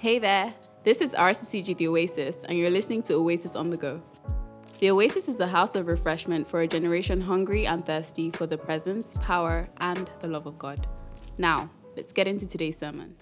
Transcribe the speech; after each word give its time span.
Hey 0.00 0.18
there, 0.18 0.50
this 0.82 1.02
is 1.02 1.14
RCCG 1.14 1.76
The 1.76 1.88
Oasis, 1.88 2.44
and 2.44 2.56
you're 2.56 2.70
listening 2.70 3.02
to 3.02 3.16
Oasis 3.16 3.54
on 3.54 3.68
the 3.68 3.76
Go. 3.76 4.02
The 4.78 4.90
Oasis 4.92 5.28
is 5.28 5.40
a 5.40 5.46
house 5.46 5.74
of 5.74 5.88
refreshment 5.88 6.48
for 6.48 6.62
a 6.62 6.66
generation 6.66 7.20
hungry 7.20 7.66
and 7.66 7.84
thirsty 7.84 8.30
for 8.30 8.46
the 8.46 8.56
presence, 8.56 9.18
power, 9.20 9.68
and 9.76 10.10
the 10.20 10.28
love 10.28 10.46
of 10.46 10.58
God. 10.58 10.86
Now, 11.36 11.68
let's 11.98 12.14
get 12.14 12.26
into 12.26 12.46
today's 12.48 12.78
sermon. 12.78 13.14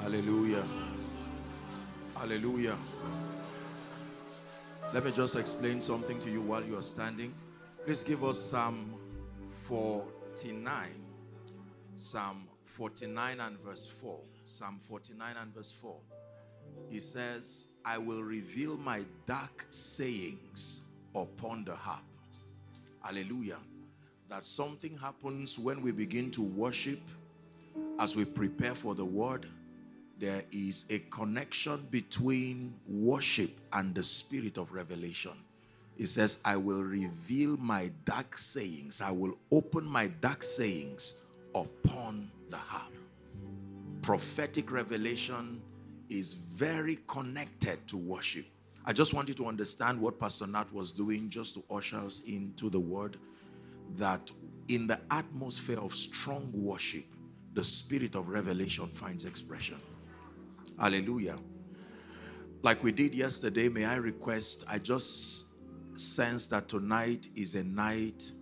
Hallelujah. 0.00 0.64
Hallelujah. 2.16 2.76
Let 4.92 5.04
me 5.04 5.12
just 5.12 5.36
explain 5.36 5.80
something 5.80 6.18
to 6.18 6.28
you 6.28 6.40
while 6.40 6.64
you 6.64 6.76
are 6.76 6.82
standing. 6.82 7.32
Please 7.84 8.02
give 8.02 8.24
us 8.24 8.40
Psalm 8.40 8.96
49. 9.50 10.88
Psalm 11.94 12.48
49 12.64 13.38
and 13.38 13.56
verse 13.60 13.86
4. 13.86 14.18
Psalm 14.44 14.78
49 14.78 15.34
and 15.40 15.54
verse 15.54 15.70
4. 15.70 15.96
He 16.90 17.00
says, 17.00 17.68
I 17.84 17.98
will 17.98 18.22
reveal 18.22 18.76
my 18.76 19.04
dark 19.26 19.66
sayings 19.70 20.82
upon 21.14 21.64
the 21.64 21.74
harp. 21.74 22.04
Hallelujah. 23.02 23.58
That 24.28 24.44
something 24.44 24.96
happens 24.96 25.58
when 25.58 25.80
we 25.82 25.92
begin 25.92 26.30
to 26.32 26.42
worship 26.42 27.00
as 27.98 28.16
we 28.16 28.24
prepare 28.24 28.74
for 28.74 28.94
the 28.94 29.04
word. 29.04 29.46
There 30.18 30.42
is 30.52 30.86
a 30.90 30.98
connection 31.10 31.86
between 31.90 32.74
worship 32.86 33.50
and 33.72 33.94
the 33.94 34.02
spirit 34.02 34.58
of 34.58 34.72
revelation. 34.72 35.32
It 35.96 36.06
says, 36.06 36.38
I 36.44 36.56
will 36.56 36.82
reveal 36.82 37.56
my 37.56 37.90
dark 38.04 38.36
sayings. 38.36 39.00
I 39.00 39.10
will 39.10 39.38
open 39.50 39.86
my 39.86 40.08
dark 40.20 40.42
sayings 40.42 41.24
upon 41.54 42.30
the 42.50 42.56
harp 42.56 42.94
prophetic 44.04 44.70
revelation 44.70 45.62
is 46.10 46.34
very 46.34 46.98
connected 47.06 47.78
to 47.86 47.96
worship. 47.96 48.44
I 48.84 48.92
just 48.92 49.14
want 49.14 49.28
you 49.28 49.34
to 49.36 49.46
understand 49.46 49.98
what 49.98 50.18
Pastor 50.18 50.46
Nat 50.46 50.70
was 50.74 50.92
doing 50.92 51.30
just 51.30 51.54
to 51.54 51.64
usher 51.70 51.96
us 51.96 52.20
into 52.26 52.68
the 52.68 52.78
word 52.78 53.16
that 53.96 54.30
in 54.68 54.86
the 54.86 55.00
atmosphere 55.10 55.78
of 55.78 55.94
strong 55.94 56.52
worship, 56.52 57.06
the 57.54 57.64
spirit 57.64 58.14
of 58.14 58.28
revelation 58.28 58.86
finds 58.88 59.24
expression. 59.24 59.80
Hallelujah. 60.78 61.38
Like 62.60 62.84
we 62.84 62.92
did 62.92 63.14
yesterday, 63.14 63.70
may 63.70 63.86
I 63.86 63.96
request, 63.96 64.66
I 64.68 64.80
just 64.80 65.46
sense 65.98 66.46
that 66.48 66.68
tonight 66.68 67.28
is 67.34 67.54
a 67.54 67.64
night 67.64 68.32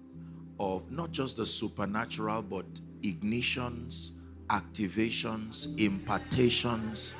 of 0.58 0.90
not 0.90 1.12
just 1.12 1.36
the 1.36 1.46
supernatural, 1.46 2.42
but 2.42 2.66
ignitions 3.02 4.18
activations, 4.52 5.76
impartations, 5.78 7.14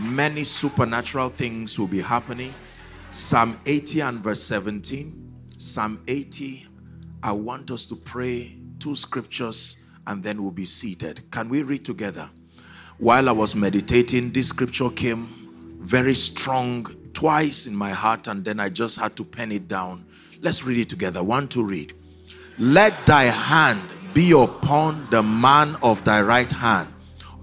many 0.00 0.42
supernatural 0.44 1.28
things 1.28 1.78
will 1.78 1.86
be 1.86 2.00
happening. 2.00 2.52
Psalm 3.10 3.58
80 3.66 4.00
and 4.00 4.18
verse 4.20 4.42
17. 4.42 5.32
Psalm 5.58 6.02
80, 6.08 6.66
I 7.22 7.32
want 7.32 7.70
us 7.70 7.86
to 7.86 7.96
pray 7.96 8.56
two 8.78 8.96
scriptures 8.96 9.84
and 10.06 10.22
then 10.22 10.42
we'll 10.42 10.50
be 10.50 10.64
seated. 10.64 11.22
Can 11.30 11.48
we 11.48 11.62
read 11.62 11.84
together? 11.84 12.28
While 12.98 13.28
I 13.28 13.32
was 13.32 13.54
meditating, 13.54 14.32
this 14.32 14.48
scripture 14.48 14.90
came 14.90 15.28
very 15.80 16.14
strong 16.14 16.86
twice 17.12 17.66
in 17.66 17.74
my 17.74 17.90
heart, 17.90 18.26
and 18.26 18.44
then 18.44 18.60
I 18.60 18.68
just 18.68 18.98
had 18.98 19.16
to 19.16 19.24
pen 19.24 19.52
it 19.52 19.68
down. 19.68 20.04
Let's 20.40 20.64
read 20.64 20.78
it 20.78 20.88
together. 20.88 21.22
One 21.22 21.48
to 21.48 21.62
read. 21.62 21.94
Let 22.58 23.06
thy 23.06 23.24
hand 23.24 23.82
be 24.14 24.30
upon 24.30 25.08
the 25.10 25.22
man 25.22 25.76
of 25.82 26.04
thy 26.04 26.22
right 26.22 26.50
hand, 26.50 26.88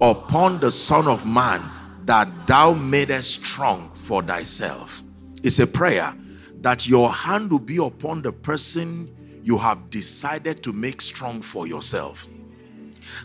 upon 0.00 0.58
the 0.58 0.70
Son 0.70 1.06
of 1.06 1.26
Man, 1.26 1.62
that 2.06 2.46
thou 2.46 2.72
madest 2.72 3.44
strong 3.44 3.90
for 3.90 4.22
thyself. 4.22 5.02
It's 5.42 5.58
a 5.58 5.66
prayer 5.66 6.14
that 6.62 6.88
your 6.88 7.12
hand 7.12 7.50
will 7.50 7.58
be 7.58 7.76
upon 7.76 8.22
the 8.22 8.32
person 8.32 9.14
you 9.44 9.58
have 9.58 9.90
decided 9.90 10.62
to 10.62 10.72
make 10.72 11.02
strong 11.02 11.42
for 11.42 11.66
yourself. 11.66 12.28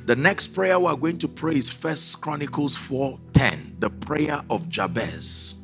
The 0.05 0.15
next 0.15 0.47
prayer 0.47 0.79
we're 0.79 0.95
going 0.95 1.19
to 1.19 1.27
pray 1.27 1.55
is 1.55 1.69
First 1.69 2.21
Chronicles 2.21 2.75
4:10, 2.75 3.79
the 3.79 3.89
prayer 3.89 4.43
of 4.49 4.67
Jabez. 4.67 5.55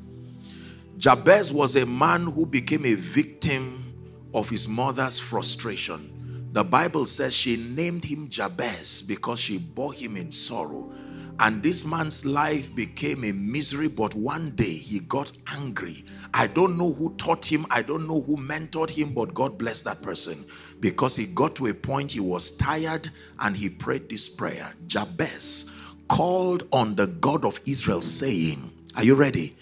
Jabez 0.97 1.51
was 1.51 1.75
a 1.75 1.85
man 1.85 2.27
who 2.27 2.45
became 2.45 2.85
a 2.85 2.93
victim 2.93 3.93
of 4.33 4.49
his 4.49 4.67
mother's 4.67 5.19
frustration. 5.19 6.12
The 6.53 6.63
Bible 6.63 7.07
says 7.07 7.33
she 7.33 7.57
named 7.57 8.05
him 8.05 8.29
Jabez 8.29 9.01
because 9.01 9.39
she 9.39 9.57
bore 9.57 9.91
him 9.91 10.15
in 10.15 10.31
sorrow. 10.31 10.91
And 11.39 11.63
this 11.63 11.83
man's 11.83 12.27
life 12.27 12.75
became 12.75 13.23
a 13.23 13.31
misery, 13.31 13.87
but 13.87 14.13
one 14.13 14.51
day 14.51 14.75
he 14.75 14.99
got 14.99 15.31
angry. 15.47 16.05
I 16.31 16.45
don't 16.45 16.77
know 16.77 16.93
who 16.93 17.15
taught 17.15 17.43
him, 17.43 17.65
I 17.71 17.81
don't 17.81 18.07
know 18.07 18.21
who 18.21 18.37
mentored 18.37 18.91
him, 18.91 19.15
but 19.15 19.33
God 19.33 19.57
bless 19.57 19.81
that 19.81 20.03
person 20.03 20.45
because 20.79 21.15
he 21.15 21.25
got 21.25 21.55
to 21.55 21.65
a 21.65 21.73
point 21.73 22.11
he 22.11 22.19
was 22.19 22.55
tired 22.55 23.09
and 23.39 23.57
he 23.57 23.67
prayed 23.67 24.07
this 24.07 24.29
prayer. 24.29 24.75
Jabez 24.85 25.81
called 26.07 26.67
on 26.71 26.93
the 26.93 27.07
God 27.07 27.45
of 27.45 27.59
Israel, 27.65 28.01
saying, 28.01 28.71
Are 28.95 29.03
you 29.03 29.15
ready? 29.15 29.55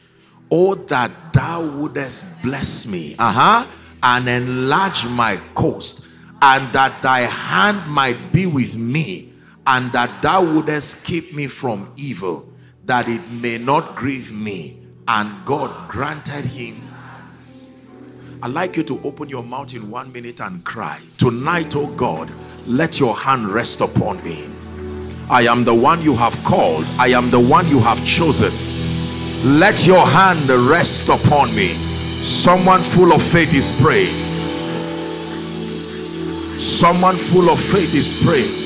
Oh, 0.52 0.76
that 0.76 1.32
thou 1.32 1.66
wouldest 1.66 2.44
bless 2.44 2.86
me, 2.86 3.16
uh 3.18 3.32
huh, 3.32 3.68
and 4.04 4.28
enlarge 4.28 5.06
my 5.06 5.38
coast 5.56 6.11
and 6.42 6.74
that 6.74 7.02
thy 7.02 7.22
hand 7.22 7.90
might 7.90 8.32
be 8.32 8.46
with 8.46 8.76
me, 8.76 9.32
and 9.68 9.92
that 9.92 10.22
thou 10.22 10.44
wouldest 10.44 11.06
keep 11.06 11.36
me 11.36 11.48
from 11.48 11.92
evil, 11.96 12.52
that 12.86 13.08
it 13.08 13.30
may 13.30 13.58
not 13.58 13.96
grieve 13.96 14.32
me. 14.32 14.78
And 15.08 15.46
God 15.46 15.90
granted 15.90 16.46
him. 16.46 16.76
I'd 18.44 18.52
like 18.52 18.78
you 18.78 18.84
to 18.84 19.00
open 19.04 19.30
your 19.30 19.44
mouth 19.44 19.74
in 19.76 19.92
one 19.92 20.12
minute 20.12 20.40
and 20.40 20.64
cry. 20.64 21.00
Tonight, 21.18 21.76
oh 21.76 21.94
God, 21.96 22.32
let 22.66 23.00
your 23.00 23.16
hand 23.16 23.48
rest 23.48 23.82
upon 23.82 24.24
me. 24.24 24.48
I 25.30 25.44
am 25.44 25.64
the 25.64 25.76
one 25.76 26.02
you 26.02 26.16
have 26.16 26.36
called, 26.44 26.86
I 26.98 27.10
am 27.10 27.30
the 27.30 27.40
one 27.40 27.68
you 27.68 27.80
have 27.80 28.04
chosen. 28.06 28.52
Let 29.60 29.86
your 29.86 30.06
hand 30.06 30.50
rest 30.50 31.10
upon 31.10 31.56
me. 31.56 31.70
Someone 32.24 32.82
full 32.82 33.14
of 33.14 33.22
faith 33.22 33.54
is 33.54 33.72
praying. 33.82 34.31
Someone 36.62 37.18
full 37.18 37.50
of 37.50 37.60
faith 37.60 37.96
is 37.96 38.24
praying. 38.24 38.62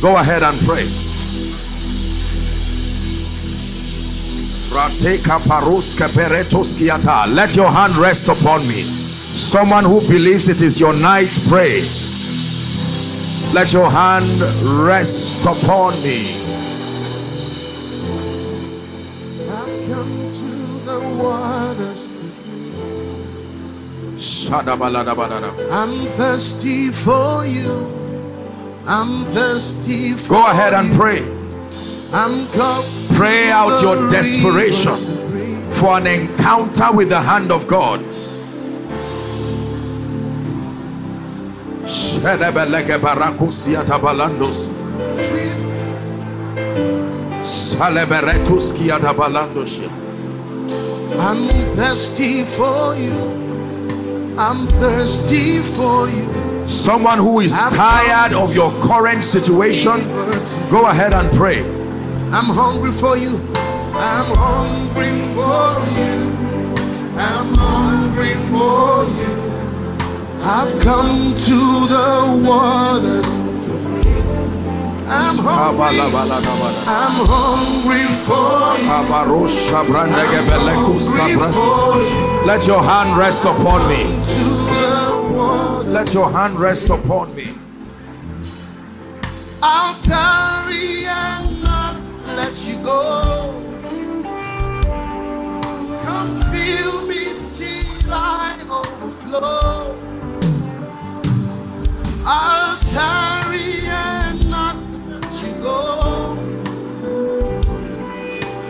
Go 0.00 0.16
ahead 0.16 0.42
and 0.42 0.58
pray. 0.60 1.09
Let 7.34 7.56
your 7.56 7.70
hand 7.70 7.96
rest 7.96 8.28
upon 8.28 8.60
me. 8.68 8.82
Someone 8.82 9.84
who 9.84 10.00
believes 10.02 10.48
it 10.48 10.62
is 10.62 10.78
your 10.78 10.92
night, 10.94 11.28
pray. 11.48 11.80
Let 13.52 13.72
your 13.72 13.90
hand 13.90 14.24
rest 14.86 15.44
upon 15.44 15.92
me. 16.04 16.36
I'm 25.70 26.06
thirsty 26.06 26.90
for 26.90 27.44
you. 27.44 27.98
I'm 28.86 29.24
thirsty 29.26 30.14
for 30.14 30.28
Go 30.28 30.46
ahead 30.50 30.74
and 30.74 30.92
pray. 30.92 31.20
I'm 32.12 32.46
come 32.48 32.99
Pray 33.20 33.50
out 33.50 33.82
your 33.82 34.08
desperation 34.08 34.96
for 35.72 35.98
an 35.98 36.06
encounter 36.06 36.90
with 36.90 37.10
the 37.10 37.20
hand 37.20 37.52
of 37.52 37.68
God. 37.68 38.00
I'm 51.20 51.46
thirsty 51.76 52.44
for 52.44 52.96
you. 52.96 53.12
I'm 54.38 54.66
thirsty 54.66 55.58
for 55.58 56.08
you. 56.08 56.66
Someone 56.66 57.18
who 57.18 57.40
is 57.40 57.52
tired 57.52 58.32
of 58.32 58.54
your 58.54 58.70
current 58.80 59.22
situation, 59.22 60.08
go 60.70 60.86
ahead 60.86 61.12
and 61.12 61.30
pray. 61.32 61.79
I'm 62.32 62.44
hungry 62.44 62.92
for 62.92 63.16
you. 63.16 63.36
I'm 63.94 64.36
hungry 64.36 65.18
for 65.34 65.80
you. 65.98 66.30
I'm 67.18 67.54
hungry 67.56 68.34
for 68.50 69.04
you. 69.18 69.34
I've 70.42 70.80
come 70.80 71.34
to 71.34 71.86
the 71.88 72.42
waters 72.46 73.26
I'm 75.12 75.38
hungry 75.42 75.98
for 75.98 75.98
you. 75.98 76.86
I'm 76.86 77.16
hungry 77.26 78.06
for 78.22 78.46
you. 82.00 82.46
Let 82.46 82.66
your 82.66 82.82
hand 82.82 83.18
rest 83.18 83.44
upon 83.44 83.88
me. 83.88 84.04
To 84.04 84.44
the 84.70 85.34
water. 85.34 85.90
Let 85.90 86.14
your 86.14 86.30
hand 86.30 86.60
rest 86.60 86.90
upon 86.90 87.34
me. 87.34 87.48
I'll 89.62 89.98
tarry 89.98 91.06
let 92.50 92.66
you 92.66 92.82
go. 92.82 93.54
Come 96.02 96.40
fill 96.50 97.06
me 97.06 97.24
till 97.54 98.12
I 98.12 98.58
overflow. 98.68 99.96
I'll 102.26 102.76
tarry 102.90 103.86
and 103.86 104.50
not 104.50 104.76
let 105.08 105.42
you 105.42 105.52
go. 105.62 106.36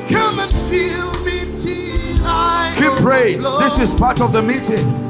Come 0.09 0.41
and 0.41 0.53
fill 0.53 1.12
me 1.25 1.56
till 1.56 2.27
I 2.27 2.75
Keep 2.77 2.93
praying. 3.03 3.43
This 3.61 3.79
is 3.79 3.99
part 3.99 4.21
of 4.21 4.32
the 4.32 4.43
meeting. 4.43 5.10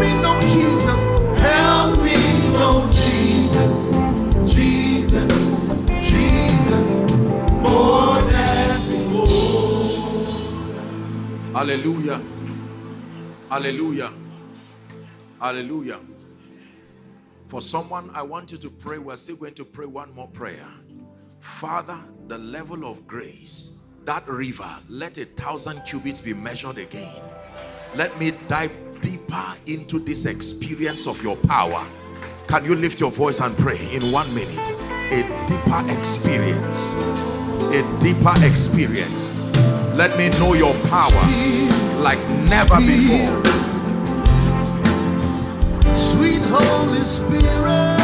me 0.00 0.14
know 0.22 0.40
Jesus, 0.42 1.04
help 1.40 1.98
me 2.02 2.16
know 2.52 2.88
Jesus, 2.90 3.74
Jesus, 4.54 5.30
Jesus, 6.08 6.88
more 7.62 8.20
than 8.22 8.80
before. 8.90 10.16
Hallelujah. 11.52 12.20
Hallelujah. 13.48 14.12
Hallelujah. 15.40 16.00
For 17.46 17.62
someone, 17.62 18.10
I 18.12 18.22
want 18.22 18.52
you 18.52 18.58
to 18.58 18.70
pray. 18.70 18.98
We're 18.98 19.16
still 19.16 19.36
going 19.36 19.54
to 19.54 19.64
pray 19.64 19.86
one 19.86 20.12
more 20.14 20.28
prayer. 20.28 20.68
Father, 21.40 21.98
the 22.26 22.38
level 22.38 22.84
of 22.84 23.06
grace, 23.06 23.84
that 24.04 24.28
river, 24.28 24.68
let 24.88 25.16
a 25.18 25.24
thousand 25.24 25.80
cubits 25.82 26.20
be 26.20 26.34
measured 26.34 26.78
again. 26.78 27.22
Let 27.94 28.18
me 28.18 28.32
dive 28.48 28.76
deeper 29.26 29.54
into 29.66 29.98
this 29.98 30.26
experience 30.26 31.06
of 31.06 31.22
your 31.22 31.36
power. 31.36 31.86
Can 32.48 32.64
you 32.64 32.74
lift 32.74 33.00
your 33.00 33.10
voice 33.10 33.40
and 33.40 33.56
pray 33.58 33.78
in 33.92 34.12
one 34.12 34.32
minute? 34.34 34.70
A 35.10 35.22
deeper 35.46 35.98
experience. 35.98 36.92
A 37.72 37.82
deeper 38.00 38.34
experience. 38.44 39.34
Let 39.94 40.16
me 40.18 40.28
know 40.38 40.54
your 40.54 40.74
power 40.88 41.26
like 42.02 42.18
never 42.48 42.78
before. 42.78 43.42
Sweet 45.94 46.42
Holy 46.44 47.02
Spirit, 47.04 47.98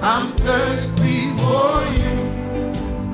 I'm 0.00 0.32
thirsty 0.36 1.30
for 1.36 1.82
you. 1.98 2.14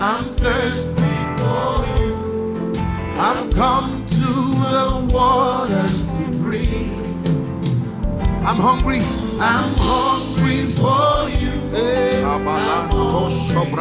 I'm 0.00 0.35
thirsty 0.37 1.15
for 1.38 1.73
you. 1.99 2.73
I've 3.17 3.50
come 3.55 4.06
to 4.09 4.31
the 4.75 5.11
waters 5.12 6.05
to 6.17 6.25
drink. 6.43 7.10
I'm 8.42 8.56
hungry. 8.56 9.00
I'm 9.40 9.75
hungry 9.78 10.72
for 10.72 11.28
you. 11.38 11.50
Hey, 11.70 12.25
I'm 12.25 12.46
hungry 12.46 12.90
for 12.90 13.31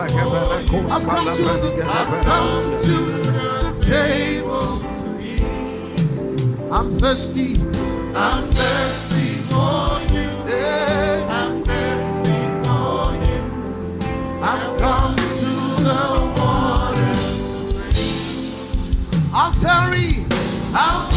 you. 0.09 0.88
I've 0.89 1.06
come 1.06 1.25
to 1.35 1.44
the, 1.44 1.85
I've 1.88 2.23
come 2.25 2.81
to 2.83 2.95
the 3.21 3.85
table 3.85 4.79
to 4.79 5.09
eat. 5.21 5.41
I'm 6.71 6.91
thirsty. 7.00 7.56
I'm 8.15 8.51
thirsty 8.51 9.35
for 9.50 10.01
you. 10.13 10.27
Yeah. 10.47 11.25
I'm 11.29 11.63
thirsty 11.63 12.39
for 12.67 13.15
you. 13.25 13.39
I've 14.44 14.79
come 14.79 15.15
to 15.15 15.51
the 15.83 16.03
water. 16.38 17.15
I'll 19.33 19.53
tarry. 19.53 20.25
I'll 20.73 21.08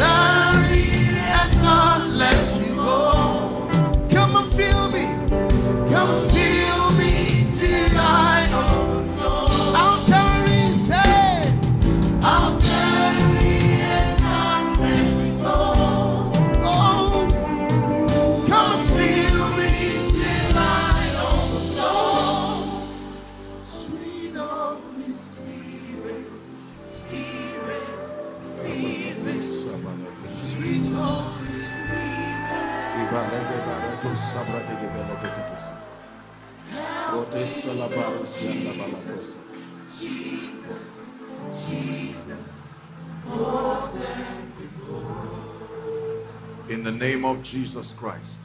name 47.02 47.25
of 47.25 47.42
Jesus 47.42 47.92
Christ, 47.94 48.42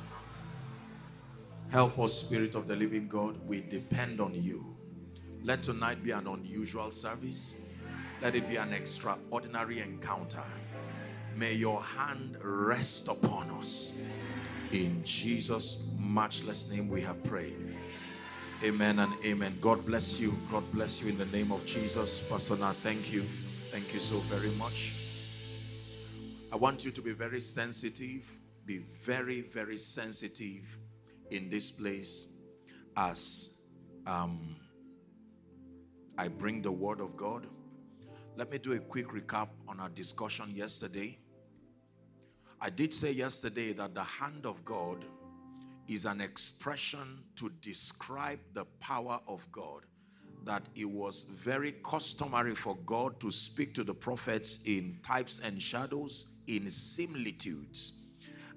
help 1.69 1.99
us, 1.99 2.11
Spirit 2.11 2.55
of 2.55 2.67
the 2.67 2.75
living 2.75 3.07
God. 3.07 3.37
We 3.45 3.61
depend 3.61 4.19
on 4.19 4.33
you. 4.33 4.75
Let 5.43 5.61
tonight 5.61 6.03
be 6.03 6.09
an 6.09 6.25
unusual 6.25 6.89
service. 6.89 7.67
Let 8.19 8.33
it 8.33 8.49
be 8.49 8.55
an 8.55 8.73
extraordinary 8.73 9.81
encounter. 9.81 10.43
May 11.35 11.53
your 11.53 11.83
hand 11.83 12.35
rest 12.41 13.07
upon 13.09 13.51
us. 13.51 14.01
In 14.71 15.03
Jesus' 15.03 15.91
matchless 15.99 16.71
name, 16.71 16.89
we 16.89 17.01
have 17.01 17.23
prayed. 17.25 17.77
Amen 18.63 18.97
and 18.97 19.13
amen. 19.23 19.55
God 19.61 19.85
bless 19.85 20.19
you. 20.19 20.35
God 20.51 20.63
bless 20.73 21.03
you 21.03 21.09
in 21.09 21.17
the 21.19 21.27
name 21.27 21.51
of 21.51 21.63
Jesus. 21.67 22.21
Pastor 22.21 22.55
thank 22.55 23.13
you. 23.13 23.21
Thank 23.69 23.93
you 23.93 23.99
so 23.99 24.17
very 24.17 24.49
much. 24.57 24.95
I 26.51 26.55
want 26.55 26.83
you 26.83 26.89
to 26.89 27.01
be 27.03 27.11
very 27.11 27.39
sensitive. 27.39 28.27
Be 28.67 28.79
very, 28.79 29.41
very 29.41 29.77
sensitive 29.77 30.77
in 31.31 31.49
this 31.49 31.71
place 31.71 32.33
as 32.97 33.61
um, 34.05 34.57
I 36.17 36.27
bring 36.27 36.61
the 36.61 36.71
word 36.71 36.99
of 36.99 37.15
God. 37.15 37.47
Let 38.35 38.51
me 38.51 38.57
do 38.57 38.73
a 38.73 38.79
quick 38.79 39.07
recap 39.07 39.47
on 39.69 39.79
our 39.79 39.87
discussion 39.87 40.51
yesterday. 40.53 41.17
I 42.59 42.69
did 42.69 42.93
say 42.93 43.13
yesterday 43.13 43.71
that 43.71 43.95
the 43.95 44.03
hand 44.03 44.45
of 44.45 44.65
God 44.65 45.05
is 45.87 46.03
an 46.03 46.19
expression 46.19 47.23
to 47.37 47.49
describe 47.61 48.39
the 48.53 48.65
power 48.81 49.21
of 49.29 49.49
God. 49.49 49.83
That 50.43 50.63
it 50.75 50.89
was 50.89 51.23
very 51.23 51.71
customary 51.85 52.53
for 52.53 52.75
God 52.85 53.17
to 53.21 53.31
speak 53.31 53.73
to 53.75 53.85
the 53.85 53.93
prophets 53.93 54.65
in 54.65 54.99
types 55.03 55.39
and 55.39 55.61
shadows, 55.61 56.39
in 56.47 56.69
similitudes. 56.69 58.06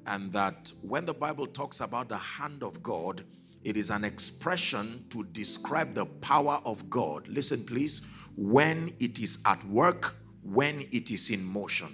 And 0.07 0.33
that 0.33 0.73
when 0.83 1.07
the 1.07 1.14
Bible 1.14 1.47
talks 1.47 1.80
about 1.80 2.09
the 2.09 2.16
hand 2.16 2.62
of 2.62 2.83
God, 2.83 3.25
it 3.62 3.76
is 3.76 3.90
an 3.90 4.04
expression 4.04 5.04
to 5.11 5.25
describe 5.25 5.95
the 5.95 6.07
power 6.07 6.61
of 6.64 6.88
God. 6.88 7.28
Listen, 7.28 7.64
please, 7.66 8.11
when 8.37 8.90
it 9.00 9.19
is 9.19 9.42
at 9.47 9.62
work, 9.66 10.16
when 10.42 10.80
it 10.92 11.11
is 11.11 11.30
in 11.30 11.45
motion. 11.45 11.88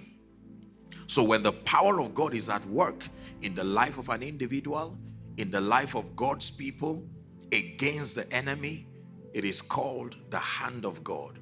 So, 1.07 1.23
when 1.23 1.43
the 1.43 1.51
power 1.51 1.99
of 1.99 2.13
God 2.13 2.33
is 2.33 2.49
at 2.49 2.65
work 2.67 3.07
in 3.41 3.55
the 3.55 3.63
life 3.63 3.97
of 3.97 4.09
an 4.09 4.23
individual, 4.23 4.97
in 5.37 5.51
the 5.51 5.61
life 5.61 5.95
of 5.95 6.15
God's 6.15 6.49
people, 6.49 7.03
against 7.51 8.15
the 8.15 8.31
enemy, 8.33 8.87
it 9.33 9.45
is 9.45 9.61
called 9.61 10.17
the 10.29 10.39
hand 10.39 10.85
of 10.85 11.03
God. 11.03 11.39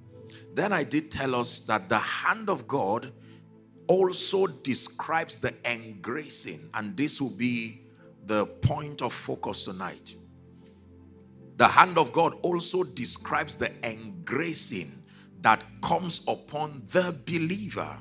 Then 0.53 0.71
I 0.73 0.83
did 0.83 1.11
tell 1.11 1.35
us 1.35 1.61
that 1.61 1.89
the 1.89 1.97
hand 1.97 2.49
of 2.49 2.67
God 2.67 3.11
also 3.87 4.47
describes 4.47 5.39
the 5.39 5.53
engracing, 5.69 6.59
and 6.73 6.95
this 6.97 7.21
will 7.21 7.35
be 7.37 7.81
the 8.25 8.45
point 8.45 9.01
of 9.01 9.13
focus 9.13 9.65
tonight. 9.65 10.15
The 11.57 11.67
hand 11.67 11.97
of 11.97 12.11
God 12.11 12.37
also 12.41 12.83
describes 12.83 13.57
the 13.57 13.71
engracing 13.83 14.91
that 15.41 15.63
comes 15.81 16.27
upon 16.27 16.83
the 16.91 17.15
believer, 17.25 17.97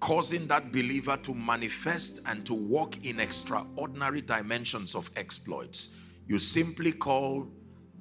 causing 0.00 0.46
that 0.48 0.70
believer 0.70 1.16
to 1.16 1.34
manifest 1.34 2.28
and 2.28 2.44
to 2.46 2.54
walk 2.54 3.04
in 3.04 3.18
extraordinary 3.18 4.20
dimensions 4.20 4.94
of 4.94 5.10
exploits. 5.16 6.04
You 6.28 6.38
simply 6.38 6.92
call 6.92 7.48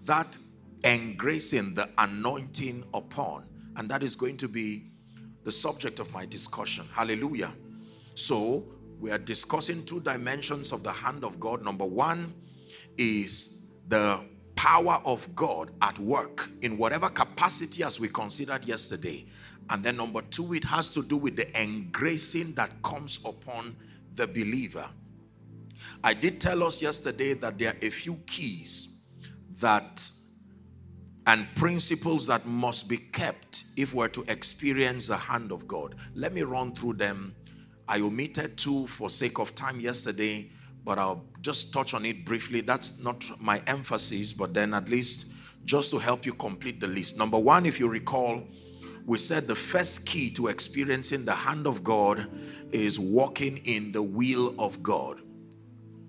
that 0.05 0.37
engracing 0.83 1.73
the 1.75 1.89
anointing 1.97 2.83
upon, 2.93 3.47
and 3.77 3.89
that 3.89 4.03
is 4.03 4.15
going 4.15 4.37
to 4.37 4.47
be 4.47 4.91
the 5.43 5.51
subject 5.51 5.99
of 5.99 6.11
my 6.13 6.25
discussion. 6.25 6.85
Hallelujah. 6.93 7.53
So, 8.15 8.65
we 8.99 9.11
are 9.11 9.17
discussing 9.17 9.85
two 9.85 9.99
dimensions 9.99 10.71
of 10.71 10.83
the 10.83 10.91
hand 10.91 11.25
of 11.25 11.39
God. 11.39 11.61
Number 11.63 11.85
one 11.85 12.33
is 12.97 13.71
the 13.89 14.21
power 14.55 15.01
of 15.03 15.35
God 15.35 15.71
at 15.81 15.99
work 15.99 16.49
in 16.61 16.77
whatever 16.77 17.09
capacity 17.09 17.83
as 17.83 17.99
we 17.99 18.07
considered 18.07 18.63
yesterday. 18.65 19.25
And 19.69 19.83
then 19.83 19.97
number 19.97 20.21
two, 20.21 20.53
it 20.53 20.63
has 20.63 20.89
to 20.93 21.03
do 21.03 21.17
with 21.17 21.35
the 21.35 21.61
engracing 21.61 22.53
that 22.53 22.81
comes 22.81 23.19
upon 23.25 23.75
the 24.15 24.27
believer. 24.27 24.85
I 26.03 26.13
did 26.13 26.39
tell 26.39 26.63
us 26.63 26.81
yesterday 26.81 27.33
that 27.33 27.57
there 27.57 27.71
are 27.73 27.77
a 27.81 27.89
few 27.89 28.15
keys 28.25 29.01
that 29.59 30.09
and 31.27 31.47
principles 31.55 32.27
that 32.27 32.45
must 32.45 32.89
be 32.89 32.97
kept 32.97 33.65
if 33.77 33.93
we're 33.93 34.09
to 34.09 34.23
experience 34.27 35.07
the 35.07 35.17
hand 35.17 35.51
of 35.51 35.67
God. 35.67 35.95
Let 36.15 36.33
me 36.33 36.43
run 36.43 36.73
through 36.73 36.93
them. 36.93 37.35
I 37.87 38.01
omitted 38.01 38.57
two 38.57 38.87
for 38.87 39.09
sake 39.09 39.39
of 39.39 39.55
time 39.55 39.79
yesterday, 39.79 40.51
but 40.83 40.99
I'll 40.99 41.25
just 41.41 41.73
touch 41.73 41.93
on 41.93 42.05
it 42.05 42.25
briefly. 42.25 42.61
That's 42.61 43.03
not 43.03 43.23
my 43.41 43.61
emphasis, 43.67 44.33
but 44.33 44.53
then 44.53 44.73
at 44.73 44.89
least 44.89 45.35
just 45.65 45.91
to 45.91 45.97
help 45.97 46.25
you 46.25 46.33
complete 46.33 46.81
the 46.81 46.87
list. 46.87 47.17
Number 47.17 47.39
one, 47.39 47.65
if 47.65 47.79
you 47.79 47.87
recall, 47.87 48.43
we 49.05 49.17
said 49.17 49.43
the 49.43 49.55
first 49.55 50.07
key 50.07 50.29
to 50.31 50.47
experiencing 50.47 51.25
the 51.25 51.33
hand 51.33 51.67
of 51.67 51.83
God 51.83 52.27
is 52.71 52.99
walking 52.99 53.57
in 53.65 53.91
the 53.91 54.03
will 54.03 54.55
of 54.59 54.81
God. 54.83 55.21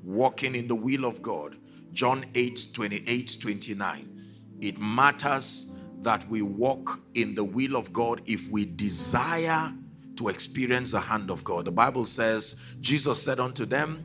Walking 0.02 0.54
in 0.54 0.68
the 0.68 0.74
will 0.74 1.04
of 1.04 1.22
God. 1.22 1.56
John 1.92 2.24
8 2.34 2.68
28 2.72 3.38
29. 3.40 4.13
It 4.64 4.78
matters 4.78 5.78
that 6.00 6.26
we 6.30 6.40
walk 6.40 7.00
in 7.12 7.34
the 7.34 7.44
will 7.44 7.76
of 7.76 7.92
God 7.92 8.22
if 8.24 8.48
we 8.50 8.64
desire 8.64 9.70
to 10.16 10.28
experience 10.28 10.92
the 10.92 11.00
hand 11.00 11.30
of 11.30 11.44
God. 11.44 11.66
The 11.66 11.72
Bible 11.72 12.06
says, 12.06 12.74
Jesus 12.80 13.22
said 13.22 13.40
unto 13.40 13.66
them, 13.66 14.02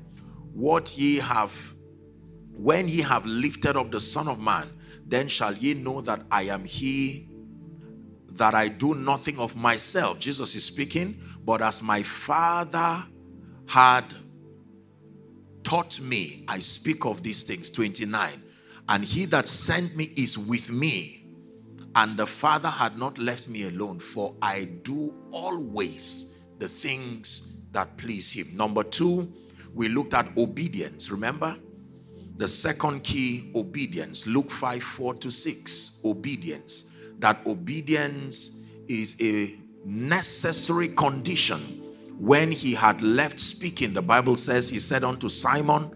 What 0.53 0.97
ye 0.97 1.15
have, 1.19 1.73
when 2.51 2.89
ye 2.89 3.01
have 3.01 3.25
lifted 3.25 3.77
up 3.77 3.89
the 3.89 4.01
Son 4.01 4.27
of 4.27 4.41
Man, 4.41 4.67
then 5.05 5.29
shall 5.29 5.53
ye 5.53 5.75
know 5.75 6.01
that 6.01 6.23
I 6.29 6.43
am 6.43 6.65
He, 6.65 7.29
that 8.33 8.53
I 8.53 8.67
do 8.67 8.95
nothing 8.95 9.39
of 9.39 9.55
myself. 9.55 10.19
Jesus 10.19 10.55
is 10.55 10.65
speaking, 10.65 11.21
but 11.45 11.61
as 11.61 11.81
my 11.81 12.03
Father 12.03 13.05
had 13.65 14.13
taught 15.63 16.01
me, 16.01 16.43
I 16.49 16.59
speak 16.59 17.05
of 17.05 17.23
these 17.23 17.43
things. 17.43 17.69
29. 17.69 18.43
And 18.89 19.05
he 19.05 19.25
that 19.25 19.47
sent 19.47 19.95
me 19.95 20.11
is 20.15 20.37
with 20.37 20.71
me. 20.71 21.27
And 21.95 22.17
the 22.17 22.25
Father 22.25 22.69
had 22.69 22.97
not 22.97 23.19
left 23.19 23.47
me 23.47 23.67
alone, 23.67 23.99
for 23.99 24.35
I 24.41 24.65
do 24.83 25.13
always 25.31 26.43
the 26.57 26.67
things 26.67 27.65
that 27.71 27.97
please 27.97 28.31
him. 28.31 28.47
Number 28.55 28.83
two, 28.83 29.31
we 29.73 29.89
looked 29.89 30.13
at 30.13 30.35
obedience. 30.37 31.11
Remember? 31.11 31.55
The 32.37 32.47
second 32.47 33.03
key, 33.03 33.51
obedience. 33.55 34.25
Luke 34.25 34.49
5 34.49 34.81
4 34.81 35.13
to 35.15 35.31
6. 35.31 36.01
Obedience. 36.05 36.97
That 37.19 37.45
obedience 37.45 38.65
is 38.87 39.21
a 39.21 39.55
necessary 39.85 40.87
condition. 40.89 41.59
When 42.17 42.51
he 42.51 42.73
had 42.73 43.01
left 43.01 43.39
speaking, 43.39 43.93
the 43.93 44.01
Bible 44.01 44.35
says, 44.35 44.69
He 44.69 44.79
said 44.79 45.03
unto 45.03 45.29
Simon, 45.29 45.91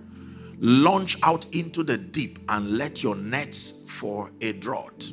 Launch 0.66 1.18
out 1.24 1.46
into 1.54 1.84
the 1.84 1.98
deep 1.98 2.40
and 2.48 2.78
let 2.78 3.04
your 3.04 3.18
nets 3.18 3.86
for 3.90 4.32
a 4.40 4.54
draught. 4.54 5.12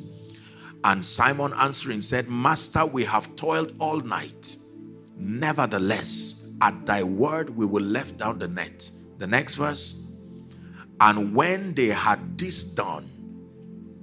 And 0.85 1.05
Simon 1.05 1.51
answering 1.57 2.01
said, 2.01 2.29
Master, 2.29 2.85
we 2.85 3.03
have 3.03 3.35
toiled 3.35 3.73
all 3.77 3.99
night. 3.99 4.55
Nevertheless, 5.17 6.55
at 6.61 6.85
thy 6.85 7.03
word 7.03 7.49
we 7.49 7.65
will 7.65 7.83
let 7.83 8.15
down 8.15 8.39
the 8.39 8.47
net. 8.47 8.89
The 9.17 9.27
next 9.27 9.55
verse. 9.55 10.21
And 11.01 11.35
when 11.35 11.73
they 11.73 11.87
had 11.87 12.37
this 12.37 12.73
done, 12.73 13.09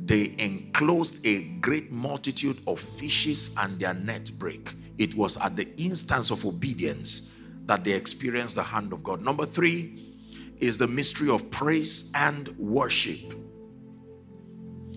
they 0.04 0.34
enclosed 0.38 1.26
a 1.26 1.44
great 1.60 1.90
multitude 1.90 2.58
of 2.66 2.78
fishes 2.78 3.56
and 3.58 3.80
their 3.80 3.94
net 3.94 4.30
break. 4.38 4.74
It 4.98 5.14
was 5.14 5.38
at 5.38 5.56
the 5.56 5.66
instance 5.80 6.30
of 6.30 6.44
obedience 6.44 7.46
that 7.64 7.84
they 7.84 7.92
experienced 7.92 8.56
the 8.56 8.62
hand 8.62 8.92
of 8.92 9.02
God. 9.02 9.22
Number 9.22 9.46
three, 9.46 10.07
is 10.60 10.78
the 10.78 10.86
mystery 10.86 11.30
of 11.30 11.50
praise 11.50 12.12
and 12.16 12.48
worship. 12.58 13.34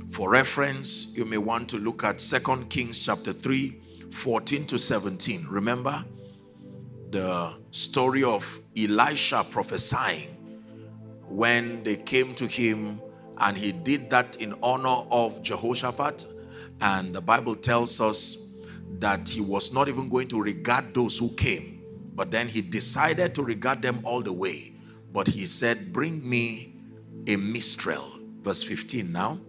For 0.09 0.29
reference, 0.29 1.15
you 1.15 1.25
may 1.25 1.37
want 1.37 1.69
to 1.69 1.77
look 1.77 2.03
at 2.03 2.19
Second 2.19 2.69
Kings 2.69 3.05
chapter 3.05 3.31
3, 3.31 3.81
14 4.11 4.65
to 4.67 4.79
17. 4.79 5.45
Remember 5.49 6.03
the 7.11 7.53
story 7.71 8.23
of 8.23 8.59
Elisha 8.77 9.45
prophesying 9.49 10.29
when 11.27 11.83
they 11.83 11.95
came 11.95 12.33
to 12.35 12.47
him 12.47 12.99
and 13.37 13.57
he 13.57 13.71
did 13.71 14.09
that 14.09 14.37
in 14.37 14.53
honor 14.61 15.05
of 15.11 15.41
Jehoshaphat. 15.41 16.25
And 16.81 17.13
the 17.13 17.21
Bible 17.21 17.55
tells 17.55 18.01
us 18.01 18.55
that 18.99 19.29
he 19.29 19.41
was 19.41 19.73
not 19.73 19.87
even 19.87 20.09
going 20.09 20.27
to 20.29 20.41
regard 20.41 20.93
those 20.93 21.17
who 21.17 21.29
came, 21.35 21.81
but 22.15 22.31
then 22.31 22.47
he 22.47 22.61
decided 22.61 23.33
to 23.35 23.43
regard 23.43 23.81
them 23.81 23.99
all 24.03 24.21
the 24.21 24.33
way 24.33 24.70
but 25.11 25.27
he 25.27 25.45
said, 25.45 25.91
Bring 25.93 26.27
me 26.27 26.75
a 27.27 27.35
minstrel. 27.35 28.19
Verse 28.41 28.63
15 28.63 29.11
now. 29.11 29.39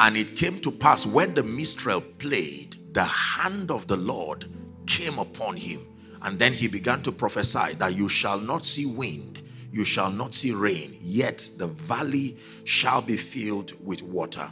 And 0.00 0.16
it 0.16 0.36
came 0.36 0.60
to 0.60 0.70
pass 0.70 1.06
when 1.06 1.34
the 1.34 1.42
minstrel 1.42 2.00
played, 2.00 2.76
the 2.92 3.04
hand 3.04 3.70
of 3.70 3.86
the 3.86 3.96
Lord 3.96 4.50
came 4.86 5.18
upon 5.18 5.56
him. 5.56 5.86
And 6.22 6.38
then 6.38 6.52
he 6.52 6.68
began 6.68 7.02
to 7.02 7.12
prophesy 7.12 7.74
that 7.74 7.94
you 7.96 8.08
shall 8.08 8.38
not 8.38 8.64
see 8.64 8.86
wind, 8.86 9.42
you 9.72 9.84
shall 9.84 10.10
not 10.10 10.34
see 10.34 10.52
rain, 10.52 10.96
yet 11.00 11.48
the 11.58 11.66
valley 11.66 12.36
shall 12.64 13.02
be 13.02 13.16
filled 13.16 13.72
with 13.84 14.02
water. 14.02 14.48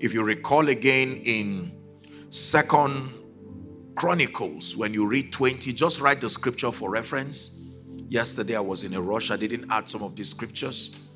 If 0.00 0.14
you 0.14 0.22
recall 0.22 0.68
again 0.68 1.22
in 1.24 1.72
Second 2.30 3.10
Chronicles, 3.96 4.76
when 4.76 4.94
you 4.94 5.06
read 5.08 5.32
20, 5.32 5.72
just 5.72 6.00
write 6.00 6.20
the 6.20 6.30
scripture 6.30 6.70
for 6.70 6.90
reference. 6.90 7.57
Yesterday 8.08 8.56
I 8.56 8.60
was 8.60 8.84
in 8.84 8.94
a 8.94 9.00
rush. 9.00 9.30
I 9.30 9.36
didn't 9.36 9.70
add 9.70 9.88
some 9.88 10.02
of 10.02 10.16
these 10.16 10.30
scriptures. 10.30 11.08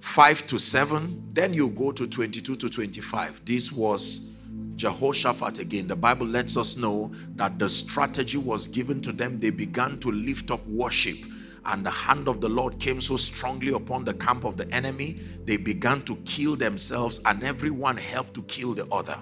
5 0.00 0.46
to 0.48 0.58
7. 0.58 1.28
Then 1.32 1.54
you 1.54 1.68
go 1.70 1.92
to 1.92 2.06
22 2.06 2.56
to 2.56 2.68
25. 2.68 3.44
This 3.44 3.70
was 3.70 4.40
Jehoshaphat 4.76 5.58
again. 5.58 5.86
The 5.86 5.96
Bible 5.96 6.26
lets 6.26 6.56
us 6.56 6.76
know 6.76 7.12
that 7.36 7.58
the 7.58 7.68
strategy 7.68 8.38
was 8.38 8.66
given 8.66 9.00
to 9.02 9.12
them. 9.12 9.38
They 9.38 9.50
began 9.50 9.98
to 10.00 10.10
lift 10.10 10.50
up 10.50 10.66
worship 10.66 11.18
and 11.66 11.84
the 11.84 11.90
hand 11.90 12.28
of 12.28 12.40
the 12.40 12.48
Lord 12.48 12.78
came 12.78 13.00
so 13.00 13.16
strongly 13.16 13.72
upon 13.72 14.04
the 14.04 14.14
camp 14.14 14.44
of 14.44 14.56
the 14.56 14.68
enemy, 14.74 15.20
they 15.44 15.56
began 15.56 16.02
to 16.02 16.16
kill 16.24 16.56
themselves, 16.56 17.20
and 17.26 17.42
everyone 17.42 17.96
helped 17.96 18.34
to 18.34 18.42
kill 18.44 18.74
the 18.74 18.86
other. 18.86 19.16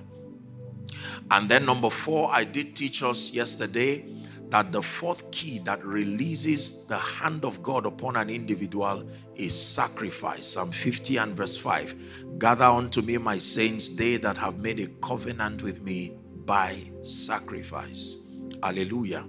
And 1.30 1.48
then, 1.48 1.66
number 1.66 1.90
four, 1.90 2.30
I 2.32 2.44
did 2.44 2.74
teach 2.74 3.02
us 3.02 3.34
yesterday 3.34 4.04
that 4.50 4.72
the 4.72 4.80
fourth 4.80 5.30
key 5.30 5.58
that 5.60 5.84
releases 5.84 6.86
the 6.86 6.96
hand 6.96 7.44
of 7.44 7.62
God 7.62 7.84
upon 7.84 8.16
an 8.16 8.30
individual 8.30 9.08
is 9.34 9.58
sacrifice. 9.58 10.46
Psalm 10.46 10.70
50 10.70 11.18
and 11.18 11.36
verse 11.36 11.56
5 11.56 12.38
Gather 12.38 12.64
unto 12.64 13.02
me, 13.02 13.18
my 13.18 13.38
saints, 13.38 13.96
they 13.96 14.16
that 14.16 14.38
have 14.38 14.58
made 14.58 14.80
a 14.80 14.86
covenant 15.02 15.62
with 15.62 15.82
me 15.84 16.16
by 16.46 16.76
sacrifice. 17.02 18.28
Hallelujah. 18.62 19.26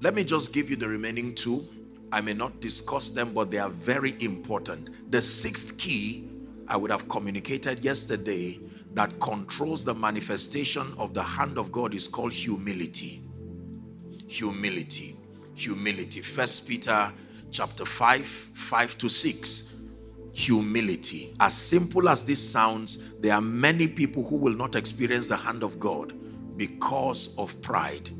Let 0.00 0.14
me 0.14 0.24
just 0.24 0.52
give 0.52 0.70
you 0.70 0.76
the 0.76 0.88
remaining 0.88 1.34
two. 1.34 1.66
I 2.12 2.20
may 2.20 2.32
not 2.34 2.60
discuss 2.60 3.10
them, 3.10 3.34
but 3.34 3.50
they 3.50 3.58
are 3.58 3.68
very 3.68 4.14
important. 4.20 5.10
The 5.10 5.20
sixth 5.20 5.78
key 5.78 6.28
I 6.68 6.76
would 6.76 6.90
have 6.90 7.08
communicated 7.08 7.84
yesterday 7.84 8.60
that 8.94 9.18
controls 9.20 9.84
the 9.84 9.94
manifestation 9.94 10.94
of 10.98 11.14
the 11.14 11.22
hand 11.22 11.58
of 11.58 11.70
God 11.70 11.94
is 11.94 12.08
called 12.08 12.32
humility. 12.32 13.20
Humility. 14.26 15.16
Humility. 15.54 16.20
First 16.20 16.68
Peter 16.68 17.12
chapter 17.50 17.84
5, 17.84 18.26
5 18.26 18.98
to 18.98 19.08
6. 19.08 19.88
Humility. 20.32 21.34
As 21.40 21.54
simple 21.56 22.08
as 22.08 22.24
this 22.24 22.50
sounds, 22.50 23.18
there 23.20 23.34
are 23.34 23.40
many 23.40 23.86
people 23.88 24.24
who 24.24 24.36
will 24.36 24.54
not 24.54 24.76
experience 24.76 25.28
the 25.28 25.36
hand 25.36 25.62
of 25.62 25.78
God 25.78 26.14
because 26.56 27.36
of 27.38 27.60
pride. 27.62 28.10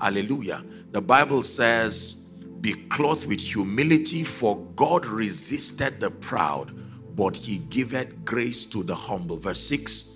Hallelujah. 0.00 0.64
The 0.92 1.00
Bible 1.00 1.42
says, 1.42 2.30
Be 2.60 2.74
clothed 2.88 3.26
with 3.26 3.40
humility, 3.40 4.24
for 4.24 4.64
God 4.76 5.06
resisted 5.06 6.00
the 6.00 6.10
proud, 6.10 6.77
but 7.18 7.36
he 7.36 7.58
giveth 7.68 8.24
grace 8.24 8.64
to 8.64 8.84
the 8.84 8.94
humble. 8.94 9.38
Verse 9.38 9.60
6 9.60 10.14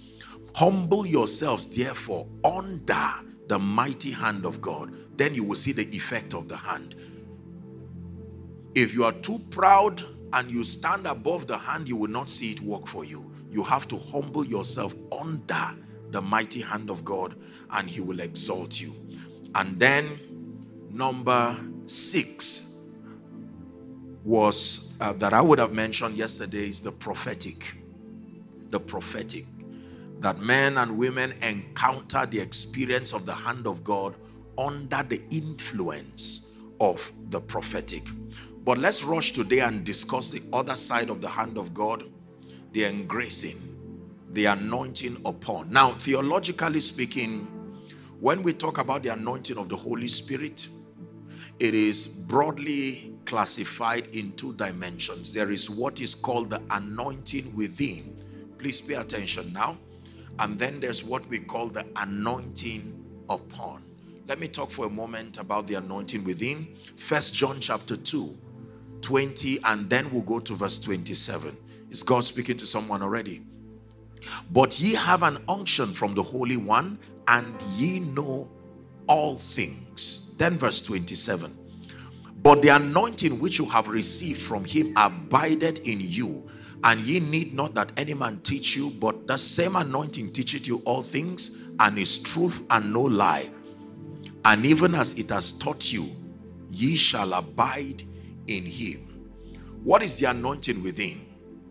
Humble 0.54 1.04
yourselves, 1.04 1.66
therefore, 1.66 2.28
under 2.44 3.10
the 3.48 3.58
mighty 3.58 4.12
hand 4.12 4.46
of 4.46 4.60
God. 4.60 4.94
Then 5.16 5.34
you 5.34 5.42
will 5.42 5.56
see 5.56 5.72
the 5.72 5.86
effect 5.88 6.32
of 6.32 6.48
the 6.48 6.56
hand. 6.56 6.94
If 8.74 8.94
you 8.94 9.04
are 9.04 9.12
too 9.12 9.40
proud 9.50 10.04
and 10.32 10.50
you 10.50 10.62
stand 10.62 11.06
above 11.06 11.48
the 11.48 11.58
hand, 11.58 11.88
you 11.88 11.96
will 11.96 12.10
not 12.10 12.28
see 12.30 12.52
it 12.52 12.60
work 12.60 12.86
for 12.86 13.04
you. 13.04 13.32
You 13.50 13.64
have 13.64 13.88
to 13.88 13.98
humble 13.98 14.44
yourself 14.46 14.94
under 15.10 15.74
the 16.10 16.22
mighty 16.22 16.60
hand 16.60 16.88
of 16.88 17.04
God, 17.04 17.34
and 17.72 17.90
He 17.90 18.00
will 18.00 18.20
exalt 18.20 18.80
you. 18.80 18.94
And 19.56 19.78
then, 19.80 20.06
number 20.90 21.58
six 21.86 22.86
was 24.24 24.91
uh, 25.02 25.12
that 25.14 25.34
I 25.34 25.40
would 25.40 25.58
have 25.58 25.72
mentioned 25.72 26.14
yesterday 26.14 26.68
is 26.68 26.80
the 26.80 26.92
prophetic. 26.92 27.74
The 28.70 28.78
prophetic. 28.78 29.44
That 30.20 30.38
men 30.38 30.78
and 30.78 30.96
women 30.96 31.32
encounter 31.42 32.24
the 32.24 32.38
experience 32.38 33.12
of 33.12 33.26
the 33.26 33.34
hand 33.34 33.66
of 33.66 33.82
God 33.82 34.14
under 34.56 35.02
the 35.02 35.20
influence 35.32 36.56
of 36.80 37.10
the 37.30 37.40
prophetic. 37.40 38.04
But 38.64 38.78
let's 38.78 39.02
rush 39.02 39.32
today 39.32 39.58
and 39.58 39.84
discuss 39.84 40.30
the 40.30 40.42
other 40.56 40.76
side 40.76 41.10
of 41.10 41.20
the 41.20 41.28
hand 41.28 41.58
of 41.58 41.74
God 41.74 42.04
the 42.70 42.84
engracing, 42.84 43.58
the 44.30 44.46
anointing 44.46 45.20
upon. 45.26 45.70
Now, 45.70 45.92
theologically 45.92 46.80
speaking, 46.80 47.40
when 48.20 48.42
we 48.42 48.52
talk 48.52 48.78
about 48.78 49.02
the 49.02 49.12
anointing 49.12 49.58
of 49.58 49.68
the 49.68 49.76
Holy 49.76 50.08
Spirit, 50.08 50.68
it 51.58 51.74
is 51.74 52.06
broadly 52.06 53.11
classified 53.32 54.08
in 54.14 54.30
two 54.32 54.52
dimensions. 54.52 55.32
There 55.32 55.50
is 55.50 55.70
what 55.70 56.02
is 56.02 56.14
called 56.14 56.50
the 56.50 56.60
anointing 56.68 57.56
within. 57.56 58.14
Please 58.58 58.78
pay 58.78 58.92
attention 58.92 59.50
now. 59.54 59.78
And 60.38 60.58
then 60.58 60.80
there's 60.80 61.02
what 61.02 61.26
we 61.28 61.38
call 61.38 61.68
the 61.68 61.86
anointing 61.96 62.92
upon. 63.30 63.80
Let 64.28 64.38
me 64.38 64.48
talk 64.48 64.70
for 64.70 64.84
a 64.84 64.90
moment 64.90 65.38
about 65.38 65.66
the 65.66 65.76
anointing 65.76 66.24
within. 66.24 66.76
First 66.98 67.32
John 67.32 67.58
chapter 67.58 67.96
2, 67.96 68.36
20, 69.00 69.60
and 69.64 69.88
then 69.88 70.10
we'll 70.10 70.20
go 70.20 70.38
to 70.38 70.52
verse 70.52 70.78
27. 70.78 71.56
Is 71.88 72.02
God 72.02 72.24
speaking 72.24 72.58
to 72.58 72.66
someone 72.66 73.00
already? 73.00 73.40
But 74.50 74.78
ye 74.78 74.92
have 74.92 75.22
an 75.22 75.42
unction 75.48 75.86
from 75.86 76.14
the 76.14 76.22
Holy 76.22 76.58
One, 76.58 76.98
and 77.28 77.62
ye 77.76 78.00
know 78.00 78.50
all 79.06 79.36
things. 79.36 80.36
Then, 80.36 80.52
verse 80.52 80.82
27 80.82 81.61
But 82.42 82.60
the 82.60 82.70
anointing 82.70 83.38
which 83.38 83.58
you 83.58 83.66
have 83.66 83.88
received 83.88 84.40
from 84.40 84.64
him 84.64 84.92
abideth 84.96 85.86
in 85.86 85.98
you, 86.00 86.48
and 86.82 87.00
ye 87.00 87.20
need 87.20 87.54
not 87.54 87.74
that 87.74 87.92
any 87.96 88.14
man 88.14 88.40
teach 88.42 88.76
you, 88.76 88.90
but 88.90 89.28
the 89.28 89.36
same 89.36 89.76
anointing 89.76 90.32
teacheth 90.32 90.66
you 90.66 90.82
all 90.84 91.02
things, 91.02 91.70
and 91.78 91.96
is 91.96 92.18
truth 92.18 92.66
and 92.70 92.92
no 92.92 93.02
lie. 93.02 93.48
And 94.44 94.66
even 94.66 94.96
as 94.96 95.16
it 95.18 95.28
has 95.28 95.52
taught 95.52 95.92
you, 95.92 96.08
ye 96.70 96.96
shall 96.96 97.32
abide 97.34 98.02
in 98.48 98.64
him. 98.64 99.00
What 99.84 100.02
is 100.02 100.16
the 100.16 100.30
anointing 100.30 100.82
within? 100.82 101.20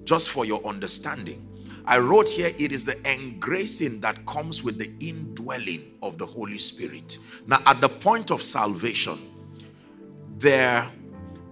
Just 0.06 0.30
for 0.30 0.46
your 0.46 0.66
understanding. 0.66 1.48
I 1.84 1.98
wrote 1.98 2.30
here, 2.30 2.52
it 2.60 2.72
is 2.72 2.86
the 2.86 2.96
engracing 3.12 4.00
that 4.02 4.26
comes 4.26 4.64
with 4.64 4.78
the 4.78 4.94
indwelling 5.06 5.98
of 6.02 6.18
the 6.18 6.26
Holy 6.26 6.58
Spirit. 6.58 7.18
Now, 7.48 7.62
at 7.66 7.82
the 7.82 7.90
point 7.90 8.32
of 8.32 8.42
salvation, 8.42 9.18
there, 10.42 10.88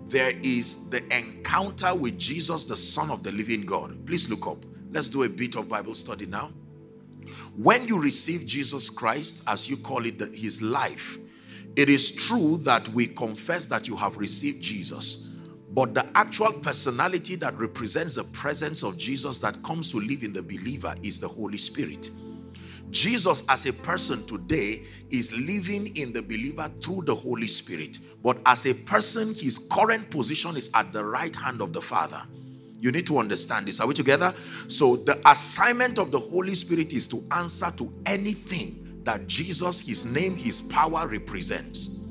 there 0.05 0.33
is 0.41 0.89
the 0.89 1.03
encounter 1.15 1.93
with 1.93 2.17
Jesus, 2.17 2.65
the 2.65 2.75
Son 2.75 3.11
of 3.11 3.23
the 3.23 3.31
living 3.31 3.65
God. 3.65 4.05
Please 4.05 4.29
look 4.29 4.47
up. 4.47 4.65
Let's 4.91 5.09
do 5.09 5.23
a 5.23 5.29
bit 5.29 5.55
of 5.55 5.69
Bible 5.69 5.93
study 5.93 6.25
now. 6.25 6.51
When 7.55 7.87
you 7.87 7.99
receive 7.99 8.47
Jesus 8.47 8.89
Christ, 8.89 9.43
as 9.47 9.69
you 9.69 9.77
call 9.77 10.05
it, 10.05 10.17
the, 10.17 10.25
his 10.25 10.61
life, 10.61 11.17
it 11.75 11.87
is 11.87 12.11
true 12.11 12.57
that 12.57 12.87
we 12.89 13.05
confess 13.05 13.67
that 13.67 13.87
you 13.87 13.95
have 13.95 14.17
received 14.17 14.61
Jesus. 14.61 15.37
But 15.71 15.93
the 15.93 16.09
actual 16.17 16.51
personality 16.51 17.35
that 17.35 17.55
represents 17.55 18.15
the 18.15 18.23
presence 18.23 18.81
of 18.81 18.97
Jesus 18.97 19.39
that 19.41 19.61
comes 19.61 19.91
to 19.91 19.99
live 19.99 20.23
in 20.23 20.33
the 20.33 20.41
believer 20.41 20.95
is 21.03 21.19
the 21.19 21.27
Holy 21.27 21.59
Spirit. 21.59 22.09
Jesus, 22.91 23.43
as 23.49 23.65
a 23.65 23.73
person 23.73 24.25
today, 24.25 24.83
is 25.09 25.31
living 25.33 25.95
in 25.95 26.11
the 26.13 26.21
believer 26.21 26.69
through 26.81 27.03
the 27.05 27.15
Holy 27.15 27.47
Spirit. 27.47 27.99
But 28.23 28.39
as 28.45 28.65
a 28.65 28.73
person, 28.73 29.27
his 29.27 29.67
current 29.71 30.09
position 30.09 30.57
is 30.57 30.69
at 30.73 30.91
the 30.91 31.03
right 31.03 31.35
hand 31.35 31.61
of 31.61 31.73
the 31.73 31.81
Father. 31.81 32.21
You 32.81 32.91
need 32.91 33.05
to 33.07 33.17
understand 33.17 33.65
this. 33.65 33.79
Are 33.79 33.87
we 33.87 33.93
together? 33.93 34.33
So, 34.67 34.95
the 34.95 35.19
assignment 35.29 35.99
of 35.99 36.11
the 36.11 36.19
Holy 36.19 36.55
Spirit 36.55 36.93
is 36.93 37.07
to 37.09 37.21
answer 37.31 37.71
to 37.77 37.93
anything 38.05 39.01
that 39.03 39.27
Jesus, 39.27 39.81
his 39.81 40.05
name, 40.05 40.35
his 40.35 40.61
power 40.61 41.07
represents. 41.07 42.05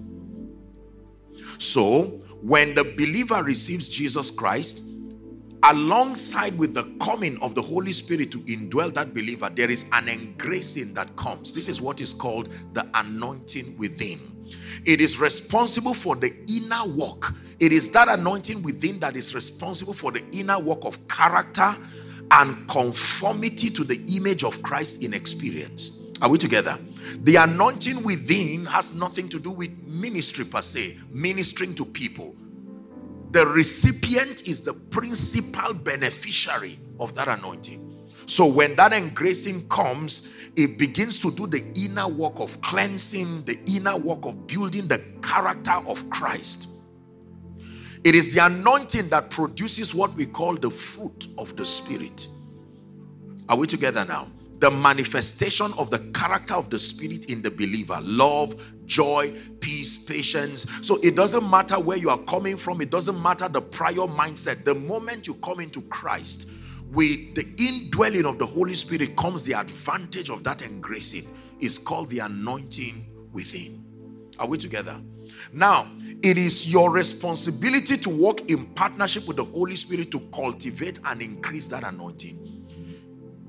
So, 1.59 2.21
when 2.43 2.75
the 2.75 2.85
believer 2.85 3.43
receives 3.43 3.88
Jesus 3.88 4.31
Christ, 4.31 4.88
alongside 5.64 6.57
with 6.59 6.75
the 6.75 6.85
coming 7.01 7.40
of 7.42 7.55
the 7.55 7.62
Holy 7.62 7.92
Spirit 7.92 8.31
to 8.33 8.38
indwell 8.40 8.92
that 8.94 9.14
believer, 9.14 9.51
there 9.55 9.71
is 9.71 9.88
an 9.92 10.09
engracing 10.09 10.94
that 10.94 11.14
comes. 11.16 11.55
This 11.55 11.68
is 11.68 11.81
what 11.81 12.01
is 12.01 12.12
called 12.12 12.49
the 12.75 12.88
anointing 12.94 13.77
within. 13.79 14.18
It 14.85 15.01
is 15.01 15.18
responsible 15.18 15.94
for 15.94 16.16
the 16.16 16.33
inner 16.49 16.87
work. 16.87 17.35
It 17.61 17.73
is 17.73 17.90
that 17.90 18.09
anointing 18.09 18.62
within 18.62 19.01
that 19.01 19.16
is 19.16 19.35
responsible 19.35 19.92
for 19.92 20.12
the 20.12 20.23
inner 20.33 20.59
work 20.59 20.85
of 20.85 21.07
character 21.09 21.75
and 22.31 22.68
conformity 22.68 23.71
to 23.71 23.85
the 23.85 24.01
image 24.16 24.44
of 24.44 24.62
Christ 24.62 25.03
in 25.03 25.14
experience. 25.14 26.07
Are 26.21 26.31
we 26.31 26.38
together? 26.38 26.79
The 27.23 27.37
anointing 27.37 28.03
within 28.03 28.64
has 28.66 28.94
nothing 28.94 29.29
to 29.31 29.38
do 29.38 29.51
with 29.51 29.71
ministry 29.87 30.44
per 30.44 30.61
se, 30.61 30.99
ministering 31.11 31.75
to 31.77 31.85
people. 31.85 32.35
The 33.31 33.47
recipient 33.47 34.49
is 34.49 34.64
the 34.64 34.73
principal 34.73 35.75
beneficiary 35.75 36.79
of 36.99 37.14
that 37.14 37.29
anointing. 37.29 37.85
So 38.27 38.47
when 38.47 38.75
that 38.77 38.93
engracing 38.93 39.69
comes, 39.69 40.37
it 40.57 40.79
begins 40.79 41.19
to 41.19 41.31
do 41.31 41.47
the 41.47 41.62
inner 41.75 42.09
work 42.09 42.41
of 42.41 42.61
cleansing, 42.62 43.45
the 43.45 43.59
inner 43.67 43.97
work 43.97 44.27
of 44.27 44.47
building 44.47 44.87
the 44.87 45.03
character 45.23 45.79
of 45.87 46.09
Christ. 46.11 46.75
It 48.05 48.14
is 48.14 48.35
the 48.35 48.45
anointing 48.45 49.09
that 49.09 49.31
produces 49.31 49.95
what 49.95 50.12
we 50.14 50.27
call 50.27 50.57
the 50.57 50.71
fruit 50.71 51.29
of 51.37 51.57
the 51.57 51.64
Spirit. 51.64 52.29
Are 53.49 53.57
we 53.57 53.67
together 53.67 54.05
now? 54.05 54.29
The 54.59 54.71
manifestation 54.71 55.73
of 55.79 55.90
the 55.90 55.99
character 56.12 56.55
of 56.55 56.68
the 56.71 56.79
Spirit 56.79 57.27
in 57.27 57.42
the 57.42 57.51
believer 57.51 57.99
love, 58.03 58.55
joy, 58.87 59.33
peace, 59.61 60.05
patience. 60.05 60.66
So 60.87 60.99
it 61.03 61.14
doesn't 61.14 61.49
matter 61.49 61.79
where 61.79 61.97
you 61.97 62.11
are 62.11 62.18
coming 62.18 62.57
from, 62.57 62.81
it 62.81 62.90
doesn't 62.90 63.21
matter 63.23 63.49
the 63.49 63.62
prior 63.62 63.94
mindset. 63.94 64.64
The 64.64 64.75
moment 64.75 65.27
you 65.27 65.35
come 65.35 65.61
into 65.61 65.83
Christ, 65.83 66.53
with 66.90 67.35
the 67.35 67.44
indwelling 67.59 68.25
of 68.25 68.38
the 68.38 68.47
Holy 68.47 68.75
Spirit 68.75 69.14
comes 69.16 69.44
the 69.44 69.53
advantage 69.53 70.31
of 70.31 70.42
that 70.44 70.62
engracing. 70.62 71.31
It's 71.61 71.79
called 71.79 72.09
the 72.09 72.21
anointing 72.21 73.07
within. 73.33 73.85
Are 74.38 74.49
we 74.49 74.57
together? 74.57 75.01
Now, 75.53 75.90
it 76.23 76.38
is 76.38 76.73
your 76.73 76.90
responsibility 76.90 77.99
to 77.99 78.09
walk 78.09 78.51
in 78.51 78.64
partnership 78.68 79.29
with 79.29 79.37
the 79.37 79.44
Holy 79.44 79.77
Spirit 79.77 80.11
to 80.12 80.21
cultivate 80.33 80.99
and 81.05 81.21
increase 81.21 81.68
that 81.68 81.85
anointing 81.85 82.58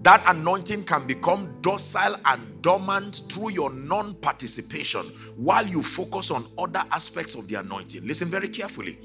that 0.02 0.24
anointing 0.28 0.86
can 0.86 1.06
become 1.06 1.54
docile 1.62 2.16
and 2.26 2.62
dormant 2.62 3.24
through 3.30 3.52
your 3.52 3.70
non 3.70 4.14
participation 4.16 5.02
while 5.36 5.68
you 5.68 5.84
focus 5.84 6.32
on 6.32 6.46
other 6.58 6.84
aspects 6.92 7.36
of 7.36 7.48
the 7.48 7.56
anointing. 7.56 8.06
Listen 8.08 8.28
very 8.30 8.48
carefully. 8.48 8.98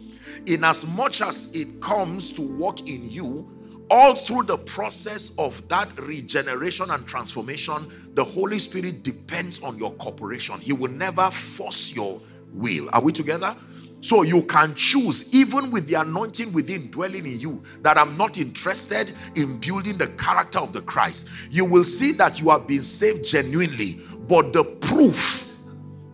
In 0.47 0.63
as 0.63 0.97
much 0.97 1.21
as 1.21 1.55
it 1.55 1.81
comes 1.81 2.33
to 2.33 2.43
work 2.43 2.81
in 2.89 3.11
you, 3.11 3.51
all 3.91 4.15
through 4.15 4.45
the 4.45 4.59
process 4.59 5.37
of 5.39 5.67
that 5.69 5.99
regeneration 6.01 6.91
and 6.91 7.07
transformation, 7.07 7.91
the 8.15 8.25
Holy 8.25 8.59
Spirit 8.59 9.03
depends 9.03 9.63
on 9.63 9.77
your 9.77 9.93
cooperation. 9.95 10.59
He 10.61 10.73
will 10.73 10.91
never 10.91 11.31
force 11.31 11.95
your 11.95 12.21
will. 12.53 12.89
Are 12.93 13.03
we 13.03 13.13
together? 13.13 13.57
So 14.05 14.21
you 14.21 14.43
can 14.43 14.75
choose, 14.75 15.35
even 15.35 15.71
with 15.71 15.89
the 15.89 15.95
anointing 15.95 16.53
within 16.53 16.91
dwelling 16.91 17.25
in 17.25 17.41
you, 17.41 17.63
that 17.81 17.97
I'm 17.97 18.19
not 18.19 18.37
interested 18.37 19.13
in 19.35 19.57
building 19.61 19.97
the 19.97 20.09
character 20.19 20.59
of 20.59 20.75
the 20.75 20.83
Christ. 20.83 21.31
You 21.51 21.65
will 21.65 21.85
see 21.85 22.13
that 22.13 22.39
you 22.39 22.51
have 22.51 22.67
been 22.67 22.83
saved 22.83 23.25
genuinely, 23.25 23.99
but 24.29 24.53
the 24.53 24.63
proof, 24.63 25.59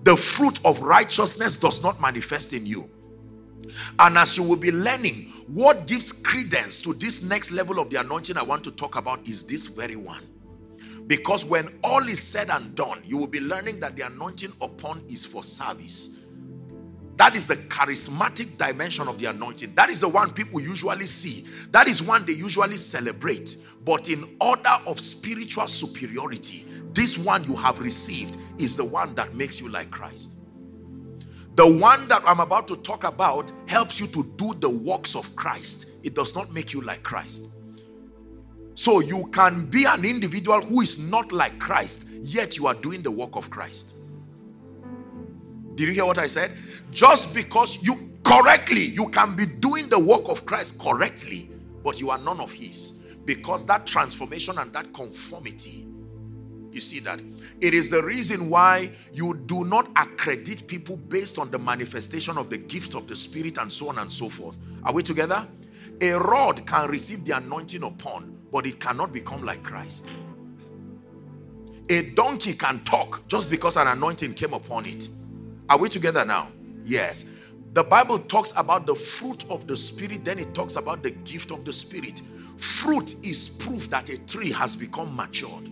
the 0.05 0.17
fruit 0.17 0.65
of 0.65 0.79
righteousness 0.83 1.57
does 1.57 1.83
not 1.83 2.01
manifest 2.01 2.53
in 2.53 2.65
you. 2.65 2.89
And 3.99 4.17
as 4.17 4.37
you 4.37 4.45
will 4.45 4.55
be 4.55 4.71
learning, 4.71 5.25
what 5.49 5.89
gives 5.89 6.13
credence 6.13 6.81
to 6.83 6.95
this 6.95 7.29
next 7.29 7.51
level 7.51 7.81
of 7.81 7.91
the 7.91 7.99
anointing 7.99 8.37
I 8.37 8.45
want 8.45 8.63
to 8.63 8.71
talk 8.71 8.95
about 8.95 9.27
is 9.27 9.43
this 9.43 9.67
very 9.67 9.97
one. 9.97 10.23
Because 11.09 11.45
when 11.45 11.69
all 11.83 12.05
is 12.05 12.23
said 12.23 12.51
and 12.51 12.73
done, 12.77 13.01
you 13.05 13.17
will 13.19 13.27
be 13.27 13.41
learning 13.41 13.81
that 13.81 13.97
the 13.97 14.07
anointing 14.07 14.53
upon 14.61 15.03
is 15.09 15.27
for 15.27 15.43
service 15.43 16.21
that 17.21 17.37
is 17.37 17.47
the 17.47 17.57
charismatic 17.57 18.57
dimension 18.57 19.07
of 19.07 19.19
the 19.19 19.27
anointing. 19.27 19.75
That 19.75 19.91
is 19.91 20.01
the 20.01 20.09
one 20.09 20.33
people 20.33 20.59
usually 20.59 21.05
see. 21.05 21.47
That 21.71 21.87
is 21.87 22.03
one 22.03 22.25
they 22.25 22.33
usually 22.33 22.79
celebrate. 22.79 23.59
But 23.85 24.09
in 24.09 24.25
order 24.41 24.75
of 24.87 24.99
spiritual 24.99 25.69
superiority, 25.69 26.65
this 26.95 27.19
one 27.19 27.45
you 27.45 27.57
have 27.57 27.79
received 27.79 28.39
is 28.59 28.75
the 28.79 28.87
one 28.87 29.15
that 29.17 29.35
makes 29.35 29.61
you 29.61 29.69
like 29.69 29.91
Christ. 29.91 30.41
The 31.57 31.71
one 31.71 32.09
that 32.09 32.23
I'm 32.27 32.41
about 32.41 32.67
to 32.69 32.77
talk 32.77 33.05
about 33.05 33.53
helps 33.67 34.01
you 34.01 34.07
to 34.07 34.25
do 34.37 34.55
the 34.55 34.71
works 34.71 35.15
of 35.15 35.37
Christ. 35.37 36.07
It 36.07 36.15
does 36.15 36.35
not 36.35 36.55
make 36.55 36.73
you 36.73 36.81
like 36.81 37.03
Christ. 37.03 37.59
So 38.77 39.01
you 39.01 39.27
can 39.27 39.67
be 39.67 39.85
an 39.85 40.07
individual 40.07 40.63
who 40.63 40.81
is 40.81 41.11
not 41.11 41.33
like 41.33 41.59
Christ, 41.59 42.09
yet 42.23 42.57
you 42.57 42.67
are 42.67 42.73
doing 42.73 43.03
the 43.03 43.11
work 43.11 43.37
of 43.37 43.51
Christ. 43.51 43.97
Did 45.81 45.89
you 45.89 45.95
hear 45.95 46.05
what 46.05 46.19
I 46.19 46.27
said? 46.27 46.53
Just 46.91 47.35
because 47.35 47.83
you 47.83 47.97
correctly, 48.23 48.85
you 48.85 49.09
can 49.09 49.35
be 49.35 49.47
doing 49.47 49.89
the 49.89 49.99
work 49.99 50.29
of 50.29 50.45
Christ 50.45 50.79
correctly, 50.79 51.49
but 51.83 51.99
you 51.99 52.11
are 52.11 52.19
none 52.19 52.39
of 52.39 52.53
His. 52.53 53.17
Because 53.25 53.65
that 53.65 53.87
transformation 53.87 54.59
and 54.59 54.71
that 54.75 54.93
conformity, 54.93 55.89
you 56.71 56.83
see 56.83 57.01
that? 57.01 57.19
It 57.63 57.73
is 57.73 57.89
the 57.89 58.03
reason 58.03 58.51
why 58.51 58.91
you 59.15 59.33
do 59.47 59.65
not 59.65 59.89
accredit 59.97 60.65
people 60.67 60.99
based 60.99 61.39
on 61.39 61.51
the 61.51 61.59
manifestation 61.59 62.37
of 62.37 62.51
the 62.51 62.59
gift 62.59 62.95
of 62.95 63.07
the 63.09 63.17
Spirit 63.17 63.57
and 63.57 63.73
so 63.73 63.89
on 63.89 64.01
and 64.01 64.13
so 64.13 64.29
forth. 64.29 64.59
Are 64.85 64.93
we 64.93 65.03
together? 65.03 65.49
A 66.03 66.13
rod 66.13 66.67
can 66.67 66.91
receive 66.91 67.25
the 67.25 67.39
anointing 67.39 67.85
upon, 67.85 68.37
but 68.53 68.67
it 68.67 68.81
cannot 68.81 69.15
become 69.15 69.43
like 69.43 69.63
Christ. 69.63 70.13
A 71.89 72.03
donkey 72.11 72.53
can 72.53 72.81
talk 72.85 73.27
just 73.29 73.49
because 73.51 73.79
an 73.79 73.87
anointing 73.87 74.35
came 74.35 74.53
upon 74.53 74.85
it. 74.85 75.09
Are 75.71 75.79
we 75.79 75.89
together 75.89 76.25
now? 76.25 76.49
Yes. 76.85 77.39
The 77.75 77.85
Bible 77.85 78.19
talks 78.19 78.53
about 78.57 78.87
the 78.87 78.95
fruit 78.97 79.45
of 79.49 79.69
the 79.69 79.77
Spirit, 79.77 80.25
then 80.25 80.41
it 80.41 80.53
talks 80.53 80.75
about 80.75 81.05
the 81.05 81.13
gift 81.13 81.53
of 81.53 81.65
the 81.65 81.73
Spirit. 81.73 82.21
Fruit 82.59 83.15
is 83.25 83.49
proof 83.49 83.89
that 83.91 84.09
a 84.09 84.19
tree 84.19 84.51
has 84.51 84.75
become 84.75 85.15
matured. 85.15 85.71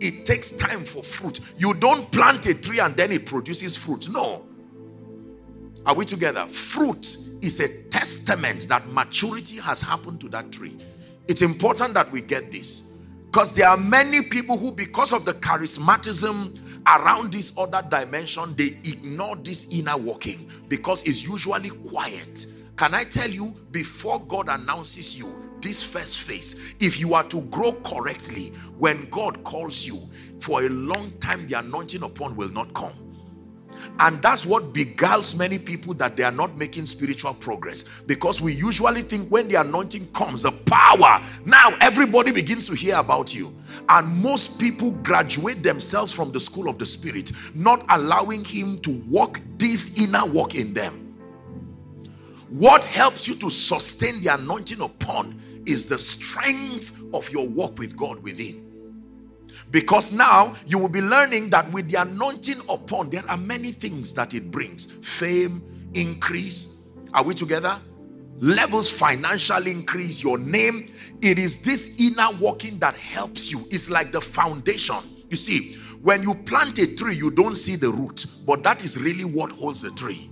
It 0.00 0.26
takes 0.26 0.50
time 0.50 0.84
for 0.84 1.02
fruit. 1.02 1.40
You 1.56 1.72
don't 1.72 2.12
plant 2.12 2.44
a 2.44 2.54
tree 2.54 2.80
and 2.80 2.94
then 2.94 3.10
it 3.10 3.24
produces 3.24 3.74
fruit. 3.82 4.10
No. 4.10 4.44
Are 5.86 5.94
we 5.94 6.04
together? 6.04 6.44
Fruit 6.46 7.16
is 7.40 7.58
a 7.60 7.84
testament 7.88 8.68
that 8.68 8.86
maturity 8.88 9.56
has 9.56 9.80
happened 9.80 10.20
to 10.20 10.28
that 10.28 10.52
tree. 10.52 10.76
It's 11.26 11.40
important 11.40 11.94
that 11.94 12.10
we 12.12 12.20
get 12.20 12.52
this 12.52 13.06
because 13.26 13.54
there 13.54 13.68
are 13.68 13.78
many 13.78 14.20
people 14.20 14.58
who, 14.58 14.72
because 14.72 15.14
of 15.14 15.24
the 15.24 15.32
charismatism 15.32 16.58
around 16.86 17.32
this 17.32 17.52
other 17.56 17.82
dimension, 17.88 18.54
they 18.56 18.76
ignore 18.84 19.36
this 19.36 19.72
inner 19.72 19.96
working 19.96 20.48
because 20.68 21.02
it's 21.04 21.22
usually 21.22 21.70
quiet. 21.88 22.46
Can 22.76 22.94
I 22.94 23.04
tell 23.04 23.30
you, 23.30 23.54
before 23.70 24.20
God 24.20 24.48
announces 24.48 25.18
you, 25.18 25.28
this 25.60 25.82
first 25.82 26.18
phase, 26.18 26.74
if 26.80 26.98
you 26.98 27.14
are 27.14 27.22
to 27.24 27.42
grow 27.42 27.72
correctly, 27.72 28.48
when 28.78 29.08
God 29.10 29.44
calls 29.44 29.86
you, 29.86 29.98
for 30.40 30.62
a 30.62 30.68
long 30.68 31.10
time 31.20 31.46
the 31.46 31.58
anointing 31.58 32.02
upon 32.02 32.34
will 32.34 32.50
not 32.50 32.74
come. 32.74 32.92
And 33.98 34.22
that's 34.22 34.46
what 34.46 34.72
beguiles 34.72 35.34
many 35.34 35.58
people 35.58 35.94
that 35.94 36.16
they 36.16 36.22
are 36.22 36.32
not 36.32 36.56
making 36.56 36.86
spiritual 36.86 37.34
progress. 37.34 38.02
Because 38.02 38.40
we 38.40 38.52
usually 38.52 39.02
think 39.02 39.28
when 39.30 39.48
the 39.48 39.56
anointing 39.56 40.08
comes, 40.12 40.42
the 40.42 40.52
power, 40.66 41.22
now 41.44 41.76
everybody 41.80 42.32
begins 42.32 42.66
to 42.66 42.74
hear 42.74 42.96
about 42.96 43.34
you. 43.34 43.54
And 43.88 44.08
most 44.08 44.60
people 44.60 44.90
graduate 44.90 45.62
themselves 45.62 46.12
from 46.12 46.32
the 46.32 46.40
school 46.40 46.68
of 46.68 46.78
the 46.78 46.86
Spirit, 46.86 47.32
not 47.54 47.84
allowing 47.90 48.44
Him 48.44 48.78
to 48.78 48.90
walk 49.08 49.40
this 49.58 49.98
inner 50.00 50.26
work 50.26 50.54
in 50.54 50.74
them. 50.74 50.98
What 52.48 52.84
helps 52.84 53.26
you 53.26 53.34
to 53.36 53.48
sustain 53.48 54.20
the 54.20 54.34
anointing 54.34 54.80
upon 54.80 55.40
is 55.66 55.88
the 55.88 55.98
strength 55.98 57.02
of 57.14 57.30
your 57.30 57.48
walk 57.48 57.78
with 57.78 57.96
God 57.96 58.22
within. 58.22 58.71
Because 59.70 60.12
now 60.12 60.54
you 60.66 60.78
will 60.78 60.88
be 60.88 61.02
learning 61.02 61.50
that 61.50 61.70
with 61.72 61.90
the 61.90 62.00
anointing 62.00 62.60
upon, 62.68 63.10
there 63.10 63.24
are 63.28 63.36
many 63.36 63.72
things 63.72 64.14
that 64.14 64.34
it 64.34 64.50
brings 64.50 64.86
fame, 64.86 65.62
increase. 65.94 66.88
Are 67.14 67.22
we 67.24 67.34
together? 67.34 67.78
Levels, 68.38 68.90
financial 68.90 69.66
increase, 69.66 70.22
your 70.22 70.38
name. 70.38 70.90
It 71.20 71.38
is 71.38 71.64
this 71.64 72.00
inner 72.00 72.36
working 72.40 72.78
that 72.78 72.96
helps 72.96 73.50
you. 73.50 73.60
It's 73.70 73.88
like 73.88 74.10
the 74.10 74.20
foundation. 74.20 74.96
You 75.30 75.36
see, 75.36 75.74
when 76.02 76.22
you 76.22 76.34
plant 76.34 76.78
a 76.78 76.96
tree, 76.96 77.14
you 77.14 77.30
don't 77.30 77.54
see 77.54 77.76
the 77.76 77.88
root, 77.88 78.26
but 78.44 78.64
that 78.64 78.82
is 78.84 78.98
really 78.98 79.24
what 79.24 79.52
holds 79.52 79.82
the 79.82 79.90
tree. 79.92 80.28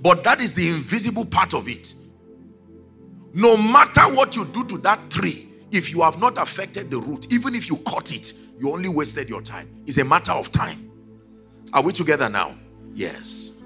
But 0.00 0.22
that 0.24 0.40
is 0.40 0.54
the 0.54 0.68
invisible 0.68 1.24
part 1.26 1.54
of 1.54 1.68
it. 1.68 1.94
No 3.34 3.56
matter 3.56 4.02
what 4.14 4.36
you 4.36 4.44
do 4.44 4.64
to 4.66 4.78
that 4.78 5.10
tree, 5.10 5.48
if 5.74 5.90
you 5.90 6.02
have 6.02 6.20
not 6.20 6.38
affected 6.38 6.88
the 6.88 6.98
root, 6.98 7.26
even 7.32 7.54
if 7.54 7.68
you 7.68 7.76
cut 7.78 8.12
it, 8.12 8.32
you 8.58 8.70
only 8.70 8.88
wasted 8.88 9.28
your 9.28 9.42
time. 9.42 9.68
It's 9.86 9.98
a 9.98 10.04
matter 10.04 10.30
of 10.30 10.52
time. 10.52 10.90
Are 11.72 11.82
we 11.82 11.92
together 11.92 12.28
now? 12.28 12.54
Yes. 12.94 13.64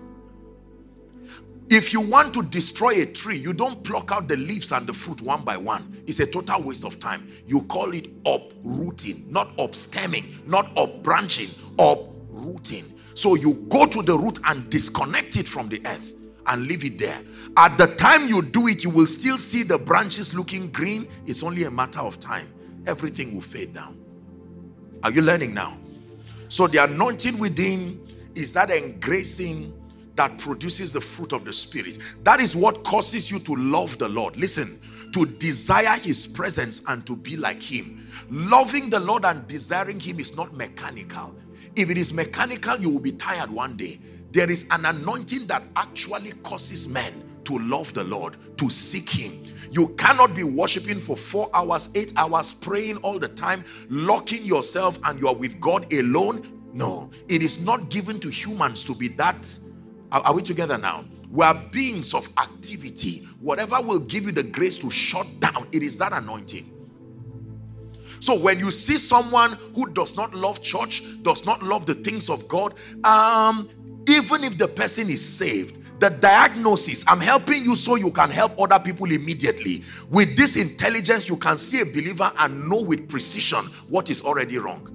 If 1.68 1.92
you 1.92 2.00
want 2.00 2.32
to 2.32 2.42
destroy 2.42 3.02
a 3.02 3.06
tree, 3.06 3.36
you 3.36 3.52
don't 3.52 3.84
pluck 3.84 4.10
out 4.10 4.26
the 4.26 4.38
leaves 4.38 4.72
and 4.72 4.86
the 4.86 4.94
fruit 4.94 5.20
one 5.20 5.44
by 5.44 5.58
one. 5.58 6.02
It's 6.06 6.18
a 6.20 6.26
total 6.26 6.62
waste 6.62 6.86
of 6.86 6.98
time. 6.98 7.28
You 7.44 7.60
call 7.62 7.92
it 7.92 8.08
uprooting, 8.24 9.30
not 9.30 9.52
upstemming, 9.58 10.40
not 10.46 10.74
upbranching, 10.76 11.62
uprooting. 11.78 12.84
So 13.12 13.34
you 13.34 13.66
go 13.68 13.84
to 13.84 14.00
the 14.00 14.16
root 14.16 14.38
and 14.46 14.70
disconnect 14.70 15.36
it 15.36 15.46
from 15.46 15.68
the 15.68 15.82
earth 15.84 16.14
and 16.46 16.66
leave 16.66 16.86
it 16.86 16.98
there. 16.98 17.20
At 17.56 17.76
the 17.78 17.86
time 17.86 18.28
you 18.28 18.42
do 18.42 18.68
it, 18.68 18.84
you 18.84 18.90
will 18.90 19.06
still 19.06 19.38
see 19.38 19.62
the 19.62 19.78
branches 19.78 20.34
looking 20.34 20.70
green. 20.70 21.08
It's 21.26 21.42
only 21.42 21.64
a 21.64 21.70
matter 21.70 22.00
of 22.00 22.18
time. 22.18 22.48
Everything 22.86 23.34
will 23.34 23.40
fade 23.40 23.74
down. 23.74 23.98
Are 25.02 25.10
you 25.10 25.22
learning 25.22 25.54
now? 25.54 25.76
So 26.48 26.66
the 26.66 26.84
anointing 26.84 27.38
within 27.38 28.06
is 28.34 28.52
that 28.54 28.70
engracing 28.70 29.74
that 30.16 30.36
produces 30.38 30.92
the 30.92 31.00
fruit 31.00 31.32
of 31.32 31.44
the 31.44 31.52
spirit. 31.52 31.98
That 32.24 32.40
is 32.40 32.56
what 32.56 32.82
causes 32.84 33.30
you 33.30 33.38
to 33.40 33.54
love 33.54 33.98
the 33.98 34.08
Lord. 34.08 34.36
Listen, 34.36 34.66
to 35.12 35.26
desire 35.26 35.98
his 35.98 36.26
presence 36.26 36.82
and 36.88 37.06
to 37.06 37.14
be 37.16 37.36
like 37.36 37.62
him. 37.62 38.06
Loving 38.30 38.90
the 38.90 39.00
Lord 39.00 39.24
and 39.24 39.46
desiring 39.46 40.00
him 40.00 40.18
is 40.18 40.36
not 40.36 40.52
mechanical. 40.54 41.34
If 41.76 41.90
it 41.90 41.98
is 41.98 42.12
mechanical, 42.12 42.78
you 42.78 42.90
will 42.90 43.00
be 43.00 43.12
tired 43.12 43.50
one 43.50 43.76
day. 43.76 44.00
There 44.32 44.50
is 44.50 44.66
an 44.70 44.84
anointing 44.84 45.46
that 45.46 45.62
actually 45.76 46.32
causes 46.42 46.88
men 46.88 47.27
to 47.48 47.58
love 47.58 47.94
the 47.94 48.04
Lord, 48.04 48.36
to 48.58 48.68
seek 48.68 49.08
Him. 49.08 49.32
You 49.70 49.88
cannot 49.96 50.34
be 50.34 50.44
worshiping 50.44 50.98
for 50.98 51.16
four 51.16 51.48
hours, 51.54 51.88
eight 51.94 52.12
hours, 52.16 52.52
praying 52.52 52.98
all 52.98 53.18
the 53.18 53.28
time, 53.28 53.64
locking 53.88 54.44
yourself, 54.44 54.98
and 55.04 55.18
you 55.18 55.28
are 55.28 55.34
with 55.34 55.58
God 55.58 55.90
alone. 55.92 56.42
No, 56.74 57.08
it 57.28 57.42
is 57.42 57.64
not 57.64 57.88
given 57.88 58.20
to 58.20 58.28
humans 58.28 58.84
to 58.84 58.94
be 58.94 59.08
that. 59.08 59.58
Are, 60.12 60.20
are 60.20 60.34
we 60.34 60.42
together 60.42 60.76
now? 60.76 61.06
We 61.30 61.44
are 61.44 61.54
beings 61.72 62.12
of 62.12 62.28
activity. 62.36 63.26
Whatever 63.40 63.80
will 63.80 64.00
give 64.00 64.24
you 64.24 64.32
the 64.32 64.42
grace 64.42 64.76
to 64.78 64.90
shut 64.90 65.26
down, 65.40 65.68
it 65.72 65.82
is 65.82 65.96
that 65.98 66.12
anointing. 66.12 66.74
So 68.20 68.38
when 68.38 68.58
you 68.58 68.70
see 68.70 68.98
someone 68.98 69.52
who 69.74 69.90
does 69.90 70.16
not 70.16 70.34
love 70.34 70.60
church, 70.60 71.02
does 71.22 71.46
not 71.46 71.62
love 71.62 71.86
the 71.86 71.94
things 71.94 72.28
of 72.28 72.46
God, 72.48 72.74
um, 73.04 73.68
even 74.06 74.44
if 74.44 74.58
the 74.58 74.68
person 74.68 75.08
is 75.08 75.26
saved, 75.26 75.77
the 75.98 76.10
diagnosis 76.10 77.04
i'm 77.08 77.20
helping 77.20 77.64
you 77.64 77.74
so 77.74 77.96
you 77.96 78.10
can 78.10 78.30
help 78.30 78.58
other 78.60 78.78
people 78.78 79.10
immediately. 79.10 79.82
With 80.10 80.36
this 80.36 80.56
intelligence 80.56 81.28
you 81.28 81.36
can 81.36 81.58
see 81.58 81.80
a 81.80 81.84
believer 81.84 82.30
and 82.38 82.68
know 82.68 82.82
with 82.82 83.08
precision 83.08 83.64
what 83.88 84.10
is 84.10 84.22
already 84.22 84.58
wrong. 84.58 84.94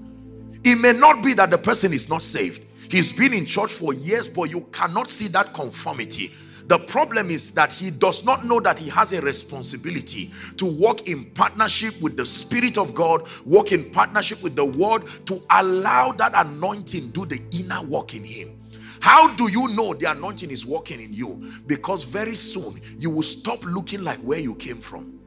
It 0.63 0.79
may 0.79 0.93
not 0.93 1.23
be 1.23 1.33
that 1.33 1.49
the 1.49 1.57
person 1.57 1.93
is 1.93 2.09
not 2.09 2.21
saved. 2.21 2.63
He's 2.89 3.11
been 3.11 3.33
in 3.33 3.45
church 3.45 3.71
for 3.71 3.93
years 3.93 4.29
but 4.29 4.49
you 4.49 4.61
cannot 4.71 5.09
see 5.09 5.27
that 5.29 5.53
conformity. 5.53 6.31
The 6.67 6.79
problem 6.79 7.29
is 7.29 7.51
that 7.55 7.73
he 7.73 7.91
does 7.91 8.23
not 8.23 8.45
know 8.45 8.61
that 8.61 8.79
he 8.79 8.89
has 8.89 9.11
a 9.11 9.21
responsibility 9.21 10.31
to 10.57 10.65
walk 10.65 11.09
in 11.09 11.25
partnership 11.31 11.93
with 12.01 12.15
the 12.15 12.25
Spirit 12.25 12.77
of 12.77 12.95
God, 12.95 13.27
walk 13.45 13.73
in 13.73 13.89
partnership 13.91 14.41
with 14.41 14.55
the 14.55 14.65
Word 14.65 15.03
to 15.25 15.41
allow 15.49 16.13
that 16.13 16.31
anointing 16.33 17.09
do 17.09 17.25
the 17.25 17.41
inner 17.51 17.83
work 17.83 18.15
in 18.15 18.23
him. 18.23 18.57
How 19.03 19.27
do 19.35 19.51
you 19.51 19.67
know 19.67 19.93
the 19.93 20.09
anointing 20.09 20.49
is 20.49 20.65
working 20.65 21.01
in 21.01 21.11
you? 21.11 21.51
Because 21.67 22.05
very 22.05 22.35
soon 22.35 22.79
you 22.97 23.09
will 23.09 23.21
stop 23.21 23.61
looking 23.65 24.01
like 24.01 24.17
where 24.19 24.39
you 24.39 24.55
came 24.55 24.77
from. 24.77 25.19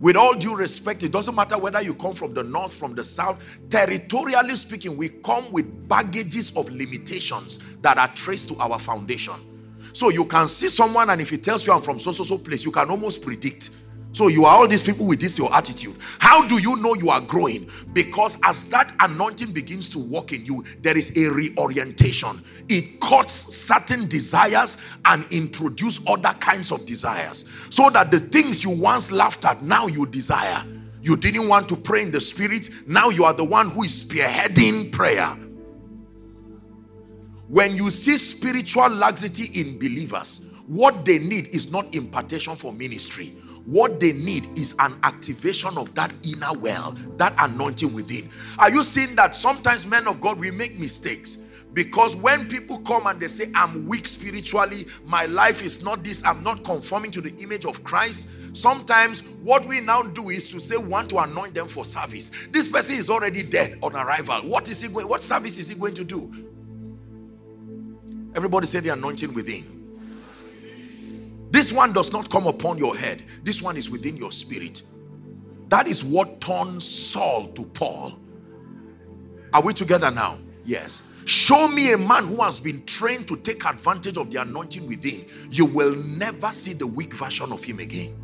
With 0.00 0.16
all 0.16 0.34
due 0.34 0.56
respect, 0.56 1.04
it 1.04 1.12
doesn't 1.12 1.36
matter 1.36 1.56
whether 1.56 1.80
you 1.80 1.94
come 1.94 2.14
from 2.16 2.34
the 2.34 2.42
north, 2.42 2.74
from 2.74 2.96
the 2.96 3.04
south. 3.04 3.40
Territorially 3.70 4.56
speaking, 4.56 4.96
we 4.96 5.08
come 5.08 5.52
with 5.52 5.88
baggages 5.88 6.56
of 6.56 6.68
limitations 6.68 7.76
that 7.76 7.96
are 7.96 8.08
traced 8.08 8.48
to 8.48 8.58
our 8.58 8.80
foundation. 8.80 9.34
So 9.92 10.08
you 10.08 10.24
can 10.24 10.48
see 10.48 10.66
someone, 10.66 11.10
and 11.10 11.20
if 11.20 11.30
he 11.30 11.38
tells 11.38 11.64
you 11.64 11.74
I'm 11.74 11.82
from 11.82 12.00
so 12.00 12.10
so 12.10 12.24
so 12.24 12.38
place, 12.38 12.64
you 12.64 12.72
can 12.72 12.90
almost 12.90 13.22
predict 13.22 13.70
so 14.12 14.28
you 14.28 14.44
are 14.44 14.54
all 14.54 14.68
these 14.68 14.82
people 14.82 15.06
with 15.06 15.20
this 15.20 15.38
your 15.38 15.52
attitude. 15.54 15.96
How 16.18 16.46
do 16.46 16.60
you 16.60 16.76
know 16.76 16.94
you 16.94 17.08
are 17.08 17.20
growing? 17.20 17.68
Because 17.94 18.38
as 18.44 18.68
that 18.68 18.94
anointing 19.00 19.52
begins 19.52 19.88
to 19.90 19.98
work 19.98 20.32
in 20.32 20.44
you, 20.44 20.62
there 20.82 20.96
is 20.96 21.16
a 21.16 21.32
reorientation. 21.32 22.42
It 22.68 23.00
cuts 23.00 23.32
certain 23.32 24.06
desires 24.08 24.76
and 25.06 25.26
introduce 25.32 26.06
other 26.06 26.34
kinds 26.34 26.72
of 26.72 26.84
desires. 26.84 27.48
So 27.70 27.88
that 27.90 28.10
the 28.10 28.20
things 28.20 28.62
you 28.62 28.70
once 28.70 29.10
laughed 29.10 29.46
at, 29.46 29.62
now 29.62 29.86
you 29.86 30.04
desire. 30.04 30.62
You 31.00 31.16
didn't 31.16 31.48
want 31.48 31.68
to 31.70 31.76
pray 31.76 32.02
in 32.02 32.10
the 32.10 32.20
spirit, 32.20 32.68
now 32.86 33.08
you 33.08 33.24
are 33.24 33.32
the 33.32 33.44
one 33.44 33.70
who 33.70 33.82
is 33.82 34.04
spearheading 34.04 34.92
prayer. 34.92 35.36
When 37.48 37.76
you 37.76 37.90
see 37.90 38.16
spiritual 38.18 38.88
laxity 38.90 39.60
in 39.60 39.78
believers, 39.78 40.52
what 40.68 41.04
they 41.04 41.18
need 41.18 41.48
is 41.48 41.72
not 41.72 41.92
impartation 41.94 42.56
for 42.56 42.72
ministry 42.72 43.32
what 43.64 44.00
they 44.00 44.12
need 44.12 44.46
is 44.58 44.74
an 44.78 44.94
activation 45.02 45.76
of 45.78 45.94
that 45.94 46.12
inner 46.24 46.52
well, 46.58 46.92
that 47.16 47.34
anointing 47.38 47.92
within. 47.92 48.28
Are 48.58 48.70
you 48.70 48.82
seeing 48.82 49.14
that 49.16 49.34
sometimes 49.34 49.86
men 49.86 50.08
of 50.08 50.20
God 50.20 50.38
we 50.38 50.50
make 50.50 50.78
mistakes? 50.78 51.48
Because 51.74 52.14
when 52.16 52.48
people 52.48 52.78
come 52.80 53.06
and 53.06 53.18
they 53.18 53.28
say, 53.28 53.50
I'm 53.54 53.86
weak 53.86 54.06
spiritually, 54.06 54.86
my 55.06 55.24
life 55.26 55.62
is 55.62 55.82
not 55.82 56.04
this, 56.04 56.24
I'm 56.24 56.42
not 56.42 56.64
conforming 56.64 57.10
to 57.12 57.22
the 57.22 57.34
image 57.42 57.64
of 57.64 57.82
Christ. 57.82 58.54
Sometimes 58.54 59.22
what 59.42 59.64
we 59.66 59.80
now 59.80 60.02
do 60.02 60.28
is 60.28 60.48
to 60.48 60.60
say, 60.60 60.76
want 60.76 61.08
to 61.10 61.18
anoint 61.18 61.54
them 61.54 61.68
for 61.68 61.86
service. 61.86 62.48
This 62.50 62.70
person 62.70 62.96
is 62.96 63.08
already 63.08 63.42
dead 63.42 63.78
on 63.82 63.96
arrival. 63.96 64.42
What 64.42 64.68
is 64.68 64.82
he 64.82 64.88
going? 64.88 65.08
What 65.08 65.22
service 65.22 65.58
is 65.58 65.70
he 65.70 65.74
going 65.74 65.94
to 65.94 66.04
do? 66.04 66.30
Everybody 68.34 68.66
say 68.66 68.80
the 68.80 68.90
anointing 68.90 69.32
within. 69.32 69.81
This 71.52 71.70
one 71.70 71.92
does 71.92 72.14
not 72.14 72.30
come 72.30 72.46
upon 72.46 72.78
your 72.78 72.96
head. 72.96 73.22
This 73.44 73.60
one 73.60 73.76
is 73.76 73.90
within 73.90 74.16
your 74.16 74.32
spirit. 74.32 74.82
That 75.68 75.86
is 75.86 76.02
what 76.02 76.40
turned 76.40 76.82
Saul 76.82 77.48
to 77.48 77.64
Paul. 77.66 78.18
Are 79.52 79.60
we 79.62 79.74
together 79.74 80.10
now? 80.10 80.38
Yes. 80.64 81.02
Show 81.26 81.68
me 81.68 81.92
a 81.92 81.98
man 81.98 82.26
who 82.26 82.36
has 82.36 82.58
been 82.58 82.82
trained 82.86 83.28
to 83.28 83.36
take 83.36 83.66
advantage 83.66 84.16
of 84.16 84.30
the 84.30 84.40
anointing 84.40 84.86
within. 84.86 85.26
You 85.50 85.66
will 85.66 85.94
never 85.94 86.50
see 86.50 86.72
the 86.72 86.86
weak 86.86 87.12
version 87.12 87.52
of 87.52 87.62
him 87.62 87.80
again. 87.80 88.16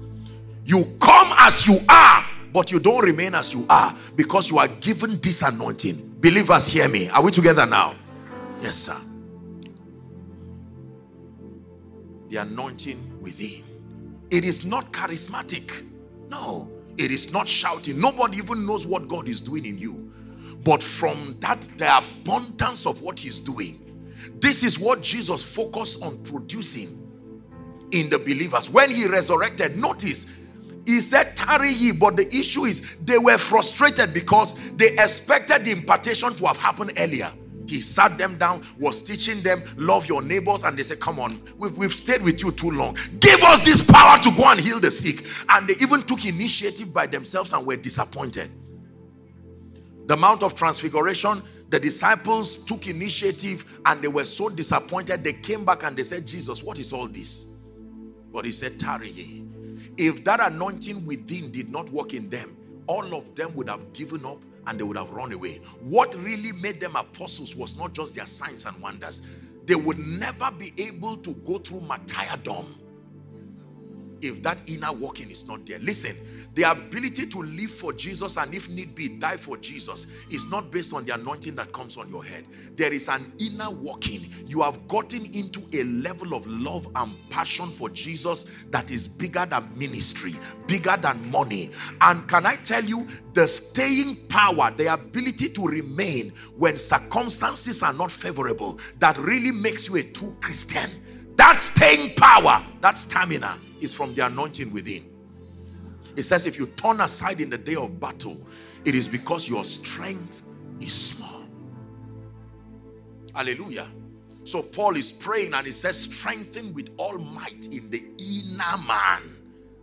You 0.65 0.85
come 0.99 1.29
as 1.37 1.67
you 1.67 1.77
are, 1.87 2.25
but 2.51 2.73
you 2.73 2.81
don't 2.81 3.05
remain 3.05 3.35
as 3.35 3.53
you 3.53 3.67
are 3.69 3.95
because 4.17 4.51
you 4.51 4.57
are 4.57 4.69
given 4.69 5.21
this 5.21 5.43
anointing. 5.43 6.17
Believers, 6.19 6.67
hear 6.67 6.89
me. 6.89 7.11
Are 7.11 7.23
we 7.23 7.31
together 7.31 7.67
now? 7.67 7.95
Yes, 8.63 8.77
sir. 8.77 8.97
The 12.29 12.39
anointing 12.39 13.21
within. 13.21 13.65
It 14.31 14.45
is 14.45 14.65
not 14.65 14.93
charismatic. 14.93 15.85
No, 16.29 16.71
it 16.99 17.11
is 17.11 17.33
not 17.33 17.49
shouting. 17.49 18.01
Nobody 18.01 18.39
even 18.39 18.67
knows 18.67 18.87
what 18.87 19.09
God 19.09 19.29
is 19.29 19.41
doing 19.41 19.65
in 19.65 19.79
you. 19.79 20.13
But 20.65 20.83
from 20.83 21.37
that, 21.41 21.63
the 21.79 21.99
abundance 21.99 22.87
of 22.87 23.01
what 23.03 23.19
He's 23.19 23.41
doing, 23.41 23.81
this 24.41 24.63
is 24.63 24.79
what 24.79 25.03
Jesus 25.03 25.55
focused 25.55 26.03
on 26.03 26.19
producing 26.25 26.89
in 27.93 28.11
the 28.11 28.19
believers. 28.19 28.69
When 28.69 28.91
He 28.91 29.07
resurrected, 29.07 29.77
notice 29.77 30.39
he 30.89 31.03
said, 31.03 31.37
Tarry 31.37 31.71
ye, 31.71 31.93
but 31.93 32.17
the 32.17 32.27
issue 32.29 32.65
is 32.65 32.97
they 33.05 33.19
were 33.19 33.37
frustrated 33.37 34.15
because 34.15 34.55
they 34.71 34.93
expected 34.93 35.67
the 35.67 35.73
impartation 35.73 36.35
to 36.37 36.47
have 36.47 36.57
happened 36.57 36.95
earlier. 36.97 37.31
He 37.69 37.81
sat 37.81 38.17
them 38.17 38.39
down, 38.39 38.65
was 38.79 39.03
teaching 39.03 39.43
them, 39.43 39.63
love 39.77 40.09
your 40.09 40.23
neighbors, 40.23 40.65
and 40.65 40.79
they 40.79 40.83
said, 40.83 41.01
Come 41.01 41.21
on, 41.21 41.41
we've, 41.59 41.77
we've 41.77 41.93
stayed 41.93 42.23
with 42.23 42.43
you 42.43 42.51
too 42.51 42.71
long. 42.71 42.97
Give 43.21 43.43
us 43.45 43.65
this 43.65 43.83
power 43.83 44.19
to 44.19 44.31
go 44.31 44.51
and 44.51 44.61
heal 44.61 44.81
the 44.81 44.91
sick. 44.91 45.27
And 45.49 45.69
they 45.69 45.75
even 45.83 46.03
took 46.03 46.25
initiative 46.25 46.93
by 46.93 47.07
themselves 47.07 47.53
and 47.53 47.67
were 47.67 47.77
disappointed. 47.77 48.51
The 50.07 50.17
Mount 50.17 50.43
of 50.43 50.55
Transfiguration, 50.55 51.43
the 51.69 51.79
disciples 51.79 52.65
took 52.65 52.87
initiative 52.87 53.79
and 53.85 54.01
they 54.01 54.09
were 54.09 54.25
so 54.25 54.49
disappointed. 54.49 55.23
They 55.23 55.35
came 55.35 55.67
back 55.67 55.85
and 55.85 55.95
they 55.95 56.03
said, 56.03 56.27
Jesus, 56.27 56.63
what 56.63 56.79
is 56.79 56.95
all 56.95 57.07
this? 57.07 57.59
But 58.33 58.47
he 58.47 58.51
said, 58.51 58.81
Tarry 58.81 59.11
ye. 59.11 59.45
If 59.99 60.25
that 60.25 60.41
anointing 60.41 61.05
within 61.05 61.51
did 61.51 61.71
not 61.71 61.91
work 61.91 62.15
in 62.15 62.31
them, 62.31 62.57
all 62.87 63.15
of 63.15 63.35
them 63.35 63.55
would 63.55 63.69
have 63.69 63.93
given 63.93 64.25
up 64.25 64.43
and 64.69 64.79
they 64.79 64.85
would 64.85 64.97
have 64.97 65.11
run 65.11 65.33
away. 65.33 65.61
What 65.81 66.15
really 66.17 66.53
made 66.53 66.81
them 66.81 66.95
apostles 66.95 67.57
was 67.57 67.77
not 67.77 67.95
just 67.95 68.15
their 68.15 68.27
signs 68.27 68.67
and 68.67 68.81
wonders. 68.83 69.41
They 69.65 69.75
would 69.75 69.99
never 69.99 70.51
be 70.51 70.73
able 70.79 71.17
to 71.19 71.33
go 71.35 71.59
through 71.59 71.81
martyrdom 71.81 72.75
if 74.21 74.43
that 74.43 74.59
inner 74.67 74.93
working 74.93 75.31
is 75.31 75.49
not 75.49 75.65
there. 75.67 75.79
Listen, 75.79 76.17
the 76.59 76.69
ability 76.69 77.25
to 77.25 77.41
live 77.41 77.71
for 77.71 77.93
Jesus 77.93 78.37
and 78.37 78.53
if 78.53 78.69
need 78.69 78.93
be 78.97 79.09
die 79.09 79.37
for 79.37 79.57
Jesus 79.57 80.27
is 80.29 80.51
not 80.51 80.73
based 80.73 80.93
on 80.93 81.05
the 81.05 81.15
anointing 81.15 81.55
that 81.55 81.73
comes 81.73 81.97
on 81.97 82.11
your 82.11 82.25
head. 82.25 82.47
There 82.75 82.93
is 82.93 83.09
an 83.09 83.33
inner 83.39 83.71
working. 83.71 84.27
You 84.45 84.63
have 84.63 84.89
gotten 84.89 85.25
into 85.33 85.61
a 85.73 85.85
level 85.85 86.35
of 86.35 86.45
love 86.49 86.89
and 86.97 87.13
passion 87.31 87.69
for 87.71 87.89
Jesus 87.91 88.65
that 88.73 88.91
is 88.91 89.07
bigger 89.07 89.47
than 89.47 89.71
ministry, 89.79 90.33
bigger 90.67 90.97
than 90.97 91.31
money. 91.31 91.71
And 92.01 92.27
can 92.27 92.45
I 92.45 92.57
tell 92.57 92.83
you, 92.85 93.07
the 93.35 93.47
staying 93.47 94.17
power, 94.27 94.73
the 94.73 94.93
ability 94.93 95.51
to 95.51 95.65
remain 95.65 96.31
when 96.57 96.77
circumstances 96.77 97.85
are 97.85 97.93
not 97.93 98.11
favorable, 98.11 98.81
that 98.99 99.17
really 99.17 99.53
makes 99.53 99.89
you 99.89 99.99
a 99.99 100.03
true 100.03 100.37
Christian. 100.41 100.91
That 101.37 101.63
staying 101.63 102.17
power, 102.17 102.67
that 102.81 102.99
stamina 102.99 103.59
is 103.81 103.95
from 103.95 104.13
the 104.17 104.27
anointing 104.27 104.73
within. 104.73 105.18
It 106.19 106.25
says, 106.25 106.47
if 106.47 106.59
you 106.59 106.67
turn 106.67 107.01
aside 107.01 107.41
in 107.41 107.49
the 107.49 107.57
day 107.57 107.77
of 107.77 108.01
battle, 108.01 108.37
it 108.85 108.97
is 108.97 109.07
because 109.07 109.49
your 109.49 109.65
strength 109.65 110.43
is 110.81 110.93
small. 110.93 111.45
Hallelujah. 113.33 113.87
So 114.43 114.63
Paul 114.63 114.97
is 114.97 115.13
praying 115.13 115.55
and 115.55 115.65
he 115.65 115.71
says, 115.71 115.97
strengthen 115.97 116.75
with 116.75 116.91
all 116.97 117.19
might 117.19 117.69
in 117.73 117.89
the 117.91 118.03
inner 118.19 118.85
man. 118.85 119.37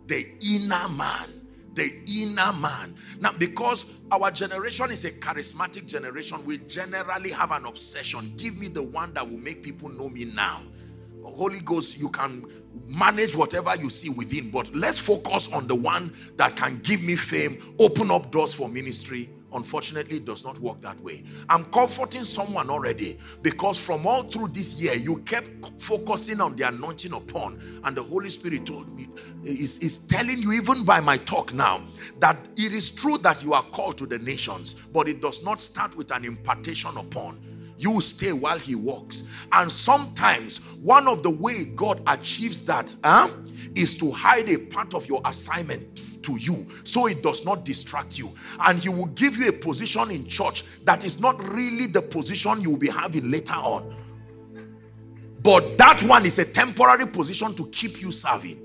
The 0.08 0.26
inner 0.42 0.90
man. 0.90 1.40
The 1.72 1.90
inner 2.06 2.52
man. 2.52 2.94
Now, 3.18 3.32
because 3.32 3.86
our 4.12 4.30
generation 4.30 4.90
is 4.90 5.06
a 5.06 5.12
charismatic 5.12 5.86
generation, 5.86 6.44
we 6.44 6.58
generally 6.58 7.30
have 7.30 7.50
an 7.50 7.64
obsession. 7.64 8.34
Give 8.36 8.58
me 8.58 8.68
the 8.68 8.82
one 8.82 9.14
that 9.14 9.26
will 9.26 9.38
make 9.38 9.62
people 9.62 9.88
know 9.88 10.10
me 10.10 10.26
now. 10.26 10.60
Holy 11.26 11.60
Ghost, 11.60 11.98
you 11.98 12.08
can 12.08 12.46
manage 12.86 13.34
whatever 13.34 13.74
you 13.76 13.90
see 13.90 14.10
within, 14.10 14.50
but 14.50 14.74
let's 14.74 14.98
focus 14.98 15.52
on 15.52 15.66
the 15.66 15.74
one 15.74 16.12
that 16.36 16.56
can 16.56 16.78
give 16.78 17.02
me 17.02 17.16
fame, 17.16 17.58
open 17.78 18.10
up 18.10 18.30
doors 18.30 18.52
for 18.54 18.68
ministry. 18.68 19.30
Unfortunately, 19.52 20.16
it 20.18 20.24
does 20.24 20.44
not 20.44 20.58
work 20.58 20.80
that 20.82 21.00
way. 21.00 21.22
I'm 21.48 21.64
comforting 21.66 22.24
someone 22.24 22.68
already 22.68 23.16
because 23.42 23.82
from 23.82 24.06
all 24.06 24.24
through 24.24 24.48
this 24.48 24.80
year, 24.80 24.94
you 24.94 25.18
kept 25.18 25.48
focusing 25.80 26.40
on 26.40 26.56
the 26.56 26.68
anointing 26.68 27.12
upon, 27.12 27.60
and 27.84 27.96
the 27.96 28.02
Holy 28.02 28.28
Spirit 28.28 28.66
told 28.66 28.92
me, 28.94 29.08
is, 29.44 29.78
is 29.78 30.08
telling 30.08 30.42
you, 30.42 30.52
even 30.52 30.84
by 30.84 31.00
my 31.00 31.16
talk 31.16 31.54
now, 31.54 31.82
that 32.18 32.36
it 32.56 32.72
is 32.72 32.90
true 32.90 33.18
that 33.18 33.42
you 33.42 33.54
are 33.54 33.62
called 33.62 33.96
to 33.98 34.06
the 34.06 34.18
nations, 34.18 34.74
but 34.74 35.08
it 35.08 35.22
does 35.22 35.42
not 35.42 35.60
start 35.60 35.96
with 35.96 36.10
an 36.10 36.24
impartation 36.24 36.96
upon 36.96 37.38
you 37.78 38.00
stay 38.00 38.32
while 38.32 38.58
he 38.58 38.74
walks. 38.74 39.46
And 39.52 39.70
sometimes 39.70 40.58
one 40.76 41.06
of 41.08 41.22
the 41.22 41.30
way 41.30 41.64
God 41.64 42.02
achieves 42.06 42.62
that 42.62 42.94
huh, 43.04 43.28
is 43.74 43.94
to 43.96 44.10
hide 44.10 44.48
a 44.48 44.58
part 44.58 44.94
of 44.94 45.08
your 45.08 45.20
assignment 45.24 46.22
to 46.22 46.36
you 46.36 46.66
so 46.84 47.06
it 47.06 47.22
does 47.22 47.44
not 47.44 47.64
distract 47.64 48.18
you. 48.18 48.30
And 48.60 48.78
he 48.78 48.88
will 48.88 49.06
give 49.06 49.36
you 49.36 49.48
a 49.48 49.52
position 49.52 50.10
in 50.10 50.26
church 50.26 50.64
that 50.84 51.04
is 51.04 51.20
not 51.20 51.38
really 51.54 51.86
the 51.86 52.02
position 52.02 52.60
you 52.60 52.70
will 52.70 52.78
be 52.78 52.88
having 52.88 53.30
later 53.30 53.54
on. 53.54 53.94
But 55.42 55.78
that 55.78 56.02
one 56.02 56.26
is 56.26 56.38
a 56.38 56.44
temporary 56.44 57.06
position 57.06 57.54
to 57.54 57.66
keep 57.68 58.00
you 58.02 58.10
serving. 58.10 58.58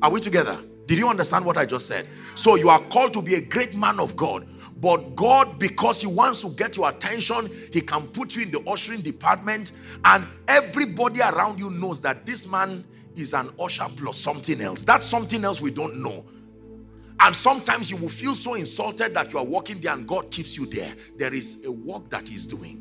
Are 0.00 0.10
we 0.10 0.20
together? 0.20 0.58
Did 0.86 0.98
you 0.98 1.08
understand 1.08 1.44
what 1.44 1.56
I 1.56 1.64
just 1.64 1.86
said? 1.86 2.06
So 2.34 2.56
you 2.56 2.68
are 2.68 2.80
called 2.80 3.12
to 3.14 3.22
be 3.22 3.34
a 3.34 3.40
great 3.40 3.74
man 3.74 4.00
of 4.00 4.16
God 4.16 4.46
but 4.84 5.16
God, 5.16 5.58
because 5.58 6.02
He 6.02 6.06
wants 6.06 6.42
to 6.42 6.50
get 6.50 6.76
your 6.76 6.90
attention, 6.90 7.50
He 7.72 7.80
can 7.80 8.06
put 8.08 8.36
you 8.36 8.42
in 8.42 8.50
the 8.50 8.60
ushering 8.68 9.00
department, 9.00 9.72
and 10.04 10.26
everybody 10.46 11.22
around 11.22 11.58
you 11.58 11.70
knows 11.70 12.02
that 12.02 12.26
this 12.26 12.46
man 12.46 12.84
is 13.16 13.32
an 13.32 13.48
usher 13.58 13.86
plus 13.96 14.18
something 14.18 14.60
else. 14.60 14.84
That's 14.84 15.06
something 15.06 15.42
else 15.42 15.62
we 15.62 15.70
don't 15.70 16.02
know. 16.02 16.24
And 17.20 17.34
sometimes 17.34 17.90
you 17.90 17.96
will 17.96 18.10
feel 18.10 18.34
so 18.34 18.54
insulted 18.54 19.14
that 19.14 19.32
you 19.32 19.38
are 19.38 19.44
walking 19.44 19.80
there 19.80 19.94
and 19.94 20.06
God 20.06 20.30
keeps 20.30 20.58
you 20.58 20.66
there. 20.66 20.92
There 21.16 21.32
is 21.32 21.64
a 21.64 21.72
work 21.72 22.10
that 22.10 22.28
He's 22.28 22.46
doing. 22.46 22.80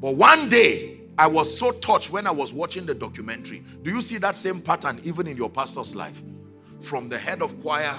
But 0.00 0.14
one 0.14 0.48
day, 0.48 0.97
I 1.18 1.26
was 1.26 1.58
so 1.58 1.72
touched 1.72 2.12
when 2.12 2.28
I 2.28 2.30
was 2.30 2.52
watching 2.52 2.86
the 2.86 2.94
documentary. 2.94 3.64
Do 3.82 3.90
you 3.90 4.02
see 4.02 4.18
that 4.18 4.36
same 4.36 4.60
pattern 4.60 5.00
even 5.02 5.26
in 5.26 5.36
your 5.36 5.50
pastor's 5.50 5.96
life? 5.96 6.22
From 6.80 7.08
the 7.08 7.18
head 7.18 7.42
of 7.42 7.60
choir, 7.60 7.98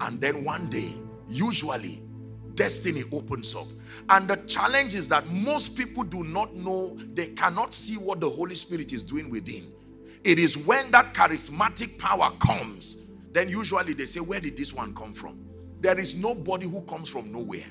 and 0.00 0.18
then 0.18 0.42
one 0.42 0.70
day, 0.70 0.90
usually, 1.28 2.02
destiny 2.54 3.02
opens 3.12 3.54
up. 3.54 3.66
And 4.08 4.26
the 4.26 4.36
challenge 4.46 4.94
is 4.94 5.06
that 5.10 5.28
most 5.28 5.76
people 5.76 6.02
do 6.02 6.24
not 6.24 6.54
know, 6.54 6.96
they 7.12 7.26
cannot 7.26 7.74
see 7.74 7.96
what 7.96 8.20
the 8.20 8.30
Holy 8.30 8.54
Spirit 8.54 8.90
is 8.94 9.04
doing 9.04 9.28
within. 9.28 9.70
It 10.24 10.38
is 10.38 10.56
when 10.56 10.90
that 10.92 11.12
charismatic 11.12 11.98
power 11.98 12.32
comes, 12.40 13.12
then 13.32 13.50
usually 13.50 13.92
they 13.92 14.06
say, 14.06 14.20
Where 14.20 14.40
did 14.40 14.56
this 14.56 14.72
one 14.72 14.94
come 14.94 15.12
from? 15.12 15.38
There 15.80 15.98
is 15.98 16.14
nobody 16.14 16.66
who 16.66 16.80
comes 16.82 17.10
from 17.10 17.30
nowhere 17.30 17.66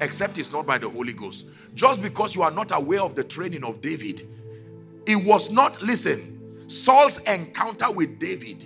except 0.00 0.38
it's 0.38 0.52
not 0.52 0.66
by 0.66 0.78
the 0.78 0.88
Holy 0.88 1.12
Ghost. 1.12 1.46
Just 1.74 2.02
because 2.02 2.34
you 2.34 2.42
are 2.42 2.50
not 2.50 2.70
aware 2.76 3.02
of 3.02 3.14
the 3.14 3.24
training 3.24 3.64
of 3.64 3.80
David, 3.80 4.28
it 5.06 5.26
was 5.26 5.50
not, 5.50 5.80
listen, 5.82 6.68
Saul's 6.68 7.22
encounter 7.24 7.90
with 7.92 8.18
David 8.18 8.64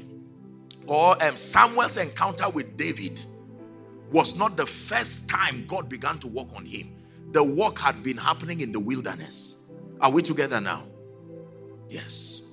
or 0.87 1.23
um, 1.23 1.37
Samuel's 1.37 1.97
encounter 1.97 2.49
with 2.49 2.77
David 2.77 3.25
was 4.11 4.37
not 4.37 4.57
the 4.57 4.67
first 4.67 5.29
time 5.29 5.67
God 5.67 5.89
began 5.89 6.19
to 6.21 6.29
work 6.29 6.49
on 6.55 6.65
him. 6.65 6.95
The 7.33 7.45
work 7.45 7.79
had 7.79 8.03
been 8.03 8.17
happening 8.17 8.61
in 8.61 8.73
the 8.73 8.81
wilderness. 8.81 9.71
Are 10.01 10.11
we 10.11 10.23
together 10.23 10.61
now? 10.61 10.85
Yes. 11.89 12.53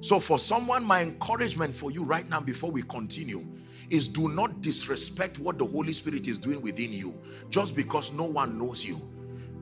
So, 0.00 0.20
for 0.20 0.38
someone, 0.38 0.84
my 0.84 1.02
encouragement 1.02 1.74
for 1.74 1.90
you 1.90 2.04
right 2.04 2.28
now 2.28 2.40
before 2.40 2.70
we 2.70 2.82
continue 2.82 3.44
is 3.92 4.08
do 4.08 4.28
not 4.28 4.62
disrespect 4.62 5.38
what 5.38 5.58
the 5.58 5.66
Holy 5.66 5.92
Spirit 5.92 6.26
is 6.26 6.38
doing 6.38 6.62
within 6.62 6.92
you 6.92 7.14
just 7.50 7.76
because 7.76 8.12
no 8.12 8.24
one 8.24 8.58
knows 8.58 8.84
you. 8.84 9.00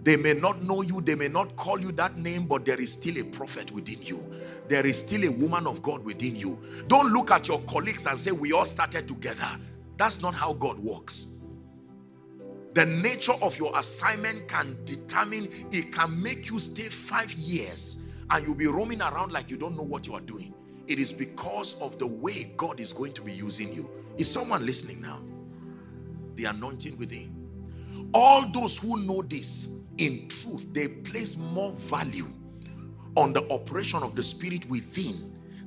They 0.04 0.16
may 0.16 0.32
not 0.34 0.62
know 0.62 0.82
you, 0.82 1.00
they 1.00 1.16
may 1.16 1.28
not 1.28 1.56
call 1.56 1.80
you 1.80 1.92
that 1.92 2.16
name, 2.16 2.46
but 2.46 2.64
there 2.64 2.80
is 2.80 2.92
still 2.92 3.18
a 3.18 3.24
prophet 3.24 3.70
within 3.72 4.00
you. 4.00 4.24
There 4.68 4.86
is 4.86 4.98
still 4.98 5.24
a 5.24 5.32
woman 5.32 5.66
of 5.66 5.82
God 5.82 6.04
within 6.04 6.36
you. 6.36 6.58
Don't 6.86 7.12
look 7.12 7.32
at 7.32 7.48
your 7.48 7.60
colleagues 7.62 8.06
and 8.06 8.18
say, 8.18 8.30
We 8.30 8.52
all 8.52 8.64
started 8.64 9.08
together. 9.08 9.48
That's 9.98 10.22
not 10.22 10.34
how 10.34 10.54
God 10.54 10.78
works. 10.78 11.40
The 12.74 12.86
nature 12.86 13.34
of 13.42 13.58
your 13.58 13.76
assignment 13.76 14.46
can 14.46 14.78
determine, 14.84 15.48
it 15.72 15.92
can 15.92 16.22
make 16.22 16.48
you 16.48 16.60
stay 16.60 16.84
five 16.84 17.32
years 17.32 18.12
and 18.30 18.46
you'll 18.46 18.54
be 18.54 18.68
roaming 18.68 19.02
around 19.02 19.32
like 19.32 19.50
you 19.50 19.56
don't 19.56 19.76
know 19.76 19.82
what 19.82 20.06
you 20.06 20.14
are 20.14 20.20
doing. 20.20 20.54
It 20.86 21.00
is 21.00 21.12
because 21.12 21.82
of 21.82 21.98
the 21.98 22.06
way 22.06 22.52
God 22.56 22.78
is 22.78 22.92
going 22.92 23.12
to 23.14 23.22
be 23.22 23.32
using 23.32 23.72
you. 23.72 23.90
Is 24.20 24.30
someone 24.30 24.66
listening 24.66 25.00
now? 25.00 25.18
The 26.34 26.44
anointing 26.44 26.98
within. 26.98 27.34
All 28.12 28.46
those 28.52 28.76
who 28.76 28.98
know 28.98 29.22
this, 29.22 29.80
in 29.96 30.28
truth, 30.28 30.66
they 30.74 30.88
place 30.88 31.38
more 31.38 31.72
value 31.72 32.26
on 33.16 33.32
the 33.32 33.50
operation 33.50 34.02
of 34.02 34.14
the 34.14 34.22
Spirit 34.22 34.68
within 34.68 35.14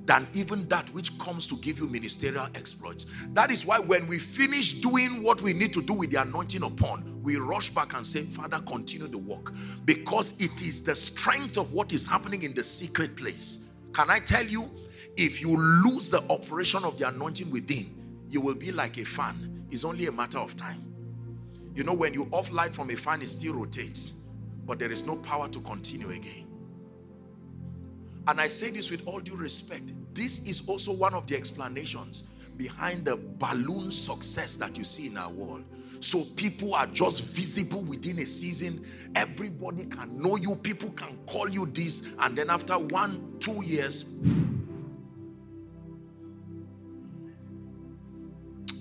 than 0.06 0.28
even 0.36 0.68
that 0.68 0.88
which 0.94 1.18
comes 1.18 1.48
to 1.48 1.56
give 1.58 1.80
you 1.80 1.88
ministerial 1.88 2.46
exploits. 2.54 3.08
That 3.30 3.50
is 3.50 3.66
why 3.66 3.80
when 3.80 4.06
we 4.06 4.20
finish 4.20 4.74
doing 4.74 5.24
what 5.24 5.42
we 5.42 5.54
need 5.54 5.74
to 5.74 5.82
do 5.82 5.94
with 5.94 6.12
the 6.12 6.22
anointing 6.22 6.62
upon, 6.62 7.24
we 7.24 7.38
rush 7.38 7.72
back 7.72 7.96
and 7.96 8.06
say, 8.06 8.22
Father, 8.22 8.60
continue 8.60 9.08
the 9.08 9.18
work. 9.18 9.52
Because 9.86 10.39
it 10.39 10.62
is 10.62 10.84
the 10.84 10.94
strength 10.94 11.58
of 11.58 11.74
what 11.74 11.92
is 11.92 12.06
happening 12.06 12.44
in 12.44 12.54
the 12.54 12.63
secret 12.63 13.16
place. 13.16 13.74
Can 13.94 14.12
I 14.12 14.20
tell 14.20 14.46
you, 14.46 14.70
if 15.18 15.42
you 15.42 15.58
lose 15.58 16.12
the 16.12 16.24
operation 16.30 16.84
of 16.84 17.00
the 17.00 17.08
anointing 17.08 17.50
within, 17.50 18.03
you 18.34 18.41
will 18.41 18.56
be 18.56 18.72
like 18.72 18.98
a 18.98 19.06
fan. 19.06 19.63
It's 19.69 19.86
only 19.86 20.08
a 20.08 20.12
matter 20.12 20.39
of 20.39 20.56
time. 20.56 20.84
You 21.76 21.84
know, 21.84 21.93
when 21.93 22.13
you 22.13 22.28
off 22.32 22.52
light 22.52 22.74
from 22.74 22.89
a 22.89 22.96
fan, 22.96 23.22
it 23.22 23.30
still 23.30 23.54
rotates, 23.54 24.26
but 24.65 24.80
there 24.80 24.91
is 24.91 25.06
no 25.06 25.17
power 25.17 25.48
to 25.50 25.60
continue 25.60 26.10
again. 26.10 26.48
And 28.28 28.41
I 28.41 28.48
say 28.48 28.72
this 28.72 28.89
with 28.89 29.08
all 29.08 29.19
due 29.19 29.36
respect. 29.36 29.84
This 30.15 30.48
is 30.48 30.67
also 30.67 30.91
one 30.93 31.13
of 31.13 31.28
the 31.28 31.36
explanations 31.36 32.24
behind 32.58 33.06
the 33.06 33.17
balloon 33.17 33.91
success 33.91 34.58
that 34.58 34.78
you 34.78 34.84
see 34.84 35.08
in 35.08 35.17
our 35.17 35.30
world. 35.30 35.63
So 36.00 36.24
people 36.36 36.74
are 36.74 36.88
just 36.88 37.36
visible 37.36 37.84
within 37.84 38.17
a 38.19 38.26
season. 38.26 38.84
Everybody 39.15 39.86
can 39.86 40.17
know 40.22 40.38
you. 40.38 40.56
People 40.56 40.89
can 40.91 41.17
call 41.28 41.50
you 41.50 41.67
this. 41.67 42.17
And 42.19 42.36
then 42.36 42.50
after 42.50 42.74
one, 42.74 43.36
two 43.39 43.63
years, 43.63 44.06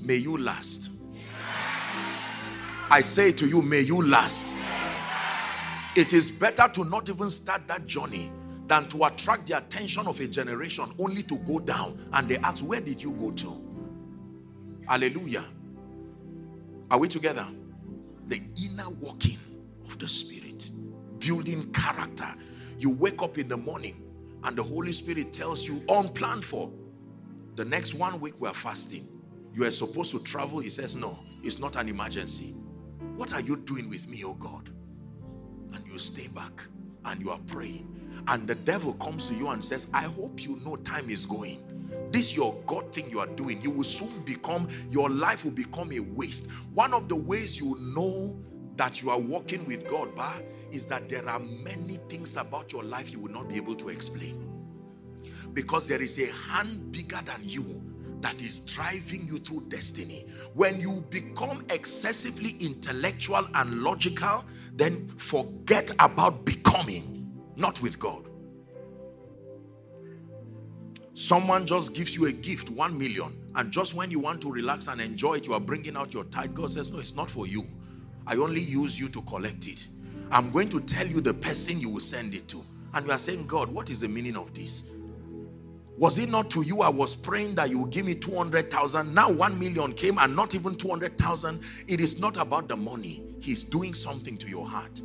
may 0.05 0.17
you 0.17 0.39
last. 0.39 0.91
I 2.91 3.01
say 3.01 3.33
to 3.33 3.47
you, 3.47 3.63
may 3.63 3.81
you 3.81 4.03
last. 4.03 4.53
It 5.97 6.13
is 6.13 6.31
better 6.31 6.69
to 6.69 6.85
not 6.85 7.09
even 7.09 7.31
start 7.31 7.67
that 7.69 7.87
journey 7.87 8.31
than 8.67 8.89
to 8.89 9.05
attract 9.05 9.47
the 9.47 9.59
attention 9.59 10.07
of 10.07 10.21
a 10.21 10.27
generation 10.27 10.87
only 10.99 11.23
to 11.25 11.39
go 11.41 11.59
down 11.59 11.99
and 12.13 12.29
they 12.29 12.37
ask, 12.39 12.65
Where 12.65 12.81
did 12.81 13.03
you 13.03 13.13
go 13.13 13.31
to? 13.31 13.53
Hallelujah. 14.89 15.45
Are 16.91 16.99
we 16.99 17.09
together? 17.09 17.47
The 18.27 18.41
inner 18.63 18.91
working 18.91 19.39
of 19.85 19.99
the 19.99 20.09
Spirit, 20.09 20.71
building 21.19 21.73
character. 21.73 22.29
You 22.79 22.91
wake 22.91 23.23
up 23.23 23.39
in 23.39 23.49
the 23.49 23.57
morning 23.57 24.03
and 24.45 24.57
the 24.57 24.63
Holy 24.63 24.93
Spirit 24.93 25.33
tells 25.33 25.67
you, 25.67 25.83
unplanned 25.89 26.45
for, 26.45 26.71
the 27.55 27.65
next 27.65 27.95
one 27.95 28.19
week 28.21 28.35
we're 28.39 28.53
fasting. 28.53 29.07
You 29.55 29.65
are 29.65 29.71
supposed 29.71 30.13
to 30.13 30.23
travel. 30.23 30.61
He 30.61 30.69
says, 30.69 30.97
No, 30.97 31.19
it's 31.43 31.59
not 31.59 31.77
an 31.77 31.89
emergency. 31.89 32.55
What 33.17 33.33
are 33.35 33.41
you 33.41 33.57
doing 33.57 33.89
with 33.89 34.09
me, 34.09 34.23
oh 34.25 34.35
God? 34.35 34.71
And 35.75 35.87
you 35.87 35.99
stay 35.99 36.29
back 36.29 36.65
and 37.05 37.21
you 37.21 37.31
are 37.31 37.41
praying. 37.47 37.89
And 38.29 38.47
the 38.47 38.55
devil 38.55 38.95
comes 38.95 39.29
to 39.29 39.35
you 39.35 39.49
and 39.49 39.65
says, 39.65 39.89
I 39.93 40.03
hope 40.03 40.43
you 40.43 40.57
know 40.65 40.77
time 40.77 41.11
is 41.11 41.27
going. 41.27 41.59
This 42.11 42.37
your 42.37 42.55
God 42.67 42.93
thing 42.95 43.11
you 43.11 43.21
are 43.21 43.27
doing. 43.27 43.61
You 43.63 43.71
will 43.71 43.85
soon 43.85 44.23
become, 44.25 44.69
your 44.91 45.11
life 45.11 45.45
will 45.45 45.53
become 45.53 45.93
a 45.93 46.01
waste. 46.01 46.51
One 46.75 46.95
of 46.95 47.09
the 47.09 47.17
ways 47.17 47.61
you 47.61 47.77
know 47.81 48.39
that 48.77 49.03
you 49.03 49.11
are 49.11 49.19
walking 49.19 49.65
with 49.65 49.87
God, 49.89 50.15
bah, 50.15 50.37
is 50.71 50.87
that 50.87 51.09
there 51.09 51.29
are 51.29 51.39
many 51.39 51.99
things 52.09 52.37
about 52.37 52.73
your 52.73 52.85
life 52.85 53.13
you 53.13 53.21
will 53.21 53.33
not 53.33 53.49
be 53.49 53.57
able 53.57 53.75
to 53.75 53.89
explain. 53.89 54.49
Because 55.53 55.89
there 55.89 56.01
is 56.01 56.19
a 56.19 56.33
hand 56.33 56.93
bigger 56.93 57.21
than 57.25 57.41
you 57.43 57.83
that 58.23 58.41
is 58.41 58.61
driving 58.61 59.27
you 59.27 59.39
through 59.39 59.67
destiny. 59.69 60.25
When 60.55 60.81
you 60.81 61.05
become 61.11 61.65
excessively 61.71 62.57
intellectual 62.61 63.47
and 63.55 63.83
logical, 63.83 64.45
then 64.75 65.09
forget 65.19 65.91
about 65.99 66.45
becoming, 66.45 67.31
not 67.57 67.83
with 67.83 67.99
God. 67.99 68.27
Someone 71.15 71.67
just 71.67 71.95
gives 71.95 72.17
you 72.17 72.27
a 72.27 72.33
gift, 72.33 72.71
one 72.71 72.97
million, 72.97 73.37
and 73.55 73.71
just 73.71 73.95
when 73.95 74.11
you 74.11 74.19
want 74.19 74.41
to 74.43 74.51
relax 74.51 74.89
and 74.89 75.01
enjoy 75.01 75.35
it, 75.35 75.47
you 75.47 75.53
are 75.53 75.61
bringing 75.61 75.97
out 75.97 76.15
your 76.15 76.25
tithe. 76.25 76.55
God 76.55 76.71
says, 76.71 76.91
No, 76.91 77.01
it's 77.01 77.15
not 77.15 77.31
for 77.31 77.47
you. 77.47 77.65
I 78.27 78.37
only 78.37 78.63
use 78.63 78.99
you 78.99 79.09
to 79.11 79.21
collect 79.23 79.67
it. 79.67 79.89
I'm 80.31 80.51
going 80.51 80.69
to 80.71 80.81
tell 80.81 81.07
you 81.07 81.21
the 81.21 81.35
person 81.35 81.79
you 81.79 81.91
will 81.91 82.01
send 82.01 82.35
it 82.35 82.49
to. 82.49 82.63
And 82.95 83.05
you 83.05 83.13
are 83.13 83.19
saying, 83.19 83.47
God, 83.47 83.69
what 83.69 83.91
is 83.91 84.01
the 84.01 84.09
meaning 84.09 84.37
of 84.37 84.55
this? 84.55 84.92
Was 85.99 86.19
it 86.19 86.31
not 86.31 86.51
to 86.51 86.63
you 86.63 86.81
I 86.81 86.89
was 86.89 87.15
praying 87.15 87.55
that 87.57 87.69
you 87.71 87.81
would 87.81 87.91
give 87.91 88.07
me 88.07 88.15
200,000? 88.15 89.15
Now 89.15 89.31
1 89.31 89.59
million 89.59 89.93
came 89.93 90.19
and 90.19 90.35
not 90.35 90.55
even 90.55 90.75
200,000. 90.75 91.63
It 91.87 92.01
is 92.01 92.19
not 92.19 92.37
about 92.37 92.69
the 92.69 92.77
money. 92.77 93.23
He's 93.41 93.63
doing 93.63 93.95
something 93.95 94.37
to 94.39 94.49
your 94.49 94.67
heart. 94.67 95.03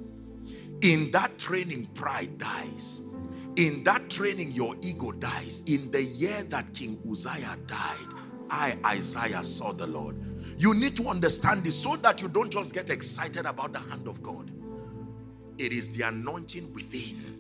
In 0.81 1.11
that 1.11 1.37
training, 1.37 1.87
pride 1.87 2.37
dies. 2.37 3.01
In 3.57 3.83
that 3.83 4.09
training, 4.09 4.51
your 4.51 4.75
ego 4.81 5.11
dies. 5.11 5.63
In 5.67 5.91
the 5.91 6.03
year 6.03 6.43
that 6.43 6.73
King 6.73 6.99
Uzziah 7.09 7.57
died, 7.65 8.07
I, 8.49 8.77
Isaiah, 8.85 9.43
saw 9.43 9.73
the 9.73 9.87
Lord. 9.87 10.15
You 10.57 10.73
need 10.73 10.95
to 10.97 11.09
understand 11.09 11.63
this 11.63 11.81
so 11.81 11.95
that 11.97 12.21
you 12.21 12.29
don't 12.29 12.51
just 12.51 12.73
get 12.73 12.89
excited 12.89 13.45
about 13.45 13.73
the 13.73 13.79
hand 13.79 14.07
of 14.07 14.21
God. 14.21 14.51
It 15.57 15.73
is 15.73 15.97
the 15.97 16.07
anointing 16.07 16.73
within 16.73 17.36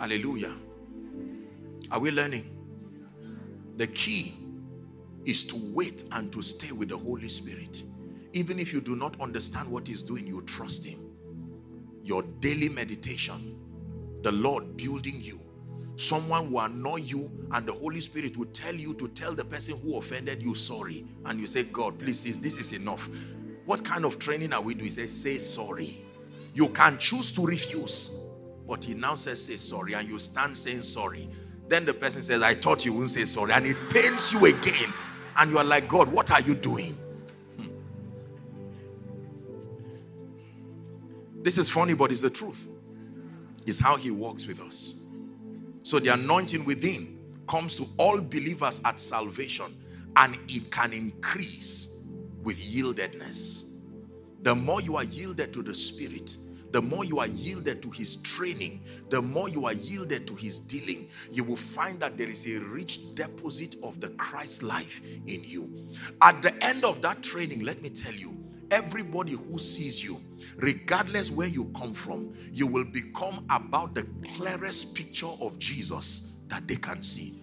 Hallelujah. 0.00 0.54
Are 1.90 1.98
we 1.98 2.10
learning? 2.10 2.54
The 3.74 3.86
key 3.88 4.36
is 5.24 5.44
to 5.44 5.56
wait 5.74 6.04
and 6.12 6.32
to 6.32 6.42
stay 6.42 6.72
with 6.72 6.88
the 6.88 6.96
Holy 6.96 7.28
Spirit. 7.28 7.82
Even 8.32 8.58
if 8.58 8.72
you 8.72 8.80
do 8.80 8.94
not 8.94 9.20
understand 9.20 9.70
what 9.70 9.88
He's 9.88 10.02
doing, 10.02 10.26
you 10.26 10.42
trust 10.42 10.84
Him. 10.84 11.00
Your 12.02 12.22
daily 12.40 12.68
meditation, 12.68 13.58
the 14.22 14.32
Lord 14.32 14.76
building 14.76 15.16
you. 15.18 15.40
Someone 15.96 16.52
will 16.52 16.60
annoy 16.60 16.98
you, 16.98 17.30
and 17.50 17.66
the 17.66 17.72
Holy 17.72 18.00
Spirit 18.00 18.36
will 18.36 18.46
tell 18.46 18.74
you 18.74 18.94
to 18.94 19.08
tell 19.08 19.34
the 19.34 19.44
person 19.44 19.76
who 19.82 19.96
offended 19.96 20.42
you 20.42 20.54
sorry. 20.54 21.04
And 21.24 21.40
you 21.40 21.48
say, 21.48 21.64
God, 21.64 21.98
please, 21.98 22.38
this 22.38 22.58
is 22.58 22.72
enough. 22.72 23.08
What 23.64 23.84
kind 23.84 24.04
of 24.04 24.18
training 24.18 24.52
are 24.52 24.62
we 24.62 24.74
doing? 24.74 24.86
He 24.86 24.90
says, 24.90 25.12
say 25.12 25.38
sorry. 25.38 25.98
You 26.54 26.68
can 26.68 26.98
choose 26.98 27.32
to 27.32 27.44
refuse. 27.44 28.27
But 28.68 28.84
he 28.84 28.92
now 28.92 29.14
says, 29.14 29.42
say 29.42 29.56
sorry, 29.56 29.94
and 29.94 30.06
you 30.06 30.18
stand 30.18 30.56
saying 30.56 30.82
sorry. 30.82 31.26
Then 31.68 31.86
the 31.86 31.94
person 31.94 32.22
says, 32.22 32.42
I 32.42 32.54
thought 32.54 32.84
you 32.84 32.92
wouldn't 32.92 33.10
say 33.10 33.24
sorry. 33.24 33.52
And 33.52 33.66
it 33.66 33.76
pains 33.90 34.30
you 34.32 34.44
again. 34.44 34.92
And 35.36 35.50
you 35.50 35.58
are 35.58 35.64
like, 35.64 35.88
God, 35.88 36.12
what 36.12 36.30
are 36.30 36.40
you 36.42 36.54
doing? 36.54 36.92
Hmm. 37.56 37.66
This 41.42 41.56
is 41.56 41.70
funny, 41.70 41.94
but 41.94 42.10
it's 42.10 42.20
the 42.20 42.30
truth. 42.30 42.68
It's 43.66 43.80
how 43.80 43.96
he 43.96 44.10
walks 44.10 44.46
with 44.46 44.60
us. 44.60 45.06
So 45.82 45.98
the 45.98 46.12
anointing 46.12 46.64
within 46.66 47.18
comes 47.46 47.76
to 47.76 47.86
all 47.96 48.20
believers 48.20 48.82
at 48.84 49.00
salvation 49.00 49.74
and 50.16 50.36
it 50.48 50.70
can 50.70 50.92
increase 50.92 52.04
with 52.42 52.58
yieldedness. 52.58 53.76
The 54.42 54.54
more 54.54 54.82
you 54.82 54.96
are 54.96 55.04
yielded 55.04 55.52
to 55.54 55.62
the 55.62 55.74
Spirit, 55.74 56.36
the 56.72 56.82
more 56.82 57.04
you 57.04 57.18
are 57.18 57.26
yielded 57.26 57.82
to 57.82 57.90
his 57.90 58.16
training, 58.16 58.82
the 59.08 59.20
more 59.20 59.48
you 59.48 59.66
are 59.66 59.72
yielded 59.72 60.26
to 60.26 60.34
his 60.34 60.58
dealing, 60.58 61.08
you 61.32 61.44
will 61.44 61.56
find 61.56 62.00
that 62.00 62.16
there 62.16 62.28
is 62.28 62.46
a 62.46 62.60
rich 62.64 63.14
deposit 63.14 63.76
of 63.82 64.00
the 64.00 64.10
Christ 64.10 64.62
life 64.62 65.00
in 65.26 65.42
you. 65.44 65.86
At 66.22 66.42
the 66.42 66.52
end 66.62 66.84
of 66.84 67.02
that 67.02 67.22
training, 67.22 67.64
let 67.64 67.82
me 67.82 67.90
tell 67.90 68.14
you, 68.14 68.36
everybody 68.70 69.32
who 69.32 69.58
sees 69.58 70.04
you, 70.04 70.20
regardless 70.56 71.30
where 71.30 71.48
you 71.48 71.66
come 71.76 71.94
from, 71.94 72.34
you 72.52 72.66
will 72.66 72.84
become 72.84 73.44
about 73.50 73.94
the 73.94 74.06
clearest 74.36 74.94
picture 74.94 75.30
of 75.40 75.58
Jesus 75.58 76.40
that 76.48 76.66
they 76.68 76.76
can 76.76 77.02
see. 77.02 77.38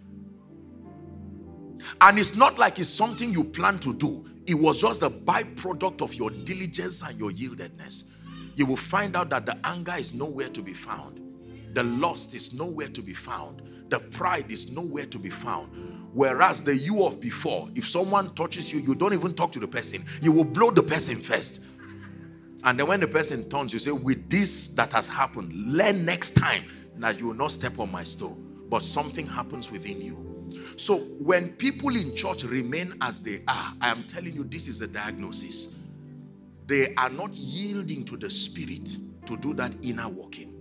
And 2.01 2.17
it's 2.17 2.35
not 2.35 2.57
like 2.57 2.79
it's 2.79 2.89
something 2.89 3.31
you 3.31 3.43
plan 3.43 3.79
to 3.79 3.93
do, 3.93 4.25
it 4.47 4.53
was 4.53 4.79
just 4.79 5.01
a 5.01 5.09
byproduct 5.09 6.01
of 6.01 6.13
your 6.13 6.29
diligence 6.29 7.01
and 7.01 7.17
your 7.17 7.31
yieldedness. 7.31 8.14
You 8.55 8.65
will 8.65 8.77
find 8.77 9.15
out 9.15 9.29
that 9.31 9.45
the 9.45 9.57
anger 9.65 9.95
is 9.97 10.13
nowhere 10.13 10.49
to 10.49 10.61
be 10.61 10.73
found, 10.73 11.21
the 11.73 11.83
lust 11.83 12.33
is 12.33 12.53
nowhere 12.53 12.87
to 12.89 13.01
be 13.01 13.13
found, 13.13 13.61
the 13.89 13.99
pride 13.99 14.51
is 14.51 14.75
nowhere 14.75 15.05
to 15.07 15.19
be 15.19 15.29
found. 15.29 15.69
Whereas 16.13 16.63
the 16.63 16.75
you 16.75 17.05
of 17.05 17.19
before, 17.19 17.69
if 17.75 17.85
someone 17.87 18.33
touches 18.35 18.71
you, 18.71 18.79
you 18.79 18.95
don't 18.95 19.13
even 19.13 19.33
talk 19.33 19.51
to 19.51 19.59
the 19.59 19.67
person, 19.67 20.03
you 20.21 20.31
will 20.31 20.45
blow 20.45 20.71
the 20.71 20.83
person 20.83 21.17
first. 21.17 21.71
And 22.63 22.79
then 22.79 22.87
when 22.87 23.01
the 23.01 23.07
person 23.07 23.47
turns, 23.49 23.73
you 23.73 23.79
say, 23.79 23.91
With 23.91 24.29
this 24.29 24.73
that 24.75 24.93
has 24.93 25.09
happened, 25.09 25.53
learn 25.53 26.05
next 26.05 26.31
time 26.31 26.63
that 26.97 27.19
you 27.19 27.27
will 27.27 27.35
not 27.35 27.51
step 27.51 27.77
on 27.79 27.91
my 27.91 28.03
store. 28.03 28.35
But 28.69 28.83
something 28.83 29.27
happens 29.27 29.71
within 29.71 30.01
you. 30.01 30.25
So 30.77 30.97
when 31.19 31.49
people 31.49 31.95
in 31.95 32.15
church 32.15 32.43
remain 32.43 32.93
as 33.01 33.21
they 33.21 33.41
are, 33.47 33.73
I 33.81 33.89
am 33.89 34.03
telling 34.03 34.33
you, 34.33 34.43
this 34.43 34.67
is 34.67 34.79
the 34.79 34.87
diagnosis. 34.87 35.84
They 36.67 36.93
are 36.95 37.09
not 37.09 37.35
yielding 37.35 38.05
to 38.05 38.17
the 38.17 38.29
spirit 38.29 38.97
to 39.25 39.37
do 39.37 39.53
that 39.55 39.73
inner 39.83 40.07
working. 40.07 40.53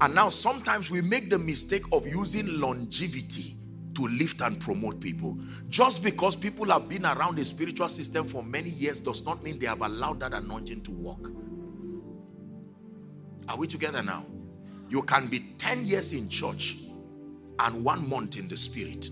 And 0.00 0.14
now 0.14 0.30
sometimes 0.30 0.90
we 0.90 1.00
make 1.00 1.30
the 1.30 1.38
mistake 1.38 1.84
of 1.92 2.06
using 2.06 2.60
longevity 2.60 3.54
to 3.94 4.06
lift 4.06 4.40
and 4.40 4.58
promote 4.60 5.00
people. 5.00 5.38
Just 5.68 6.02
because 6.02 6.36
people 6.36 6.66
have 6.66 6.88
been 6.88 7.04
around 7.04 7.36
the 7.36 7.44
spiritual 7.44 7.88
system 7.88 8.26
for 8.26 8.42
many 8.42 8.70
years 8.70 9.00
does 9.00 9.24
not 9.24 9.42
mean 9.42 9.58
they 9.58 9.66
have 9.66 9.82
allowed 9.82 10.20
that 10.20 10.34
anointing 10.34 10.82
to 10.82 10.90
work. 10.90 11.30
Are 13.48 13.56
we 13.56 13.66
together 13.66 14.02
now? 14.02 14.24
You 14.88 15.02
can 15.02 15.28
be 15.28 15.40
10 15.58 15.86
years 15.86 16.12
in 16.12 16.28
church 16.28 16.78
and 17.58 17.84
one 17.84 18.08
month 18.08 18.38
in 18.38 18.48
the 18.48 18.56
spirit. 18.56 19.10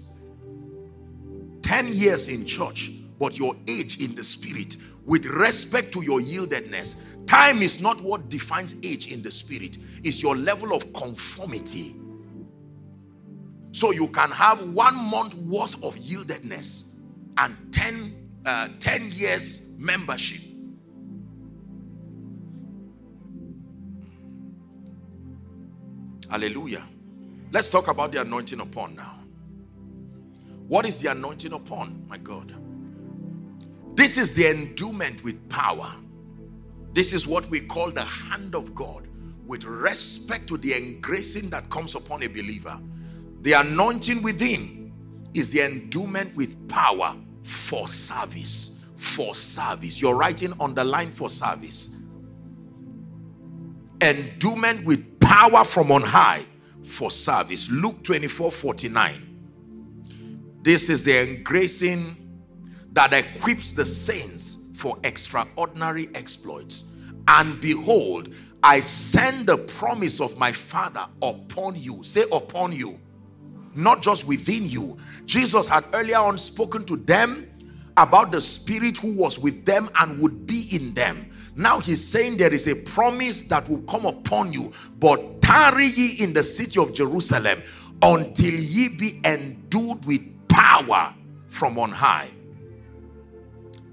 10 1.63 1.89
years 1.89 2.29
in 2.29 2.47
church, 2.47 2.93
but 3.19 3.39
your 3.39 3.55
age 3.69 4.01
in 4.01 4.15
the 4.15 4.25
spirit, 4.25 4.77
with 5.09 5.25
respect 5.25 5.91
to 5.95 6.03
your 6.03 6.21
yieldedness, 6.21 7.27
time 7.27 7.59
is 7.63 7.81
not 7.81 7.99
what 8.03 8.29
defines 8.29 8.77
age 8.83 9.11
in 9.11 9.23
the 9.23 9.31
spirit, 9.31 9.79
it's 10.05 10.23
your 10.23 10.37
level 10.37 10.75
of 10.75 10.93
conformity. 10.93 11.97
So 13.73 13.91
you 13.91 14.09
can 14.09 14.31
have 14.31 14.61
one 14.75 14.95
month 14.97 15.35
worth 15.35 15.83
of 15.83 15.97
yieldedness 15.97 17.01
and 17.39 17.57
10, 17.73 18.15
uh, 18.45 18.69
10 18.79 19.11
years 19.13 19.75
membership. 19.79 20.43
Hallelujah. 26.29 26.87
Let's 27.51 27.71
talk 27.71 27.89
about 27.89 28.13
the 28.13 28.21
anointing 28.21 28.61
upon 28.61 28.95
now. 28.95 29.21
What 30.67 30.85
is 30.85 31.01
the 31.01 31.13
anointing 31.13 31.55
upon, 31.55 32.05
my 32.09 32.19
God? 32.19 32.55
This 33.99 34.17
is 34.17 34.33
the 34.33 34.49
endowment 34.49 35.25
with 35.25 35.49
power. 35.49 35.93
This 36.93 37.13
is 37.13 37.27
what 37.27 37.45
we 37.51 37.59
call 37.59 37.91
the 37.91 38.05
hand 38.05 38.55
of 38.55 38.73
God 38.73 39.09
with 39.45 39.65
respect 39.65 40.47
to 40.51 40.57
the 40.57 40.73
engracing 40.75 41.51
that 41.51 41.69
comes 41.69 41.97
upon 41.97 42.23
a 42.23 42.29
believer. 42.29 42.79
The 43.41 43.55
anointing 43.55 44.23
within 44.23 44.93
is 45.35 45.51
the 45.51 45.63
endowment 45.63 46.37
with 46.37 46.69
power 46.69 47.17
for 47.43 47.89
service. 47.89 48.87
For 48.95 49.35
service. 49.35 50.01
You're 50.01 50.15
writing 50.15 50.53
on 50.61 50.77
the 50.77 50.85
line 50.85 51.11
for 51.11 51.29
service. 51.29 52.09
Endowment 54.01 54.85
with 54.85 55.19
power 55.19 55.65
from 55.65 55.91
on 55.91 56.03
high 56.03 56.45
for 56.85 57.11
service. 57.11 57.69
Luke 57.69 58.05
24 58.05 58.53
49. 58.53 59.25
This 60.63 60.89
is 60.89 61.03
the 61.03 61.21
engracing 61.21 62.18
that 62.99 63.13
equips 63.13 63.75
the 63.75 63.85
saints 63.85 64.71
for 64.75 64.97
extraordinary 65.05 66.09
exploits. 66.17 66.97
And 67.29 67.61
behold, 67.61 68.35
I 68.61 68.81
send 68.81 69.47
the 69.47 69.57
promise 69.57 70.21
of 70.21 70.37
my 70.37 70.51
Father 70.51 71.07
upon 71.23 71.77
you. 71.77 72.03
Say, 72.03 72.25
upon 72.33 72.73
you. 72.73 72.99
Not 73.77 74.03
just 74.03 74.27
within 74.27 74.67
you. 74.67 74.99
Jesus 75.27 75.69
had 75.69 75.85
earlier 75.93 76.19
on 76.19 76.39
spoken 76.39 76.85
to 76.87 76.97
them 76.97 77.49
about 77.97 78.33
the 78.33 78.41
Spirit 78.41 78.99
who 78.99 79.13
was 79.13 79.39
with 79.39 79.65
them 79.65 79.89
and 80.01 80.21
would 80.21 80.45
be 80.45 80.67
in 80.73 80.93
them. 80.95 81.31
Now 81.55 81.79
he's 81.79 82.05
saying 82.05 82.39
there 82.39 82.53
is 82.53 82.67
a 82.67 82.75
promise 82.75 83.45
that 83.45 83.69
will 83.69 83.83
come 83.83 84.07
upon 84.07 84.53
you, 84.53 84.73
but 84.99 85.41
tarry 85.41 85.87
ye 85.87 86.17
in 86.25 86.33
the 86.33 86.43
city 86.43 86.81
of 86.81 86.95
Jerusalem 86.95 87.63
until 88.03 88.55
ye 88.55 88.89
be 88.89 89.21
endued 89.25 90.05
with 90.05 90.49
power 90.49 91.15
from 91.47 91.79
on 91.79 91.93
high. 91.93 92.31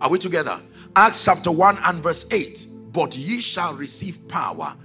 Are 0.02 0.10
we 0.10 0.18
together? 0.18 0.62
Acts 0.96 1.26
chapter 1.26 1.52
1 1.52 1.80
and 1.84 2.04
verse 2.04 2.32
8. 2.32 2.68
But 2.91 3.18
ye 3.18 3.41
shall 3.41 3.74
receive 3.74 4.28
power 4.30 4.76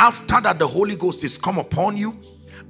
after 0.00 0.40
that 0.40 0.58
the 0.58 0.66
Holy 0.66 0.96
Ghost 0.96 1.22
is 1.24 1.36
come 1.36 1.58
upon 1.58 1.96
you, 1.96 2.14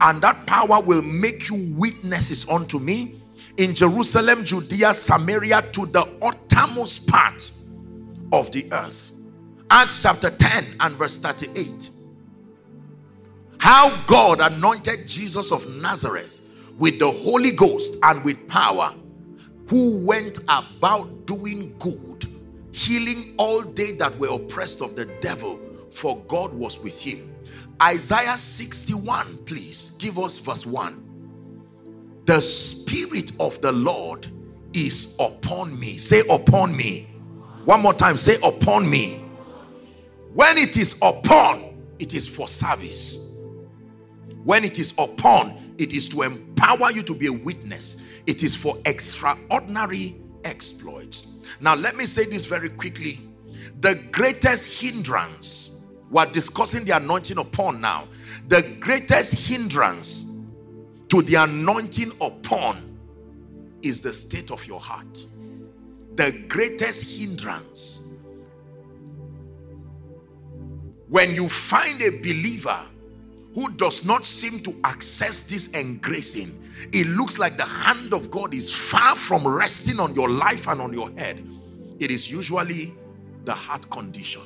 and 0.00 0.20
that 0.20 0.46
power 0.46 0.82
will 0.82 1.00
make 1.00 1.48
you 1.48 1.74
witnesses 1.76 2.48
unto 2.48 2.78
me 2.78 3.20
in 3.56 3.74
Jerusalem, 3.74 4.44
Judea, 4.44 4.92
Samaria, 4.92 5.62
to 5.72 5.86
the 5.86 6.08
uttermost 6.20 7.08
part 7.08 7.50
of 8.32 8.50
the 8.50 8.66
earth. 8.72 9.12
Acts 9.70 10.02
chapter 10.02 10.30
10 10.30 10.76
and 10.80 10.96
verse 10.96 11.18
38. 11.18 11.90
How 13.58 13.94
God 14.06 14.40
anointed 14.40 15.06
Jesus 15.06 15.52
of 15.52 15.68
Nazareth 15.76 16.42
with 16.78 16.98
the 16.98 17.10
Holy 17.10 17.52
Ghost 17.52 17.96
and 18.02 18.24
with 18.24 18.48
power, 18.48 18.92
who 19.70 20.04
went 20.04 20.38
about 20.48 21.24
doing 21.24 21.74
good, 21.78 22.26
healing 22.72 23.34
all 23.38 23.62
they 23.62 23.92
that 23.92 24.14
were 24.18 24.28
oppressed 24.28 24.82
of 24.82 24.94
the 24.94 25.06
devil, 25.20 25.58
for 25.88 26.22
God 26.28 26.52
was 26.52 26.78
with 26.78 27.00
him. 27.00 27.34
Isaiah 27.82 28.36
61, 28.36 29.38
please 29.46 29.96
give 29.98 30.18
us 30.18 30.38
verse 30.38 30.66
1. 30.66 32.22
The 32.26 32.42
Spirit 32.42 33.32
of 33.40 33.58
the 33.62 33.72
Lord 33.72 34.26
is 34.74 35.16
upon 35.18 35.80
me. 35.80 35.96
Say, 35.96 36.20
upon 36.28 36.76
me. 36.76 37.08
One 37.64 37.80
more 37.80 37.94
time, 37.94 38.18
say, 38.18 38.36
upon 38.42 38.90
me 38.90 39.24
when 40.34 40.58
it 40.58 40.76
is 40.76 40.96
upon, 41.02 41.74
it 41.98 42.14
is 42.14 42.28
for 42.28 42.46
service. 42.46 43.36
When 44.44 44.64
it 44.64 44.78
is 44.78 44.94
upon, 44.96 45.56
it 45.80 45.92
is 45.94 46.06
to 46.08 46.22
empower 46.22 46.90
you 46.90 47.02
to 47.02 47.14
be 47.14 47.26
a 47.26 47.32
witness. 47.32 48.20
It 48.26 48.42
is 48.42 48.54
for 48.54 48.76
extraordinary 48.84 50.14
exploits. 50.44 51.44
Now, 51.60 51.74
let 51.74 51.96
me 51.96 52.04
say 52.04 52.26
this 52.26 52.46
very 52.46 52.68
quickly. 52.68 53.18
The 53.80 53.98
greatest 54.12 54.80
hindrance, 54.80 55.86
we're 56.10 56.26
discussing 56.26 56.84
the 56.84 56.96
anointing 56.96 57.38
upon 57.38 57.80
now. 57.80 58.08
The 58.48 58.76
greatest 58.78 59.48
hindrance 59.48 60.46
to 61.08 61.22
the 61.22 61.36
anointing 61.36 62.12
upon 62.20 62.98
is 63.82 64.02
the 64.02 64.12
state 64.12 64.50
of 64.50 64.66
your 64.66 64.80
heart. 64.80 65.26
The 66.16 66.32
greatest 66.48 67.18
hindrance 67.18 68.14
when 71.08 71.34
you 71.34 71.48
find 71.48 72.00
a 72.02 72.10
believer 72.10 72.78
who 73.54 73.70
does 73.72 74.04
not 74.04 74.24
seem 74.24 74.60
to 74.60 74.74
access 74.84 75.42
this 75.42 75.74
engracing, 75.74 76.50
it 76.92 77.06
looks 77.08 77.38
like 77.38 77.56
the 77.56 77.64
hand 77.64 78.14
of 78.14 78.30
God 78.30 78.54
is 78.54 78.72
far 78.72 79.16
from 79.16 79.46
resting 79.46 80.00
on 80.00 80.14
your 80.14 80.28
life 80.28 80.68
and 80.68 80.80
on 80.80 80.92
your 80.92 81.10
head. 81.12 81.44
It 81.98 82.10
is 82.10 82.30
usually 82.30 82.92
the 83.44 83.52
heart 83.52 83.90
condition. 83.90 84.42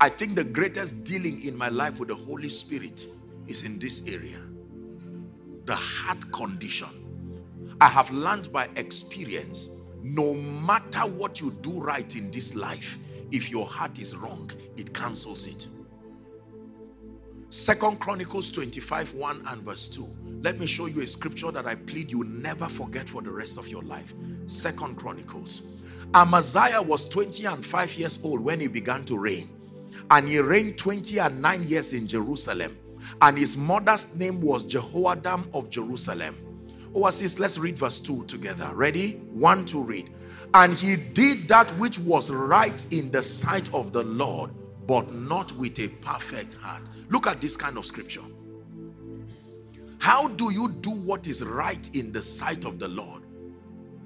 I 0.00 0.08
think 0.08 0.34
the 0.36 0.44
greatest 0.44 1.04
dealing 1.04 1.44
in 1.44 1.56
my 1.56 1.68
life 1.68 1.98
with 1.98 2.08
the 2.08 2.14
Holy 2.14 2.48
Spirit 2.48 3.06
is 3.46 3.64
in 3.64 3.78
this 3.78 4.06
area 4.08 4.40
the 5.68 5.76
heart 5.76 6.32
condition. 6.32 6.88
I 7.80 7.88
have 7.88 8.10
learned 8.10 8.50
by 8.50 8.68
experience 8.76 9.82
no 10.02 10.32
matter 10.34 11.00
what 11.00 11.42
you 11.42 11.50
do 11.60 11.78
right 11.78 12.16
in 12.16 12.30
this 12.30 12.54
life, 12.54 12.96
if 13.30 13.50
your 13.50 13.66
heart 13.66 13.98
is 13.98 14.16
wrong, 14.16 14.50
it 14.78 14.94
cancels 14.94 15.46
it. 15.46 15.68
Second 17.50 17.98
Chronicles 17.98 18.50
25, 18.50 19.14
1 19.14 19.42
and 19.48 19.62
verse 19.62 19.88
2. 19.88 20.06
Let 20.42 20.60
me 20.60 20.66
show 20.66 20.84
you 20.84 21.00
a 21.00 21.06
scripture 21.06 21.50
that 21.50 21.66
I 21.66 21.76
plead 21.76 22.10
you 22.10 22.22
never 22.24 22.66
forget 22.66 23.08
for 23.08 23.22
the 23.22 23.30
rest 23.30 23.58
of 23.58 23.68
your 23.68 23.80
life. 23.82 24.12
Second 24.44 24.96
Chronicles. 24.96 25.80
Amaziah 26.12 26.82
was 26.82 27.08
20 27.08 27.46
and 27.46 27.64
5 27.64 27.94
years 27.96 28.22
old 28.22 28.40
when 28.40 28.60
he 28.60 28.68
began 28.68 29.02
to 29.06 29.16
reign. 29.16 29.48
And 30.10 30.28
he 30.28 30.40
reigned 30.40 30.76
20 30.76 31.18
and 31.20 31.40
9 31.40 31.62
years 31.64 31.94
in 31.94 32.06
Jerusalem. 32.06 32.76
And 33.22 33.38
his 33.38 33.56
mother's 33.56 34.18
name 34.18 34.42
was 34.42 34.64
Jehoaddan 34.64 35.48
of 35.54 35.70
Jerusalem. 35.70 36.36
Oh, 36.94 37.04
Oasis, 37.04 37.38
let's 37.38 37.56
read 37.56 37.76
verse 37.76 37.98
2 37.98 38.26
together. 38.26 38.70
Ready? 38.74 39.12
One 39.32 39.64
to 39.66 39.82
read. 39.82 40.10
And 40.52 40.74
he 40.74 40.96
did 40.96 41.48
that 41.48 41.70
which 41.78 41.98
was 41.98 42.30
right 42.30 42.86
in 42.92 43.10
the 43.10 43.22
sight 43.22 43.72
of 43.72 43.92
the 43.92 44.02
Lord, 44.02 44.50
but 44.88 45.14
not 45.14 45.52
with 45.52 45.78
a 45.80 45.88
perfect 46.00 46.54
heart. 46.54 46.82
Look 47.10 47.26
at 47.26 47.42
this 47.42 47.56
kind 47.56 47.76
of 47.76 47.84
scripture. 47.84 48.22
How 49.98 50.28
do 50.28 50.50
you 50.50 50.70
do 50.80 50.90
what 50.90 51.28
is 51.28 51.44
right 51.44 51.94
in 51.94 52.10
the 52.10 52.22
sight 52.22 52.64
of 52.64 52.78
the 52.78 52.88
Lord? 52.88 53.22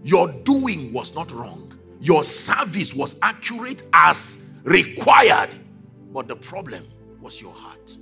Your 0.03 0.31
doing 0.43 0.93
was 0.93 1.15
not 1.15 1.31
wrong. 1.31 1.73
Your 2.01 2.25
service 2.25 2.93
was 2.95 3.21
accurate 3.23 3.85
as 3.93 4.61
required. 4.65 5.55
But 6.13 6.27
the 6.27 6.35
problem 6.37 6.85
was 7.21 7.41
your 7.41 7.53
heart. 7.53 7.97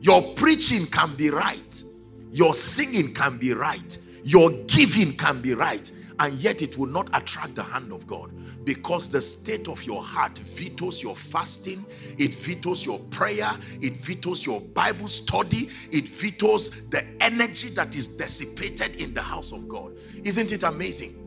Your 0.00 0.22
preaching 0.36 0.86
can 0.86 1.14
be 1.14 1.28
right. 1.28 1.84
Your 2.30 2.54
singing 2.54 3.12
can 3.12 3.36
be 3.36 3.52
right. 3.52 3.98
Your 4.24 4.50
giving 4.68 5.12
can 5.18 5.42
be 5.42 5.52
right 5.52 5.92
and 6.20 6.34
yet 6.34 6.62
it 6.62 6.78
will 6.78 6.88
not 6.88 7.10
attract 7.12 7.54
the 7.54 7.62
hand 7.62 7.92
of 7.92 8.06
God 8.06 8.30
because 8.64 9.08
the 9.08 9.20
state 9.20 9.68
of 9.68 9.82
your 9.84 10.02
heart 10.02 10.38
vetoes 10.38 11.02
your 11.02 11.16
fasting, 11.16 11.84
it 12.18 12.32
vetoes 12.34 12.86
your 12.86 12.98
prayer, 13.10 13.50
it 13.80 13.96
vetoes 13.96 14.46
your 14.46 14.60
Bible 14.60 15.08
study, 15.08 15.70
it 15.90 16.08
vetoes 16.08 16.88
the 16.90 17.04
energy 17.20 17.70
that 17.70 17.94
is 17.96 18.16
dissipated 18.16 18.96
in 18.96 19.14
the 19.14 19.22
house 19.22 19.52
of 19.52 19.68
God. 19.68 19.96
Isn't 20.22 20.52
it 20.52 20.62
amazing? 20.62 21.20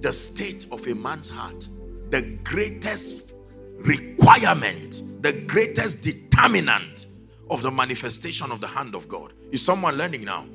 The 0.00 0.12
state 0.12 0.66
of 0.70 0.86
a 0.86 0.94
man's 0.94 1.30
heart, 1.30 1.68
the 2.10 2.22
greatest 2.42 3.34
requirement, 3.78 5.02
the 5.22 5.32
greatest 5.46 6.02
determinant 6.02 7.06
of 7.50 7.62
the 7.62 7.70
manifestation 7.70 8.50
of 8.50 8.60
the 8.60 8.66
hand 8.66 8.94
of 8.94 9.08
God. 9.08 9.32
Is 9.52 9.64
someone 9.64 9.96
learning 9.96 10.24
now? 10.24 10.46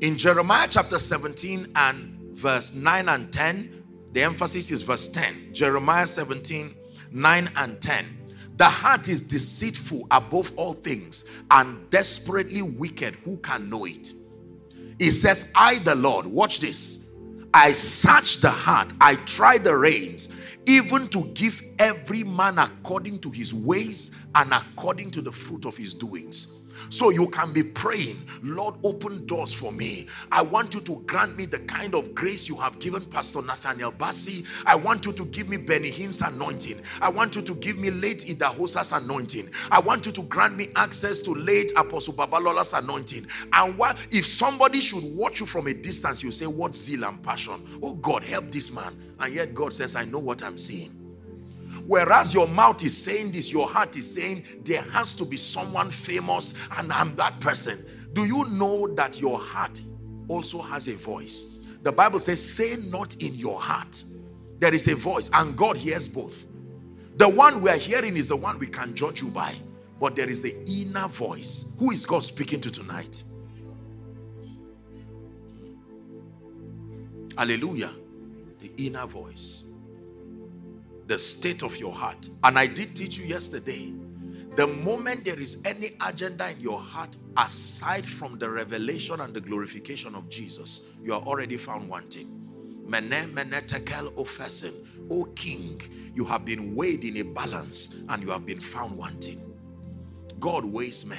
In 0.00 0.16
Jeremiah 0.16 0.68
chapter 0.70 0.96
17 0.96 1.72
and 1.74 2.36
verse 2.36 2.72
9 2.72 3.08
and 3.08 3.32
10, 3.32 3.82
the 4.12 4.22
emphasis 4.22 4.70
is 4.70 4.84
verse 4.84 5.08
10. 5.08 5.52
Jeremiah 5.52 6.06
17, 6.06 6.72
9 7.10 7.50
and 7.56 7.80
10. 7.80 8.06
The 8.58 8.64
heart 8.64 9.08
is 9.08 9.22
deceitful 9.22 10.06
above 10.12 10.52
all 10.56 10.72
things 10.72 11.24
and 11.50 11.90
desperately 11.90 12.62
wicked. 12.62 13.16
Who 13.24 13.38
can 13.38 13.68
know 13.68 13.86
it? 13.86 14.12
It 15.00 15.10
says, 15.10 15.50
I, 15.56 15.78
the 15.78 15.96
Lord, 15.96 16.26
watch 16.26 16.60
this. 16.60 17.10
I 17.52 17.72
search 17.72 18.40
the 18.40 18.50
heart, 18.50 18.92
I 19.00 19.16
try 19.16 19.58
the 19.58 19.76
reins, 19.76 20.58
even 20.66 21.08
to 21.08 21.24
give 21.34 21.60
every 21.80 22.22
man 22.22 22.58
according 22.58 23.18
to 23.20 23.30
his 23.30 23.52
ways 23.52 24.28
and 24.36 24.52
according 24.52 25.10
to 25.12 25.22
the 25.22 25.32
fruit 25.32 25.64
of 25.64 25.76
his 25.76 25.92
doings. 25.92 26.57
So 26.90 27.10
you 27.10 27.28
can 27.28 27.52
be 27.52 27.62
praying, 27.62 28.16
Lord, 28.42 28.76
open 28.82 29.26
doors 29.26 29.52
for 29.52 29.72
me. 29.72 30.06
I 30.32 30.42
want 30.42 30.74
you 30.74 30.80
to 30.80 30.96
grant 31.06 31.36
me 31.36 31.46
the 31.46 31.58
kind 31.60 31.94
of 31.94 32.14
grace 32.14 32.48
you 32.48 32.56
have 32.56 32.78
given 32.78 33.04
Pastor 33.04 33.42
Nathaniel 33.42 33.92
Bassey. 33.92 34.46
I 34.66 34.74
want 34.74 35.06
you 35.06 35.12
to 35.12 35.24
give 35.26 35.48
me 35.48 35.56
Benny 35.56 35.90
Hinn's 35.90 36.22
anointing. 36.22 36.78
I 37.00 37.08
want 37.08 37.36
you 37.36 37.42
to 37.42 37.54
give 37.56 37.78
me 37.78 37.90
late 37.90 38.24
Idahosa's 38.28 38.92
anointing. 38.92 39.48
I 39.70 39.80
want 39.80 40.06
you 40.06 40.12
to 40.12 40.22
grant 40.22 40.56
me 40.56 40.68
access 40.76 41.20
to 41.22 41.32
late 41.32 41.72
Apostle 41.76 42.14
Babalola's 42.14 42.72
anointing. 42.72 43.26
And 43.52 43.76
what 43.76 43.96
if 44.10 44.26
somebody 44.26 44.80
should 44.80 45.02
watch 45.16 45.40
you 45.40 45.46
from 45.46 45.66
a 45.66 45.74
distance, 45.74 46.22
you 46.22 46.30
say, 46.30 46.46
What 46.46 46.74
zeal 46.74 47.04
and 47.04 47.22
passion? 47.22 47.62
Oh 47.82 47.94
God, 47.94 48.24
help 48.24 48.50
this 48.50 48.72
man. 48.72 48.96
And 49.20 49.34
yet 49.34 49.54
God 49.54 49.72
says, 49.72 49.96
I 49.96 50.04
know 50.04 50.18
what 50.18 50.42
I'm 50.42 50.58
seeing. 50.58 50.97
Whereas 51.88 52.34
your 52.34 52.46
mouth 52.48 52.84
is 52.84 52.94
saying 52.94 53.32
this, 53.32 53.50
your 53.50 53.66
heart 53.66 53.96
is 53.96 54.14
saying 54.14 54.44
there 54.62 54.82
has 54.82 55.14
to 55.14 55.24
be 55.24 55.38
someone 55.38 55.90
famous 55.90 56.68
and 56.76 56.92
I'm 56.92 57.16
that 57.16 57.40
person. 57.40 57.78
Do 58.12 58.26
you 58.26 58.44
know 58.50 58.88
that 58.88 59.22
your 59.22 59.38
heart 59.38 59.80
also 60.28 60.60
has 60.60 60.86
a 60.88 60.96
voice? 60.96 61.64
The 61.82 61.90
Bible 61.90 62.18
says, 62.18 62.44
Say 62.44 62.76
not 62.88 63.16
in 63.22 63.34
your 63.34 63.58
heart. 63.58 64.04
There 64.58 64.74
is 64.74 64.86
a 64.88 64.96
voice, 64.96 65.30
and 65.32 65.56
God 65.56 65.78
hears 65.78 66.06
both. 66.06 66.44
The 67.16 67.26
one 67.26 67.62
we 67.62 67.70
are 67.70 67.78
hearing 67.78 68.18
is 68.18 68.28
the 68.28 68.36
one 68.36 68.58
we 68.58 68.66
can 68.66 68.94
judge 68.94 69.22
you 69.22 69.30
by, 69.30 69.54
but 69.98 70.14
there 70.14 70.28
is 70.28 70.42
the 70.42 70.54
inner 70.66 71.08
voice. 71.08 71.74
Who 71.80 71.90
is 71.90 72.04
God 72.04 72.22
speaking 72.22 72.60
to 72.60 72.70
tonight? 72.70 73.24
Hallelujah. 77.38 77.92
The 78.60 78.72
inner 78.76 79.06
voice 79.06 79.67
the 81.08 81.18
state 81.18 81.62
of 81.62 81.76
your 81.78 81.92
heart. 81.92 82.28
And 82.44 82.58
I 82.58 82.66
did 82.66 82.94
teach 82.94 83.18
you 83.18 83.24
yesterday. 83.24 83.92
The 84.56 84.66
moment 84.66 85.24
there 85.24 85.40
is 85.40 85.62
any 85.64 85.92
agenda 86.06 86.50
in 86.50 86.60
your 86.60 86.78
heart 86.78 87.16
aside 87.36 88.04
from 88.04 88.38
the 88.38 88.48
revelation 88.48 89.20
and 89.20 89.32
the 89.32 89.40
glorification 89.40 90.14
of 90.14 90.28
Jesus, 90.28 90.92
you 91.02 91.14
are 91.14 91.22
already 91.22 91.56
found 91.56 91.88
wanting. 91.88 92.34
Mene 92.86 93.32
tekel 93.66 94.12
upharsin. 94.12 94.84
O 95.10 95.24
king, 95.34 95.80
you 96.14 96.26
have 96.26 96.44
been 96.44 96.74
weighed 96.74 97.04
in 97.04 97.16
a 97.16 97.22
balance 97.22 98.04
and 98.10 98.22
you 98.22 98.30
have 98.30 98.44
been 98.44 98.60
found 98.60 98.96
wanting. 98.96 99.40
God 100.38 100.64
weighs 100.64 101.06
men. 101.06 101.18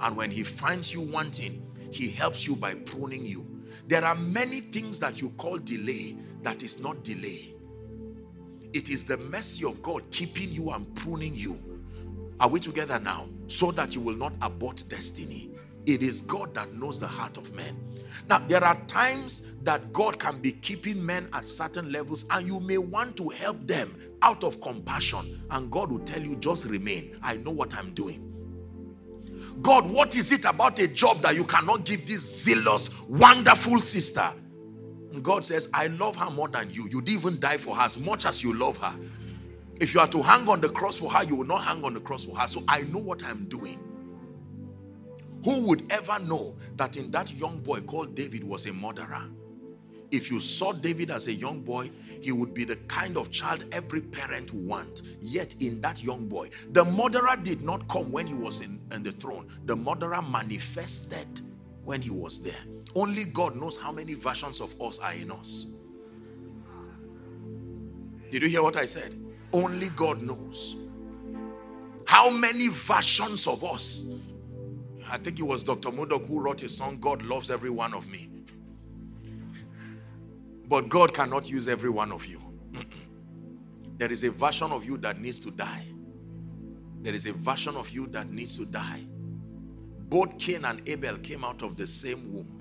And 0.00 0.16
when 0.16 0.32
he 0.32 0.42
finds 0.42 0.92
you 0.92 1.00
wanting, 1.00 1.64
he 1.92 2.10
helps 2.10 2.46
you 2.46 2.56
by 2.56 2.74
pruning 2.74 3.24
you. 3.24 3.46
There 3.86 4.04
are 4.04 4.16
many 4.16 4.60
things 4.60 4.98
that 4.98 5.22
you 5.22 5.30
call 5.30 5.58
delay 5.58 6.16
that 6.42 6.64
is 6.64 6.82
not 6.82 7.04
delay 7.04 7.55
it 8.76 8.90
is 8.90 9.06
the 9.06 9.16
mercy 9.16 9.64
of 9.64 9.82
God 9.82 10.10
keeping 10.10 10.52
you 10.52 10.70
and 10.70 10.94
pruning 10.96 11.34
you. 11.34 11.58
Are 12.38 12.48
we 12.48 12.60
together 12.60 12.98
now? 12.98 13.26
So 13.46 13.72
that 13.72 13.94
you 13.94 14.02
will 14.02 14.16
not 14.16 14.34
abort 14.42 14.84
destiny. 14.90 15.50
It 15.86 16.02
is 16.02 16.20
God 16.20 16.52
that 16.54 16.74
knows 16.74 17.00
the 17.00 17.06
heart 17.06 17.38
of 17.38 17.54
men. 17.54 17.74
Now, 18.28 18.40
there 18.40 18.62
are 18.62 18.76
times 18.86 19.54
that 19.62 19.94
God 19.94 20.18
can 20.18 20.40
be 20.40 20.52
keeping 20.52 21.04
men 21.04 21.26
at 21.32 21.46
certain 21.46 21.90
levels, 21.90 22.26
and 22.30 22.46
you 22.46 22.60
may 22.60 22.76
want 22.76 23.16
to 23.16 23.30
help 23.30 23.66
them 23.66 23.98
out 24.20 24.44
of 24.44 24.60
compassion. 24.60 25.40
And 25.50 25.70
God 25.70 25.90
will 25.90 26.00
tell 26.00 26.20
you, 26.20 26.36
just 26.36 26.66
remain. 26.66 27.18
I 27.22 27.38
know 27.38 27.52
what 27.52 27.72
I'm 27.74 27.94
doing. 27.94 28.30
God, 29.62 29.90
what 29.90 30.16
is 30.16 30.32
it 30.32 30.44
about 30.44 30.78
a 30.80 30.88
job 30.88 31.22
that 31.22 31.34
you 31.34 31.44
cannot 31.44 31.86
give 31.86 32.06
this 32.06 32.44
zealous, 32.44 33.00
wonderful 33.08 33.80
sister? 33.80 34.28
God 35.22 35.44
says, 35.44 35.68
I 35.72 35.88
love 35.88 36.16
her 36.16 36.30
more 36.30 36.48
than 36.48 36.70
you. 36.70 36.84
You 36.84 37.00
didn't 37.00 37.20
even 37.20 37.40
die 37.40 37.58
for 37.58 37.76
her 37.76 37.82
as 37.82 37.98
much 37.98 38.26
as 38.26 38.42
you 38.42 38.52
love 38.54 38.76
her. 38.78 38.94
If 39.80 39.94
you 39.94 40.00
are 40.00 40.08
to 40.08 40.22
hang 40.22 40.48
on 40.48 40.60
the 40.60 40.68
cross 40.68 40.98
for 40.98 41.10
her, 41.10 41.24
you 41.24 41.36
will 41.36 41.46
not 41.46 41.64
hang 41.64 41.84
on 41.84 41.94
the 41.94 42.00
cross 42.00 42.26
for 42.26 42.36
her. 42.36 42.48
So 42.48 42.62
I 42.66 42.82
know 42.82 42.98
what 42.98 43.22
I'm 43.24 43.44
doing. 43.46 43.78
Who 45.44 45.60
would 45.60 45.90
ever 45.92 46.18
know 46.18 46.56
that 46.76 46.96
in 46.96 47.10
that 47.12 47.32
young 47.32 47.60
boy 47.60 47.80
called 47.80 48.14
David 48.14 48.42
was 48.42 48.66
a 48.66 48.72
murderer? 48.72 49.22
If 50.10 50.30
you 50.30 50.40
saw 50.40 50.72
David 50.72 51.10
as 51.10 51.26
a 51.26 51.32
young 51.32 51.60
boy, 51.60 51.90
he 52.20 52.32
would 52.32 52.54
be 52.54 52.64
the 52.64 52.76
kind 52.88 53.16
of 53.16 53.30
child 53.30 53.64
every 53.72 54.00
parent 54.00 54.52
would 54.52 54.66
want. 54.66 55.02
Yet 55.20 55.56
in 55.60 55.80
that 55.82 56.02
young 56.02 56.26
boy, 56.26 56.50
the 56.72 56.84
murderer 56.84 57.36
did 57.36 57.62
not 57.62 57.86
come 57.88 58.10
when 58.12 58.26
he 58.26 58.34
was 58.34 58.60
in, 58.60 58.80
in 58.92 59.02
the 59.02 59.12
throne. 59.12 59.48
The 59.66 59.76
murderer 59.76 60.22
manifested 60.22 61.40
when 61.84 62.00
he 62.00 62.10
was 62.10 62.42
there. 62.42 62.54
Only 62.96 63.26
God 63.26 63.56
knows 63.56 63.76
how 63.76 63.92
many 63.92 64.14
versions 64.14 64.62
of 64.62 64.74
us 64.80 64.98
are 65.00 65.12
in 65.12 65.30
us. 65.30 65.66
Did 68.30 68.42
you 68.42 68.48
hear 68.48 68.62
what 68.62 68.78
I 68.78 68.86
said? 68.86 69.14
Only 69.52 69.90
God 69.90 70.22
knows. 70.22 70.76
How 72.06 72.30
many 72.30 72.68
versions 72.68 73.46
of 73.46 73.62
us? 73.64 74.14
I 75.10 75.18
think 75.18 75.38
it 75.38 75.42
was 75.42 75.62
Dr. 75.62 75.92
Murdock 75.92 76.24
who 76.24 76.40
wrote 76.40 76.62
a 76.62 76.70
song, 76.70 76.96
God 76.98 77.20
loves 77.20 77.50
every 77.50 77.68
one 77.68 77.92
of 77.92 78.10
me. 78.10 78.30
But 80.66 80.88
God 80.88 81.12
cannot 81.12 81.50
use 81.50 81.68
every 81.68 81.90
one 81.90 82.10
of 82.10 82.24
you. 82.24 82.40
there 83.98 84.10
is 84.10 84.24
a 84.24 84.30
version 84.30 84.72
of 84.72 84.86
you 84.86 84.96
that 84.98 85.20
needs 85.20 85.38
to 85.40 85.50
die. 85.50 85.84
There 87.02 87.14
is 87.14 87.26
a 87.26 87.34
version 87.34 87.76
of 87.76 87.90
you 87.90 88.06
that 88.08 88.30
needs 88.30 88.56
to 88.56 88.64
die. 88.64 89.04
Both 90.08 90.38
Cain 90.38 90.64
and 90.64 90.80
Abel 90.88 91.18
came 91.18 91.44
out 91.44 91.60
of 91.60 91.76
the 91.76 91.86
same 91.86 92.32
womb. 92.32 92.55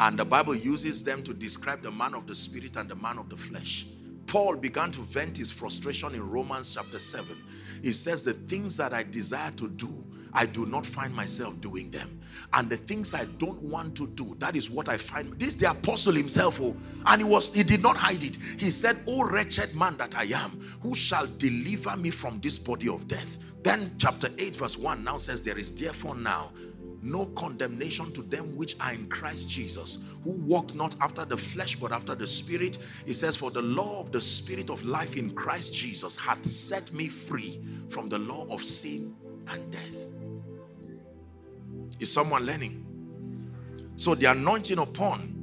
And 0.00 0.18
the 0.18 0.24
Bible 0.24 0.54
uses 0.54 1.02
them 1.02 1.22
to 1.24 1.34
describe 1.34 1.82
the 1.82 1.90
man 1.90 2.14
of 2.14 2.26
the 2.26 2.34
spirit 2.34 2.76
and 2.76 2.88
the 2.88 2.96
man 2.96 3.18
of 3.18 3.28
the 3.28 3.36
flesh. 3.36 3.86
Paul 4.26 4.56
began 4.56 4.90
to 4.92 5.00
vent 5.00 5.38
his 5.38 5.50
frustration 5.50 6.14
in 6.14 6.28
Romans 6.28 6.74
chapter 6.74 6.98
7. 6.98 7.34
He 7.82 7.92
says, 7.92 8.22
The 8.22 8.34
things 8.34 8.76
that 8.76 8.92
I 8.92 9.02
desire 9.02 9.50
to 9.52 9.68
do, 9.68 10.04
I 10.34 10.44
do 10.44 10.66
not 10.66 10.84
find 10.84 11.14
myself 11.14 11.58
doing 11.60 11.90
them. 11.90 12.20
And 12.52 12.68
the 12.68 12.76
things 12.76 13.14
I 13.14 13.24
don't 13.38 13.60
want 13.62 13.96
to 13.96 14.06
do, 14.08 14.36
that 14.38 14.54
is 14.54 14.70
what 14.70 14.88
I 14.88 14.98
find. 14.98 15.32
This 15.38 15.48
is 15.48 15.56
the 15.56 15.70
apostle 15.70 16.12
himself, 16.12 16.60
oh, 16.60 16.76
and 17.06 17.22
he 17.22 17.26
was 17.26 17.52
he 17.54 17.62
did 17.62 17.82
not 17.82 17.96
hide 17.96 18.22
it. 18.22 18.36
He 18.58 18.70
said, 18.70 18.98
Oh 19.08 19.24
wretched 19.24 19.74
man 19.74 19.96
that 19.96 20.14
I 20.14 20.24
am, 20.24 20.50
who 20.82 20.94
shall 20.94 21.26
deliver 21.38 21.96
me 21.96 22.10
from 22.10 22.38
this 22.40 22.58
body 22.58 22.88
of 22.88 23.08
death? 23.08 23.38
Then 23.62 23.90
chapter 23.98 24.28
8, 24.38 24.56
verse 24.56 24.76
1 24.76 25.02
now 25.02 25.16
says, 25.16 25.42
There 25.42 25.58
is 25.58 25.72
therefore 25.72 26.14
now 26.14 26.52
no 27.02 27.26
condemnation 27.26 28.12
to 28.12 28.22
them 28.22 28.56
which 28.56 28.76
are 28.80 28.92
in 28.92 29.06
Christ 29.08 29.50
Jesus, 29.50 30.14
who 30.24 30.32
walk 30.32 30.74
not 30.74 30.96
after 31.00 31.24
the 31.24 31.36
flesh 31.36 31.76
but 31.76 31.92
after 31.92 32.14
the 32.14 32.26
spirit. 32.26 32.78
He 33.06 33.12
says, 33.12 33.36
For 33.36 33.50
the 33.50 33.62
law 33.62 34.00
of 34.00 34.10
the 34.10 34.20
spirit 34.20 34.70
of 34.70 34.84
life 34.84 35.16
in 35.16 35.30
Christ 35.30 35.74
Jesus 35.74 36.16
hath 36.16 36.44
set 36.44 36.92
me 36.92 37.06
free 37.08 37.60
from 37.88 38.08
the 38.08 38.18
law 38.18 38.46
of 38.50 38.62
sin 38.62 39.14
and 39.48 39.70
death. 39.70 40.08
Is 42.00 42.12
someone 42.12 42.46
learning? 42.46 42.84
So 43.96 44.14
the 44.14 44.26
anointing 44.26 44.78
upon 44.78 45.34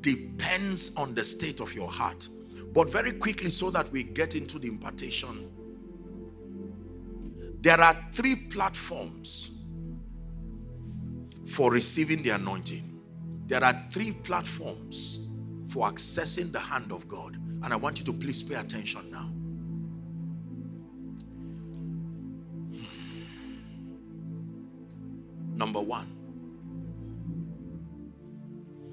depends 0.00 0.96
on 0.96 1.14
the 1.14 1.24
state 1.24 1.60
of 1.60 1.74
your 1.74 1.88
heart. 1.88 2.28
But 2.72 2.90
very 2.90 3.12
quickly, 3.12 3.50
so 3.50 3.70
that 3.70 3.90
we 3.92 4.04
get 4.04 4.34
into 4.34 4.58
the 4.58 4.68
impartation, 4.68 5.50
there 7.60 7.80
are 7.80 7.94
three 8.12 8.34
platforms 8.36 9.61
for 11.52 11.70
receiving 11.70 12.22
the 12.22 12.30
anointing. 12.30 12.98
There 13.46 13.62
are 13.62 13.74
three 13.90 14.12
platforms 14.12 15.28
for 15.70 15.86
accessing 15.86 16.50
the 16.50 16.58
hand 16.58 16.90
of 16.90 17.06
God. 17.06 17.36
And 17.62 17.72
I 17.72 17.76
want 17.76 17.98
you 17.98 18.04
to 18.06 18.12
please 18.12 18.42
pay 18.42 18.54
attention 18.54 19.10
now. 19.10 19.30
Hmm. 22.74 22.84
Number 25.56 25.80
one, 25.80 26.08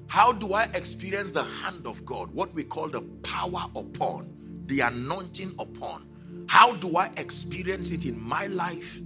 how 0.08 0.32
do 0.32 0.52
I 0.52 0.64
experience 0.74 1.32
the 1.32 1.44
hand 1.44 1.86
of 1.86 2.04
God? 2.04 2.30
What 2.32 2.52
we 2.52 2.64
call 2.64 2.88
the 2.88 3.00
power 3.22 3.70
upon, 3.74 4.34
the 4.66 4.80
anointing 4.80 5.52
upon. 5.58 6.06
How 6.46 6.74
do 6.74 6.98
I 6.98 7.10
experience 7.16 7.90
it 7.90 8.04
in 8.04 8.22
my 8.22 8.48
life 8.48 9.00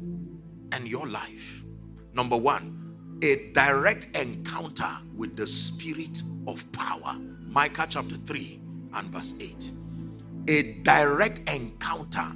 and 0.73 0.89
your 0.89 1.07
life? 1.07 1.63
Number 2.15 2.37
one, 2.37 2.84
a 3.25 3.51
direct 3.53 4.09
encounter 4.15 4.91
with 5.17 5.35
the 5.35 5.47
spirit 5.47 6.23
of 6.47 6.71
power. 6.73 7.17
Micah 7.49 7.87
chapter 7.89 8.17
3 8.17 8.61
and 8.95 9.09
verse 9.09 9.35
8. 9.41 9.73
A 10.49 10.73
direct 10.83 11.39
encounter. 11.49 12.27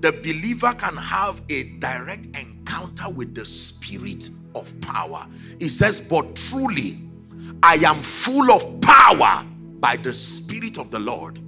The 0.00 0.12
believer 0.12 0.72
can 0.74 0.96
have 0.96 1.42
a 1.50 1.64
direct 1.78 2.26
encounter 2.34 3.10
with 3.10 3.34
the 3.34 3.44
spirit 3.44 4.30
of 4.54 4.72
power. 4.80 5.26
He 5.58 5.68
says, 5.68 6.00
But 6.00 6.34
truly, 6.34 6.98
I 7.62 7.74
am 7.74 8.00
full 8.00 8.50
of 8.52 8.80
power 8.80 9.46
by 9.80 9.96
the 9.96 10.14
spirit 10.14 10.78
of 10.78 10.90
the 10.90 10.98
Lord 10.98 11.40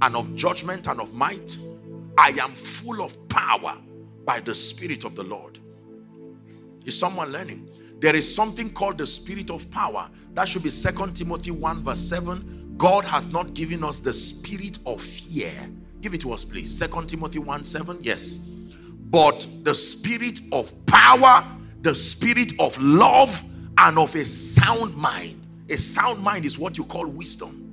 and 0.00 0.16
of 0.16 0.34
judgment 0.34 0.86
and 0.86 0.98
of 0.98 1.12
might. 1.12 1.58
I 2.16 2.30
am 2.40 2.52
full 2.52 3.02
of 3.02 3.28
power 3.28 3.76
by 4.24 4.40
the 4.40 4.54
spirit 4.54 5.04
of 5.04 5.14
the 5.14 5.24
Lord. 5.24 5.58
Is 6.86 6.98
someone 6.98 7.32
learning? 7.32 7.69
There 8.00 8.16
is 8.16 8.34
something 8.34 8.70
called 8.70 8.96
the 8.96 9.06
spirit 9.06 9.50
of 9.50 9.70
power. 9.70 10.08
That 10.32 10.48
should 10.48 10.62
be 10.62 10.70
Second 10.70 11.14
Timothy 11.14 11.50
1, 11.50 11.82
verse 11.82 11.98
7. 11.98 12.74
God 12.78 13.04
has 13.04 13.26
not 13.26 13.52
given 13.52 13.84
us 13.84 13.98
the 13.98 14.14
spirit 14.14 14.78
of 14.86 15.02
fear. 15.02 15.52
Give 16.00 16.14
it 16.14 16.22
to 16.22 16.32
us, 16.32 16.42
please. 16.42 16.76
Second 16.76 17.10
Timothy 17.10 17.38
1 17.38 17.62
7. 17.62 17.98
Yes. 18.00 18.48
But 19.10 19.46
the 19.64 19.74
spirit 19.74 20.40
of 20.50 20.72
power, 20.86 21.46
the 21.82 21.94
spirit 21.94 22.52
of 22.58 22.80
love, 22.82 23.42
and 23.76 23.98
of 23.98 24.14
a 24.14 24.24
sound 24.24 24.96
mind. 24.96 25.46
A 25.68 25.76
sound 25.76 26.22
mind 26.22 26.46
is 26.46 26.58
what 26.58 26.78
you 26.78 26.84
call 26.84 27.06
wisdom. 27.06 27.66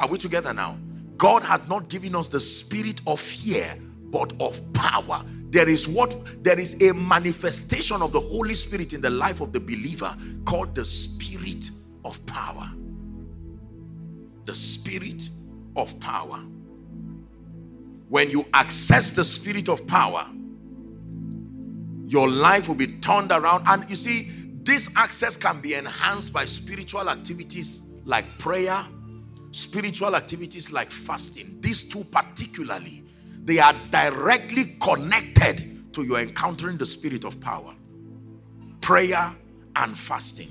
Are 0.00 0.08
we 0.08 0.16
together 0.16 0.54
now? 0.54 0.78
God 1.18 1.42
has 1.42 1.66
not 1.68 1.88
given 1.88 2.14
us 2.14 2.28
the 2.28 2.40
spirit 2.40 3.02
of 3.06 3.20
fear, 3.20 3.76
but 4.10 4.32
of 4.40 4.60
power 4.72 5.24
there 5.50 5.68
is 5.68 5.88
what 5.88 6.14
there 6.44 6.58
is 6.58 6.80
a 6.82 6.92
manifestation 6.92 8.02
of 8.02 8.12
the 8.12 8.20
Holy 8.20 8.54
Spirit 8.54 8.92
in 8.92 9.00
the 9.00 9.10
life 9.10 9.40
of 9.40 9.52
the 9.52 9.60
believer 9.60 10.14
called 10.44 10.74
the 10.74 10.84
spirit 10.84 11.70
of 12.04 12.24
power. 12.26 12.70
The 14.44 14.54
spirit 14.54 15.28
of 15.76 15.98
power. 16.00 16.40
When 18.08 18.30
you 18.30 18.44
access 18.52 19.10
the 19.10 19.24
spirit 19.24 19.68
of 19.68 19.86
power, 19.86 20.26
your 22.06 22.28
life 22.28 22.68
will 22.68 22.74
be 22.74 22.86
turned 22.86 23.32
around. 23.32 23.64
And 23.66 23.88
you 23.88 23.96
see, 23.96 24.30
this 24.62 24.94
access 24.96 25.36
can 25.36 25.60
be 25.60 25.74
enhanced 25.74 26.32
by 26.32 26.44
spiritual 26.44 27.08
activities 27.08 27.90
like 28.04 28.38
prayer, 28.38 28.84
spiritual 29.50 30.14
activities 30.14 30.72
like 30.72 30.90
fasting. 30.90 31.58
These 31.60 31.84
two, 31.84 32.04
particularly, 32.04 33.04
they 33.48 33.58
are 33.58 33.72
directly 33.90 34.76
connected 34.78 35.90
to 35.94 36.02
your 36.02 36.20
encountering 36.20 36.76
the 36.76 36.84
spirit 36.84 37.24
of 37.24 37.40
power. 37.40 37.74
Prayer 38.82 39.34
and 39.74 39.96
fasting. 39.96 40.50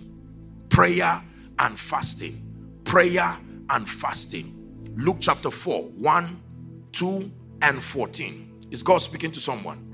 Prayer 0.70 1.22
and 1.60 1.80
fasting. 1.80 2.34
Prayer 2.86 3.38
and 3.70 3.88
fasting. 3.88 4.52
Luke 4.96 5.18
chapter 5.20 5.52
4 5.52 5.84
1, 5.84 6.42
2, 6.92 7.32
and 7.62 7.84
14. 7.84 8.68
Is 8.72 8.82
God 8.82 8.98
speaking 8.98 9.32
to 9.32 9.40
someone? 9.40 9.94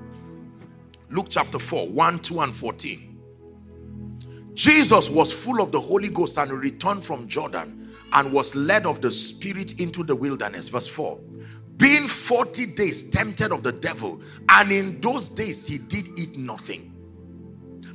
Luke 1.09 1.27
chapter 1.29 1.59
4 1.59 1.89
1, 1.89 2.19
2, 2.19 2.39
and 2.39 2.55
14. 2.55 3.19
Jesus 4.53 5.09
was 5.09 5.43
full 5.43 5.61
of 5.61 5.73
the 5.73 5.79
Holy 5.79 6.07
Ghost 6.07 6.37
and 6.37 6.53
returned 6.53 7.03
from 7.03 7.27
Jordan 7.27 7.91
and 8.13 8.31
was 8.31 8.55
led 8.55 8.85
of 8.85 9.01
the 9.01 9.11
Spirit 9.11 9.81
into 9.81 10.05
the 10.05 10.15
wilderness. 10.15 10.69
Verse 10.69 10.87
4 10.87 11.19
being 11.77 12.07
40 12.07 12.67
days 12.75 13.09
tempted 13.09 13.51
of 13.51 13.63
the 13.63 13.71
devil, 13.71 14.21
and 14.49 14.71
in 14.71 15.01
those 15.01 15.29
days 15.29 15.67
he 15.67 15.77
did 15.77 16.07
eat 16.17 16.37
nothing. 16.37 16.93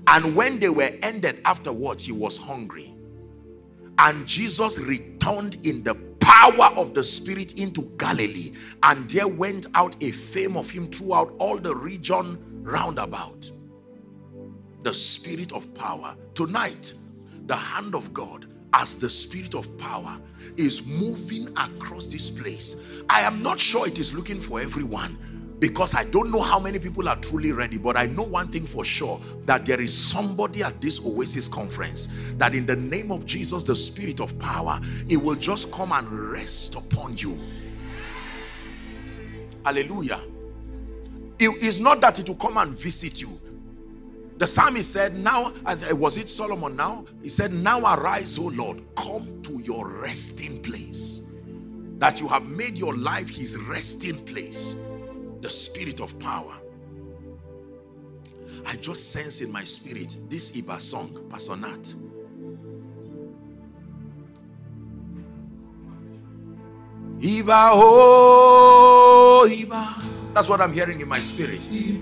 And 0.07 0.35
when 0.35 0.59
they 0.59 0.71
were 0.71 0.91
ended 1.03 1.41
afterwards, 1.45 2.05
he 2.07 2.13
was 2.13 2.37
hungry. 2.37 2.95
And 3.99 4.27
Jesus 4.27 4.79
returned 4.79 5.59
in 5.67 5.83
the 5.83 5.95
power 6.21 6.73
of 6.77 6.95
the 6.95 7.05
Spirit 7.05 7.59
into 7.59 7.83
Galilee, 7.99 8.53
and 8.83 9.09
there 9.11 9.29
went 9.29 9.67
out 9.75 10.03
a 10.03 10.11
fame 10.11 10.57
of 10.57 10.71
him 10.71 10.89
throughout 10.89 11.35
all 11.39 11.59
the 11.59 11.75
region 11.75 12.39
round 12.63 12.99
about. 12.99 13.51
The 14.83 14.95
Spirit 14.95 15.53
of 15.53 15.73
power. 15.75 16.17
Tonight, 16.35 16.95
the 17.47 17.57
hand 17.57 17.95
of 17.95 18.13
God 18.13 18.48
as 18.75 18.97
the 18.97 19.09
spirit 19.09 19.55
of 19.55 19.77
power 19.79 20.19
is 20.57 20.87
moving 20.87 21.49
across 21.57 22.07
this 22.07 22.31
place. 22.31 23.03
I 23.09 23.21
am 23.21 23.43
not 23.43 23.59
sure 23.59 23.87
it 23.87 23.99
is 23.99 24.15
looking 24.15 24.41
for 24.41 24.61
everyone 24.61 25.19
because 25.59 25.95
I 25.95 26.05
don't 26.05 26.31
know 26.31 26.41
how 26.41 26.61
many 26.61 26.79
people 26.79 27.09
are 27.09 27.17
truly 27.17 27.53
ready, 27.53 27.79
but 27.79 27.97
I 27.97 28.07
know 28.07 28.23
one 28.23 28.49
thing 28.49 28.65
for 28.65 28.85
sure 28.85 29.21
that 29.45 29.67
there 29.67 29.81
is 29.81 29.97
somebody 29.97 30.63
at 30.63 30.81
this 30.81 31.05
Oasis 31.05 31.49
conference 31.49 32.33
that 32.37 32.55
in 32.55 32.65
the 32.67 32.77
name 32.77 33.11
of 33.11 33.27
Jesus, 33.27 33.65
the 33.65 33.75
spirit 33.75 34.21
of 34.21 34.39
power, 34.39 34.81
it 35.09 35.17
will 35.17 35.35
just 35.35 35.73
come 35.73 35.93
and 35.93 36.11
rest 36.13 36.77
upon 36.77 37.17
you. 37.17 37.39
Hallelujah. 39.65 40.21
It 41.41 41.63
is 41.63 41.81
not 41.81 42.01
that 42.01 42.19
it 42.19 42.29
will 42.29 42.37
come 42.37 42.57
and 42.57 42.73
visit 42.73 43.21
you, 43.21 43.31
the 44.39 44.47
psalmist 44.47 44.93
said, 44.93 45.17
Now, 45.19 45.53
was 45.93 46.17
it 46.17 46.29
Solomon 46.29 46.77
now? 46.77 47.05
He 47.23 47.29
said, 47.29 47.53
Now 47.53 47.81
arise, 47.81 48.39
O 48.39 48.47
Lord, 48.47 48.83
come 48.97 49.43
to 49.43 49.59
your 49.61 49.89
resting 49.89 50.63
place. 50.63 51.33
That 51.99 52.21
you 52.21 52.29
have 52.29 52.47
made 52.47 52.79
your 52.79 52.97
life 52.97 53.29
his 53.29 53.57
resting 53.69 54.25
place. 54.27 54.87
The 55.41 55.51
spirit 55.51 56.01
of 56.01 56.17
power. 56.21 56.55
I 58.65 58.77
just 58.77 59.11
sense 59.13 59.41
in 59.41 59.51
my 59.51 59.65
spirit 59.65 60.17
this 60.29 60.53
Iba 60.53 60.81
song, 60.81 61.27
Pastor 61.31 61.57
Nat. 61.57 61.95
Iba, 67.19 67.71
oh, 67.73 69.49
Iba. 69.51 70.35
That's 70.35 70.49
what 70.49 70.61
I'm 70.61 70.73
hearing 70.73 71.01
in 71.01 71.09
my 71.09 71.19
spirit. 71.19 71.63
Sing 71.63 72.01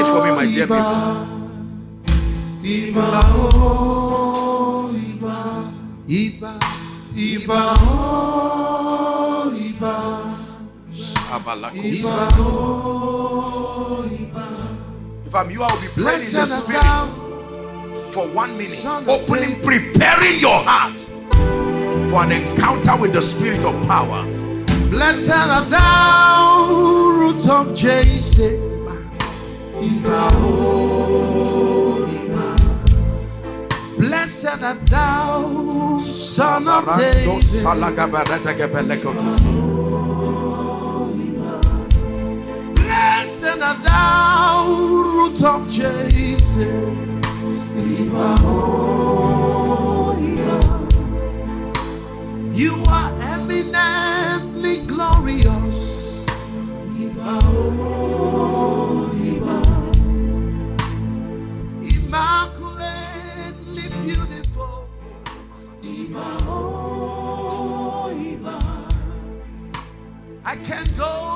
it 0.00 0.06
for 0.06 0.24
me, 0.24 0.30
my 0.32 0.46
dear 0.46 0.66
people. 0.66 1.28
Iba, 2.62 3.20
Iba, 5.00 5.38
Iba, 6.08 6.44
Iba, 7.28 7.60
Iba, 9.54 9.90
Iba, 9.90 9.94
Iba. 11.72 12.16
If 15.26 15.34
I'm 15.34 15.50
you, 15.50 15.62
I 15.62 15.72
will 15.72 15.80
be 15.80 15.86
praying 15.94 16.20
in 16.20 16.32
the 16.32 16.46
spirit 16.46 16.82
for 18.12 18.26
one 18.28 18.56
minute, 18.58 18.84
opening, 19.06 19.60
preparing 19.62 20.40
your 20.40 20.58
heart 20.58 20.98
for 22.10 22.24
an 22.24 22.32
encounter 22.32 22.96
with 23.00 23.12
the 23.12 23.22
spirit 23.22 23.64
of 23.64 23.74
power. 23.86 24.24
Blessed 24.90 25.30
are 25.30 25.64
thou, 25.66 26.66
root 27.16 27.48
of 27.48 27.74
Jesse. 27.76 28.69
Blessed 33.98 34.62
art 34.62 34.86
thou, 34.86 35.98
son 35.98 36.68
of 36.68 36.84
David. 36.98 37.24
Blessed 42.74 43.62
art 43.62 43.82
thou, 43.82 44.66
root 45.16 45.42
of 45.42 45.66
Jesse. 45.68 46.36
You 52.52 52.74
are 52.88 53.12
eminently 53.22 54.76
glorious. 54.84 56.26
I 70.50 70.56
can't 70.56 70.96
go 70.96 71.29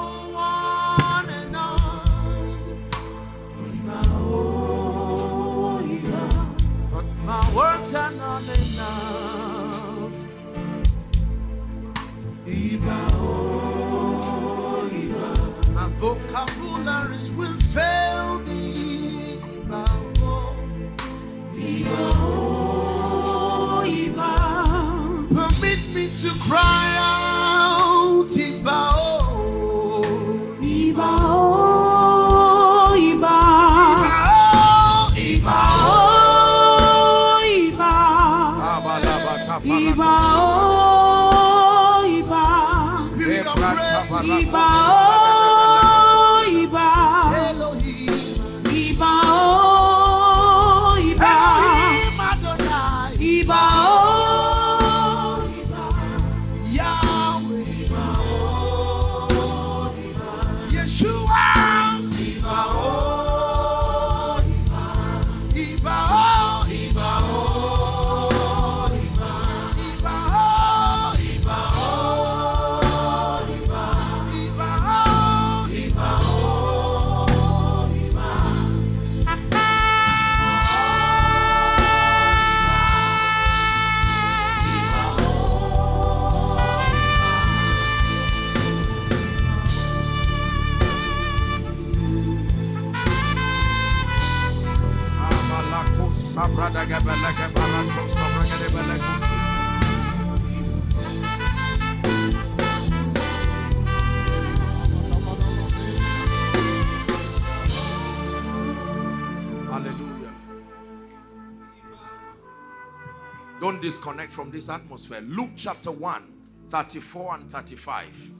disconnect 113.84 114.32
from 114.32 114.50
this 114.50 114.70
atmosphere. 114.70 115.20
Luke 115.20 115.50
chapter 115.56 115.90
1, 115.92 116.22
34 116.70 117.34
and 117.34 117.50
35. 117.52 118.32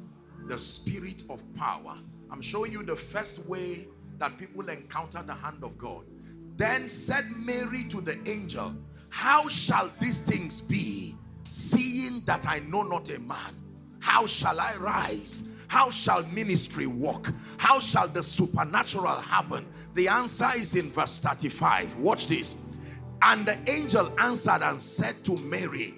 The 0.49 0.59
spirit 0.59 1.22
of 1.28 1.45
power. 1.53 1.97
I'm 2.30 2.40
showing 2.40 2.72
you 2.72 2.82
the 2.82 2.97
first 2.97 3.47
way 3.47 3.86
that 4.16 4.38
people 4.38 4.66
encounter 4.70 5.22
the 5.22 5.34
hand 5.34 5.62
of 5.62 5.76
God. 5.76 6.07
Then 6.57 6.88
said 6.88 7.26
Mary 7.36 7.84
to 7.90 8.01
the 8.01 8.18
angel, 8.26 8.74
How 9.11 9.47
shall 9.49 9.92
these 10.01 10.18
things 10.18 10.62
be, 10.62 11.14
seeing 11.42 12.20
that 12.20 12.49
I 12.49 12.61
know 12.61 12.82
not 12.82 13.11
a 13.11 13.18
man? 13.18 13.55
How 14.01 14.24
shall 14.24 14.59
I 14.59 14.74
rise? 14.76 15.57
How 15.68 15.90
shall 15.90 16.22
ministry 16.28 16.86
work? 16.86 17.30
How 17.59 17.80
shall 17.80 18.09
the 18.09 18.22
supernatural 18.22 19.16
happen? 19.16 19.66
The 19.92 20.09
answer 20.09 20.49
is 20.57 20.74
in 20.74 20.90
verse 20.90 21.18
35. 21.18 21.97
Watch 21.97 22.28
this. 22.28 22.55
And 23.27 23.47
the 23.47 23.59
angel 23.70 24.12
answered 24.20 24.62
and 24.62 24.81
said 24.81 25.25
to 25.25 25.37
Mary, 25.45 25.95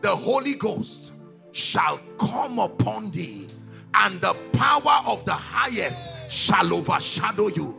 The 0.00 0.14
Holy 0.14 0.54
Ghost 0.54 1.12
shall 1.52 2.00
come 2.18 2.60
upon 2.60 3.10
thee, 3.10 3.48
and 3.94 4.20
the 4.20 4.34
power 4.52 5.00
of 5.06 5.24
the 5.24 5.34
highest 5.34 6.30
shall 6.30 6.72
overshadow 6.72 7.48
you. 7.48 7.76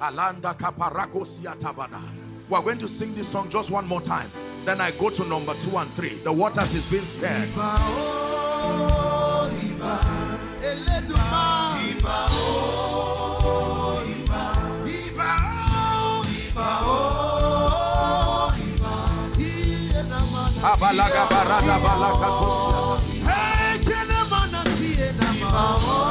Alanda 0.00 0.56
tabana. 0.56 2.02
We're 2.48 2.62
going 2.62 2.78
to 2.78 2.88
sing 2.88 3.14
this 3.14 3.28
song 3.28 3.50
just 3.50 3.70
one 3.70 3.86
more 3.88 4.00
time. 4.00 4.30
Then 4.64 4.80
I 4.80 4.90
go 4.92 5.10
to 5.10 5.24
number 5.24 5.54
two 5.54 5.76
and 5.76 5.90
three. 5.90 6.16
The 6.22 6.32
waters 6.32 6.74
is 6.74 6.90
being 6.90 7.02
stirred. 7.02 7.48
Abalaga 20.62 21.26
barada 21.26 21.76
balakatosia. 21.82 22.78
Hey, 23.26 23.78
Kenamana, 23.82 24.62
Sienama. 24.70 25.50
Hey, 25.50 26.01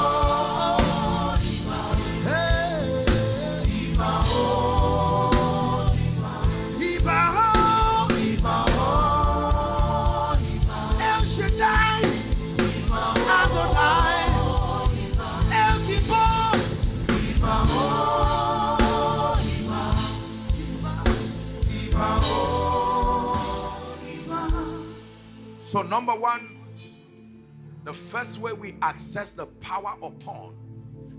So, 25.71 25.81
number 25.81 26.13
one, 26.13 26.57
the 27.85 27.93
first 27.93 28.39
way 28.39 28.51
we 28.51 28.75
access 28.81 29.31
the 29.31 29.45
power 29.45 29.95
upon 30.03 30.53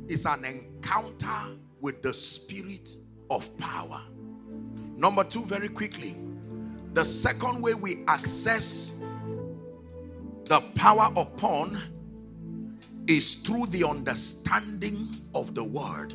is 0.09 0.27
an 0.27 0.45
encounter 0.45 1.57
with 1.81 2.03
the 2.03 2.13
spirit 2.13 2.95
of 3.31 3.57
power. 3.57 4.03
Number 4.95 5.25
two, 5.25 5.43
very 5.47 5.71
quickly, 5.71 6.17
the 6.93 7.03
second 7.03 7.63
way 7.63 7.73
we 7.73 8.05
access 8.07 9.03
the 10.45 10.61
power 10.75 11.11
upon 11.17 11.79
is 13.07 13.37
through 13.37 13.69
the 13.69 13.89
understanding 13.89 15.09
of 15.35 15.55
the 15.55 15.65
word, 15.65 16.15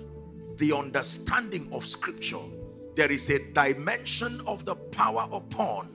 the 0.58 0.74
understanding 0.74 1.68
of 1.72 1.84
scripture. 1.84 2.38
There 2.96 3.12
is 3.12 3.32
a 3.32 3.52
dimension 3.54 4.42
of 4.46 4.64
the 4.64 4.76
power 4.76 5.28
upon 5.32 5.90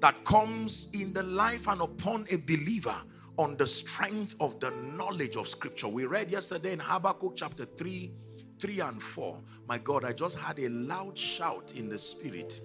that 0.00 0.24
comes 0.24 0.88
in 0.92 1.12
the 1.12 1.22
life 1.22 1.68
and 1.68 1.80
upon 1.80 2.26
a 2.30 2.36
believer 2.36 2.96
on 3.38 3.56
the 3.56 3.66
strength 3.66 4.34
of 4.40 4.58
the 4.60 4.70
knowledge 4.96 5.36
of 5.36 5.48
scripture. 5.48 5.88
We 5.88 6.06
read 6.06 6.30
yesterday 6.30 6.72
in 6.72 6.78
Habakkuk 6.78 7.34
chapter 7.36 7.64
3, 7.64 8.10
3 8.58 8.80
and 8.80 9.02
4. 9.02 9.38
My 9.68 9.78
God, 9.78 10.04
I 10.04 10.12
just 10.12 10.38
had 10.38 10.58
a 10.58 10.68
loud 10.68 11.16
shout 11.16 11.74
in 11.76 11.88
the 11.88 11.98
spirit. 11.98 12.60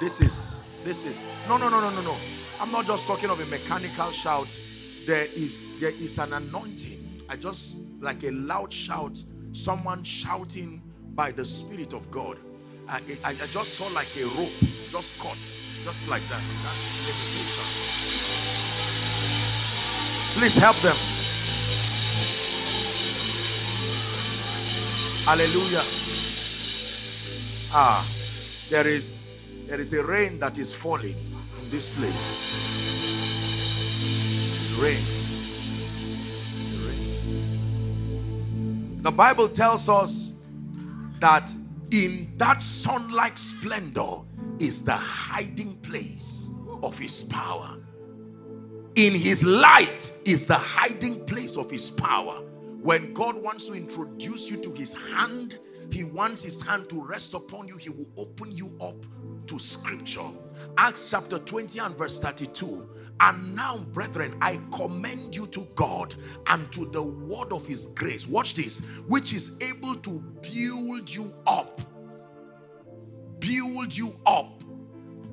This 0.00 0.20
is, 0.20 0.62
this 0.84 1.04
is, 1.04 1.26
no, 1.48 1.56
no, 1.56 1.68
no, 1.68 1.80
no, 1.80 1.90
no, 1.90 2.02
no. 2.02 2.16
I'm 2.60 2.70
not 2.70 2.86
just 2.86 3.06
talking 3.06 3.30
of 3.30 3.40
a 3.40 3.46
mechanical 3.46 4.10
shout. 4.10 4.56
There 5.06 5.26
is, 5.34 5.78
there 5.80 5.90
is 5.90 6.18
an 6.18 6.32
anointing. 6.34 7.24
I 7.28 7.36
just, 7.36 7.80
like 8.00 8.24
a 8.24 8.30
loud 8.30 8.72
shout 8.72 9.22
someone 9.52 10.02
shouting 10.04 10.82
by 11.14 11.30
the 11.30 11.44
Spirit 11.44 11.92
of 11.92 12.10
God. 12.10 12.38
I, 12.88 13.00
I, 13.24 13.30
I 13.30 13.46
just 13.46 13.74
saw 13.74 13.86
like 13.88 14.08
a 14.16 14.24
rope 14.38 14.50
just 14.90 15.18
cut, 15.20 15.38
just 15.84 16.08
like 16.08 16.22
that. 16.28 16.40
Please 20.36 20.56
help 20.58 20.76
them. 20.76 20.96
Hallelujah. 25.26 25.82
Ah, 27.72 28.04
there 28.70 28.86
is 28.88 29.30
there 29.68 29.80
is 29.80 29.92
a 29.92 30.02
rain 30.04 30.38
that 30.40 30.58
is 30.58 30.74
falling 30.74 31.14
in 31.14 31.70
this 31.70 31.90
place. 31.90 32.48
Rain. 34.80 34.98
rain. 36.84 39.02
The 39.02 39.12
Bible 39.12 39.48
tells 39.48 39.88
us 39.88 40.42
that 41.20 41.54
in 41.92 42.26
that 42.38 42.62
sun-like 42.62 43.38
splendor 43.38 44.22
is 44.60 44.82
the 44.82 44.92
hiding 44.92 45.76
place 45.78 46.50
of 46.82 46.98
his 46.98 47.24
power. 47.24 47.76
In 48.96 49.12
his 49.12 49.42
light 49.42 50.12
is 50.26 50.46
the 50.46 50.54
hiding 50.54 51.24
place 51.26 51.56
of 51.56 51.70
his 51.70 51.90
power. 51.90 52.42
When 52.82 53.12
God 53.12 53.40
wants 53.42 53.66
to 53.68 53.74
introduce 53.74 54.50
you 54.50 54.56
to 54.62 54.70
his 54.72 54.94
hand, 54.94 55.58
he 55.90 56.04
wants 56.04 56.42
his 56.44 56.62
hand 56.62 56.88
to 56.90 57.02
rest 57.02 57.34
upon 57.34 57.68
you. 57.68 57.76
He 57.76 57.90
will 57.90 58.08
open 58.16 58.52
you 58.52 58.76
up 58.80 59.06
to 59.46 59.58
scripture. 59.58 60.28
Acts 60.76 61.10
chapter 61.10 61.38
20 61.38 61.78
and 61.78 61.96
verse 61.96 62.20
32. 62.20 62.88
And 63.20 63.54
now, 63.54 63.78
brethren, 63.92 64.34
I 64.40 64.58
commend 64.72 65.34
you 65.34 65.46
to 65.48 65.66
God 65.74 66.14
and 66.46 66.70
to 66.72 66.86
the 66.86 67.02
word 67.02 67.52
of 67.52 67.66
his 67.66 67.88
grace. 67.88 68.26
Watch 68.26 68.54
this, 68.54 68.80
which 69.08 69.34
is 69.34 69.60
able 69.62 69.96
to 69.96 70.20
build 70.42 71.12
you 71.12 71.32
up. 71.46 71.80
Build 73.40 73.96
you 73.96 74.12
up. 74.26 74.62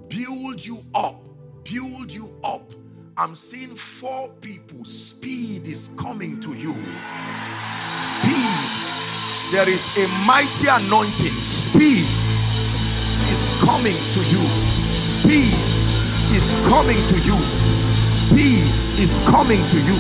Build 0.10 0.66
you 0.66 0.78
up. 0.95 1.28
Build 1.64 2.12
you 2.12 2.36
up 2.43 2.72
I'm 3.20 3.34
seeing 3.34 3.76
four 3.76 4.30
people. 4.41 4.86
Speed 4.86 5.66
is 5.66 5.89
coming 5.97 6.39
to 6.41 6.53
you. 6.53 6.72
Speed. 7.82 8.60
There 9.51 9.68
is 9.68 9.97
a 9.97 10.08
mighty 10.28 10.68
anointing. 10.70 11.34
Speed 11.41 12.05
is 13.34 13.58
coming 13.66 13.97
to 13.97 14.22
you. 14.30 14.43
Speed 14.93 15.58
is 16.38 16.62
coming 16.70 17.01
to 17.10 17.18
you. 17.26 17.38
Speed 17.41 18.62
is 19.01 19.26
coming 19.28 19.58
to 19.58 19.80
you. 19.82 19.97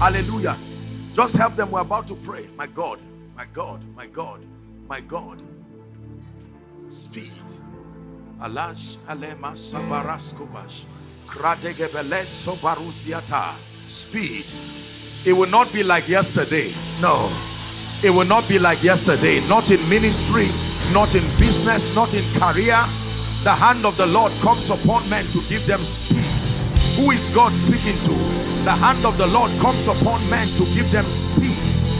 Hallelujah. 0.00 0.56
Just 1.14 1.36
help 1.36 1.54
them. 1.54 1.70
We're 1.70 1.82
about 1.82 2.08
to 2.08 2.16
pray. 2.16 2.48
My 2.56 2.66
God, 2.66 2.98
my 3.36 3.44
God, 3.52 3.84
my 3.94 4.08
God, 4.08 4.40
my 4.90 5.00
God. 5.02 5.40
Speed. 6.88 7.46
Alash 8.40 8.98
alema 9.06 9.54
sabaraskobash. 9.54 10.84
Kradegebele 11.28 12.26
sobarusiata. 12.26 13.54
Speed. 13.86 14.44
It 15.24 15.32
will 15.32 15.48
not 15.48 15.72
be 15.72 15.84
like 15.84 16.08
yesterday. 16.08 16.72
No. 17.00 17.30
It 18.02 18.10
will 18.10 18.26
not 18.26 18.48
be 18.48 18.58
like 18.58 18.82
yesterday. 18.82 19.38
Not 19.48 19.70
in 19.70 19.78
ministry, 19.88 20.50
not 20.92 21.14
in 21.14 21.22
business, 21.38 21.94
not 21.94 22.10
in 22.12 22.26
career. 22.42 22.82
The 23.46 23.54
hand 23.54 23.86
of 23.86 23.96
the 23.96 24.06
Lord 24.06 24.32
comes 24.42 24.70
upon 24.70 25.08
men 25.08 25.22
to 25.22 25.38
give 25.46 25.64
them 25.70 25.78
speed. 25.78 26.26
Who 26.98 27.12
is 27.12 27.30
God 27.32 27.52
speaking 27.52 27.94
to? 28.10 28.14
The 28.66 28.74
hand 28.74 29.06
of 29.06 29.16
the 29.18 29.28
Lord 29.28 29.52
comes 29.62 29.86
upon 29.86 30.18
men 30.30 30.48
to 30.58 30.64
give 30.74 30.90
them 30.90 31.04
speed. 31.04 31.99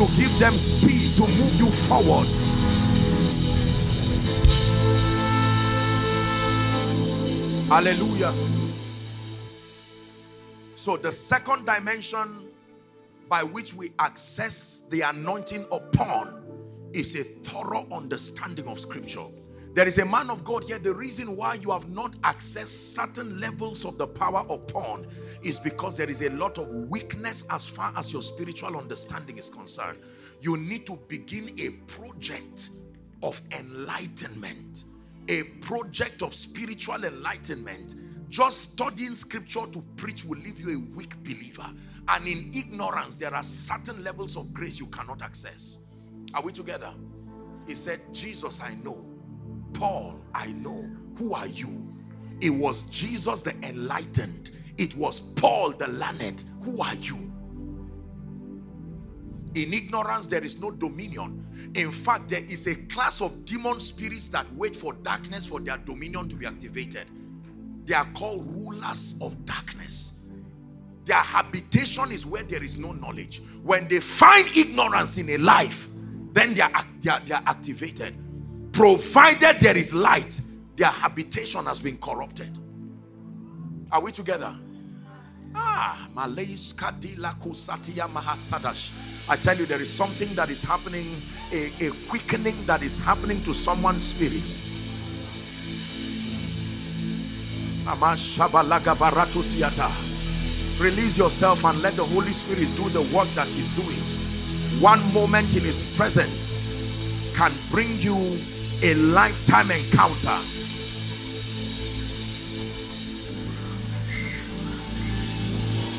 To 0.00 0.06
give 0.16 0.38
them 0.38 0.54
speed 0.54 1.14
to 1.16 1.30
move 1.30 1.60
you 1.60 1.66
forward 1.66 2.26
Hallelujah. 7.68 8.32
So, 10.74 10.96
the 10.96 11.12
second 11.12 11.66
dimension 11.66 12.48
by 13.28 13.42
which 13.42 13.74
we 13.74 13.92
access 13.98 14.88
the 14.88 15.02
anointing 15.02 15.66
upon 15.70 16.44
is 16.94 17.14
a 17.14 17.22
thorough 17.22 17.86
understanding 17.92 18.68
of 18.68 18.80
scripture. 18.80 19.26
There 19.74 19.86
is 19.86 19.98
a 19.98 20.04
man 20.04 20.30
of 20.30 20.44
God 20.44 20.64
here. 20.64 20.78
The 20.78 20.94
reason 20.94 21.36
why 21.36 21.54
you 21.54 21.70
have 21.70 21.88
not 21.88 22.12
accessed 22.22 22.94
certain 22.94 23.40
levels 23.40 23.84
of 23.84 23.98
the 23.98 24.06
power 24.06 24.44
upon 24.50 25.06
is 25.42 25.58
because 25.58 25.96
there 25.96 26.10
is 26.10 26.22
a 26.22 26.30
lot 26.30 26.58
of 26.58 26.68
weakness 26.90 27.44
as 27.50 27.68
far 27.68 27.92
as 27.96 28.12
your 28.12 28.22
spiritual 28.22 28.76
understanding 28.76 29.38
is 29.38 29.48
concerned. 29.48 29.98
You 30.40 30.56
need 30.56 30.86
to 30.86 30.98
begin 31.08 31.54
a 31.58 31.70
project 31.86 32.70
of 33.22 33.40
enlightenment 33.52 34.84
a 35.30 35.44
project 35.60 36.22
of 36.22 36.34
spiritual 36.34 37.04
enlightenment, 37.04 37.94
just 38.28 38.72
studying 38.72 39.14
scripture 39.14 39.64
to 39.70 39.80
preach 39.96 40.24
will 40.24 40.38
leave 40.38 40.58
you 40.60 40.78
a 40.78 40.96
weak 40.96 41.16
believer. 41.22 41.66
And 42.08 42.26
in 42.26 42.50
ignorance, 42.54 43.16
there 43.16 43.34
are 43.34 43.42
certain 43.42 44.02
levels 44.02 44.36
of 44.36 44.52
grace 44.52 44.80
you 44.80 44.86
cannot 44.86 45.22
access. 45.22 45.86
Are 46.34 46.42
we 46.42 46.52
together? 46.52 46.92
He 47.66 47.74
said, 47.76 48.00
Jesus, 48.12 48.60
I 48.60 48.74
know. 48.84 49.06
Paul, 49.80 50.20
I 50.34 50.48
know. 50.48 50.86
Who 51.16 51.32
are 51.32 51.46
you? 51.46 51.90
It 52.42 52.50
was 52.50 52.82
Jesus 52.84 53.40
the 53.40 53.54
enlightened. 53.66 54.50
It 54.76 54.94
was 54.94 55.20
Paul 55.20 55.70
the 55.70 55.88
learned. 55.88 56.44
Who 56.64 56.82
are 56.82 56.94
you? 56.96 57.32
In 59.54 59.72
ignorance, 59.72 60.26
there 60.26 60.44
is 60.44 60.60
no 60.60 60.70
dominion. 60.70 61.46
In 61.74 61.90
fact, 61.90 62.28
there 62.28 62.44
is 62.44 62.66
a 62.66 62.74
class 62.88 63.22
of 63.22 63.46
demon 63.46 63.80
spirits 63.80 64.28
that 64.28 64.52
wait 64.52 64.76
for 64.76 64.92
darkness 64.92 65.46
for 65.46 65.60
their 65.60 65.78
dominion 65.78 66.28
to 66.28 66.36
be 66.36 66.44
activated. 66.44 67.06
They 67.86 67.94
are 67.94 68.06
called 68.12 68.54
rulers 68.54 69.18
of 69.22 69.46
darkness. 69.46 70.26
Their 71.06 71.16
habitation 71.16 72.12
is 72.12 72.26
where 72.26 72.42
there 72.42 72.62
is 72.62 72.76
no 72.76 72.92
knowledge. 72.92 73.40
When 73.62 73.88
they 73.88 74.00
find 74.00 74.46
ignorance 74.54 75.16
in 75.16 75.30
a 75.30 75.38
life, 75.38 75.88
then 76.34 76.52
they 76.52 76.60
are, 76.60 76.84
they 77.00 77.10
are, 77.10 77.20
they 77.20 77.34
are 77.34 77.42
activated. 77.46 78.14
Provided 78.72 79.60
there 79.60 79.76
is 79.76 79.92
light, 79.92 80.40
their 80.76 80.88
habitation 80.88 81.66
has 81.66 81.80
been 81.80 81.98
corrupted. 81.98 82.56
Are 83.92 84.00
we 84.00 84.12
together? 84.12 84.56
Ah, 85.54 86.08
Malays 86.14 86.72
Kadila 86.74 87.38
Kusatia 87.40 88.08
Mahasadash. 88.08 88.92
I 89.28 89.36
tell 89.36 89.56
you, 89.58 89.66
there 89.66 89.80
is 89.80 89.92
something 89.92 90.28
that 90.34 90.48
is 90.48 90.62
happening, 90.62 91.06
a, 91.52 91.70
a 91.86 91.90
quickening 92.08 92.64
that 92.66 92.82
is 92.82 93.00
happening 93.00 93.42
to 93.44 93.54
someone's 93.54 94.04
spirit. 94.04 94.58
Release 100.80 101.18
yourself 101.18 101.64
and 101.64 101.82
let 101.82 101.94
the 101.94 102.04
Holy 102.04 102.30
Spirit 102.32 102.68
do 102.76 102.88
the 102.90 103.02
work 103.14 103.28
that 103.34 103.48
He's 103.48 103.74
doing. 103.74 103.98
One 104.80 105.00
moment 105.12 105.56
in 105.56 105.62
His 105.64 105.92
presence 105.96 106.58
can 107.34 107.52
bring 107.70 107.98
you 107.98 108.16
a 108.82 108.94
lifetime 108.94 109.70
encounter. 109.70 110.38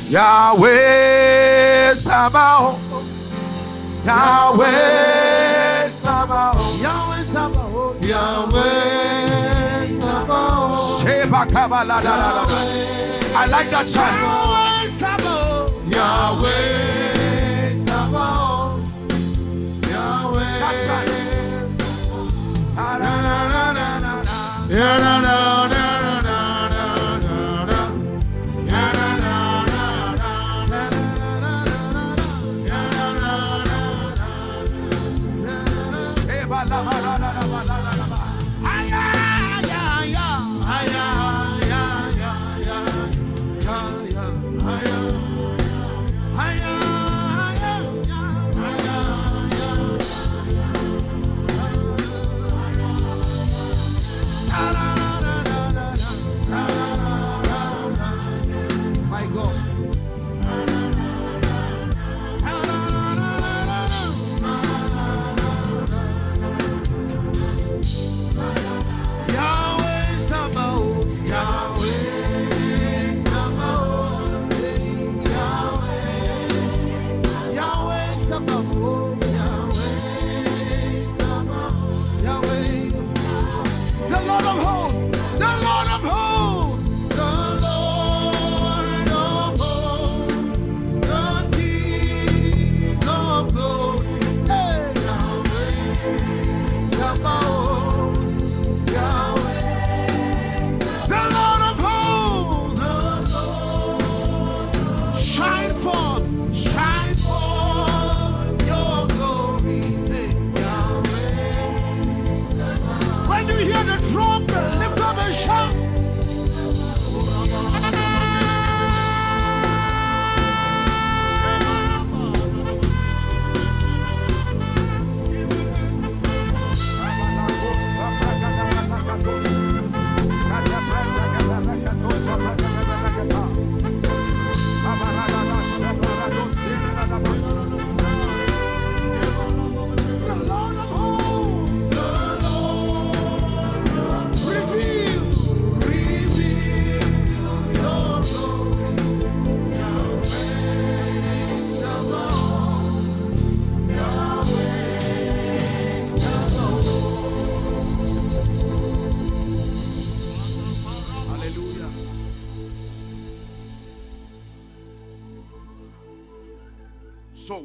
Yahweh 0.10 1.94
Sabaoth. 1.94 2.80
Yahweh 4.06 5.90
Sabaoth. 5.90 6.82
Yahweh 6.82 7.24
Sabaoth. 7.24 8.04
Yahweh 8.04 9.28
Sabaoth. 10.00 11.02
Sheba 11.02 11.46
Kabbalah. 11.46 12.02
I 13.34 13.46
like 13.46 13.70
that 13.70 13.88
chant. 13.88 14.22
Yahweh 14.22 14.90
Sabaoth. 15.00 15.94
Yahweh 15.94 16.81
Yeah, 24.72 25.00
na 25.04 25.20
na 25.20 25.71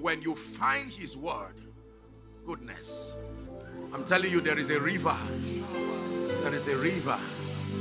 when 0.07 0.23
you 0.23 0.37
find 0.37 0.89
his 0.93 1.17
word, 1.17 1.57
goodness, 2.47 3.17
I'm 3.93 4.05
telling 4.05 4.31
you, 4.31 4.41
there 4.41 4.57
is 4.57 4.71
a 4.71 4.79
river. 4.79 5.17
There 6.45 6.55
is 6.55 6.69
a 6.69 6.77
river. 6.77 7.19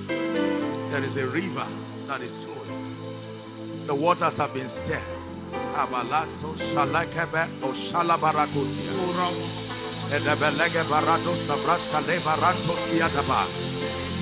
There 0.08 1.04
is 1.04 1.18
a 1.18 1.28
river 1.28 1.68
that 2.08 2.22
is 2.22 2.44
flowing. 2.44 3.86
The 3.86 3.94
waters 3.94 4.38
have 4.38 4.56
been 4.56 4.68
stirred. 4.70 5.04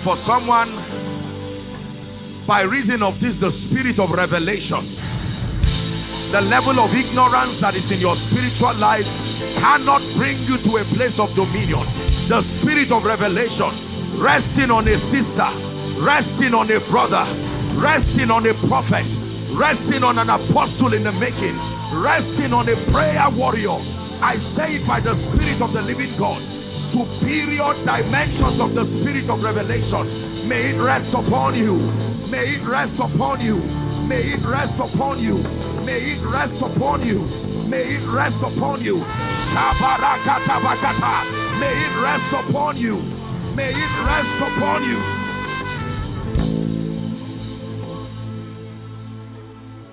For 0.03 0.17
someone, 0.17 0.67
by 2.45 2.63
reason 2.63 3.01
of 3.01 3.17
this, 3.21 3.39
the 3.39 3.49
spirit 3.49 3.97
of 3.99 4.11
revelation 4.11 4.83
the 6.33 6.41
level 6.49 6.73
of 6.81 6.89
ignorance 6.97 7.61
that 7.61 7.77
is 7.77 7.93
in 7.93 8.01
your 8.01 8.17
spiritual 8.17 8.73
life 8.81 9.05
cannot 9.61 10.01
bring 10.17 10.33
you 10.49 10.57
to 10.65 10.81
a 10.81 10.85
place 10.97 11.21
of 11.21 11.29
dominion. 11.37 11.77
The 12.25 12.41
spirit 12.41 12.89
of 12.89 13.05
revelation 13.05 13.69
resting 14.17 14.73
on 14.73 14.89
a 14.89 14.97
sister, 14.97 15.45
resting 16.01 16.57
on 16.57 16.73
a 16.73 16.81
brother, 16.89 17.21
resting 17.77 18.33
on 18.33 18.49
a 18.49 18.53
prophet, 18.65 19.05
resting 19.53 20.01
on 20.01 20.17
an 20.17 20.33
apostle 20.33 20.97
in 20.97 21.05
the 21.05 21.13
making, 21.21 21.53
resting 22.01 22.49
on 22.49 22.65
a 22.65 22.77
prayer 22.89 23.29
warrior. 23.37 23.77
I 24.25 24.33
say 24.33 24.81
it 24.81 24.87
by 24.89 25.05
the 25.05 25.13
spirit 25.13 25.61
of 25.61 25.69
the 25.69 25.85
living 25.85 26.09
God. 26.17 26.41
Superior 26.41 27.77
dimensions 27.85 28.57
of 28.57 28.73
the 28.73 28.89
spirit 28.89 29.29
of 29.29 29.37
revelation. 29.45 30.01
May 30.49 30.73
it 30.73 30.81
rest 30.81 31.13
upon 31.13 31.53
you. 31.53 31.77
May 32.33 32.57
it 32.57 32.65
rest 32.65 32.97
upon 32.97 33.37
you. 33.37 33.61
May 34.09 34.33
it 34.33 34.41
rest 34.49 34.81
upon 34.81 35.21
you. 35.21 35.37
May 35.93 35.99
it 35.99 36.25
rest 36.25 36.63
upon 36.63 37.05
you. 37.05 37.19
May 37.69 37.83
it 37.83 38.07
rest 38.07 38.41
upon 38.41 38.81
you. 38.81 38.95
May 41.59 41.69
it 41.85 41.95
rest 42.01 42.33
upon 42.33 42.77
you. 42.77 42.97
May 43.55 43.69
it 43.69 43.93
rest 44.01 44.41
upon 44.41 44.83
you. 44.89 44.97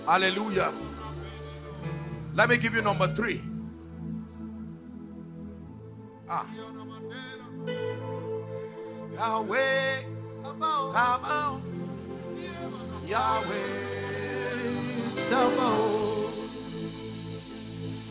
Hallelujah. 0.06 0.72
Let 2.34 2.48
me 2.48 2.56
give 2.56 2.74
you 2.74 2.80
number 2.80 3.14
three. 3.14 3.42
Ah. 6.30 6.46
Yahweh, 9.12 10.04
Sabaoth, 10.42 11.60
Yahweh. 15.16 15.28
Sabaoth, 15.28 16.34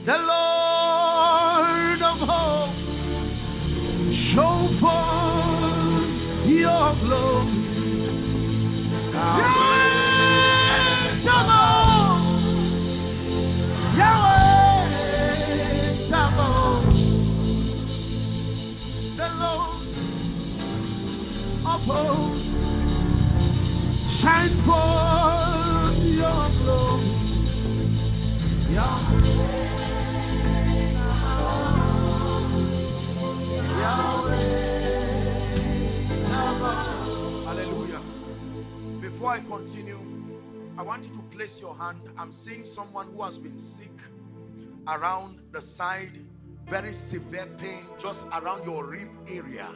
the 0.05 0.17
Lord 0.17 2.01
of 2.01 2.19
hosts, 2.27 4.13
show 4.13 4.67
forth 4.79 6.47
your 6.47 6.93
glory. 7.01 7.57
Yahweh 13.97 14.49
the 19.17 19.29
Lord 19.39 19.73
of 21.65 21.81
hosts, 21.85 22.45
shine 24.21 24.55
forth 24.65 25.38
Hallelujah. 37.45 38.01
Before 39.01 39.31
I 39.31 39.39
continue, 39.41 39.99
I 40.77 40.81
want 40.81 41.07
you 41.07 41.13
to 41.13 41.21
place 41.35 41.59
your 41.59 41.75
hand. 41.75 41.99
I'm 42.17 42.31
seeing 42.31 42.63
someone 42.63 43.07
who 43.07 43.21
has 43.23 43.37
been 43.37 43.57
sick 43.57 43.91
around 44.87 45.39
the 45.51 45.61
side, 45.61 46.19
very 46.67 46.93
severe 46.93 47.47
pain 47.57 47.85
just 47.97 48.27
around 48.27 48.65
your 48.65 48.87
rib 48.87 49.09
area. 49.29 49.67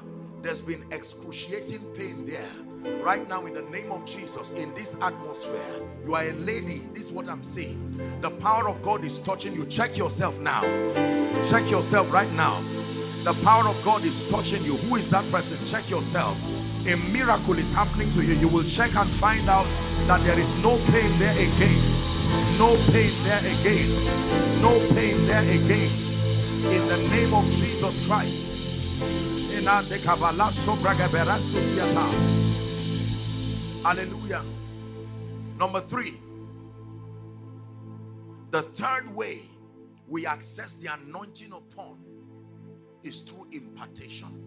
There's 0.43 0.61
been 0.61 0.83
excruciating 0.91 1.79
pain 1.95 2.25
there. 2.25 3.01
Right 3.01 3.25
now, 3.29 3.45
in 3.45 3.53
the 3.53 3.61
name 3.61 3.93
of 3.93 4.05
Jesus, 4.05 4.51
in 4.51 4.73
this 4.75 4.97
atmosphere, 5.01 5.81
you 6.05 6.15
are 6.15 6.25
a 6.25 6.33
lady. 6.33 6.81
This 6.93 7.05
is 7.05 7.11
what 7.13 7.29
I'm 7.29 7.45
saying. 7.45 7.79
The 8.19 8.29
power 8.29 8.67
of 8.67 8.81
God 8.81 9.05
is 9.05 9.19
touching 9.19 9.55
you. 9.55 9.65
Check 9.65 9.95
yourself 9.95 10.41
now. 10.41 10.61
Check 11.45 11.71
yourself 11.71 12.11
right 12.11 12.29
now. 12.33 12.59
The 13.23 13.33
power 13.41 13.65
of 13.69 13.81
God 13.85 14.03
is 14.03 14.29
touching 14.29 14.61
you. 14.65 14.75
Who 14.75 14.97
is 14.97 15.09
that 15.11 15.23
person? 15.31 15.57
Check 15.65 15.89
yourself. 15.89 16.37
A 16.87 16.97
miracle 17.13 17.57
is 17.57 17.71
happening 17.71 18.11
to 18.11 18.21
you. 18.21 18.33
You 18.33 18.49
will 18.49 18.65
check 18.65 18.93
and 18.97 19.07
find 19.07 19.47
out 19.47 19.65
that 20.07 20.19
there 20.23 20.37
is 20.37 20.61
no 20.61 20.75
pain 20.91 21.11
there 21.19 21.31
again. 21.31 21.79
No 22.59 22.67
pain 22.91 23.13
there 23.23 23.39
again. 23.39 23.87
No 24.61 24.75
pain 24.91 25.15
there 25.25 25.47
again. 25.55 25.91
In 26.67 26.83
the 26.91 26.97
name 27.15 27.33
of 27.33 27.45
Jesus 27.45 28.05
Christ. 28.09 29.32
Hallelujah. 33.85 34.41
Number 35.57 35.79
three. 35.79 36.15
The 38.51 38.61
third 38.61 39.15
way 39.15 39.39
we 40.09 40.25
access 40.27 40.73
the 40.75 40.91
anointing 40.93 41.53
upon 41.53 41.97
is 43.03 43.21
through 43.21 43.47
impartation. 43.53 44.43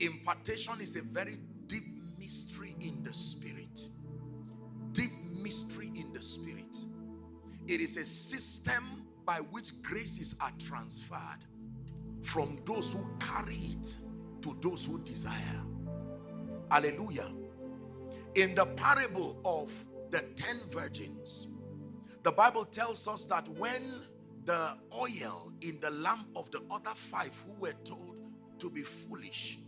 Impartation 0.00 0.80
is 0.80 0.96
a 0.96 1.02
very 1.02 1.36
deep 1.66 1.84
mystery 2.18 2.74
in 2.80 3.02
the 3.02 3.12
spirit. 3.12 3.80
Deep 4.92 5.12
mystery 5.42 5.92
in 5.94 6.10
the 6.14 6.22
spirit. 6.22 6.74
It 7.68 7.82
is 7.82 7.98
a 7.98 8.04
system 8.06 8.82
by 9.26 9.36
which 9.50 9.82
graces 9.82 10.36
are 10.40 10.52
transferred 10.58 11.44
from 12.22 12.58
those 12.64 12.92
who 12.92 13.06
carry 13.18 13.54
it 13.54 13.96
to 14.42 14.56
those 14.60 14.86
who 14.86 14.98
desire. 15.00 15.62
Hallelujah. 16.70 17.30
In 18.34 18.54
the 18.54 18.66
parable 18.66 19.40
of 19.44 19.72
the 20.10 20.20
ten 20.36 20.58
virgins, 20.70 21.48
the 22.22 22.32
Bible 22.32 22.64
tells 22.64 23.06
us 23.08 23.24
that 23.26 23.48
when 23.50 23.82
the 24.44 24.78
oil 24.96 25.52
in 25.60 25.78
the 25.80 25.90
lamp 25.90 26.28
of 26.36 26.50
the 26.50 26.62
other 26.70 26.90
five 26.94 27.34
who 27.46 27.54
were 27.60 27.74
told 27.84 28.20
to 28.58 28.70
be 28.70 28.82
foolish, 28.82 29.58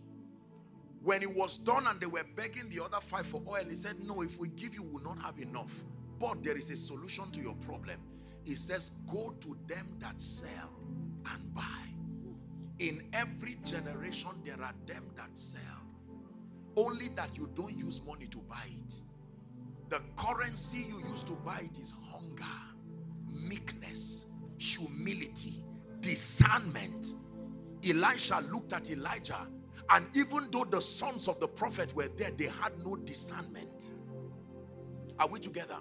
when 1.02 1.22
it 1.22 1.34
was 1.34 1.58
done 1.58 1.86
and 1.86 2.00
they 2.00 2.06
were 2.06 2.24
begging 2.34 2.68
the 2.70 2.82
other 2.82 3.00
five 3.00 3.26
for 3.26 3.42
oil, 3.46 3.64
he 3.68 3.74
said, 3.74 3.96
No, 4.06 4.22
if 4.22 4.38
we 4.40 4.48
give 4.48 4.74
you, 4.74 4.82
we'll 4.82 5.04
not 5.04 5.20
have 5.22 5.38
enough. 5.38 5.84
But 6.18 6.42
there 6.42 6.56
is 6.56 6.70
a 6.70 6.76
solution 6.76 7.30
to 7.32 7.40
your 7.40 7.54
problem. 7.56 7.98
He 8.44 8.54
says, 8.54 8.92
Go 9.12 9.34
to 9.40 9.56
them 9.66 9.86
that 9.98 10.20
sell 10.20 10.70
and 11.30 11.54
buy. 11.54 11.83
In 12.84 13.02
every 13.14 13.56
generation, 13.64 14.30
there 14.44 14.60
are 14.62 14.74
them 14.86 15.04
that 15.16 15.36
sell. 15.38 15.60
Only 16.76 17.08
that 17.16 17.38
you 17.38 17.48
don't 17.54 17.74
use 17.74 18.00
money 18.06 18.26
to 18.26 18.38
buy 18.38 18.66
it. 18.84 19.00
The 19.88 20.00
currency 20.16 20.86
you 20.88 20.98
use 21.10 21.22
to 21.24 21.32
buy 21.32 21.62
it 21.64 21.78
is 21.78 21.94
hunger, 22.10 22.44
meekness, 23.48 24.26
humility, 24.58 25.64
discernment. 26.00 27.14
Elisha 27.84 28.40
looked 28.52 28.72
at 28.74 28.90
Elijah 28.90 29.48
And 29.90 30.06
even 30.14 30.48
though 30.50 30.64
the 30.64 30.80
sons 30.80 31.28
of 31.28 31.40
the 31.40 31.48
prophet 31.48 31.94
were 31.94 32.08
there, 32.16 32.30
they 32.30 32.46
had 32.46 32.72
no 32.84 32.96
discernment. 32.96 33.92
Are 35.18 35.28
we 35.28 35.40
together? 35.40 35.76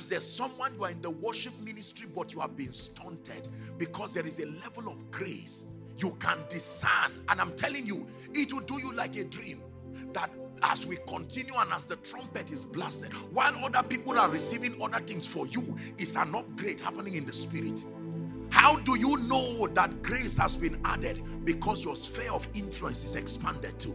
Perhaps 0.00 0.08
there's 0.08 0.26
someone 0.26 0.72
you 0.78 0.84
are 0.84 0.90
in 0.90 1.02
the 1.02 1.10
worship 1.10 1.52
ministry, 1.60 2.08
but 2.16 2.32
you 2.32 2.40
have 2.40 2.56
been 2.56 2.72
stunted 2.72 3.48
because 3.76 4.14
there 4.14 4.26
is 4.26 4.38
a 4.40 4.46
level 4.46 4.90
of 4.90 5.10
grace 5.10 5.66
you 5.98 6.16
can 6.18 6.38
discern. 6.48 7.12
And 7.28 7.38
I'm 7.38 7.54
telling 7.54 7.86
you, 7.86 8.06
it 8.32 8.50
will 8.50 8.62
do 8.62 8.80
you 8.80 8.94
like 8.94 9.16
a 9.16 9.24
dream 9.24 9.60
that 10.14 10.30
as 10.62 10.86
we 10.86 10.96
continue 11.06 11.52
and 11.54 11.70
as 11.74 11.84
the 11.84 11.96
trumpet 11.96 12.50
is 12.50 12.64
blasted, 12.64 13.12
while 13.34 13.54
other 13.62 13.82
people 13.86 14.18
are 14.18 14.30
receiving 14.30 14.80
other 14.82 15.00
things 15.00 15.26
for 15.26 15.46
you, 15.48 15.76
is 15.98 16.16
an 16.16 16.34
upgrade 16.34 16.80
happening 16.80 17.16
in 17.16 17.26
the 17.26 17.34
spirit. 17.34 17.84
How 18.48 18.76
do 18.76 18.98
you 18.98 19.18
know 19.28 19.66
that 19.66 20.00
grace 20.00 20.38
has 20.38 20.56
been 20.56 20.80
added? 20.86 21.22
Because 21.44 21.84
your 21.84 21.94
sphere 21.94 22.32
of 22.32 22.48
influence 22.54 23.04
is 23.04 23.16
expanded 23.16 23.78
too. 23.78 23.94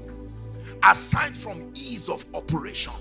Aside 0.84 1.36
from 1.36 1.72
ease 1.74 2.10
of 2.10 2.24
operation, 2.36 2.94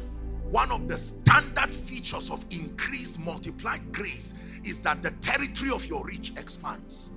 one 0.55 0.71
of 0.71 0.87
the 0.87 0.97
standard 0.97 1.75
features 1.75 2.31
of 2.31 2.45
increased 2.51 3.19
multiplied 3.19 3.81
grace 3.91 4.35
is 4.63 4.79
that 4.79 5.03
the 5.03 5.11
territory 5.21 5.73
of 5.73 5.85
your 5.89 6.07
reach 6.07 6.31
expands. 6.37 7.11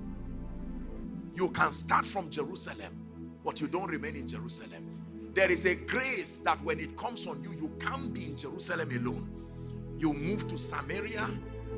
You 1.36 1.48
can 1.50 1.70
start 1.70 2.04
from 2.04 2.30
Jerusalem, 2.30 3.00
but 3.44 3.60
you 3.60 3.68
don't 3.68 3.88
remain 3.92 4.16
in 4.16 4.26
Jerusalem. 4.26 5.30
There 5.34 5.48
is 5.52 5.66
a 5.66 5.76
grace 5.76 6.38
that 6.38 6.60
when 6.64 6.80
it 6.80 6.96
comes 6.96 7.28
on 7.28 7.40
you, 7.40 7.52
you 7.52 7.70
can't 7.78 8.12
be 8.12 8.24
in 8.24 8.36
Jerusalem 8.36 8.90
alone. 8.90 9.30
You 10.00 10.14
move 10.14 10.48
to 10.48 10.58
Samaria, 10.58 11.30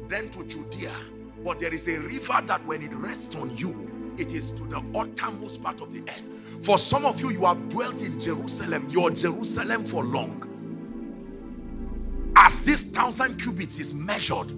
then 0.09 0.31
to 0.31 0.45
Judea. 0.45 0.97
But 1.45 1.61
there 1.61 1.75
is 1.75 1.87
a 1.89 2.01
river 2.01 2.41
that 2.47 2.65
when 2.65 2.81
it 2.81 2.95
rests 2.95 3.37
on 3.37 3.55
you, 3.59 4.15
it 4.17 4.33
is 4.33 4.51
to 4.53 4.65
the 4.65 4.83
uttermost 4.95 5.63
part 5.63 5.83
of 5.83 5.93
the 5.93 6.01
earth. 6.11 6.65
For 6.65 6.79
some 6.79 7.05
of 7.05 7.21
you, 7.21 7.29
you 7.29 7.45
have 7.45 7.69
dwelt 7.69 8.01
in 8.01 8.19
Jerusalem, 8.19 8.89
your 8.89 9.11
Jerusalem 9.11 9.85
for 9.85 10.03
long. 10.05 10.50
As 12.43 12.65
this 12.65 12.81
thousand 12.91 13.39
cubits 13.39 13.79
is 13.79 13.93
measured, 13.93 14.49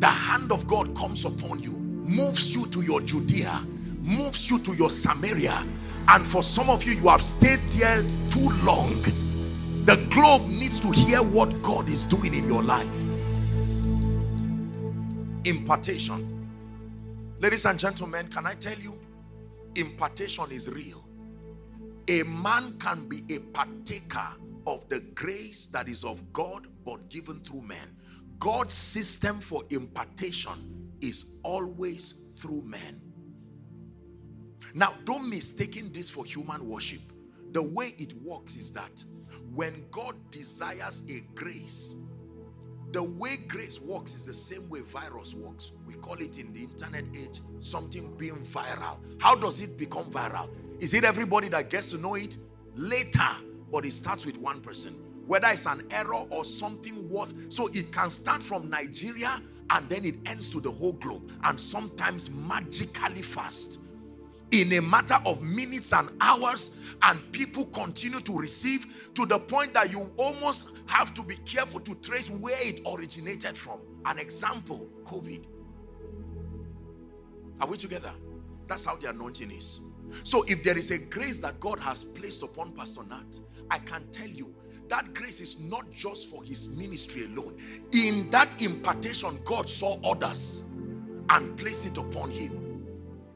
the 0.00 0.08
hand 0.08 0.50
of 0.50 0.66
God 0.66 0.94
comes 0.96 1.24
upon 1.24 1.60
you 1.60 1.72
moves 1.72 2.54
you 2.54 2.66
to 2.66 2.82
your 2.82 3.00
Judea, 3.00 3.64
moves 4.02 4.50
you 4.50 4.58
to 4.58 4.74
your 4.74 4.90
Samaria. 4.90 5.64
And 6.08 6.26
for 6.26 6.42
some 6.42 6.68
of 6.68 6.84
you, 6.84 6.92
you 6.92 7.08
have 7.08 7.22
stayed 7.22 7.60
there 7.70 8.02
too 8.30 8.48
long. 8.64 9.00
The 9.84 9.96
globe 10.10 10.42
needs 10.48 10.80
to 10.80 10.90
hear 10.90 11.22
what 11.22 11.50
God 11.62 11.88
is 11.88 12.04
doing 12.04 12.34
in 12.34 12.46
your 12.46 12.62
life. 12.62 12.90
Impartation. 15.44 16.28
Ladies 17.40 17.66
and 17.66 17.78
gentlemen, 17.78 18.28
can 18.28 18.46
I 18.46 18.54
tell 18.54 18.78
you, 18.78 18.98
impartation 19.76 20.50
is 20.50 20.68
real. 20.68 21.04
A 22.08 22.24
man 22.24 22.76
can 22.78 23.08
be 23.08 23.22
a 23.30 23.38
partaker 23.38 24.28
of 24.66 24.88
the 24.88 25.00
grace 25.14 25.66
that 25.68 25.88
is 25.88 26.04
of 26.04 26.32
God 26.32 26.66
but 26.84 27.08
given 27.08 27.40
through 27.40 27.62
men. 27.62 27.96
God's 28.38 28.74
system 28.74 29.38
for 29.38 29.62
impartation 29.70 30.92
is 31.00 31.36
always 31.42 32.14
through 32.36 32.62
men. 32.62 33.00
Now, 34.74 34.94
don't 35.04 35.28
mistaken 35.28 35.92
this 35.92 36.08
for 36.10 36.24
human 36.24 36.68
worship. 36.68 37.00
The 37.52 37.62
way 37.62 37.94
it 37.98 38.14
works 38.22 38.56
is 38.56 38.72
that 38.72 39.04
when 39.54 39.84
God 39.90 40.14
desires 40.30 41.02
a 41.10 41.20
grace, 41.34 41.96
the 42.92 43.02
way 43.02 43.36
grace 43.36 43.80
works 43.80 44.14
is 44.14 44.26
the 44.26 44.34
same 44.34 44.68
way 44.68 44.80
virus 44.80 45.34
works. 45.34 45.72
We 45.86 45.94
call 45.94 46.14
it 46.14 46.38
in 46.38 46.52
the 46.52 46.62
internet 46.62 47.04
age 47.16 47.40
something 47.58 48.14
being 48.16 48.36
viral. 48.36 48.98
How 49.18 49.34
does 49.34 49.60
it 49.60 49.78
become 49.78 50.04
viral? 50.10 50.48
Is 50.80 50.94
it 50.94 51.04
everybody 51.04 51.48
that 51.48 51.70
gets 51.70 51.90
to 51.90 51.98
know 51.98 52.14
it? 52.14 52.36
Later, 52.74 53.28
but 53.72 53.86
it 53.86 53.92
starts 53.92 54.26
with 54.26 54.36
one 54.38 54.60
person. 54.60 54.94
Whether 55.26 55.48
it's 55.48 55.66
an 55.66 55.82
error 55.90 56.24
or 56.30 56.44
something 56.44 57.08
worth. 57.08 57.34
So 57.50 57.68
it 57.72 57.90
can 57.90 58.10
start 58.10 58.42
from 58.42 58.68
Nigeria 58.68 59.40
and 59.70 59.88
then 59.88 60.04
it 60.04 60.16
ends 60.26 60.50
to 60.50 60.60
the 60.60 60.70
whole 60.70 60.92
globe 60.92 61.30
and 61.44 61.58
sometimes 61.58 62.30
magically 62.30 63.22
fast 63.22 63.80
in 64.50 64.70
a 64.74 64.82
matter 64.82 65.18
of 65.24 65.42
minutes 65.42 65.94
and 65.94 66.10
hours 66.20 66.94
and 67.02 67.32
people 67.32 67.64
continue 67.66 68.20
to 68.20 68.36
receive 68.38 69.10
to 69.14 69.24
the 69.24 69.38
point 69.38 69.72
that 69.72 69.90
you 69.90 70.10
almost 70.18 70.68
have 70.86 71.14
to 71.14 71.22
be 71.22 71.36
careful 71.36 71.80
to 71.80 71.94
trace 71.96 72.28
where 72.28 72.56
it 72.60 72.80
originated 72.86 73.56
from 73.56 73.80
an 74.04 74.18
example 74.18 74.86
covid 75.04 75.46
are 77.62 77.66
we 77.66 77.78
together 77.78 78.12
that's 78.68 78.84
how 78.84 78.94
the 78.96 79.08
anointing 79.08 79.50
is 79.50 79.80
so 80.24 80.44
if 80.48 80.62
there 80.62 80.76
is 80.78 80.90
a 80.90 80.98
grace 80.98 81.40
that 81.40 81.58
god 81.60 81.78
has 81.78 82.04
placed 82.04 82.42
upon 82.42 82.72
pastor 82.72 83.02
nat 83.08 83.40
i 83.70 83.78
can 83.78 84.06
tell 84.10 84.28
you 84.28 84.54
that 84.92 85.14
grace 85.14 85.40
is 85.40 85.58
not 85.58 85.90
just 85.90 86.28
for 86.28 86.44
his 86.44 86.68
ministry 86.76 87.24
alone. 87.24 87.56
In 87.92 88.28
that 88.28 88.60
impartation, 88.60 89.38
God 89.42 89.66
saw 89.66 89.98
others 90.04 90.70
and 91.30 91.56
placed 91.56 91.86
it 91.86 91.96
upon 91.96 92.30
him. 92.30 92.84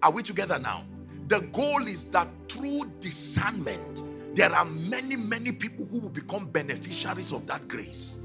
Are 0.02 0.10
we 0.10 0.22
together 0.22 0.58
now? 0.58 0.84
The 1.28 1.40
goal 1.52 1.86
is 1.86 2.04
that 2.08 2.28
through 2.50 2.92
discernment, 3.00 4.02
there 4.36 4.52
are 4.52 4.66
many, 4.66 5.16
many 5.16 5.50
people 5.50 5.86
who 5.86 6.00
will 6.00 6.10
become 6.10 6.44
beneficiaries 6.44 7.32
of 7.32 7.46
that 7.46 7.66
grace. 7.68 8.18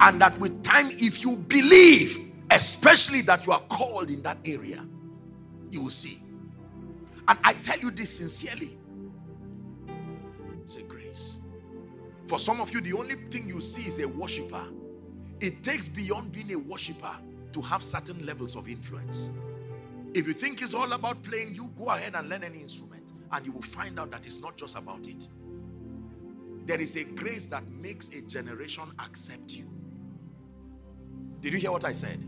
And 0.00 0.20
that 0.20 0.36
with 0.40 0.64
time, 0.64 0.88
if 0.90 1.22
you 1.24 1.36
believe, 1.36 2.32
especially 2.50 3.20
that 3.20 3.46
you 3.46 3.52
are 3.52 3.62
called 3.68 4.10
in 4.10 4.20
that 4.22 4.38
area, 4.44 4.84
you 5.70 5.82
will 5.82 5.90
see. 5.90 6.18
And 7.28 7.38
I 7.44 7.54
tell 7.54 7.78
you 7.78 7.90
this 7.90 8.18
sincerely 8.18 8.78
It's 10.62 10.76
a 10.76 10.82
grace. 10.82 11.40
For 12.26 12.38
some 12.38 12.60
of 12.60 12.72
you, 12.72 12.80
the 12.80 12.94
only 12.94 13.16
thing 13.30 13.48
you 13.48 13.60
see 13.60 13.86
is 13.88 13.98
a 14.00 14.08
worshiper. 14.08 14.66
It 15.40 15.62
takes 15.62 15.88
beyond 15.88 16.32
being 16.32 16.52
a 16.54 16.58
worshiper 16.58 17.16
to 17.52 17.60
have 17.62 17.82
certain 17.82 18.24
levels 18.24 18.56
of 18.56 18.68
influence. 18.68 19.30
If 20.14 20.26
you 20.26 20.32
think 20.34 20.62
it's 20.62 20.74
all 20.74 20.92
about 20.92 21.22
playing, 21.22 21.54
you 21.54 21.70
go 21.76 21.88
ahead 21.90 22.14
and 22.14 22.28
learn 22.28 22.44
any 22.44 22.60
instrument 22.60 23.12
and 23.32 23.46
you 23.46 23.52
will 23.52 23.62
find 23.62 24.00
out 24.00 24.10
that 24.12 24.26
it's 24.26 24.40
not 24.40 24.56
just 24.56 24.78
about 24.78 25.06
it. 25.08 25.28
There 26.66 26.80
is 26.80 26.96
a 26.96 27.04
grace 27.04 27.48
that 27.48 27.66
makes 27.68 28.08
a 28.10 28.22
generation 28.22 28.84
accept 29.00 29.52
you. 29.56 29.70
Did 31.40 31.52
you 31.52 31.58
hear 31.58 31.72
what 31.72 31.84
I 31.84 31.92
said? 31.92 32.24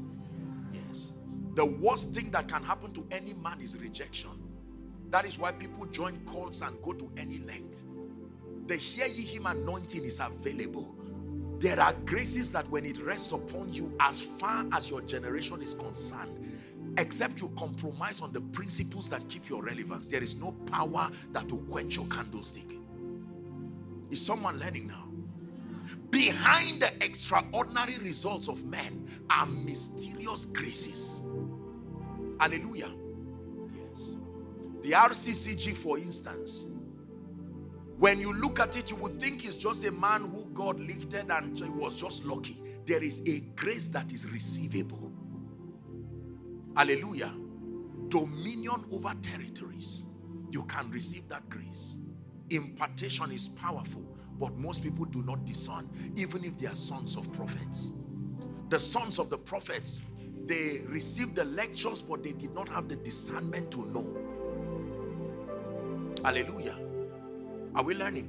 Yes. 0.73 1.14
The 1.55 1.64
worst 1.64 2.12
thing 2.12 2.31
that 2.32 2.48
can 2.48 2.62
happen 2.62 2.93
to 2.93 3.06
any 3.10 3.35
man 3.35 3.60
is 3.60 3.78
rejection. 3.81 4.31
That 5.16 5.24
is 5.24 5.38
why 5.38 5.52
people 5.52 5.86
join 5.86 6.20
cults 6.26 6.60
and 6.60 6.76
go 6.82 6.93
to 6.93 7.10
any 7.16 7.38
length 7.38 7.86
the 8.66 8.76
hear 8.76 9.06
ye 9.06 9.22
him 9.24 9.47
anointing 9.47 10.02
is 10.05 10.20
available. 10.20 10.94
There 11.60 11.78
are 11.80 11.94
graces 12.05 12.51
that 12.52 12.68
when 12.68 12.84
it 12.84 12.98
rests 12.98 13.32
upon 13.32 13.72
you, 13.72 13.97
as 14.01 14.20
far 14.20 14.66
as 14.72 14.90
your 14.90 15.01
generation 15.02 15.62
is 15.62 15.74
concerned, 15.74 16.59
except 16.98 17.40
you 17.40 17.48
compromise 17.56 18.20
on 18.20 18.32
the 18.32 18.40
principles 18.40 19.09
that 19.10 19.28
keep 19.28 19.48
your 19.48 19.62
relevance, 19.62 20.10
there 20.10 20.22
is 20.22 20.36
no 20.36 20.52
power 20.70 21.10
that 21.32 21.51
will 21.51 21.60
quench 21.60 21.97
your 21.97 22.06
candlestick. 22.06 22.76
Is 24.10 24.24
someone 24.24 24.59
learning 24.59 24.88
now? 24.88 25.09
Behind 26.10 26.80
the 26.80 26.93
extraordinary 27.01 27.98
results 27.98 28.48
of 28.48 28.64
men 28.64 29.09
are 29.30 29.47
mysterious 29.47 30.44
graces. 30.47 31.22
Hallelujah. 32.40 32.90
The 34.87 34.93
RCCG, 34.93 35.77
for 35.77 35.99
instance, 35.99 36.73
when 37.99 38.21
you 38.21 38.33
look 38.33 38.61
at 38.61 38.77
it, 38.77 38.89
you 38.89 38.97
would 38.99 39.21
think 39.21 39.41
he's 39.41 39.59
just 39.59 39.85
a 39.85 39.91
man 39.91 40.21
who 40.21 40.47
God 40.55 40.79
lifted 40.79 41.29
and 41.29 41.59
he 41.59 41.69
was 41.71 42.01
just 42.01 42.25
lucky. 42.25 42.55
There 42.85 43.03
is 43.03 43.21
a 43.27 43.41
grace 43.57 43.89
that 43.89 44.13
is 44.13 44.31
receivable. 44.31 45.11
Hallelujah. 46.77 47.35
Dominion 48.07 48.85
over 48.93 49.13
territories. 49.23 50.07
You 50.53 50.63
can 50.63 50.89
receive 50.93 51.29
that 51.31 51.49
grace. 51.49 51.97
Impartation 52.51 53.33
is 53.33 53.49
powerful, 53.49 54.05
but 54.39 54.57
most 54.57 54.85
people 54.85 55.07
do 55.07 55.21
not 55.25 55.45
discern, 55.45 55.91
even 56.15 56.45
if 56.45 56.59
they 56.59 56.69
are 56.69 56.77
sons 56.77 57.17
of 57.17 57.33
prophets. 57.33 57.91
The 58.69 58.79
sons 58.79 59.19
of 59.19 59.31
the 59.31 59.39
prophets, 59.39 60.13
they 60.45 60.83
received 60.87 61.35
the 61.35 61.45
lectures, 61.45 62.03
but 62.03 62.23
they 62.23 62.35
did 62.35 62.55
not 62.55 62.69
have 62.69 62.89
the 62.89 62.95
discernment 62.95 63.73
to 63.73 63.85
know. 63.87 64.26
Hallelujah. 66.27 66.77
Are 67.77 67.85
we 67.85 67.94
learning? 67.94 68.28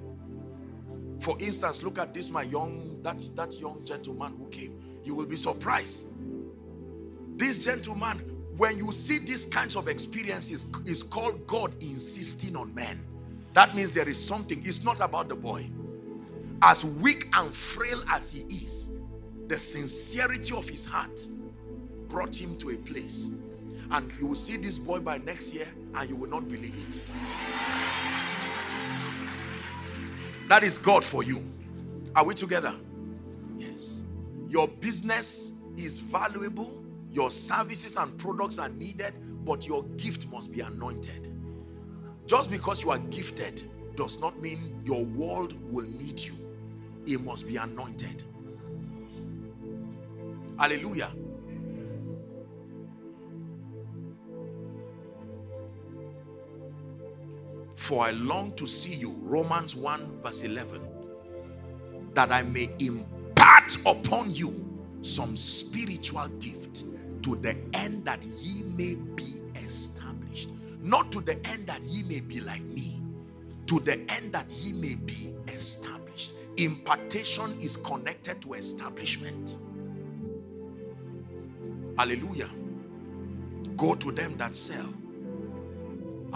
For 1.19 1.35
instance, 1.39 1.81
look 1.81 1.97
at 1.97 2.13
this, 2.13 2.29
my 2.29 2.43
young, 2.43 3.01
that, 3.01 3.27
that 3.35 3.59
young 3.59 3.83
gentleman 3.83 4.35
who 4.37 4.47
came. 4.49 4.79
You 5.03 5.15
will 5.15 5.25
be 5.25 5.35
surprised. 5.35 6.05
This 7.37 7.65
gentleman, 7.65 8.19
when 8.55 8.77
you 8.77 8.91
see 8.91 9.17
these 9.17 9.47
kinds 9.47 9.75
of 9.75 9.87
experiences, 9.87 10.67
is 10.85 11.01
called 11.01 11.47
God 11.47 11.73
insisting 11.81 12.55
on 12.55 12.71
men. 12.75 12.99
That 13.55 13.75
means 13.75 13.95
there 13.95 14.07
is 14.07 14.23
something. 14.23 14.59
It's 14.59 14.83
not 14.83 14.99
about 14.99 15.27
the 15.27 15.35
boy. 15.35 15.67
As 16.61 16.85
weak 16.85 17.27
and 17.33 17.51
frail 17.51 18.03
as 18.11 18.31
he 18.31 18.41
is, 18.41 18.99
the 19.47 19.57
sincerity 19.57 20.55
of 20.55 20.69
his 20.69 20.85
heart 20.85 21.19
brought 22.09 22.39
him 22.39 22.57
to 22.57 22.69
a 22.69 22.75
place. 22.75 23.31
And 23.91 24.11
you 24.19 24.27
will 24.27 24.35
see 24.35 24.57
this 24.57 24.77
boy 24.77 24.99
by 24.99 25.17
next 25.19 25.53
year 25.53 25.67
and 25.95 26.09
you 26.09 26.15
will 26.15 26.29
not 26.29 26.47
believe 26.47 26.75
it. 26.87 27.03
That 30.47 30.63
is 30.63 30.77
God 30.77 31.03
for 31.03 31.23
you. 31.23 31.41
Are 32.15 32.23
we 32.23 32.33
together? 32.33 32.73
Yes. 33.57 34.03
Your 34.47 34.67
business 34.67 35.53
is 35.77 35.99
valuable, 35.99 36.81
your 37.11 37.29
services 37.29 37.97
and 37.97 38.17
products 38.17 38.57
are 38.59 38.69
needed, 38.69 39.13
but 39.45 39.67
your 39.67 39.83
gift 39.97 40.27
must 40.27 40.51
be 40.51 40.61
anointed. 40.61 41.31
Just 42.25 42.49
because 42.49 42.83
you 42.83 42.91
are 42.91 42.99
gifted 42.99 43.63
does 43.95 44.19
not 44.19 44.39
mean 44.41 44.81
your 44.83 45.05
world 45.05 45.53
will 45.71 45.85
need 45.85 46.19
you, 46.19 46.33
it 47.05 47.21
must 47.21 47.47
be 47.47 47.57
anointed. 47.57 48.23
Hallelujah. 50.59 51.11
For 57.77 58.03
I 58.03 58.11
long 58.11 58.53
to 58.55 58.67
see 58.67 58.95
you, 58.95 59.15
Romans 59.21 59.75
1 59.75 60.21
verse 60.23 60.43
11, 60.43 60.81
that 62.13 62.31
I 62.31 62.41
may 62.43 62.69
impart 62.79 63.77
upon 63.85 64.31
you 64.31 64.67
some 65.01 65.37
spiritual 65.37 66.27
gift 66.39 66.85
to 67.23 67.35
the 67.37 67.55
end 67.73 68.03
that 68.05 68.25
ye 68.25 68.63
may 68.63 68.95
be 68.95 69.41
established. 69.63 70.49
Not 70.81 71.11
to 71.13 71.21
the 71.21 71.39
end 71.47 71.67
that 71.67 71.81
ye 71.83 72.03
may 72.03 72.19
be 72.19 72.41
like 72.41 72.63
me, 72.63 72.99
to 73.67 73.79
the 73.79 73.99
end 74.11 74.33
that 74.33 74.51
ye 74.53 74.73
may 74.73 74.95
be 74.95 75.35
established. 75.49 76.33
Impartation 76.57 77.57
is 77.61 77.77
connected 77.77 78.41
to 78.41 78.53
establishment. 78.53 79.57
Hallelujah. 81.97 82.49
Go 83.77 83.95
to 83.95 84.11
them 84.11 84.35
that 84.37 84.55
sell. 84.55 84.93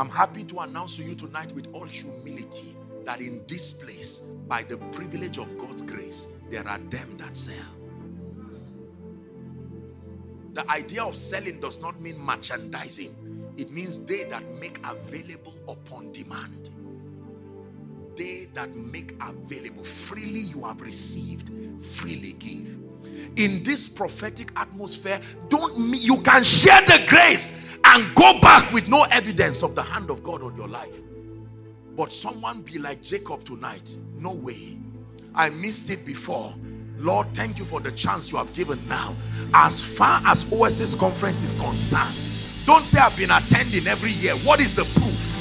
I'm 0.02 0.10
happy 0.10 0.44
to 0.46 0.62
announce 0.62 0.98
to 0.98 1.04
you 1.04 1.14
tonight 1.14 1.52
with 1.52 1.68
all 1.74 1.84
humility 1.84 2.76
that 3.06 3.22
in 3.22 3.44
this 3.48 3.72
place, 3.72 4.22
by 4.48 4.64
the 4.64 4.80
privilege 4.92 5.38
of 5.38 5.56
God's 5.60 5.84
grace, 5.84 6.26
there 6.50 6.68
are 6.68 6.80
them 6.80 7.18
that 7.18 7.38
sell. 7.38 7.56
The 10.54 10.68
idea 10.72 11.04
of 11.04 11.16
selling 11.16 11.60
does 11.60 11.84
not 11.84 12.02
mean 12.02 12.18
merchandising. 12.18 13.54
It 13.58 13.70
means 13.70 14.04
they 14.04 14.24
that 14.24 14.44
make 14.56 14.80
available 14.88 15.54
upon 15.68 16.12
demand. 16.14 16.72
They 18.18 18.48
that 18.56 18.76
make 18.76 19.14
available. 19.22 19.84
Freely 19.84 20.40
you 20.40 20.64
have 20.64 20.82
received, 20.82 21.52
freely 21.80 22.34
give. 22.40 22.80
In 23.38 23.64
this 23.64 23.88
prophetic 23.88 24.52
atmosphere, 24.56 25.20
don't 25.50 25.96
you 25.96 26.18
can 26.22 26.44
share 26.44 26.82
the 26.82 27.04
grace 27.08 27.78
and 27.86 28.14
go 28.16 28.40
back 28.42 28.72
with 28.72 28.88
no 28.88 29.04
evidence 29.06 29.64
of 29.64 29.76
the 29.76 29.82
hand 29.82 30.10
of 30.10 30.24
God 30.24 30.44
on 30.44 30.56
your 30.56 30.68
life. 30.68 31.02
But 31.96 32.12
someone 32.12 32.62
be 32.62 32.78
like 32.80 33.02
Jacob 33.02 33.44
tonight. 33.44 33.96
No 34.18 34.34
way. 34.34 34.78
I 35.34 35.50
missed 35.50 35.90
it 35.90 36.06
before. 36.06 36.54
Lord, 36.98 37.28
thank 37.34 37.58
you 37.58 37.66
for 37.66 37.80
the 37.80 37.92
chance 37.92 38.32
you 38.32 38.38
have 38.38 38.54
given 38.54 38.78
now. 38.88 39.14
As 39.54 39.82
far 39.98 40.22
as 40.26 40.52
Oasis 40.54 40.94
conference 40.94 41.42
is 41.42 41.60
concerned, 41.60 42.66
don't 42.66 42.86
say 42.86 43.00
I've 43.00 43.18
been 43.18 43.32
attending 43.32 43.88
every 43.88 44.12
year. 44.12 44.34
What 44.46 44.60
is 44.60 44.76
the 44.76 44.84
proof? 44.84 45.32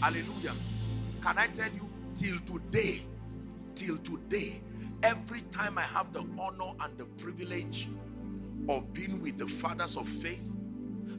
Hallelujah. 0.00 0.52
Can 1.22 1.38
I 1.38 1.46
tell 1.48 1.72
you, 1.72 1.88
till 2.14 2.38
today, 2.40 3.00
till 3.74 3.96
today, 3.98 4.60
every 5.04 5.42
time 5.50 5.76
I 5.76 5.82
have 5.82 6.12
the 6.12 6.24
honor 6.38 6.72
and 6.80 6.96
the 6.96 7.04
privilege 7.22 7.88
of 8.68 8.92
being 8.94 9.20
with 9.20 9.36
the 9.36 9.46
fathers 9.46 9.96
of 9.96 10.08
faith, 10.08 10.56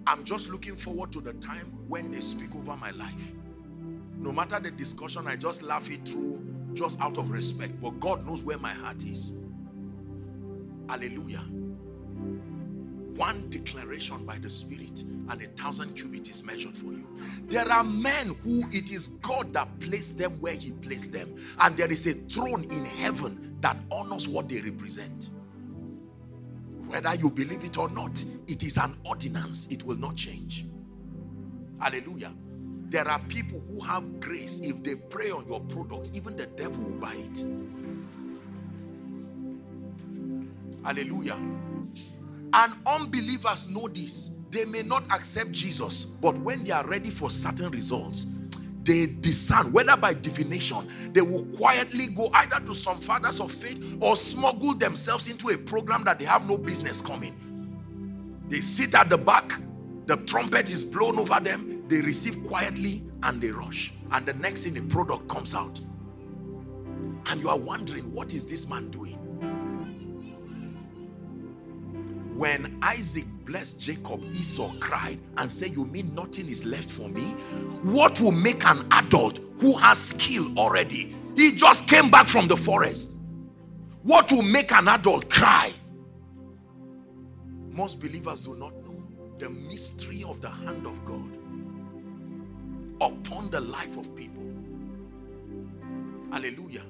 I'm 0.08 0.24
just 0.24 0.50
looking 0.50 0.76
forward 0.76 1.12
to 1.14 1.22
the 1.22 1.34
time 1.34 1.78
when 1.88 2.12
they 2.12 2.20
speak 2.20 2.56
over 2.56 2.76
my 2.76 2.90
life. 2.92 3.34
No 4.18 4.32
matter 4.32 4.60
the 4.60 4.72
discussion, 4.72 5.28
I 5.28 5.36
just 5.36 5.62
laugh 5.62 5.92
it 5.92 6.08
through 6.08 6.44
just 6.74 7.00
out 7.00 7.20
of 7.20 7.30
respect. 7.30 7.80
But 7.80 8.00
God 8.00 8.26
knows 8.26 8.42
where 8.42 8.58
my 8.58 8.74
heart 8.74 9.04
is. 9.04 9.34
Hallelujah. 10.90 11.44
One 13.16 13.50
declaration 13.50 14.26
by 14.26 14.40
the 14.40 14.50
Spirit 14.50 15.04
and 15.30 15.42
a 15.42 15.46
thousand 15.48 15.96
cubits 15.96 16.30
is 16.30 16.44
measured 16.44 16.76
for 16.76 16.88
you. 16.92 17.08
There 17.48 17.70
are 17.72 17.84
men 17.84 18.36
who 18.44 18.64
it 18.72 18.92
is 18.92 19.08
God 19.22 19.54
that 19.54 19.80
placed 19.80 20.18
them 20.18 20.34
where 20.42 20.54
He 20.54 20.72
placed 20.74 21.14
them, 21.14 21.36
and 21.60 21.78
there 21.78 21.92
is 21.92 22.08
a 22.08 22.14
throne 22.14 22.64
in 22.66 22.86
heaven 22.86 23.58
that 23.62 23.78
honors 23.92 24.28
what 24.28 24.50
they 24.50 24.62
represent. 24.62 25.32
Whether 26.88 27.16
you 27.16 27.30
believe 27.30 27.64
it 27.64 27.78
or 27.78 27.90
not, 27.90 28.24
it 28.48 28.64
is 28.64 28.78
an 28.78 28.96
ordinance, 29.06 29.72
it 29.72 29.84
will 29.84 29.98
not 29.98 30.16
change. 30.16 30.66
Hallelujah. 31.80 32.34
There 32.90 33.08
are 33.08 33.20
people 33.28 33.62
who 33.62 33.82
have 33.82 34.20
grace. 34.20 34.60
If 34.62 34.84
they 34.84 34.96
pray 34.96 35.32
on 35.32 35.48
your 35.48 35.62
products, 35.62 36.12
even 36.14 36.38
the 36.38 36.48
devil 36.48 36.84
will 36.86 37.00
buy 37.00 37.16
it. 37.16 37.46
Hallelujah. 40.84 41.38
And 42.54 42.74
unbelievers 42.86 43.70
know 43.70 43.88
this. 43.88 44.40
They 44.50 44.66
may 44.66 44.84
not 44.84 45.12
accept 45.12 45.52
Jesus, 45.52 46.06
but 46.06 46.38
when 46.38 46.64
they 46.64 46.72
are 46.72 46.86
ready 46.88 47.10
for 47.10 47.30
certain 47.30 47.70
results, 47.72 48.28
they 48.84 49.08
discern 49.08 49.74
whether 49.74 49.98
by 49.98 50.14
divination 50.14 50.88
they 51.12 51.22
will 51.22 51.44
quietly 51.58 52.08
go 52.08 52.30
either 52.34 52.60
to 52.66 52.76
some 52.76 53.00
fathers 53.00 53.40
of 53.40 53.52
faith 53.52 53.98
or 54.00 54.16
smuggle 54.16 54.76
themselves 54.76 55.30
into 55.30 55.50
a 55.50 55.58
program 55.58 56.04
that 56.04 56.20
they 56.20 56.26
have 56.26 56.48
no 56.48 56.58
business 56.58 57.02
coming. 57.02 57.36
They 58.48 58.62
sit 58.62 58.94
at 58.94 59.10
the 59.10 59.18
back, 59.18 59.60
the 60.06 60.18
trumpet 60.18 60.72
is 60.72 60.84
blown 60.84 61.18
over 61.18 61.40
them, 61.40 61.84
they 61.88 62.02
receive 62.02 62.44
quietly 62.44 63.04
and 63.24 63.42
they 63.42 63.50
rush. 63.50 63.92
And 64.12 64.26
the 64.26 64.34
next 64.36 64.64
thing, 64.64 64.76
the 64.76 64.84
product 64.84 65.28
comes 65.28 65.56
out. 65.56 65.80
And 67.28 67.42
you 67.42 67.50
are 67.50 67.58
wondering, 67.58 68.14
what 68.14 68.36
is 68.36 68.46
this 68.46 68.70
man 68.70 68.92
doing? 68.92 69.18
When 72.36 72.78
Isaac 72.82 73.24
blessed 73.46 73.80
Jacob, 73.80 74.22
Esau 74.34 74.70
cried 74.82 75.20
and 75.38 75.50
said, 75.50 75.72
You 75.72 75.86
mean 75.86 76.14
nothing 76.14 76.50
is 76.50 76.66
left 76.66 76.90
for 76.90 77.08
me? 77.08 77.22
What 77.82 78.20
will 78.20 78.34
make 78.34 78.66
an 78.66 78.86
adult 78.92 79.40
who 79.62 79.72
has 79.78 79.98
skill 80.00 80.46
already? 80.60 81.16
He 81.38 81.54
just 81.54 81.88
came 81.88 82.12
back 82.12 82.28
from 82.28 82.50
the 82.50 82.58
forest. 82.58 83.18
What 84.04 84.34
will 84.34 84.42
make 84.42 84.74
an 84.74 84.90
adult 84.90 85.30
cry? 85.30 85.72
Most 87.72 88.02
believers 88.02 88.46
do 88.46 88.56
not 88.56 88.74
know 88.84 89.02
the 89.40 89.50
mystery 89.50 90.26
of 90.28 90.42
the 90.42 90.50
hand 90.50 90.86
of 90.86 91.06
God 91.06 91.30
upon 93.00 93.50
the 93.50 93.62
life 93.62 93.98
of 93.98 94.14
people. 94.14 94.44
Hallelujah. 96.34 96.84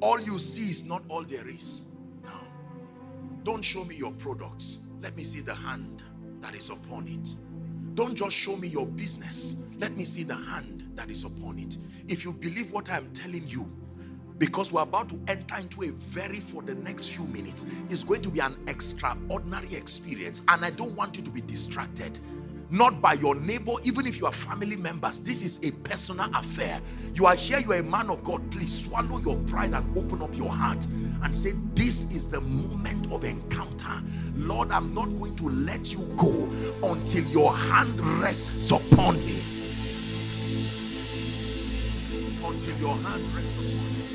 All 0.00 0.18
you 0.20 0.38
see 0.38 0.70
is 0.70 0.88
not 0.88 1.02
all 1.08 1.24
there 1.24 1.46
is. 1.46 1.86
Don't 3.46 3.62
show 3.62 3.84
me 3.84 3.94
your 3.94 4.10
products. 4.14 4.80
Let 5.00 5.16
me 5.16 5.22
see 5.22 5.40
the 5.40 5.54
hand 5.54 6.02
that 6.40 6.56
is 6.56 6.68
upon 6.68 7.06
it. 7.06 7.36
Don't 7.94 8.16
just 8.16 8.34
show 8.34 8.56
me 8.56 8.66
your 8.66 8.88
business. 8.88 9.68
Let 9.78 9.96
me 9.96 10.04
see 10.04 10.24
the 10.24 10.34
hand 10.34 10.82
that 10.96 11.10
is 11.10 11.22
upon 11.22 11.60
it. 11.60 11.78
If 12.08 12.24
you 12.24 12.32
believe 12.32 12.72
what 12.72 12.90
I'm 12.90 13.08
telling 13.12 13.46
you, 13.46 13.68
because 14.38 14.72
we're 14.72 14.82
about 14.82 15.08
to 15.10 15.20
enter 15.28 15.58
into 15.58 15.84
a 15.84 15.90
very 15.92 16.40
for 16.40 16.60
the 16.60 16.74
next 16.74 17.08
few 17.08 17.24
minutes 17.28 17.64
it's 17.88 18.04
going 18.04 18.20
to 18.20 18.28
be 18.28 18.40
an 18.40 18.54
extraordinary 18.66 19.74
experience 19.74 20.42
and 20.48 20.62
i 20.62 20.68
don't 20.68 20.94
want 20.94 21.16
you 21.16 21.22
to 21.22 21.30
be 21.30 21.40
distracted 21.40 22.18
not 22.70 23.00
by 23.00 23.14
your 23.14 23.34
neighbor, 23.34 23.72
even 23.84 24.06
if 24.06 24.20
you 24.20 24.26
are 24.26 24.32
family 24.32 24.76
members. 24.76 25.20
This 25.20 25.42
is 25.42 25.66
a 25.66 25.72
personal 25.88 26.28
affair. 26.34 26.80
You 27.14 27.26
are 27.26 27.34
here, 27.34 27.58
you 27.60 27.72
are 27.72 27.78
a 27.78 27.82
man 27.82 28.10
of 28.10 28.24
God. 28.24 28.50
Please 28.50 28.86
swallow 28.86 29.18
your 29.18 29.36
pride 29.46 29.72
and 29.74 29.96
open 29.96 30.22
up 30.22 30.36
your 30.36 30.50
heart 30.50 30.84
and 31.22 31.34
say, 31.34 31.52
This 31.74 32.14
is 32.14 32.28
the 32.28 32.40
moment 32.40 33.12
of 33.12 33.24
encounter. 33.24 34.02
Lord, 34.36 34.70
I'm 34.70 34.94
not 34.94 35.06
going 35.18 35.36
to 35.36 35.48
let 35.48 35.92
you 35.92 36.00
go 36.16 36.48
until 36.84 37.24
your 37.24 37.54
hand 37.54 38.00
rests 38.20 38.70
upon 38.70 39.16
me. 39.24 39.40
Until 42.44 42.76
your 42.78 42.94
hand 42.96 43.22
rests 43.34 43.58
upon 43.58 43.86
me. 43.96 44.06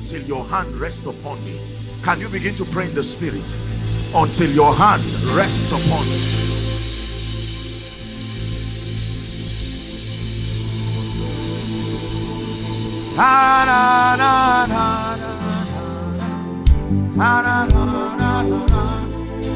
Until 0.00 0.22
your 0.22 0.44
hand 0.44 0.72
rests 0.76 1.06
upon 1.06 1.44
me. 1.44 1.58
Can 2.02 2.20
you 2.20 2.28
begin 2.28 2.54
to 2.56 2.64
pray 2.66 2.86
in 2.86 2.94
the 2.94 3.04
spirit? 3.04 3.73
Until 4.14 4.50
your 4.50 4.72
hand 4.74 5.02
rests 5.36 5.72
upon 5.72 6.06
me. 6.06 6.44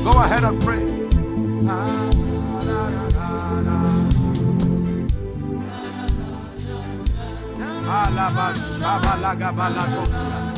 Go 0.04 0.12
ahead 0.20 0.44
and 0.44 0.60
pray. 0.62 0.98
Your 9.90 10.57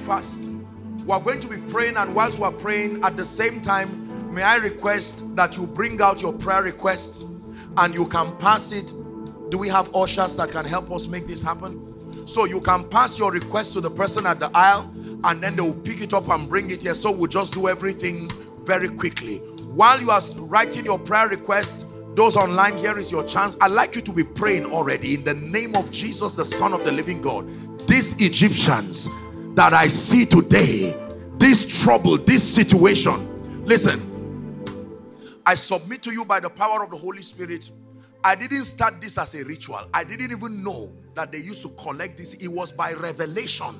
fast. 0.00 0.48
We're 1.06 1.20
going 1.20 1.40
to 1.40 1.48
be 1.48 1.58
praying, 1.72 1.96
and 1.96 2.14
whilst 2.14 2.38
we're 2.38 2.50
praying, 2.50 3.04
at 3.04 3.16
the 3.16 3.24
same 3.24 3.60
time, 3.60 3.88
may 4.34 4.42
I 4.42 4.56
request 4.56 5.36
that 5.36 5.56
you 5.56 5.66
bring 5.66 6.00
out 6.00 6.22
your 6.22 6.32
prayer 6.32 6.62
requests 6.62 7.24
and 7.76 7.94
you 7.94 8.06
can 8.06 8.36
pass 8.38 8.72
it. 8.72 8.92
Do 9.50 9.58
we 9.58 9.68
have 9.68 9.94
ushers 9.94 10.36
that 10.36 10.50
can 10.50 10.64
help 10.64 10.90
us 10.90 11.08
make 11.08 11.26
this 11.26 11.42
happen? 11.42 11.86
So 12.12 12.44
you 12.44 12.60
can 12.60 12.88
pass 12.88 13.18
your 13.18 13.32
request 13.32 13.72
to 13.74 13.80
the 13.80 13.90
person 13.90 14.26
at 14.26 14.38
the 14.38 14.50
aisle 14.54 14.92
and 15.24 15.42
then 15.42 15.56
they 15.56 15.62
will 15.62 15.74
pick 15.74 16.00
it 16.00 16.14
up 16.14 16.28
and 16.28 16.48
bring 16.48 16.70
it 16.70 16.82
here. 16.82 16.94
So 16.94 17.10
we'll 17.10 17.26
just 17.26 17.54
do 17.54 17.68
everything 17.68 18.30
very 18.62 18.88
quickly. 18.88 19.38
While 19.74 20.00
you 20.00 20.10
are 20.10 20.20
writing 20.38 20.84
your 20.84 20.98
prayer 20.98 21.28
requests, 21.28 21.86
those 22.14 22.36
online, 22.36 22.76
here 22.76 22.98
is 22.98 23.10
your 23.10 23.24
chance. 23.24 23.56
I'd 23.60 23.70
like 23.70 23.94
you 23.94 24.00
to 24.02 24.12
be 24.12 24.24
praying 24.24 24.66
already 24.66 25.14
in 25.14 25.24
the 25.24 25.34
name 25.34 25.76
of 25.76 25.90
Jesus, 25.90 26.34
the 26.34 26.44
Son 26.44 26.72
of 26.72 26.84
the 26.84 26.92
living 26.92 27.20
God. 27.20 27.48
These 27.86 28.20
Egyptians 28.20 29.08
that 29.54 29.74
I 29.74 29.88
see 29.88 30.24
today, 30.24 30.94
this 31.38 31.82
trouble, 31.82 32.16
this 32.18 32.42
situation, 32.54 33.64
listen, 33.64 34.06
I 35.44 35.54
submit 35.54 36.02
to 36.04 36.12
you 36.12 36.24
by 36.24 36.40
the 36.40 36.50
power 36.50 36.84
of 36.84 36.90
the 36.90 36.96
Holy 36.96 37.22
Spirit. 37.22 37.70
I 38.22 38.34
didn't 38.34 38.64
start 38.64 39.00
this 39.00 39.18
as 39.18 39.34
a 39.34 39.44
ritual. 39.44 39.80
I 39.92 40.04
didn't 40.04 40.30
even 40.30 40.62
know 40.62 40.92
that 41.14 41.32
they 41.32 41.38
used 41.38 41.62
to 41.62 41.68
collect 41.70 42.18
this. 42.18 42.34
It 42.34 42.48
was 42.48 42.72
by 42.72 42.92
revelation 42.92 43.74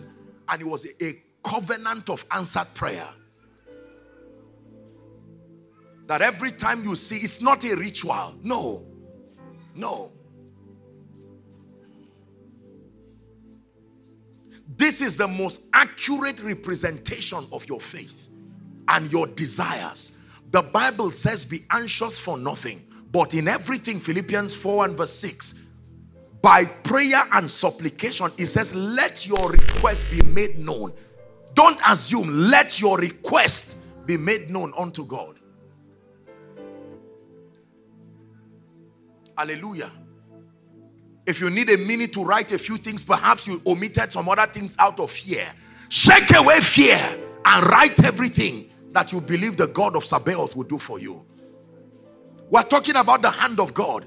and 0.48 0.60
it 0.60 0.66
was 0.66 0.86
a, 1.00 1.22
covenant 1.42 2.10
of 2.10 2.22
answered 2.32 2.66
prayer. 2.74 3.08
That 6.06 6.20
every 6.20 6.50
time 6.50 6.84
you 6.84 6.94
see, 6.96 7.16
it's 7.16 7.40
not 7.40 7.64
a 7.64 7.74
ritual. 7.74 8.34
No. 8.42 8.84
No. 9.74 10.12
This 14.80 15.02
is 15.02 15.18
the 15.18 15.28
most 15.28 15.68
accurate 15.74 16.40
representation 16.42 17.46
of 17.52 17.68
your 17.68 17.80
faith 17.80 18.30
and 18.88 19.12
your 19.12 19.26
desires. 19.26 20.24
The 20.52 20.62
Bible 20.62 21.10
says, 21.10 21.44
Be 21.44 21.66
anxious 21.70 22.18
for 22.18 22.38
nothing, 22.38 22.86
but 23.12 23.34
in 23.34 23.46
everything, 23.46 24.00
Philippians 24.00 24.54
4 24.54 24.86
and 24.86 24.96
verse 24.96 25.12
6, 25.12 25.68
by 26.40 26.64
prayer 26.64 27.22
and 27.34 27.50
supplication, 27.50 28.30
it 28.38 28.46
says, 28.46 28.74
Let 28.74 29.26
your 29.26 29.50
request 29.50 30.06
be 30.10 30.22
made 30.22 30.58
known. 30.58 30.94
Don't 31.52 31.78
assume, 31.86 32.48
let 32.48 32.80
your 32.80 32.96
request 32.96 34.06
be 34.06 34.16
made 34.16 34.48
known 34.48 34.72
unto 34.78 35.04
God. 35.04 35.38
Hallelujah. 39.36 39.92
If 41.30 41.40
you 41.40 41.48
need 41.48 41.70
a 41.70 41.78
minute 41.78 42.12
to 42.14 42.24
write 42.24 42.50
a 42.50 42.58
few 42.58 42.76
things, 42.76 43.04
perhaps 43.04 43.46
you 43.46 43.62
omitted 43.64 44.10
some 44.10 44.28
other 44.28 44.46
things 44.46 44.74
out 44.80 44.98
of 44.98 45.12
fear. 45.12 45.46
Shake 45.88 46.34
away 46.34 46.58
fear 46.58 46.98
and 47.44 47.66
write 47.70 48.02
everything 48.02 48.68
that 48.90 49.12
you 49.12 49.20
believe 49.20 49.56
the 49.56 49.68
God 49.68 49.94
of 49.94 50.04
Sabaoth 50.04 50.56
will 50.56 50.64
do 50.64 50.76
for 50.76 50.98
you. 50.98 51.24
We're 52.50 52.64
talking 52.64 52.96
about 52.96 53.22
the 53.22 53.30
hand 53.30 53.60
of 53.60 53.72
God. 53.74 54.06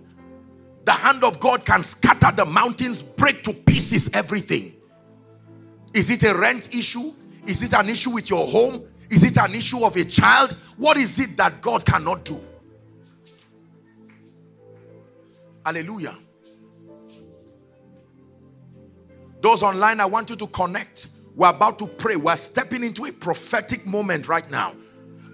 The 0.84 0.92
hand 0.92 1.24
of 1.24 1.40
God 1.40 1.66
can 1.66 1.82
scatter 1.82 2.36
the 2.36 2.46
mountains, 2.46 3.02
break 3.02 3.42
to 3.44 3.54
pieces 3.54 4.14
everything. 4.14 4.74
Is 5.94 6.10
it 6.10 6.24
a 6.24 6.38
rent 6.38 6.76
issue? 6.76 7.14
Is 7.48 7.64
it 7.64 7.74
an 7.74 7.88
issue 7.88 8.10
with 8.10 8.30
your 8.30 8.46
home? 8.46 8.86
Is 9.10 9.24
it 9.24 9.38
an 9.38 9.56
issue 9.56 9.86
of 9.86 9.96
a 9.96 10.04
child? 10.04 10.58
What 10.76 10.98
is 10.98 11.18
it 11.20 11.38
that 11.38 11.62
God 11.62 11.86
cannot 11.86 12.26
do? 12.26 12.38
Hallelujah. 15.66 16.18
Those 19.44 19.62
online, 19.62 20.00
I 20.00 20.06
want 20.06 20.30
you 20.30 20.38
to 20.38 20.48
connect. 20.48 21.08
We're 21.36 21.50
about 21.50 21.78
to 21.80 21.86
pray. 21.86 22.16
We're 22.16 22.38
stepping 22.38 22.82
into 22.82 23.04
a 23.04 23.12
prophetic 23.12 23.86
moment 23.86 24.30
right 24.30 24.50
now. 24.50 24.74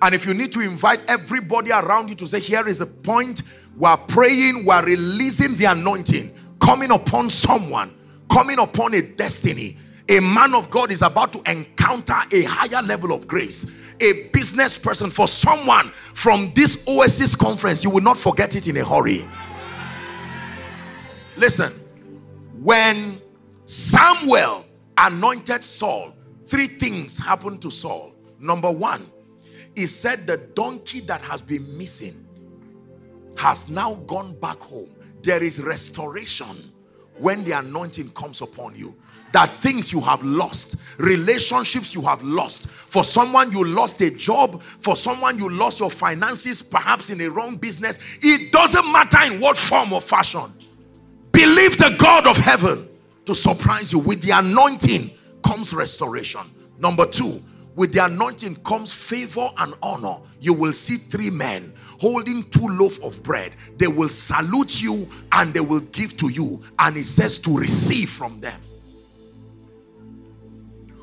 And 0.02 0.16
if 0.16 0.26
you 0.26 0.34
need 0.34 0.52
to 0.54 0.62
invite 0.62 1.04
everybody 1.08 1.70
around 1.70 2.10
you 2.10 2.16
to 2.16 2.26
say, 2.26 2.40
Here 2.40 2.68
is 2.68 2.82
a 2.82 2.88
point, 2.88 3.44
we're 3.78 3.96
praying, 3.98 4.66
we're 4.66 4.84
releasing 4.84 5.54
the 5.58 5.66
anointing 5.66 6.34
coming 6.60 6.90
upon 6.90 7.30
someone, 7.30 7.94
coming 8.32 8.58
upon 8.58 8.96
a 8.96 9.04
destiny. 9.04 9.78
A 10.10 10.20
man 10.20 10.56
of 10.56 10.72
God 10.72 10.92
is 10.92 11.04
about 11.04 11.32
to 11.34 11.52
encounter 11.52 12.20
a 12.32 12.44
higher 12.46 12.82
level 12.82 13.14
of 13.14 13.28
grace. 13.28 13.94
A 14.02 14.28
business 14.34 14.76
person, 14.76 15.12
for 15.12 15.28
someone 15.28 15.90
from 15.92 16.52
this 16.56 16.88
Oasis 16.88 17.36
conference, 17.36 17.84
you 17.84 17.92
will 17.92 18.02
not 18.02 18.18
forget 18.18 18.56
it 18.56 18.68
in 18.68 18.76
a 18.78 18.84
hurry. 18.84 19.28
Listen, 21.38 21.72
when 22.60 23.22
Samuel 23.70 24.66
anointed 24.98 25.64
Saul, 25.64 26.16
three 26.48 26.66
things 26.66 27.20
happened 27.20 27.62
to 27.62 27.70
Saul. 27.70 28.16
Number 28.40 28.72
one, 28.72 29.06
he 29.76 29.86
said 29.86 30.26
the 30.26 30.38
donkey 30.38 31.02
that 31.02 31.22
has 31.22 31.44
been 31.44 31.78
missing 31.78 32.16
has 33.38 33.70
now 33.70 33.94
gone 34.08 34.34
back 34.40 34.60
home. 34.60 34.90
There 35.22 35.44
is 35.44 35.62
restoration 35.62 36.74
when 37.20 37.44
the 37.44 37.52
anointing 37.52 38.10
comes 38.14 38.42
upon 38.42 38.76
you. 38.76 38.96
That 39.34 39.56
things 39.58 39.94
you 39.94 40.02
have 40.02 40.24
lost, 40.24 40.78
relationships 40.98 41.94
you 41.94 42.02
have 42.02 42.24
lost. 42.24 42.66
For 42.66 43.04
someone, 43.04 43.52
you 43.52 43.64
lost 43.64 44.02
a 44.02 44.10
job. 44.10 44.64
For 44.64 44.96
someone, 44.96 45.38
you 45.38 45.48
lost 45.48 45.80
your 45.80 45.92
finances, 45.92 46.64
perhaps 46.64 47.12
in 47.12 47.22
a 47.22 47.30
wrong 47.30 47.56
business. 47.56 48.00
It 48.24 48.52
doesn't 48.52 48.92
matter 48.92 49.32
in 49.32 49.40
what 49.40 49.58
form 49.58 49.94
or 49.94 50.02
fashion. 50.02 50.52
Believe 51.32 51.78
the 51.78 51.96
God 52.00 52.26
of 52.26 52.38
heaven 52.38 52.89
to 53.30 53.36
surprise 53.36 53.92
you. 53.92 54.00
With 54.00 54.24
the 54.24 54.32
anointing 54.32 55.12
comes 55.44 55.72
restoration. 55.72 56.42
Number 56.80 57.06
two, 57.06 57.40
with 57.76 57.94
the 57.94 58.04
anointing 58.06 58.56
comes 58.64 58.92
favor 58.92 59.48
and 59.60 59.76
honor. 59.84 60.18
You 60.40 60.54
will 60.56 60.74
see 60.74 60.96
three 60.96 61.30
men 61.30 61.72
holding 62.00 62.44
two 62.50 62.68
loaf 62.68 63.02
of 63.04 63.22
bread. 63.22 63.56
They 63.78 63.86
will 63.86 64.10
salute 64.10 64.82
you 64.82 65.08
and 65.32 65.54
they 65.54 65.60
will 65.60 65.82
give 65.82 66.18
to 66.18 66.30
you. 66.30 66.64
And 66.80 66.98
it 66.98 67.06
says 67.06 67.38
to 67.40 67.56
receive 67.56 68.10
from 68.10 68.40
them. 68.40 68.60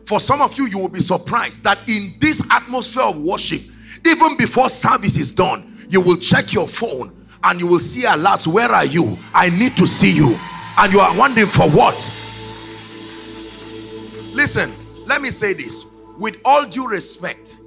For 0.05 0.19
some 0.19 0.41
of 0.41 0.59
you, 0.59 0.67
you 0.67 0.81
will 0.81 0.89
be 0.89 1.01
surprised 1.01 1.63
that 1.63 1.89
in 1.89 2.13
this 2.19 2.43
atmosphere 2.51 3.05
of 3.05 3.21
worship, 3.21 3.63
even 4.05 4.37
before 4.37 4.69
service 4.69 5.17
is 5.17 5.31
done, 5.31 5.77
you 5.89 6.01
will 6.01 6.17
check 6.17 6.53
your 6.53 6.67
phone 6.67 7.25
and 7.45 7.61
you 7.61 7.69
will 7.69 7.79
see 7.81 8.03
alerts. 8.03 8.49
Where 8.49 8.71
are 8.71 8.85
you? 8.85 9.17
I 9.33 9.49
need 9.49 9.77
to 9.77 9.87
see 9.87 10.11
you. 10.11 10.37
And 10.79 10.93
you 10.93 11.01
are 11.01 11.17
wondering 11.17 11.49
for 11.49 11.69
what? 11.71 11.95
Listen, 14.35 14.73
let 15.07 15.23
me 15.23 15.31
say 15.31 15.53
this 15.55 15.87
with 16.19 16.41
all 16.45 16.67
due 16.67 16.89
respect. 16.89 17.59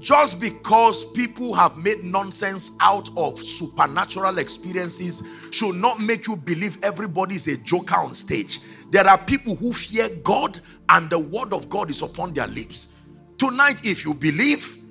Just 0.00 0.38
because 0.40 1.10
people 1.12 1.54
have 1.54 1.78
made 1.78 2.04
nonsense 2.04 2.76
out 2.80 3.08
of 3.16 3.38
supernatural 3.38 4.38
experiences 4.38 5.22
should 5.50 5.76
not 5.76 6.00
make 6.00 6.26
you 6.26 6.36
believe 6.36 6.82
everybody 6.82 7.36
is 7.36 7.48
a 7.48 7.56
joker 7.64 7.96
on 7.96 8.12
stage. 8.12 8.60
There 8.90 9.06
are 9.06 9.16
people 9.16 9.54
who 9.56 9.72
fear 9.72 10.08
God 10.22 10.60
and 10.90 11.08
the 11.08 11.18
word 11.18 11.54
of 11.54 11.70
God 11.70 11.90
is 11.90 12.02
upon 12.02 12.34
their 12.34 12.46
lips. 12.48 13.00
Tonight, 13.38 13.84
if 13.86 14.04
you 14.04 14.12
believe, 14.12 14.84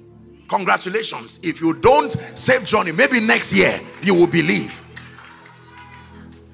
Congratulations. 0.53 1.39
If 1.41 1.61
you 1.61 1.73
don't 1.73 2.11
save 2.11 2.65
Johnny, 2.65 2.91
maybe 2.91 3.19
next 3.19 3.53
year 3.53 3.79
you 4.03 4.13
will 4.13 4.27
believe. 4.27 4.81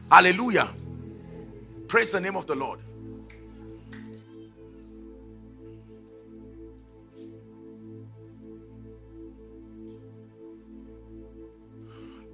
Hallelujah. 0.09 0.69
Praise 1.89 2.11
the 2.11 2.21
name 2.21 2.35
of 2.35 2.45
the 2.45 2.53
Lord. 2.53 2.81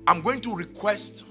I'm 0.06 0.22
going 0.22 0.42
to 0.42 0.54
request 0.54 1.24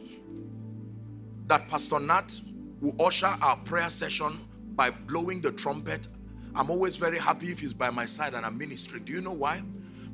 that 1.49 1.69
Pastor 1.69 2.01
Nat 2.01 2.41
will 2.81 2.97
usher 2.99 3.31
our 3.43 3.59
prayer 3.59 3.91
session 3.91 4.41
by 4.75 4.89
blowing 4.89 5.43
the 5.43 5.53
trumpet. 5.53 6.09
I'm 6.55 6.71
always 6.71 6.97
very 6.97 7.19
happy 7.19 7.49
if 7.49 7.61
he's 7.61 7.75
by 7.75 7.91
my 7.91 8.07
side 8.07 8.33
and 8.33 8.47
I'm 8.47 8.57
ministering. 8.57 9.05
Do 9.05 9.13
you 9.13 9.21
know 9.21 9.35
why? 9.35 9.63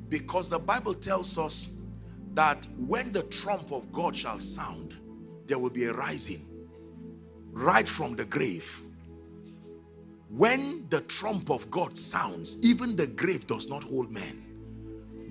Because 0.09 0.49
the 0.49 0.59
Bible 0.59 0.95
tells 0.95 1.37
us 1.37 1.79
that 2.33 2.67
when 2.77 3.13
the 3.13 3.23
trump 3.23 3.71
of 3.71 3.89
God 3.93 4.13
shall 4.13 4.37
sound, 4.37 4.97
there 5.45 5.57
will 5.57 5.69
be 5.69 5.85
a 5.85 5.93
rising 5.93 6.50
right 7.51 7.87
from 7.87 8.15
the 8.15 8.25
grave. 8.25 8.81
When 10.29 10.85
the 10.89 11.01
trump 11.01 11.49
of 11.49 11.69
God 11.69 11.97
sounds, 11.97 12.63
even 12.63 12.95
the 12.95 13.07
grave 13.07 13.47
does 13.47 13.67
not 13.67 13.83
hold 13.83 14.11
men. 14.11 14.43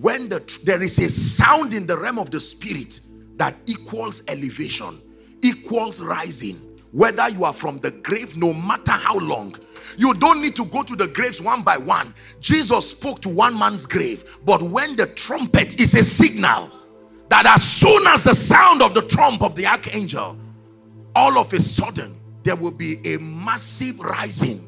When 0.01 0.29
the, 0.29 0.41
there 0.65 0.83
is 0.83 0.99
a 0.99 1.09
sound 1.11 1.75
in 1.75 1.87
the 1.87 1.97
realm 1.97 2.19
of 2.19 2.31
the 2.31 2.41
spirit 2.41 3.01
that 3.37 3.55
equals 3.67 4.23
elevation, 4.29 5.01
equals 5.43 6.03
rising. 6.03 6.57
Whether 6.93 7.29
you 7.29 7.45
are 7.45 7.53
from 7.53 7.79
the 7.79 7.93
grave, 7.93 8.37
no 8.37 8.53
matter 8.53 8.93
how 8.93 9.19
long, 9.19 9.55
you 9.97 10.13
don't 10.15 10.43
need 10.43 10.57
to 10.57 10.65
go 10.65 10.83
to 10.83 10.97
the 10.97 11.07
graves 11.09 11.41
one 11.41 11.63
by 11.63 11.77
one. 11.77 12.13
Jesus 12.41 12.91
spoke 12.91 13.21
to 13.23 13.29
one 13.29 13.59
man's 13.59 13.87
grave, 13.87 14.39
but 14.45 14.61
when 14.63 14.97
the 14.97 15.07
trumpet 15.07 15.81
is 15.81 15.95
a 15.95 16.03
signal 16.03 16.71
that 17.29 17.47
as 17.47 17.63
soon 17.63 18.07
as 18.09 18.25
the 18.25 18.35
sound 18.35 18.83
of 18.83 18.93
the 18.93 19.03
trump 19.03 19.43
of 19.43 19.55
the 19.55 19.67
archangel, 19.67 20.37
all 21.21 21.37
of 21.37 21.53
a 21.53 21.61
sudden 21.61 22.19
there 22.45 22.57
will 22.57 22.71
be 22.71 22.97
a 23.05 23.19
massive 23.19 24.01
rising. 24.01 24.59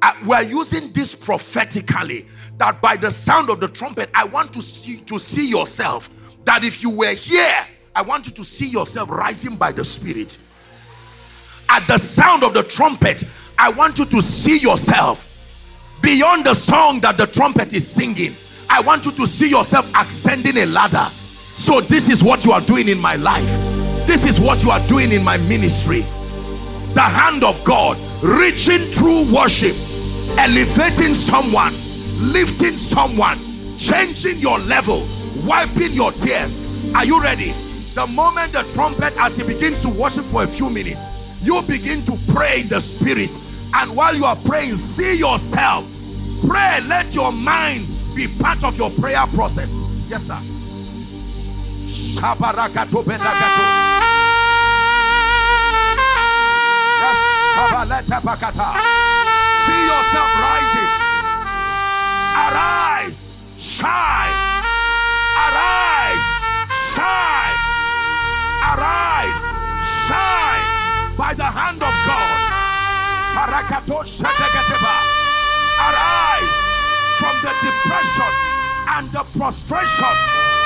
Uh, 0.00 0.10
we're 0.24 0.40
using 0.40 0.90
this 0.94 1.14
prophetically 1.14 2.26
that 2.56 2.80
by 2.80 2.96
the 2.96 3.10
sound 3.10 3.50
of 3.50 3.60
the 3.60 3.68
trumpet, 3.68 4.08
I 4.14 4.24
want 4.24 4.54
to 4.54 4.62
see 4.62 5.00
to 5.04 5.18
see 5.18 5.50
yourself 5.50 6.08
that 6.46 6.64
if 6.64 6.82
you 6.82 6.96
were 6.96 7.12
here, 7.12 7.66
I 7.94 8.00
want 8.00 8.26
you 8.26 8.32
to 8.32 8.44
see 8.44 8.66
yourself 8.66 9.10
rising 9.10 9.56
by 9.56 9.72
the 9.72 9.84
Spirit. 9.84 10.38
At 11.68 11.86
the 11.86 11.98
sound 11.98 12.44
of 12.44 12.54
the 12.54 12.62
trumpet, 12.62 13.22
I 13.58 13.68
want 13.68 13.98
you 13.98 14.06
to 14.06 14.22
see 14.22 14.56
yourself 14.56 15.28
beyond 16.00 16.46
the 16.46 16.54
song 16.54 17.00
that 17.00 17.18
the 17.18 17.26
trumpet 17.26 17.74
is 17.74 17.86
singing. 17.86 18.34
I 18.70 18.80
want 18.80 19.04
you 19.04 19.12
to 19.12 19.26
see 19.26 19.50
yourself 19.50 19.92
ascending 19.94 20.56
a 20.56 20.64
ladder. 20.64 21.10
So, 21.10 21.82
this 21.82 22.08
is 22.08 22.24
what 22.24 22.46
you 22.46 22.52
are 22.52 22.62
doing 22.62 22.88
in 22.88 22.98
my 22.98 23.16
life. 23.16 23.81
This 24.06 24.26
is 24.26 24.40
what 24.40 24.62
you 24.62 24.70
are 24.70 24.80
doing 24.88 25.12
in 25.12 25.24
my 25.24 25.38
ministry. 25.48 26.00
The 26.94 27.02
hand 27.02 27.44
of 27.44 27.62
God 27.64 27.96
reaching 28.22 28.80
through 28.92 29.32
worship, 29.34 29.74
elevating 30.38 31.14
someone, 31.14 31.72
lifting 32.32 32.76
someone, 32.78 33.38
changing 33.78 34.38
your 34.38 34.58
level, 34.60 35.06
wiping 35.44 35.92
your 35.92 36.12
tears. 36.12 36.94
Are 36.94 37.04
you 37.04 37.20
ready? 37.22 37.52
The 37.94 38.06
moment 38.14 38.52
the 38.52 38.62
trumpet, 38.72 39.14
as 39.18 39.36
he 39.36 39.44
begins 39.44 39.82
to 39.82 39.88
worship 39.88 40.24
for 40.24 40.44
a 40.44 40.46
few 40.46 40.70
minutes, 40.70 41.42
you 41.42 41.60
begin 41.62 42.02
to 42.02 42.16
pray 42.32 42.60
in 42.60 42.68
the 42.68 42.80
spirit. 42.80 43.30
And 43.74 43.96
while 43.96 44.14
you 44.14 44.24
are 44.24 44.36
praying, 44.36 44.76
see 44.76 45.18
yourself. 45.18 45.84
Pray, 46.46 46.78
let 46.86 47.14
your 47.14 47.32
mind 47.32 47.82
be 48.14 48.28
part 48.40 48.62
of 48.64 48.76
your 48.76 48.90
prayer 48.90 49.26
process. 49.34 49.70
Yes, 50.08 50.26
sir. 50.26 50.38
See 59.64 59.82
yourself 59.86 60.30
rising. 60.34 60.90
Arise, 62.34 63.20
shine, 63.58 64.36
arise, 65.38 66.26
shine, 66.90 67.58
arise, 68.66 69.42
shine 70.08 70.66
by 71.16 71.34
the 71.34 71.44
hand 71.44 71.82
of 71.82 71.94
God. 72.06 72.38
Arise 75.86 76.58
from 77.18 77.34
the 77.46 77.52
depression 77.62 78.32
and 78.90 79.06
the 79.10 79.24
prostration 79.38 80.14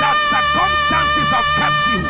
that 0.01 0.17
circumstances 0.33 1.29
have 1.29 1.47
kept 1.61 1.81
you. 1.93 2.01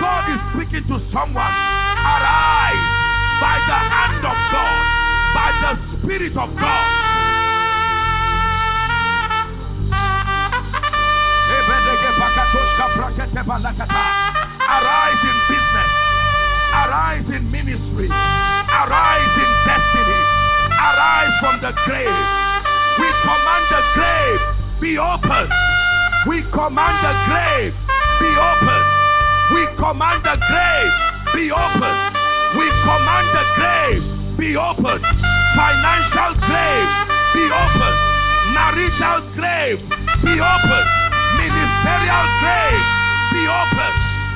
God 0.00 0.24
is 0.32 0.40
speaking 0.48 0.86
to 0.88 0.98
someone. 0.98 1.52
Arise 2.00 2.95
by 3.40 3.56
the 3.68 3.80
hand 3.92 4.24
of 4.24 4.38
God, 4.52 4.84
by 5.34 5.50
the 5.62 5.74
Spirit 5.74 6.36
of 6.36 6.54
God. 6.56 7.06
Arise 14.68 15.22
in 15.22 15.38
business. 15.48 15.92
Arise 16.74 17.30
in 17.30 17.50
ministry. 17.52 18.08
Arise 18.10 19.34
in 19.38 19.50
destiny. 19.64 20.20
Arise 20.74 21.34
from 21.38 21.60
the 21.60 21.72
grave. 21.84 22.26
We 22.98 23.08
command 23.22 23.64
the 23.70 23.82
grave 23.94 24.40
be 24.80 24.98
open. 24.98 25.48
We 26.26 26.42
command 26.50 26.96
the 27.00 27.14
grave 27.30 27.74
be 28.18 28.30
open. 28.36 28.82
We 29.54 29.66
command 29.76 30.24
the 30.24 30.36
grave 30.50 30.92
be 31.32 31.52
open. 31.52 32.15
We 32.54 32.70
command 32.86 33.26
the 33.34 33.44
grave 33.58 34.04
be 34.38 34.54
open. 34.54 35.02
Financial 35.58 36.30
graves 36.46 36.96
be 37.34 37.44
open. 37.50 37.94
Marital 38.54 39.20
graves 39.34 39.88
be 40.22 40.38
open 40.38 41.06
ministerial 41.36 42.26
grave 42.40 42.84
be 43.32 43.42
open 43.46 43.92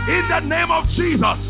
in 0.09 0.25
the 0.29 0.41
name 0.41 0.71
of 0.71 0.87
Jesus. 0.89 1.50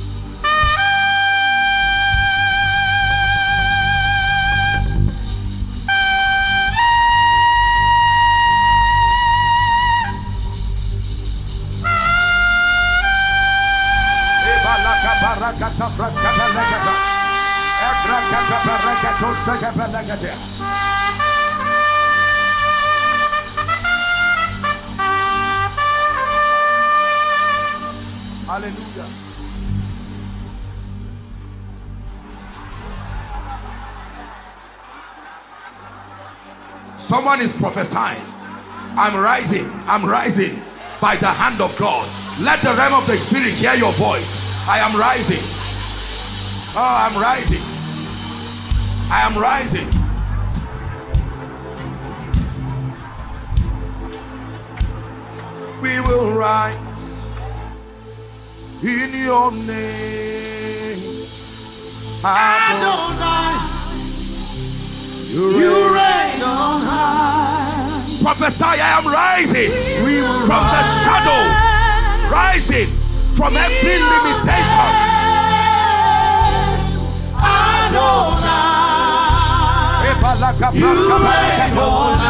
Belegata. 15.50 15.86
Ebrakata. 17.82 18.58
Hallelujah. 28.46 29.08
Someone 36.96 37.40
is 37.40 37.54
prophesying. 37.56 38.22
I'm 38.96 39.16
rising. 39.16 39.70
I'm 39.86 40.04
rising 40.04 40.62
by 41.00 41.16
the 41.16 41.26
hand 41.26 41.60
of 41.60 41.76
God. 41.76 42.08
Let 42.40 42.60
the 42.62 42.74
realm 42.76 42.94
of 42.94 43.06
the 43.06 43.16
spirit 43.16 43.52
hear 43.54 43.74
your 43.74 43.92
voice. 43.92 44.39
I 44.72 44.78
am 44.78 44.96
rising. 44.96 45.42
Oh, 46.76 47.10
I'm 47.10 47.20
rising. 47.20 47.60
I 49.10 49.22
am 49.26 49.36
rising. 49.36 49.88
We 55.82 55.98
will 56.06 56.30
rise 56.38 57.34
in 58.80 59.10
your 59.24 59.50
name. 59.50 61.02
Adonai, 62.24 63.58
you 65.30 65.48
reign 65.90 66.42
on 66.44 66.80
high. 66.86 68.22
Prophesy, 68.22 68.64
I 68.64 69.00
am 69.00 69.06
rising 69.12 69.70
We 70.04 70.20
will 70.20 70.46
from 70.46 70.62
the 70.62 70.78
rise. 70.78 71.02
shadow, 71.02 72.30
rising 72.30 72.99
from 73.40 73.56
every 73.56 73.96
limitation. 73.96 74.92
Adonai, 77.40 78.44
you 80.76 80.92
reign 81.16 81.78
on 81.78 82.20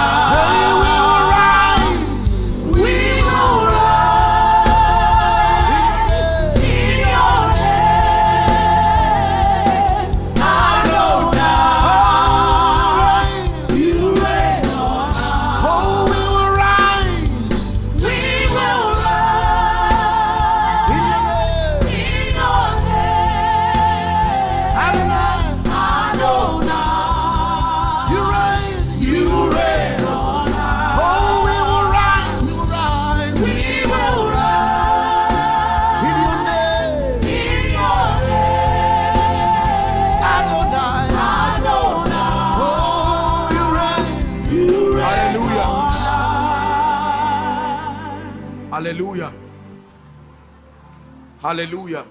Hallelujah. 51.41 52.05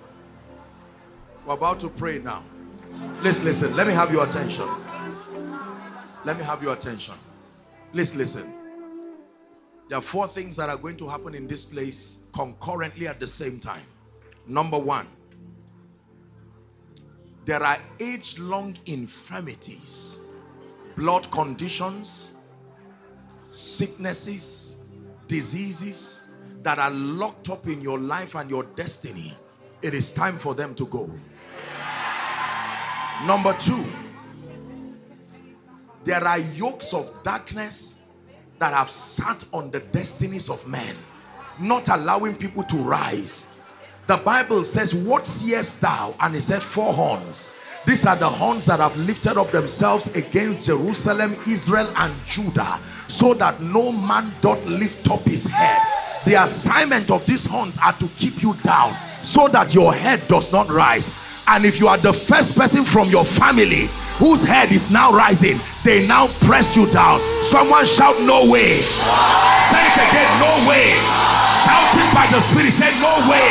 We're 1.45 1.53
about 1.53 1.79
to 1.81 1.89
pray 1.89 2.17
now. 2.17 2.43
Let's 3.21 3.43
listen. 3.43 3.75
Let 3.75 3.85
me 3.85 3.93
have 3.93 4.11
your 4.11 4.23
attention. 4.23 4.67
Let 6.25 6.35
me 6.35 6.43
have 6.43 6.63
your 6.63 6.73
attention. 6.73 7.13
Please 7.91 8.15
listen. 8.15 8.51
There 9.87 9.99
are 9.99 10.01
four 10.01 10.27
things 10.27 10.55
that 10.55 10.67
are 10.69 10.77
going 10.77 10.97
to 10.97 11.07
happen 11.07 11.35
in 11.35 11.47
this 11.47 11.63
place 11.63 12.25
concurrently 12.33 13.07
at 13.07 13.19
the 13.19 13.27
same 13.27 13.59
time. 13.59 13.83
Number 14.47 14.79
one, 14.79 15.07
there 17.45 17.61
are 17.61 17.77
age 17.99 18.39
long 18.39 18.75
infirmities, 18.87 20.21
blood 20.95 21.29
conditions, 21.29 22.33
sicknesses, 23.51 24.77
diseases 25.27 26.28
that 26.63 26.77
are 26.79 26.91
locked 26.91 27.49
up 27.49 27.67
in 27.67 27.81
your 27.81 27.99
life 27.99 28.35
and 28.35 28.49
your 28.49 28.63
destiny. 28.63 29.33
It 29.81 29.93
is 29.93 30.11
time 30.11 30.37
for 30.37 30.53
them 30.53 30.75
to 30.75 30.85
go. 30.87 31.09
Number 33.25 33.53
two, 33.53 33.83
there 36.03 36.23
are 36.23 36.39
yokes 36.39 36.93
of 36.93 37.11
darkness 37.23 38.11
that 38.59 38.73
have 38.73 38.89
sat 38.89 39.45
on 39.53 39.71
the 39.71 39.79
destinies 39.79 40.49
of 40.49 40.65
men, 40.67 40.95
not 41.59 41.87
allowing 41.89 42.35
people 42.35 42.63
to 42.63 42.77
rise. 42.77 43.59
The 44.07 44.17
Bible 44.17 44.63
says, 44.63 44.93
What 44.93 45.25
seest 45.25 45.81
thou? 45.81 46.15
And 46.19 46.35
it 46.35 46.41
said, 46.41 46.63
Four 46.63 46.93
horns. 46.93 47.55
These 47.85 48.05
are 48.05 48.15
the 48.15 48.27
horns 48.27 48.65
that 48.65 48.79
have 48.79 48.95
lifted 48.97 49.37
up 49.37 49.51
themselves 49.51 50.13
against 50.15 50.65
Jerusalem, 50.65 51.33
Israel, 51.47 51.91
and 51.97 52.13
Judah, 52.25 52.79
so 53.07 53.33
that 53.35 53.61
no 53.61 53.91
man 53.91 54.31
doth 54.41 54.63
lift 54.65 55.09
up 55.09 55.21
his 55.21 55.45
head. 55.45 55.81
The 56.25 56.43
assignment 56.43 57.09
of 57.11 57.25
these 57.25 57.45
horns 57.45 57.77
are 57.81 57.93
to 57.93 58.07
keep 58.17 58.43
you 58.43 58.53
down, 58.63 58.93
so 59.23 59.47
that 59.47 59.73
your 59.73 59.93
head 59.93 60.21
does 60.27 60.51
not 60.51 60.69
rise. 60.69 61.09
And 61.47 61.65
if 61.65 61.79
you 61.79 61.87
are 61.87 61.97
the 61.97 62.13
first 62.13 62.55
person 62.55 62.83
from 62.85 63.09
your 63.09 63.25
family 63.25 63.87
whose 64.19 64.43
head 64.43 64.71
is 64.71 64.91
now 64.91 65.11
rising, 65.11 65.57
they 65.83 66.05
now 66.07 66.27
press 66.45 66.77
you 66.77 66.85
down. 66.91 67.19
Someone 67.41 67.85
shout, 67.85 68.21
No 68.21 68.49
way. 68.51 68.77
Say 68.77 69.81
it 69.81 69.97
again, 69.97 70.29
No 70.37 70.69
way. 70.69 70.93
Shout 71.65 71.89
it 71.97 72.13
by 72.13 72.27
the 72.29 72.39
Spirit, 72.39 72.71
say, 72.71 72.91
No 73.01 73.15
way. 73.31 73.49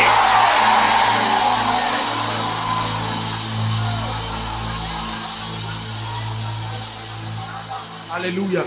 Hallelujah. 8.11 8.67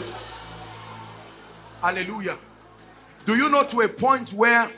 Hallelujah. 1.82 2.38
Do 3.26 3.36
you 3.36 3.50
know 3.50 3.64
to 3.64 3.82
a 3.82 3.88
point 3.88 4.34
where 4.34 4.70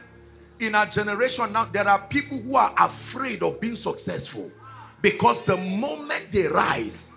in 0.59 0.75
our 0.75 0.85
generation 0.85 1.51
now 1.53 1.65
there 1.65 1.87
are 1.87 1.99
people 2.07 2.37
who 2.39 2.55
are 2.55 2.73
afraid 2.77 3.41
of 3.41 3.59
being 3.61 3.75
successful? 3.75 4.51
Because 5.01 5.43
the 5.43 5.57
moment 5.57 6.29
they 6.31 6.47
rise 6.47 7.13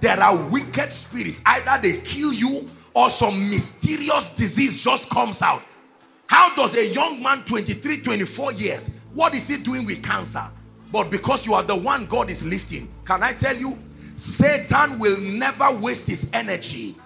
there 0.00 0.20
are 0.20 0.36
wicked 0.50 0.92
spirits. 0.92 1.42
Either 1.46 1.80
they 1.82 1.98
kill 1.98 2.32
you 2.32 2.68
or 2.94 3.08
some 3.08 3.50
mysterious 3.50 4.34
disease 4.34 4.80
just 4.80 5.08
comes 5.10 5.40
out. 5.42 5.62
How 6.26 6.54
does 6.54 6.76
a 6.76 6.86
young 6.92 7.22
man 7.22 7.42
23 7.44 8.02
24 8.02 8.52
years 8.52 8.90
what 9.14 9.34
is 9.34 9.48
he 9.48 9.56
doing 9.56 9.86
with 9.86 10.02
cancer? 10.02 10.44
But 10.92 11.10
because 11.10 11.46
you 11.46 11.54
are 11.54 11.62
the 11.62 11.76
one 11.76 12.06
god 12.06 12.30
is 12.30 12.44
lifting 12.44 12.88
can 13.04 13.22
i 13.22 13.32
tell 13.32 13.56
you? 13.56 13.78
Satan 14.16 14.98
will 14.98 15.18
never 15.20 15.70
waste 15.78 16.08
his 16.08 16.28
energy 16.32 16.96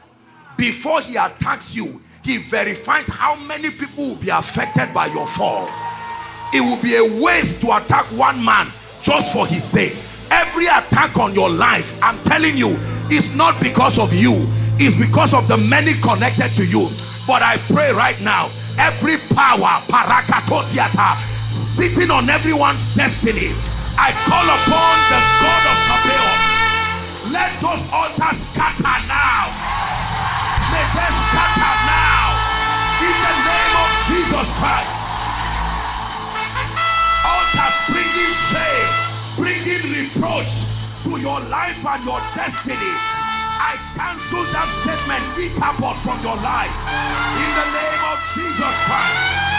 before 0.57 1.01
he 1.01 1.17
attacks 1.17 1.75
you 1.75 2.01
he 2.25 2.39
verifies 2.39 3.09
how 3.09 3.37
many 3.47 3.71
people 3.71 4.09
will 4.09 4.17
be 4.17 4.29
affected 4.29 4.93
by 4.93 5.07
your 5.07 5.27
fall. 5.27 5.69
It 6.53 6.61
will 6.61 6.81
be 6.83 6.97
a 6.97 7.23
waste 7.23 7.61
to 7.63 7.77
attack 7.77 8.05
one 8.17 8.45
man 8.45 8.67
just 9.03 9.33
for 9.33 9.47
his 9.47 9.65
sake. 9.65 9.97
Every 10.31 10.67
attack 10.67 11.19
on 11.19 11.35
your 11.35 11.51
life 11.51 11.99
i'm 12.03 12.17
telling 12.25 12.57
you 12.57 12.69
is 13.11 13.35
not 13.37 13.59
because 13.61 13.99
of 13.99 14.13
you. 14.15 14.35
It's 14.79 14.97
because 14.97 15.35
of 15.35 15.49
the 15.49 15.57
many 15.57 15.93
connected 16.03 16.51
to 16.57 16.65
you. 16.67 16.89
But 17.27 17.43
i 17.43 17.57
pray 17.73 17.93
right 17.93 18.21
now 18.23 18.47
every 18.79 19.17
power 19.35 19.83
parakatosiata 19.91 21.17
sitting 21.53 22.11
on 22.11 22.31
everyone's 22.31 22.95
destiny 22.95 23.51
i 23.99 24.15
call 24.25 24.47
upon 24.47 24.95
the 25.11 25.21
god 25.43 25.63
of 25.67 25.79
Sabaoth. 25.87 26.51
Let 27.31 27.53
those 27.61 27.85
altars 27.93 28.39
scatter 28.51 28.99
now. 29.07 29.47
May 30.73 30.87
they 30.97 31.11
scatter 31.15 31.80
jesus 34.31 34.51
christ 34.63 34.95
altars 37.27 37.77
bringing 37.91 38.35
shame 38.47 39.11
bringing 39.37 39.83
reproach 39.91 40.63
to 41.03 41.21
your 41.21 41.41
life 41.49 41.85
and 41.87 42.05
your 42.05 42.21
destiny. 42.35 42.93
I 43.63 43.77
cancel 43.97 44.45
that 44.53 44.69
statement, 44.83 45.25
decapot 45.35 45.97
from 45.97 46.19
your 46.23 46.37
life 46.37 46.75
in 47.41 47.51
the 47.59 47.67
name 47.73 48.03
of 48.13 48.19
Jesus 48.35 48.77
Christ. 48.87 49.51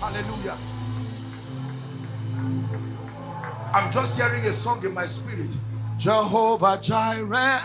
Hallelujah. 0.00 0.58
I'm 3.74 3.92
just 3.92 4.16
hearing 4.16 4.44
a 4.44 4.52
song 4.52 4.84
in 4.84 4.94
my 4.94 5.06
spirit. 5.06 5.50
Jehovah 5.98 6.78
Jireh, 6.80 7.60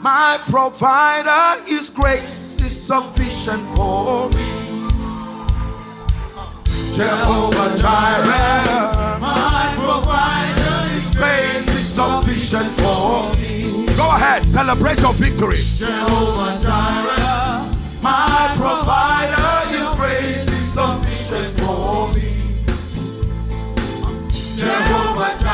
my 0.00 0.38
provider, 0.48 1.62
His 1.66 1.90
grace 1.90 2.60
is 2.60 2.86
sufficient 2.86 3.66
for 3.76 4.28
me. 4.30 4.66
Jehovah 6.94 7.76
Jireh, 7.78 9.18
my 9.20 9.74
provider, 9.76 10.94
His 10.94 11.10
grace 11.14 11.68
is 11.74 11.86
sufficient 11.94 12.72
for 12.72 13.32
me. 13.38 13.86
Go 13.96 14.08
ahead, 14.08 14.44
celebrate 14.44 15.00
your 15.00 15.12
victory. 15.12 15.56
Jehovah 15.58 16.58
Jireh, 16.62 17.70
my 18.02 18.52
provider, 18.56 19.68
His 19.68 19.88
grace 19.96 20.48
is 20.48 20.72
sufficient 20.72 21.60
for 21.60 22.12
me. 22.14 22.22
Jehovah 24.56 25.36
Jireh, 25.40 25.45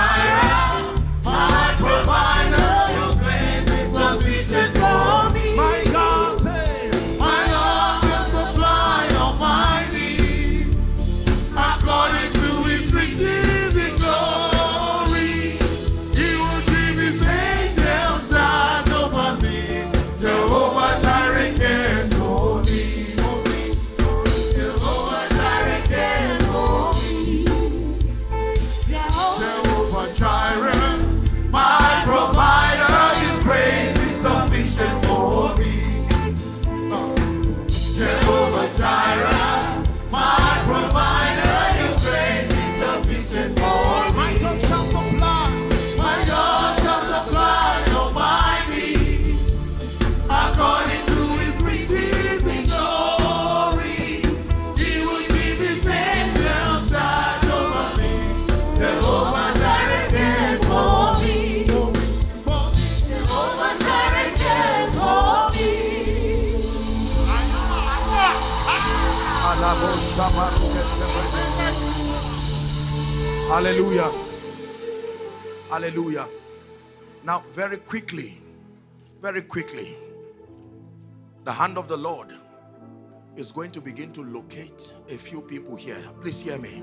Hallelujah. 73.53 74.11
Hallelujah. 75.69 76.27
Now, 77.23 77.41
very 77.51 77.77
quickly, 77.77 78.41
very 79.20 79.43
quickly, 79.43 79.95
the 81.45 81.53
hand 81.53 81.77
of 81.77 81.87
the 81.87 81.99
Lord 81.99 82.29
is 83.37 83.53
going 83.53 83.70
to 83.73 83.83
begin 83.83 84.11
to 84.12 84.23
locate 84.23 84.91
a 85.11 85.19
few 85.19 85.43
people 85.43 85.77
here. 85.77 85.99
Please 86.23 86.41
hear 86.41 86.57
me. 86.57 86.83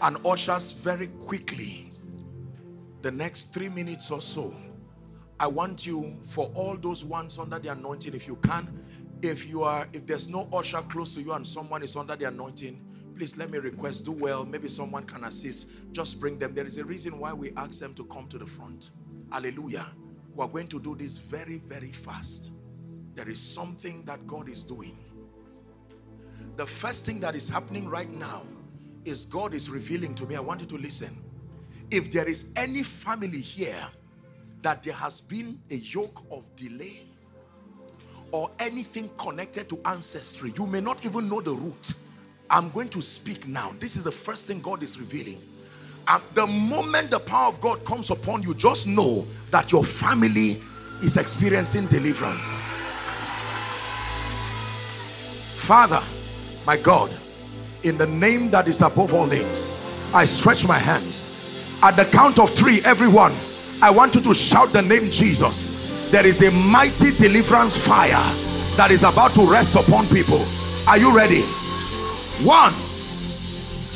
And 0.00 0.16
ushers 0.24 0.72
very 0.72 1.08
quickly, 1.08 1.90
the 3.02 3.10
next 3.10 3.52
three 3.52 3.68
minutes 3.68 4.10
or 4.10 4.22
so, 4.22 4.54
I 5.38 5.46
want 5.46 5.86
you 5.86 6.10
for 6.22 6.50
all 6.54 6.78
those 6.78 7.04
ones 7.04 7.38
under 7.38 7.58
the 7.58 7.72
anointing, 7.72 8.14
if 8.14 8.26
you 8.26 8.36
can, 8.36 8.82
if 9.20 9.46
you 9.46 9.62
are, 9.62 9.86
if 9.92 10.06
there's 10.06 10.26
no 10.26 10.48
usher 10.54 10.80
close 10.88 11.16
to 11.16 11.20
you 11.20 11.34
and 11.34 11.46
someone 11.46 11.82
is 11.82 11.96
under 11.96 12.16
the 12.16 12.28
anointing, 12.28 12.87
please 13.18 13.36
let 13.36 13.50
me 13.50 13.58
request, 13.58 14.04
do 14.04 14.12
well. 14.12 14.46
Maybe 14.46 14.68
someone 14.68 15.02
can 15.02 15.24
assist. 15.24 15.92
Just 15.92 16.20
bring 16.20 16.38
them. 16.38 16.54
There 16.54 16.64
is 16.64 16.78
a 16.78 16.84
reason 16.84 17.18
why 17.18 17.32
we 17.32 17.50
ask 17.56 17.80
them 17.80 17.92
to 17.94 18.04
come 18.04 18.28
to 18.28 18.38
the 18.38 18.46
front. 18.46 18.90
Hallelujah. 19.32 19.86
We're 20.36 20.46
going 20.46 20.68
to 20.68 20.78
do 20.78 20.94
this 20.94 21.18
very, 21.18 21.58
very 21.58 21.90
fast. 21.90 22.52
There 23.16 23.28
is 23.28 23.40
something 23.40 24.04
that 24.04 24.24
God 24.28 24.48
is 24.48 24.62
doing. 24.62 24.96
The 26.56 26.64
first 26.64 27.04
thing 27.04 27.18
that 27.20 27.34
is 27.34 27.48
happening 27.48 27.88
right 27.88 28.08
now 28.08 28.42
is 29.04 29.24
God 29.24 29.52
is 29.52 29.68
revealing 29.68 30.14
to 30.14 30.26
me. 30.26 30.36
I 30.36 30.40
want 30.40 30.60
you 30.60 30.68
to 30.68 30.78
listen. 30.78 31.16
If 31.90 32.12
there 32.12 32.28
is 32.28 32.52
any 32.54 32.84
family 32.84 33.40
here 33.40 33.84
that 34.62 34.84
there 34.84 34.94
has 34.94 35.20
been 35.20 35.60
a 35.72 35.76
yoke 35.76 36.24
of 36.30 36.54
delay 36.54 37.02
or 38.30 38.48
anything 38.60 39.10
connected 39.18 39.68
to 39.70 39.80
ancestry, 39.86 40.52
you 40.56 40.68
may 40.68 40.80
not 40.80 41.04
even 41.04 41.28
know 41.28 41.40
the 41.40 41.50
root. 41.50 41.94
I'm 42.50 42.70
going 42.70 42.88
to 42.90 43.02
speak 43.02 43.46
now. 43.46 43.72
This 43.78 43.96
is 43.96 44.04
the 44.04 44.12
first 44.12 44.46
thing 44.46 44.60
God 44.60 44.82
is 44.82 44.98
revealing. 44.98 45.38
And 46.06 46.22
the 46.34 46.46
moment 46.46 47.10
the 47.10 47.18
power 47.18 47.48
of 47.48 47.60
God 47.60 47.84
comes 47.84 48.10
upon 48.10 48.42
you, 48.42 48.54
just 48.54 48.86
know 48.86 49.26
that 49.50 49.70
your 49.70 49.84
family 49.84 50.56
is 51.02 51.18
experiencing 51.18 51.86
deliverance. 51.86 52.58
Father, 55.54 56.00
my 56.66 56.78
God, 56.78 57.10
in 57.82 57.98
the 57.98 58.06
name 58.06 58.50
that 58.50 58.66
is 58.66 58.80
above 58.80 59.12
all 59.12 59.26
names, 59.26 60.10
I 60.14 60.24
stretch 60.24 60.66
my 60.66 60.78
hands. 60.78 61.78
At 61.82 61.96
the 61.96 62.04
count 62.06 62.38
of 62.38 62.48
three, 62.50 62.80
everyone, 62.86 63.32
I 63.82 63.90
want 63.90 64.14
you 64.14 64.22
to 64.22 64.34
shout 64.34 64.72
the 64.72 64.80
name 64.80 65.10
Jesus. 65.10 66.10
There 66.10 66.26
is 66.26 66.42
a 66.42 66.50
mighty 66.70 67.10
deliverance 67.18 67.76
fire 67.76 68.08
that 68.76 68.88
is 68.90 69.04
about 69.04 69.32
to 69.34 69.42
rest 69.42 69.76
upon 69.76 70.06
people. 70.06 70.42
Are 70.88 70.96
you 70.96 71.14
ready? 71.14 71.44
One, 72.46 72.70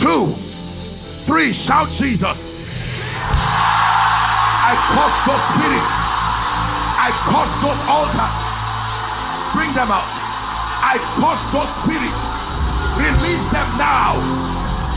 two, 0.02 0.34
three. 1.30 1.52
Shout 1.54 1.94
Jesus. 1.94 2.50
I 4.66 4.74
curse 4.90 5.14
those 5.30 5.44
spirits. 5.46 5.92
I 6.98 7.14
curse 7.30 7.54
those 7.62 7.78
altars. 7.86 8.34
Bring 9.54 9.70
them 9.78 9.94
out. 9.94 10.10
I 10.82 10.98
curse 11.22 11.46
those 11.54 11.70
spirits. 11.70 12.22
Release 12.98 13.46
them 13.54 13.68
now. 13.78 14.18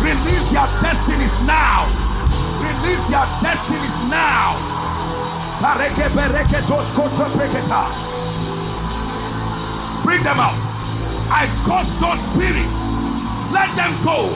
Release 0.02 0.50
their 0.50 0.66
destinies 0.82 1.38
now. 1.46 1.86
Release 2.66 3.06
their 3.14 3.30
destinies 3.46 4.10
now. 4.10 4.58
Bring 10.02 10.24
them 10.24 10.40
out. 10.42 10.58
I 11.30 11.46
curse 11.62 11.94
those 12.02 12.22
spirits. 12.26 12.95
Let 13.52 13.70
them 13.76 13.92
go. 14.04 14.32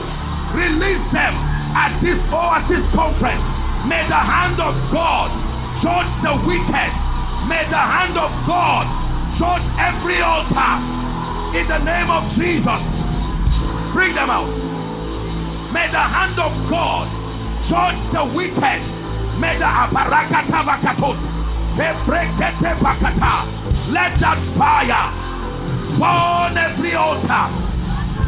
Release 0.54 1.06
them 1.10 1.34
at 1.74 1.96
this 2.00 2.26
Oasis 2.32 2.92
conference. 2.94 3.42
May 3.88 4.04
the 4.08 4.18
hand 4.18 4.60
of 4.60 4.74
God 4.92 5.30
judge 5.80 6.12
the 6.20 6.34
wicked. 6.46 6.90
May 7.48 7.64
the 7.70 7.80
hand 7.80 8.16
of 8.18 8.30
God 8.46 8.84
judge 9.38 9.64
every 9.78 10.20
altar. 10.20 10.76
In 11.56 11.66
the 11.66 11.78
name 11.86 12.10
of 12.10 12.28
Jesus, 12.34 12.82
bring 13.92 14.14
them 14.14 14.28
out. 14.30 14.50
May 15.72 15.86
the 15.88 16.02
hand 16.02 16.38
of 16.38 16.52
God 16.68 17.08
judge 17.66 17.98
the 18.12 18.24
wicked. 18.36 18.80
May 19.40 19.56
the 19.56 19.64
aparakata 19.64 20.62
vakatos. 20.66 21.26
Let 23.90 24.14
that 24.20 24.38
fire 24.38 25.08
burn 25.98 26.58
every 26.58 26.94
altar, 26.94 27.48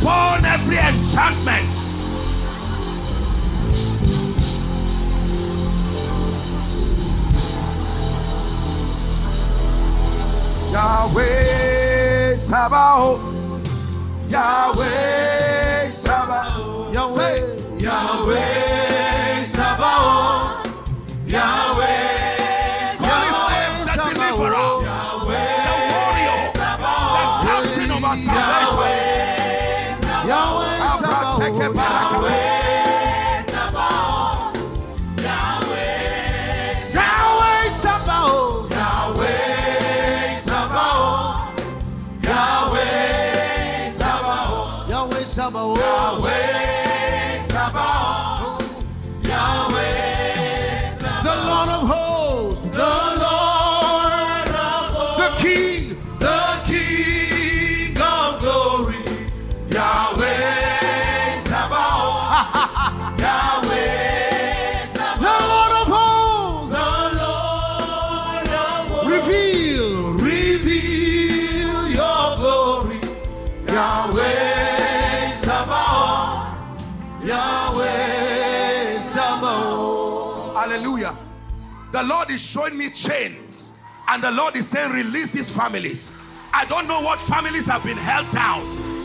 burn 0.02 0.44
every 0.44 0.78
enchantment 0.78 1.68
Yahweh 10.72 12.36
Sabaoth. 12.38 13.20
Yahweh 14.30 15.90
Sabaoth. 15.90 16.94
Yahweh. 16.94 17.78
Yahweh 17.78 18.61
The 81.92 82.02
Lord 82.02 82.30
is 82.30 82.40
showing 82.40 82.76
me 82.78 82.88
chains, 82.90 83.72
and 84.08 84.22
the 84.22 84.30
Lord 84.30 84.56
is 84.56 84.66
saying, 84.66 84.92
Release 84.92 85.30
these 85.30 85.54
families. 85.54 86.10
I 86.54 86.64
don't 86.64 86.88
know 86.88 87.00
what 87.02 87.20
families 87.20 87.66
have 87.66 87.84
been 87.84 87.96
held 87.98 88.30
down. 88.32 88.60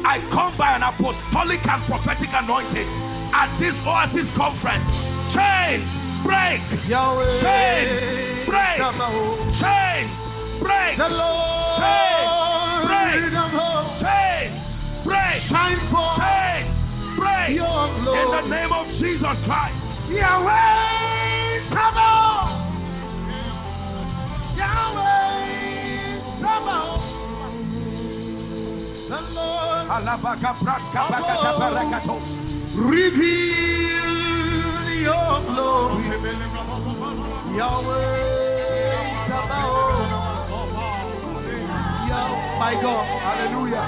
I 0.06 0.20
come 0.32 0.56
by 0.58 0.72
an 0.76 0.84
apostolic 0.84 1.66
and 1.68 1.82
prophetic 1.84 2.30
anointing 2.32 2.88
at 3.36 3.50
this 3.60 3.76
Oasis 3.86 4.32
conference. 4.38 5.34
Chains 5.36 6.24
break, 6.24 6.64
Yahweh 6.88 7.28
chains 7.44 8.48
break, 8.48 8.80
chains 9.52 10.16
break, 10.64 10.96
The 10.96 11.12
Lord 11.12 11.76
Chains, 11.76 12.88
break. 12.88 13.12
chains 14.00 15.04
break, 15.04 15.36
Shine 15.44 15.76
forth 15.92 16.16
chains 16.16 16.72
break. 17.20 17.52
your 17.52 17.88
In 18.16 18.32
the 18.32 18.48
name 18.48 18.72
of 18.72 18.88
Jesus 18.96 19.44
Christ. 19.46 20.10
Yahweh 20.10 21.60
reveal 32.76 34.14
your 35.02 35.42
glory. 35.50 36.04
Yahweh 37.58 38.38
Sabaoth. 39.26 40.28
My 42.60 42.74
God. 42.82 43.06
Hallelujah. 43.22 43.86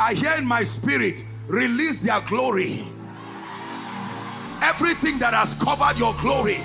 I 0.00 0.14
hear 0.14 0.34
in 0.38 0.46
my 0.46 0.62
spirit, 0.62 1.24
release 1.46 1.98
their 2.00 2.20
glory. 2.22 2.80
Everything 4.62 5.18
that 5.18 5.34
has 5.34 5.54
covered 5.54 5.98
your 5.98 6.14
glory. 6.20 6.58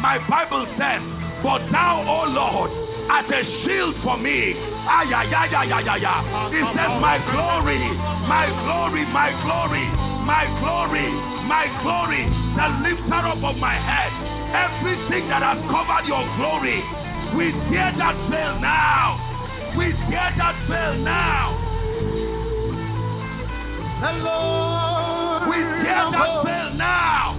My 0.00 0.18
Bible 0.28 0.66
says, 0.66 1.14
But 1.42 1.58
thou, 1.70 2.02
O 2.06 2.26
Lord, 2.32 2.70
art 3.10 3.30
a 3.30 3.44
shield 3.44 3.94
for 3.94 4.16
me. 4.18 4.54
Ay, 4.88 5.12
ay, 5.12 5.28
ay, 5.34 5.48
ay, 5.52 5.72
ay, 5.72 5.88
ay, 5.88 6.04
ay. 6.04 6.22
It 6.52 6.66
says, 6.72 6.92
My 7.00 7.18
glory, 7.32 7.80
my 8.28 8.46
glory, 8.64 9.04
my 9.12 9.30
glory, 9.44 9.84
my 10.24 10.44
glory, 10.60 11.06
my 11.48 11.66
glory, 11.82 12.24
the 12.56 12.66
lifter 12.84 13.20
up 13.26 13.42
of 13.42 13.60
my 13.60 13.74
head. 13.74 14.12
Everything 14.54 15.26
that 15.28 15.42
has 15.42 15.62
covered 15.68 16.06
your 16.08 16.22
glory, 16.38 16.80
we 17.36 17.52
tear 17.68 17.92
that 17.98 18.16
veil 18.30 18.54
now. 18.60 19.18
We 19.76 19.92
tear 20.08 20.30
that 20.38 20.54
veil 20.66 20.94
now. 21.04 21.54
The 24.00 24.12
Lord. 24.24 25.42
We 25.50 25.58
tear 25.82 26.02
that 26.10 26.32
veil 26.42 26.70
now. 26.78 27.36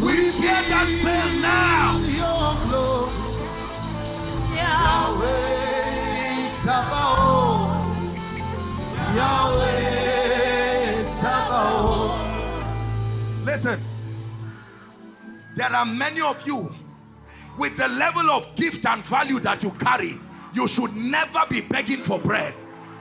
We 0.00 0.30
tear 0.32 0.62
that 0.72 0.88
veil 1.02 1.30
now. 1.42 1.98
Your 2.18 2.50
glory. 2.66 3.24
Yahweh 4.56 6.03
Sabaoth. 6.64 7.68
Yahweh 9.14 11.04
Sabaoth. 11.04 12.16
Listen, 13.44 13.80
there 15.56 15.70
are 15.70 15.84
many 15.84 16.22
of 16.22 16.46
you 16.46 16.70
with 17.58 17.76
the 17.76 17.86
level 17.88 18.30
of 18.30 18.56
gift 18.56 18.86
and 18.86 19.04
value 19.04 19.38
that 19.40 19.62
you 19.62 19.70
carry, 19.72 20.18
you 20.54 20.66
should 20.66 20.90
never 20.96 21.40
be 21.50 21.60
begging 21.60 21.98
for 21.98 22.18
bread. 22.18 22.54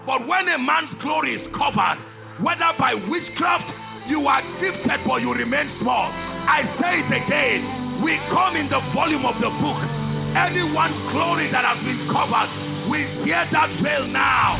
But 0.05 0.27
when 0.27 0.45
a 0.49 0.57
man's 0.57 0.93
glory 0.95 1.29
is 1.31 1.47
covered, 1.47 1.97
whether 2.39 2.69
by 2.77 2.95
witchcraft, 3.09 3.73
you 4.09 4.27
are 4.27 4.41
gifted 4.59 4.99
but 5.07 5.21
you 5.21 5.33
remain 5.33 5.67
small. 5.67 6.11
I 6.49 6.63
say 6.63 6.99
it 6.99 7.23
again. 7.25 7.63
We 8.03 8.17
come 8.27 8.57
in 8.57 8.67
the 8.67 8.79
volume 8.91 9.25
of 9.25 9.39
the 9.39 9.47
book. 9.63 9.79
Anyone's 10.35 10.99
glory 11.13 11.47
that 11.55 11.63
has 11.63 11.79
been 11.85 12.01
covered, 12.11 12.49
we 12.89 13.05
tear 13.23 13.45
that 13.51 13.71
veil 13.71 14.07
now. 14.07 14.55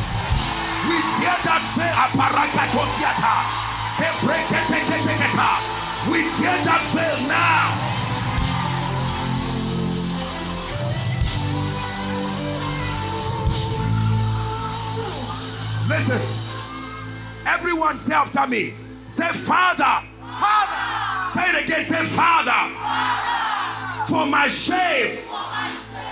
We 0.88 0.96
tear 1.20 1.36
that 1.44 1.62
veil. 1.76 1.92
We 6.10 6.20
tear 6.36 6.58
that 6.64 6.82
veil 6.92 7.18
now. 7.28 7.94
Listen. 15.88 16.20
Everyone 17.46 17.98
say 17.98 18.14
after 18.14 18.46
me. 18.46 18.74
Say, 19.08 19.28
Father. 19.28 20.06
Father. 20.20 21.32
Say 21.32 21.50
it 21.50 21.64
again. 21.64 21.84
Say, 21.84 22.04
Father. 22.04 22.74
Father. 22.74 24.06
For 24.06 24.26
my 24.26 24.48
shame. 24.48 25.18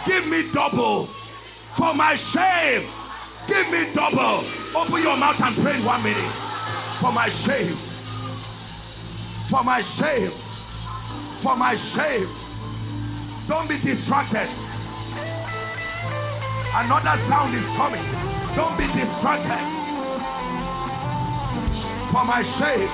Give 0.06 0.28
me 0.30 0.42
double. 0.52 1.08
For 1.72 1.94
my 1.94 2.14
shame. 2.14 2.86
Give 3.48 3.70
me 3.70 3.92
double. 3.94 4.44
Open 4.76 5.02
your 5.02 5.16
mouth 5.16 5.40
and 5.42 5.56
pray 5.56 5.74
one 5.84 6.02
minute. 6.02 6.32
For 7.00 7.12
my 7.12 7.28
shame. 7.28 7.74
For 9.48 9.64
my 9.64 9.80
shame. 9.80 10.30
For 11.40 11.56
my 11.56 11.74
shame. 11.74 12.28
Don't 13.48 13.68
be 13.68 13.76
distracted. 13.78 14.48
Another 16.74 17.16
sound 17.16 17.54
is 17.54 17.68
coming. 17.70 18.04
Don't 18.54 18.76
be 18.78 18.84
distracted. 18.98 19.58
For 22.12 22.24
my 22.24 22.42
shame. 22.42 22.88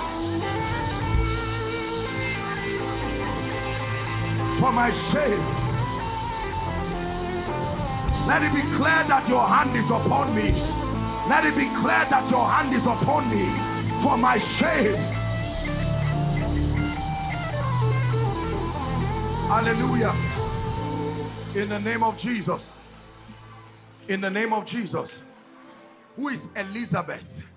For 4.58 4.72
my 4.72 4.90
shame. 4.90 5.67
Let 8.28 8.42
it 8.42 8.54
be 8.54 8.60
clear 8.76 9.02
that 9.08 9.26
your 9.26 9.42
hand 9.42 9.74
is 9.74 9.90
upon 9.90 10.34
me. 10.34 10.52
Let 11.30 11.46
it 11.46 11.56
be 11.56 11.66
clear 11.80 12.04
that 12.10 12.30
your 12.30 12.46
hand 12.46 12.74
is 12.74 12.84
upon 12.84 13.24
me. 13.30 13.46
For 14.02 14.18
my 14.18 14.36
shame. 14.36 14.96
Hallelujah. 19.48 20.14
In 21.54 21.70
the 21.70 21.80
name 21.80 22.02
of 22.02 22.18
Jesus. 22.18 22.76
In 24.08 24.20
the 24.20 24.28
name 24.28 24.52
of 24.52 24.66
Jesus. 24.66 25.22
Who 26.16 26.28
is 26.28 26.50
Elizabeth? 26.54 27.50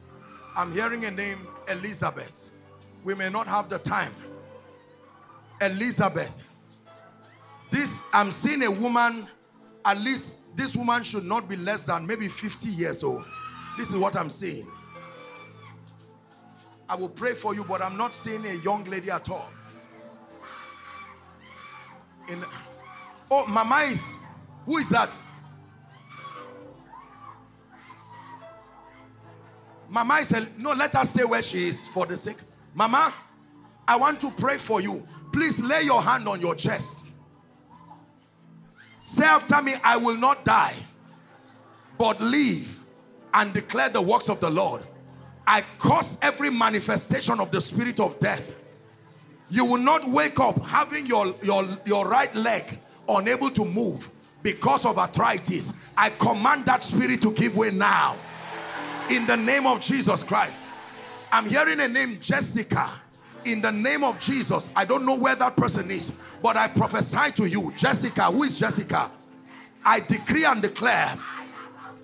I'm 0.56 0.72
hearing 0.72 1.04
a 1.04 1.12
name, 1.12 1.46
Elizabeth. 1.68 2.50
We 3.04 3.14
may 3.14 3.30
not 3.30 3.46
have 3.48 3.68
the 3.68 3.80
time. 3.80 4.14
Elizabeth. 5.60 6.48
This, 7.70 8.02
I'm 8.14 8.32
seeing 8.32 8.64
a 8.64 8.72
woman, 8.72 9.28
at 9.84 10.00
least 10.00 10.41
this 10.56 10.76
woman 10.76 11.04
should 11.04 11.26
not 11.26 11.48
be 11.48 11.56
less 11.56 11.86
than 11.86 12.06
maybe 12.06 12.28
50 12.28 12.70
years 12.70 13.04
old. 13.04 13.26
This 13.78 13.90
is 13.90 13.96
what 13.96 14.16
I'm 14.16 14.30
saying. 14.30 14.68
I 16.90 16.96
will 16.96 17.10
pray 17.10 17.34
for 17.34 17.56
you, 17.56 17.64
but 17.64 17.82
I'm 17.82 17.96
not 17.96 18.14
seeing 18.14 18.46
a 18.46 18.54
young 18.56 18.84
lady 18.84 19.10
at 19.10 19.30
all. 19.30 19.50
In, 22.28 22.44
oh, 23.30 23.46
Mama 23.48 23.78
is, 23.90 24.18
who 24.66 24.78
is 24.78 24.90
that? 24.90 25.18
Mama 29.90 30.16
is, 30.16 30.32
a, 30.32 30.48
no, 30.58 30.74
let 30.74 30.94
her 30.94 31.06
stay 31.06 31.24
where 31.24 31.42
she 31.42 31.70
is 31.70 31.88
for 31.88 32.06
the 32.06 32.16
sake. 32.18 32.38
Mama, 32.74 33.14
I 33.88 33.96
want 33.96 34.22
to 34.22 34.32
pray 34.32 34.58
for 34.58 34.82
you. 34.82 35.06
Please 35.34 35.60
lay 35.62 35.84
your 35.84 36.02
hand 36.02 36.28
on 36.28 36.40
your 36.40 36.56
chest. 36.56 37.06
Say 39.04 39.26
after 39.26 39.62
me, 39.62 39.74
I 39.84 39.98
will 39.98 40.18
not 40.18 40.46
die, 40.46 40.76
but 41.98 42.20
live 42.22 42.84
and 43.34 43.54
declare 43.54 43.90
the 43.90 44.02
works 44.02 44.30
of 44.30 44.40
the 44.40 44.50
Lord. 44.50 44.84
I 45.48 45.64
curse 45.80 46.18
every 46.22 46.50
manifestation 46.50 47.40
of 47.40 47.52
the 47.52 47.62
spirit 47.62 48.00
of 48.00 48.20
death. 48.20 48.56
You 49.50 49.66
will 49.66 49.80
not 49.80 50.08
wake 50.08 50.40
up 50.40 50.66
having 50.66 51.06
your, 51.06 51.36
your, 51.44 51.68
your 51.86 52.08
right 52.08 52.34
leg 52.36 52.80
unable 53.10 53.50
to 53.50 53.66
move 53.66 54.10
because 54.44 54.86
of 54.86 54.98
arthritis. 54.98 55.74
I 55.98 56.10
command 56.12 56.66
that 56.66 56.84
spirit 56.84 57.22
to 57.24 57.32
give 57.32 57.58
way 57.58 57.72
now 57.72 58.18
in 59.10 59.26
the 59.28 59.36
name 59.36 59.68
of 59.68 59.82
Jesus 59.82 60.24
Christ. 60.24 60.66
I'm 61.32 61.46
hearing 61.46 61.80
a 61.80 61.88
name 61.88 62.18
Jessica 62.22 62.90
in 63.46 63.62
the 63.62 63.72
name 63.72 64.04
of 64.04 64.20
Jesus. 64.20 64.70
I 64.76 64.86
don't 64.86 65.06
know 65.06 65.16
where 65.16 65.36
that 65.36 65.56
person 65.56 65.90
is, 65.92 66.12
but 66.42 66.58
I 66.58 66.68
prophesy 66.68 67.32
to 67.34 67.46
you, 67.46 67.74
Jessica. 67.78 68.24
Who 68.26 68.44
is 68.44 68.58
Jessica? 68.60 69.12
I 69.86 70.00
decree 70.00 70.46
and 70.46 70.62
declare 70.62 71.18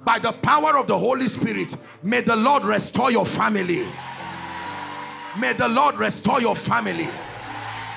by 0.03 0.19
the 0.19 0.31
power 0.31 0.77
of 0.77 0.87
the 0.87 0.97
Holy 0.97 1.27
Spirit, 1.27 1.75
may 2.01 2.21
the 2.21 2.35
Lord 2.35 2.63
restore 2.63 3.11
your 3.11 3.25
family. 3.25 3.83
May 5.39 5.53
the 5.53 5.67
Lord 5.67 5.95
restore 5.95 6.41
your 6.41 6.55
family 6.55 7.09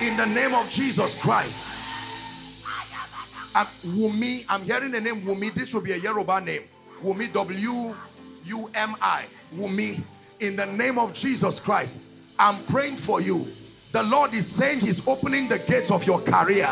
in 0.01 0.17
the 0.17 0.25
name 0.25 0.53
of 0.53 0.69
Jesus 0.69 1.19
Christ. 1.19 1.69
Uh, 3.53 3.65
Wumi, 3.85 4.45
I'm 4.47 4.63
hearing 4.63 4.91
the 4.91 5.01
name 5.01 5.21
Wumi. 5.21 5.53
This 5.53 5.69
should 5.69 5.83
be 5.83 5.91
a 5.91 5.97
Yoruba 5.97 6.39
name. 6.41 6.61
Wumi, 7.03 7.31
W 7.33 7.95
U-M-I, 8.45 9.25
Wumi, 9.55 10.01
in 10.39 10.55
the 10.55 10.65
name 10.65 10.97
of 10.97 11.13
Jesus 11.13 11.59
Christ, 11.59 11.99
I'm 12.41 12.57
praying 12.63 12.95
for 12.95 13.21
you. 13.21 13.47
The 13.91 14.01
Lord 14.01 14.33
is 14.33 14.47
saying 14.47 14.79
he's 14.79 15.07
opening 15.07 15.47
the 15.47 15.59
gates 15.59 15.91
of 15.91 16.07
your 16.07 16.19
career. 16.21 16.67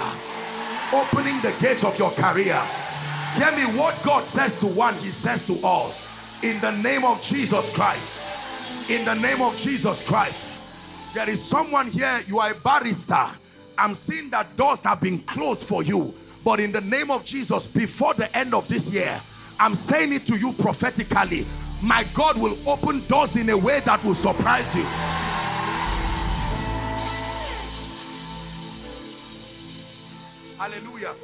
Opening 0.92 1.40
the 1.42 1.54
gates 1.60 1.84
of 1.84 1.98
your 2.00 2.10
career. 2.10 2.60
Hear 3.36 3.52
me, 3.52 3.78
what 3.78 4.02
God 4.02 4.26
says 4.26 4.60
to 4.62 4.66
one, 4.66 4.96
he 4.96 5.10
says 5.10 5.46
to 5.46 5.64
all. 5.64 5.94
In 6.42 6.60
the 6.60 6.72
name 6.82 7.06
of 7.06 7.22
Jesus 7.22 7.72
Christ. 7.72 8.90
In 8.90 9.06
the 9.06 9.14
name 9.14 9.44
of 9.44 9.56
Jesus 9.58 10.04
Christ. 10.08 11.14
There 11.14 11.30
is 11.30 11.44
someone 11.44 11.86
here, 11.86 12.20
you 12.26 12.40
are 12.40 12.50
a 12.50 12.56
barrister. 12.56 13.28
I'm 13.78 13.94
seeing 13.94 14.32
that 14.32 14.58
doors 14.58 14.84
have 14.86 15.02
been 15.02 15.20
closed 15.20 15.68
for 15.68 15.84
you. 15.84 16.16
But 16.44 16.60
in 16.60 16.72
the 16.72 16.82
name 16.82 17.12
of 17.12 17.24
Jesus, 17.24 17.68
before 17.68 18.16
the 18.16 18.36
end 18.36 18.56
of 18.56 18.68
this 18.68 18.90
year, 18.90 19.22
I'm 19.60 19.76
saying 19.76 20.14
it 20.14 20.26
to 20.30 20.36
you 20.36 20.52
prophetically. 20.54 21.46
My 21.84 22.06
God 22.16 22.42
will 22.42 22.58
open 22.68 23.06
doors 23.06 23.36
in 23.36 23.52
a 23.52 23.58
way 23.58 23.82
that 23.82 24.04
will 24.04 24.16
surprise 24.16 24.76
you. 24.76 25.29
Hallelujah. 30.60 31.16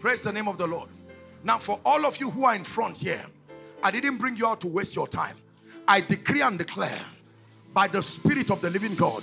Praise 0.00 0.24
the 0.24 0.32
name 0.32 0.48
of 0.48 0.58
the 0.58 0.66
Lord. 0.66 0.88
Now, 1.44 1.58
for 1.58 1.80
all 1.84 2.04
of 2.04 2.18
you 2.18 2.30
who 2.30 2.44
are 2.44 2.54
in 2.54 2.64
front 2.64 2.98
here, 2.98 3.24
I 3.82 3.90
didn't 3.90 4.18
bring 4.18 4.36
you 4.36 4.46
out 4.46 4.60
to 4.62 4.66
waste 4.66 4.94
your 4.94 5.08
time. 5.08 5.36
I 5.88 6.00
decree 6.00 6.42
and 6.42 6.58
declare 6.58 7.00
by 7.72 7.86
the 7.86 8.02
Spirit 8.02 8.50
of 8.50 8.60
the 8.60 8.70
living 8.70 8.96
God, 8.96 9.22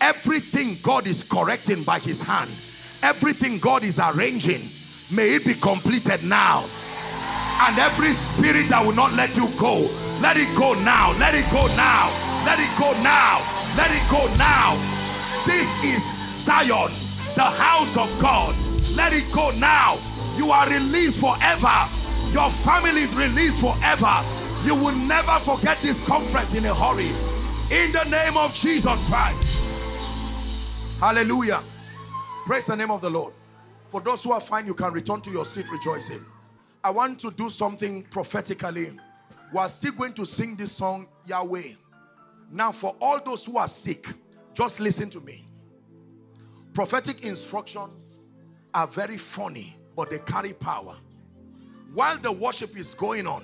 everything 0.00 0.78
God 0.82 1.06
is 1.06 1.22
correcting 1.22 1.82
by 1.82 1.98
His 1.98 2.22
hand, 2.22 2.50
everything 3.02 3.58
God 3.58 3.82
is 3.82 3.98
arranging, 3.98 4.62
may 5.10 5.34
it 5.34 5.44
be 5.44 5.54
completed 5.54 6.24
now 6.24 6.64
and 7.62 7.78
every 7.78 8.12
spirit 8.12 8.70
that 8.70 8.80
will 8.80 8.94
not 8.94 9.12
let 9.12 9.36
you 9.36 9.46
go, 9.60 9.84
let 10.24 10.38
it 10.38 10.48
go 10.56 10.72
now. 10.80 11.12
Let 11.20 11.34
it 11.36 11.44
go 11.52 11.68
now. 11.76 12.08
Let 12.48 12.56
it 12.56 12.72
go 12.80 12.88
now. 13.04 13.44
Let 13.76 13.92
it 13.92 14.00
go 14.08 14.24
now. 14.40 14.80
This 15.44 15.68
is 15.84 16.00
Zion, 16.40 16.88
the 17.40 17.46
house 17.46 17.96
of 17.96 18.10
God. 18.20 18.54
Let 18.98 19.14
it 19.14 19.24
go 19.32 19.50
now. 19.52 19.96
You 20.36 20.50
are 20.50 20.68
released 20.68 21.20
forever. 21.20 21.72
Your 22.34 22.50
family 22.50 23.00
is 23.00 23.16
released 23.16 23.62
forever. 23.62 24.14
You 24.62 24.74
will 24.74 24.94
never 25.08 25.38
forget 25.40 25.78
this 25.78 26.06
conference 26.06 26.54
in 26.54 26.66
a 26.66 26.74
hurry. 26.74 27.08
In 27.74 27.92
the 27.92 28.04
name 28.10 28.36
of 28.36 28.54
Jesus 28.54 29.02
Christ. 29.08 31.00
Hallelujah. 31.00 31.62
Praise 32.44 32.66
the 32.66 32.76
name 32.76 32.90
of 32.90 33.00
the 33.00 33.08
Lord. 33.08 33.32
For 33.88 34.02
those 34.02 34.22
who 34.22 34.32
are 34.32 34.40
fine, 34.42 34.66
you 34.66 34.74
can 34.74 34.92
return 34.92 35.22
to 35.22 35.30
your 35.30 35.46
seat 35.46 35.64
rejoicing. 35.72 36.22
I 36.84 36.90
want 36.90 37.20
to 37.20 37.30
do 37.30 37.48
something 37.48 38.02
prophetically. 38.10 38.90
We're 39.50 39.68
still 39.68 39.92
going 39.92 40.12
to 40.12 40.26
sing 40.26 40.56
this 40.56 40.72
song, 40.72 41.08
Yahweh. 41.24 41.72
Now, 42.52 42.70
for 42.70 42.94
all 43.00 43.18
those 43.24 43.46
who 43.46 43.56
are 43.56 43.68
sick, 43.68 44.08
just 44.52 44.78
listen 44.78 45.08
to 45.08 45.22
me. 45.22 45.46
Prophetic 46.72 47.24
instructions 47.24 48.20
are 48.74 48.86
very 48.86 49.16
funny, 49.16 49.76
but 49.96 50.10
they 50.10 50.18
carry 50.20 50.52
power. 50.52 50.94
While 51.92 52.18
the 52.18 52.32
worship 52.32 52.76
is 52.78 52.94
going 52.94 53.26
on, 53.26 53.42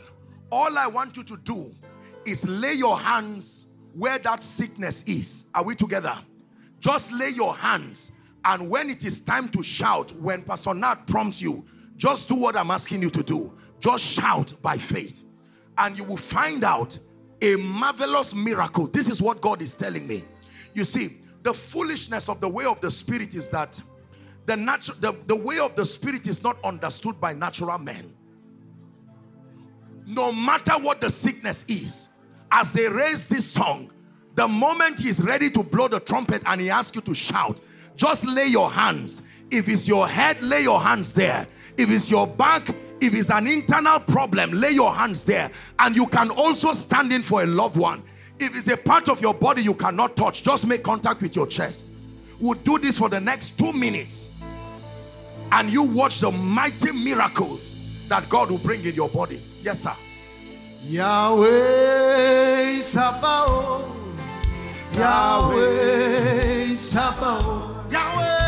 all 0.51 0.79
I 0.79 0.87
want 0.87 1.17
you 1.17 1.25
to 1.25 1.37
do 1.39 1.75
is 2.25 2.47
lay 2.47 2.75
your 2.75 2.99
hands 2.99 3.67
where 3.95 4.19
that 4.19 4.43
sickness 4.43 5.03
is. 5.05 5.47
Are 5.55 5.65
we 5.65 5.75
together? 5.75 6.17
Just 6.81 7.13
lay 7.13 7.31
your 7.31 7.55
hands 7.55 8.13
And 8.47 8.71
when 8.71 8.89
it 8.91 9.05
is 9.05 9.19
time 9.19 9.49
to 9.51 9.63
shout, 9.63 10.13
when 10.13 10.43
Pastor 10.43 10.73
Nat 10.73 11.09
prompts 11.09 11.43
you, 11.43 11.65
just 11.97 12.29
do 12.29 12.37
what 12.37 12.57
I'm 12.57 12.71
asking 12.71 13.03
you 13.03 13.11
to 13.11 13.23
do. 13.25 13.53
Just 13.81 14.05
shout 14.05 14.55
by 14.63 14.79
faith. 14.79 15.25
And 15.77 15.99
you 15.99 16.05
will 16.05 16.17
find 16.17 16.63
out 16.63 16.97
a 17.43 17.57
marvelous 17.57 18.37
miracle. 18.37 18.87
This 18.87 19.09
is 19.09 19.21
what 19.21 19.41
God 19.41 19.61
is 19.63 19.75
telling 19.75 20.07
me. 20.07 20.23
You 20.75 20.85
see, 20.85 21.17
the 21.47 21.55
foolishness 21.55 22.29
of 22.29 22.41
the 22.41 22.49
way 22.49 22.65
of 22.65 22.81
the 22.81 22.91
spirit 22.91 23.33
is 23.33 23.51
that 23.51 23.81
the, 24.47 24.57
natural, 24.57 24.97
the, 24.99 25.15
the 25.29 25.37
way 25.37 25.61
of 25.61 25.77
the 25.77 25.87
spirit 25.87 26.27
is 26.27 26.43
not 26.43 26.57
understood 26.65 27.21
by 27.21 27.33
natural 27.33 27.79
men. 27.79 28.13
No 30.05 30.33
matter 30.33 30.73
what 30.73 31.01
the 31.01 31.09
sickness 31.09 31.65
is, 31.69 32.09
as 32.51 32.73
they 32.73 32.89
raise 32.89 33.29
this 33.29 33.49
song, 33.49 33.93
the 34.35 34.49
moment 34.49 34.99
he's 34.99 35.23
ready 35.23 35.49
to 35.51 35.63
blow 35.63 35.87
the 35.87 36.01
trumpet 36.01 36.43
and 36.47 36.61
he 36.61 36.69
asks 36.69 36.97
you 36.97 37.03
to 37.03 37.15
shout, 37.15 37.61
just 37.95 38.27
lay 38.27 38.47
your 38.47 38.69
hands. 38.69 39.23
If 39.49 39.69
it's 39.69 39.87
your 39.87 40.09
head, 40.09 40.43
lay 40.43 40.63
your 40.63 40.81
hands 40.81 41.13
there. 41.13 41.47
If 41.79 41.93
it's 41.93 42.11
your 42.11 42.27
back, 42.27 42.69
if 43.01 43.15
it's 43.15 43.31
an 43.31 43.47
internal 43.47 44.01
problem, 44.01 44.51
lay 44.51 44.73
your 44.73 44.93
hands 44.93 45.25
there. 45.25 45.53
And 45.79 45.95
you 45.95 46.09
can 46.09 46.31
also 46.31 46.73
stand 46.73 47.13
in 47.13 47.23
for 47.23 47.45
a 47.45 47.47
loved 47.47 47.77
one. 47.77 48.03
If 48.39 48.57
it's 48.57 48.69
a 48.69 48.77
part 48.77 49.09
of 49.09 49.21
your 49.21 49.35
body 49.35 49.63
you 49.63 49.75
cannot 49.75 50.17
touch, 50.17 50.43
just 50.43 50.67
make 50.67 50.83
contact 50.83 51.23
with 51.23 51.35
your 51.35 51.47
chest. 51.47 51.93
We'll 52.39 52.55
do 52.55 52.79
this 52.79 52.99
for 52.99 53.09
the 53.09 53.21
next 53.21 53.59
two 53.59 53.73
minutes. 53.73 54.31
And 55.53 55.71
you 55.71 55.83
watch 55.85 56.21
the 56.21 56.31
mighty 56.31 56.93
miracles 56.93 58.07
that 58.09 58.29
God 58.29 58.51
will 58.51 58.59
bring 58.59 58.85
in 58.85 58.95
your 58.95 59.09
body. 59.09 59.41
Yes, 59.63 59.83
sir. 59.85 59.95
Yahweh 60.85 61.47
Sabaoth. 62.83 63.87
Yahweh 64.97 66.75
Sabaoth. 66.75 67.91
Yahweh. 67.91 68.27
Yahweh 68.27 68.46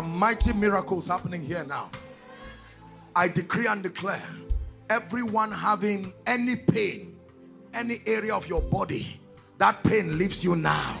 are 0.00 0.02
mighty 0.02 0.54
miracles 0.54 1.08
happening 1.08 1.42
here 1.42 1.62
now. 1.64 1.90
I 3.14 3.28
decree 3.28 3.66
and 3.66 3.82
declare 3.82 4.26
everyone 4.88 5.52
having 5.52 6.14
any 6.26 6.56
pain, 6.56 7.16
any 7.74 7.98
area 8.06 8.34
of 8.34 8.48
your 8.48 8.62
body, 8.62 9.20
that 9.58 9.84
pain 9.84 10.16
leaves 10.16 10.42
you 10.42 10.56
now. 10.56 10.96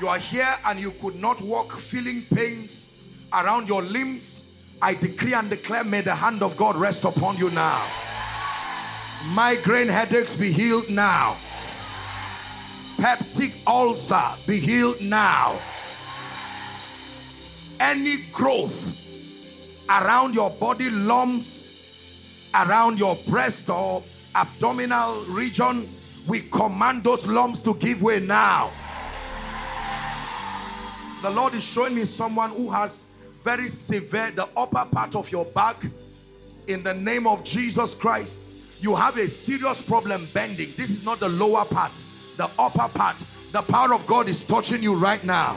You 0.00 0.08
are 0.08 0.16
here 0.16 0.54
and 0.64 0.80
you 0.80 0.92
could 0.92 1.16
not 1.16 1.42
walk, 1.42 1.72
feeling 1.72 2.22
pains 2.34 2.96
around 3.34 3.68
your 3.68 3.82
limbs. 3.82 4.58
I 4.80 4.94
decree 4.94 5.34
and 5.34 5.50
declare, 5.50 5.84
may 5.84 6.00
the 6.00 6.14
hand 6.14 6.42
of 6.42 6.56
God 6.56 6.76
rest 6.76 7.04
upon 7.04 7.36
you 7.36 7.50
now. 7.50 7.86
Migraine 9.34 9.88
headaches 9.88 10.34
be 10.34 10.50
healed 10.50 10.88
now. 10.88 11.36
Peptic 12.96 13.62
ulcer 13.66 14.24
be 14.46 14.58
healed 14.58 15.02
now. 15.02 15.58
Any 17.82 18.18
growth 18.32 19.88
around 19.90 20.36
your 20.36 20.50
body, 20.50 20.88
lumps 20.88 22.48
around 22.54 23.00
your 23.00 23.16
breast 23.28 23.68
or 23.68 24.04
abdominal 24.36 25.24
regions, 25.24 26.22
we 26.28 26.42
command 26.42 27.02
those 27.02 27.26
lumps 27.26 27.60
to 27.62 27.74
give 27.74 28.00
way 28.00 28.20
now. 28.20 28.70
The 31.22 31.30
Lord 31.30 31.54
is 31.54 31.64
showing 31.64 31.96
me 31.96 32.04
someone 32.04 32.50
who 32.50 32.70
has 32.70 33.06
very 33.42 33.68
severe, 33.68 34.30
the 34.30 34.48
upper 34.56 34.84
part 34.84 35.16
of 35.16 35.32
your 35.32 35.44
back. 35.46 35.76
In 36.68 36.84
the 36.84 36.94
name 36.94 37.26
of 37.26 37.42
Jesus 37.42 37.96
Christ, 37.96 38.40
you 38.80 38.94
have 38.94 39.18
a 39.18 39.28
serious 39.28 39.82
problem 39.82 40.24
bending. 40.32 40.68
This 40.76 40.90
is 40.90 41.04
not 41.04 41.18
the 41.18 41.28
lower 41.28 41.64
part, 41.64 41.92
the 42.36 42.48
upper 42.60 42.96
part. 42.96 43.16
The 43.50 43.62
power 43.62 43.92
of 43.92 44.06
God 44.06 44.28
is 44.28 44.46
touching 44.46 44.84
you 44.84 44.94
right 44.94 45.22
now. 45.24 45.56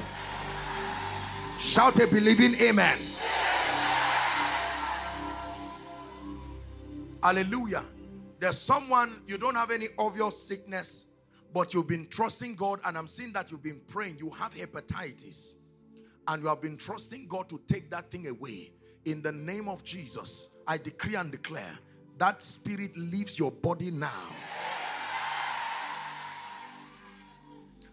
Shout 1.59 1.99
a 1.99 2.07
believing 2.07 2.55
amen. 2.61 2.97
Hallelujah. 7.21 7.83
There's 8.39 8.57
someone, 8.57 9.21
you 9.25 9.37
don't 9.37 9.55
have 9.55 9.71
any 9.71 9.87
obvious 9.97 10.37
sickness, 10.37 11.07
but 11.53 11.73
you've 11.73 11.87
been 11.87 12.07
trusting 12.07 12.55
God, 12.55 12.81
and 12.85 12.97
I'm 12.97 13.07
seeing 13.07 13.33
that 13.33 13.51
you've 13.51 13.63
been 13.63 13.81
praying. 13.87 14.17
You 14.19 14.29
have 14.31 14.53
hepatitis, 14.53 15.55
and 16.27 16.43
you 16.43 16.49
have 16.49 16.61
been 16.61 16.77
trusting 16.77 17.27
God 17.27 17.49
to 17.49 17.59
take 17.65 17.89
that 17.91 18.11
thing 18.11 18.27
away. 18.27 18.73
In 19.05 19.21
the 19.21 19.31
name 19.31 19.67
of 19.67 19.83
Jesus, 19.83 20.49
I 20.67 20.77
decree 20.77 21.15
and 21.15 21.31
declare 21.31 21.79
that 22.17 22.41
spirit 22.41 22.95
leaves 22.97 23.39
your 23.39 23.51
body 23.51 23.91
now. 23.91 24.23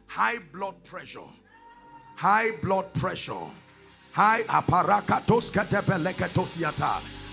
High 0.06 0.38
blood 0.52 0.82
pressure, 0.84 1.20
high 2.22 2.52
blood 2.62 2.86
pressure, 2.94 3.34
high. 4.12 4.42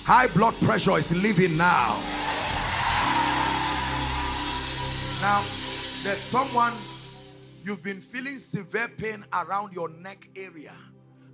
High 0.04 0.28
blood 0.34 0.56
pressure 0.56 0.98
is 0.98 1.24
leaving 1.24 1.56
now. 1.56 1.96
Now, 5.22 5.44
there's 6.02 6.18
someone 6.18 6.74
you've 7.64 7.84
been 7.84 8.02
feeling 8.02 8.40
severe 8.40 8.88
pain 8.88 9.24
around 9.32 9.74
your 9.76 9.90
neck 9.90 10.28
area, 10.36 10.74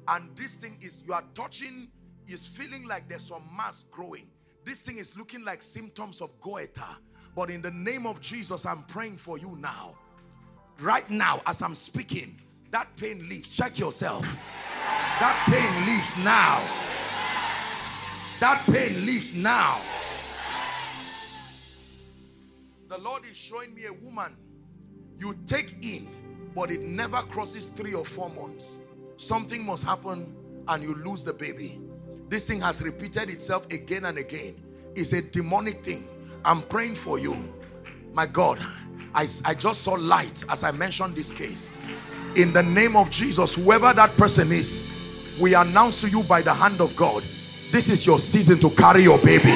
and 0.09 0.35
this 0.35 0.57
thing 0.57 0.77
is 0.81 1.03
you 1.07 1.13
are 1.13 1.23
touching, 1.33 1.87
is 2.27 2.45
feeling 2.45 2.85
like 2.85 3.07
there's 3.07 3.23
some 3.23 3.43
mass 3.55 3.85
growing. 3.89 4.27
This 4.65 4.81
thing 4.81 4.97
is 4.97 5.17
looking 5.17 5.45
like 5.45 5.61
symptoms 5.61 6.19
of 6.19 6.37
goiter, 6.41 6.83
but 7.33 7.49
in 7.49 7.61
the 7.61 7.71
name 7.71 8.05
of 8.05 8.19
Jesus, 8.19 8.65
I'm 8.65 8.83
praying 8.83 9.15
for 9.15 9.37
you 9.37 9.57
now. 9.61 9.95
Right 10.77 11.09
now, 11.09 11.41
as 11.45 11.61
I'm 11.61 11.73
speaking, 11.73 12.35
that 12.71 12.95
pain 12.97 13.27
leaves. 13.29 13.55
Check 13.55 13.79
yourself. 13.79 14.23
That 15.19 15.37
pain 15.49 15.85
leaves 15.85 16.17
now. 16.23 16.61
That 18.39 18.63
pain 18.65 19.05
leaves 19.05 19.35
now. 19.35 19.79
The 22.89 22.97
Lord 22.97 23.23
is 23.29 23.37
showing 23.37 23.73
me 23.73 23.85
a 23.85 23.93
woman 23.93 24.35
you 25.17 25.35
take 25.45 25.75
in 25.81 26.07
but 26.55 26.71
it 26.71 26.81
never 26.81 27.17
crosses 27.23 27.67
three 27.67 27.93
or 27.93 28.05
four 28.05 28.29
months. 28.29 28.79
Something 29.17 29.65
must 29.65 29.83
happen 29.83 30.33
and 30.69 30.81
you 30.81 30.95
lose 30.95 31.23
the 31.23 31.33
baby. 31.33 31.79
This 32.29 32.47
thing 32.47 32.61
has 32.61 32.81
repeated 32.81 33.29
itself 33.29 33.71
again 33.71 34.05
and 34.05 34.17
again. 34.17 34.55
It's 34.95 35.11
a 35.11 35.21
demonic 35.21 35.83
thing. 35.83 36.07
I'm 36.45 36.61
praying 36.61 36.95
for 36.95 37.19
you. 37.19 37.35
My 38.13 38.25
God, 38.25 38.59
I, 39.13 39.27
I 39.43 39.53
just 39.53 39.81
saw 39.81 39.93
light 39.93 40.45
as 40.49 40.63
I 40.63 40.71
mentioned 40.71 41.15
this 41.15 41.31
case. 41.31 41.69
In 42.35 42.51
the 42.51 42.63
name 42.63 42.97
of 42.97 43.09
Jesus, 43.09 43.55
whoever 43.55 43.93
that 43.93 44.15
person 44.17 44.51
is, 44.51 45.37
we 45.39 45.55
announce 45.55 46.01
to 46.01 46.09
you 46.09 46.21
by 46.23 46.41
the 46.41 46.53
hand 46.53 46.81
of 46.81 46.95
God, 46.95 47.23
this 47.71 47.89
is 47.89 48.05
your 48.05 48.19
season 48.19 48.59
to 48.59 48.69
carry 48.71 49.03
your 49.03 49.17
baby. 49.19 49.55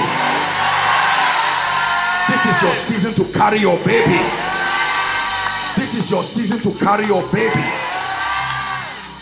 This 2.30 2.46
is 2.46 2.62
your 2.62 2.74
season 2.74 3.14
to 3.16 3.34
carry 3.34 3.60
your 3.60 3.78
baby. 3.86 4.20
This 5.76 5.94
is 5.94 6.10
your 6.10 6.24
season 6.24 6.60
to 6.60 6.78
carry 6.80 7.06
your 7.06 7.24
baby. 7.34 7.66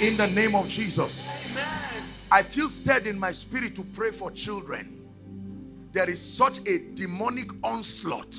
In 0.02 0.18
the 0.18 0.28
name 0.36 0.54
of 0.54 0.68
Jesus. 0.70 1.28
I 2.32 2.44
feel 2.44 2.70
stirred 2.70 3.08
in 3.08 3.18
my 3.18 3.32
spirit 3.32 3.76
to 3.78 3.84
pray 3.84 4.12
for 4.12 4.30
children. 4.32 5.04
There 5.94 6.10
is 6.10 6.22
such 6.22 6.60
a 6.68 6.80
demonic 6.94 7.50
onslaught 7.64 8.36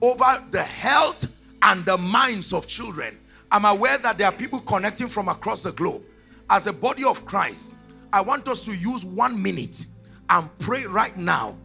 over 0.00 0.44
the 0.50 0.62
health 0.62 1.26
and 1.62 1.84
the 1.84 1.98
minds 1.98 2.52
of 2.52 2.66
children. 2.66 3.18
I'm 3.52 3.64
aware 3.64 3.98
that 3.98 4.16
there 4.16 4.28
are 4.28 4.32
people 4.32 4.60
connecting 4.60 5.08
from 5.08 5.28
across 5.28 5.62
the 5.62 5.72
globe. 5.72 6.02
As 6.48 6.66
a 6.66 6.72
body 6.72 7.04
of 7.04 7.24
Christ, 7.26 7.74
I 8.12 8.20
want 8.20 8.48
us 8.48 8.64
to 8.64 8.74
use 8.74 9.04
one 9.04 9.40
minute 9.40 9.86
and 10.28 10.48
pray 10.58 10.84
right 10.84 11.16
now 11.16 11.56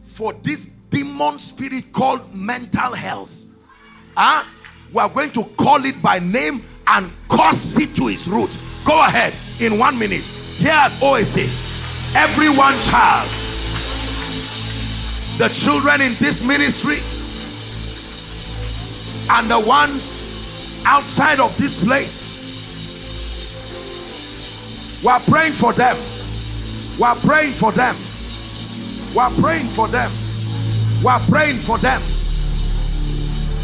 for 0.00 0.32
this 0.32 0.64
demon 0.64 1.38
spirit 1.38 1.92
called 1.92 2.34
mental 2.34 2.94
health. 2.94 3.44
Huh? 4.16 4.44
We 4.92 5.00
are 5.00 5.08
going 5.08 5.30
to 5.32 5.44
call 5.56 5.84
it 5.84 6.00
by 6.00 6.18
name 6.18 6.62
and 6.86 7.10
curse 7.28 7.78
it 7.78 7.94
to 7.96 8.08
its 8.08 8.26
root. 8.26 8.56
Go 8.86 8.98
ahead 9.04 9.34
in 9.60 9.78
one 9.78 9.98
minute. 9.98 10.24
Here's 10.56 11.02
Oasis. 11.02 12.16
Every 12.16 12.48
one 12.48 12.74
child. 12.84 13.28
The 15.38 15.48
children 15.48 16.00
in 16.00 16.14
this 16.14 16.44
ministry 16.44 16.96
and 19.30 19.48
the 19.50 19.60
ones 19.60 20.27
outside 20.86 21.40
of 21.40 21.56
this 21.58 21.84
place. 21.84 22.28
We 25.02 25.10
are 25.10 25.20
praying 25.20 25.52
for 25.52 25.72
them. 25.72 25.96
We 26.98 27.04
are 27.04 27.16
praying 27.16 27.52
for 27.52 27.72
them. 27.72 27.94
We 29.14 29.20
are 29.20 29.30
praying 29.30 29.68
for 29.68 29.88
them. 29.88 30.10
We 31.02 31.08
are 31.08 31.20
praying 31.20 31.58
for 31.58 31.78
them. 31.78 32.00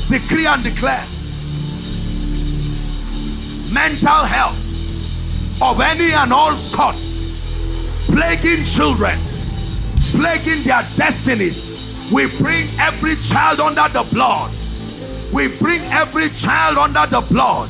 Decree 0.08 0.46
and 0.46 0.62
declare 0.62 1.04
mental 3.72 4.24
health 4.24 4.56
of 5.60 5.80
any 5.80 6.12
and 6.12 6.32
all 6.32 6.52
sorts, 6.52 8.06
plaguing 8.06 8.64
children, 8.64 9.18
plaguing 10.12 10.62
their 10.62 10.82
destinies. 10.96 12.10
We 12.12 12.26
bring 12.38 12.68
every 12.78 13.16
child 13.16 13.60
under 13.60 13.88
the 13.92 14.06
blood. 14.12 14.50
We 15.34 15.48
bring 15.58 15.82
every 15.90 16.28
child 16.28 16.78
under 16.78 17.04
the 17.10 17.20
blood. 17.28 17.68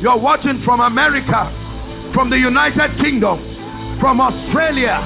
You're 0.00 0.16
watching 0.22 0.54
from 0.54 0.80
America, 0.82 1.46
from 2.12 2.30
the 2.30 2.38
United 2.38 2.92
Kingdom, 2.96 3.38
from 3.98 4.20
Australia. 4.20 5.00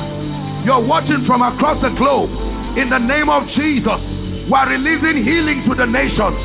You're 0.64 0.86
watching 0.86 1.20
from 1.20 1.40
across 1.40 1.81
the 1.81 1.89
globe. 1.97 2.28
In 2.77 2.90
the 2.90 2.98
name 2.98 3.31
of 3.31 3.47
Jesus, 3.48 4.47
we're 4.51 4.68
releasing 4.68 5.16
healing 5.16 5.62
to 5.62 5.74
the 5.74 5.86
nations. 5.86 6.36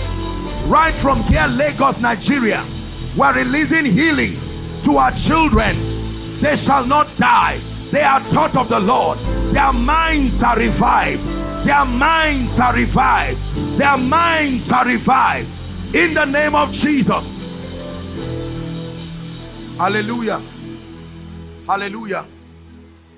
Right 0.68 0.94
from 0.94 1.20
here, 1.24 1.46
Lagos, 1.58 2.02
Nigeria, 2.02 2.64
we're 3.18 3.34
releasing 3.34 3.86
healing 3.86 4.32
to 4.86 4.96
our 4.96 5.12
children. 5.12 5.76
They 6.40 6.56
shall 6.56 6.88
not 6.88 7.14
die. 7.18 7.60
They 7.96 8.04
are 8.04 8.20
taught 8.20 8.58
of 8.58 8.68
the 8.68 8.82
Lord. 8.82 9.18
Their 9.54 9.72
minds 9.72 10.44
are 10.44 10.58
revived. 10.58 11.24
Their 11.66 11.86
minds 11.86 12.60
are 12.60 12.74
revived. 12.74 13.40
Their 13.78 13.98
minds 13.98 14.70
are 14.70 14.86
revived. 14.86 15.96
In 15.96 16.14
the 16.14 16.26
name 16.26 16.56
of 16.56 16.74
Jesus. 16.74 17.38
Hallelujah. 19.78 20.42
Hallelujah. 21.66 22.26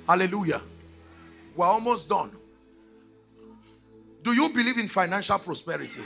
Hallelujah. 0.08 0.62
We're 1.56 1.66
almost 1.66 2.08
done. 2.08 2.30
Do 4.22 4.32
you 4.32 4.48
believe 4.50 4.78
in 4.78 4.88
financial 4.90 5.40
prosperity? 5.40 6.02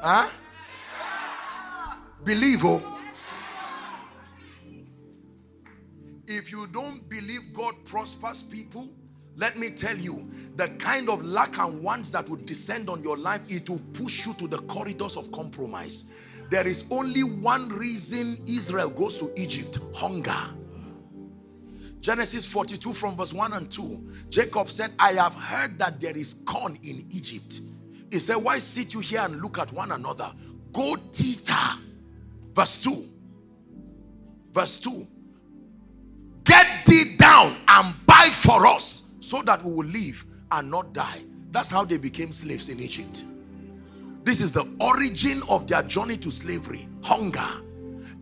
Huh? 0.00 0.26
Believe, 2.24 2.64
oh. 2.64 2.97
If 6.30 6.52
you 6.52 6.66
don't 6.66 7.08
believe 7.08 7.54
God 7.54 7.74
prospers 7.86 8.42
people, 8.42 8.86
let 9.34 9.56
me 9.58 9.70
tell 9.70 9.96
you, 9.96 10.30
the 10.56 10.68
kind 10.78 11.08
of 11.08 11.24
lack 11.24 11.58
and 11.58 11.82
wants 11.82 12.10
that 12.10 12.28
would 12.28 12.44
descend 12.44 12.90
on 12.90 13.02
your 13.02 13.16
life, 13.16 13.40
it 13.48 13.70
will 13.70 13.80
push 13.94 14.26
you 14.26 14.34
to 14.34 14.46
the 14.46 14.58
corridors 14.58 15.16
of 15.16 15.32
compromise. 15.32 16.10
There 16.50 16.66
is 16.66 16.86
only 16.90 17.22
one 17.22 17.70
reason 17.70 18.36
Israel 18.46 18.90
goes 18.90 19.16
to 19.18 19.32
Egypt 19.40 19.78
hunger. 19.94 20.36
Genesis 22.00 22.44
42 22.52 22.92
from 22.92 23.16
verse 23.16 23.32
1 23.32 23.54
and 23.54 23.70
2. 23.70 24.26
Jacob 24.28 24.68
said, 24.70 24.90
I 24.98 25.12
have 25.12 25.34
heard 25.34 25.78
that 25.78 25.98
there 25.98 26.16
is 26.16 26.42
corn 26.46 26.76
in 26.82 27.06
Egypt. 27.10 27.62
He 28.10 28.18
said, 28.18 28.36
Why 28.36 28.58
sit 28.58 28.92
you 28.92 29.00
here 29.00 29.22
and 29.22 29.40
look 29.40 29.58
at 29.58 29.72
one 29.72 29.92
another? 29.92 30.32
Go 30.72 30.94
thither. 31.10 31.80
Verse 32.52 32.82
2. 32.82 33.04
Verse 34.52 34.76
2. 34.76 35.06
Get 36.48 36.86
thee 36.86 37.16
down 37.16 37.56
and 37.68 37.94
buy 38.06 38.30
for 38.32 38.66
us 38.66 39.16
so 39.20 39.42
that 39.42 39.62
we 39.62 39.72
will 39.72 39.86
live 39.86 40.24
and 40.50 40.70
not 40.70 40.92
die. 40.92 41.20
That's 41.50 41.70
how 41.70 41.84
they 41.84 41.98
became 41.98 42.32
slaves 42.32 42.70
in 42.70 42.80
Egypt. 42.80 43.24
This 44.24 44.40
is 44.40 44.52
the 44.52 44.66
origin 44.80 45.42
of 45.48 45.66
their 45.66 45.82
journey 45.82 46.16
to 46.18 46.30
slavery 46.30 46.88
hunger. 47.02 47.48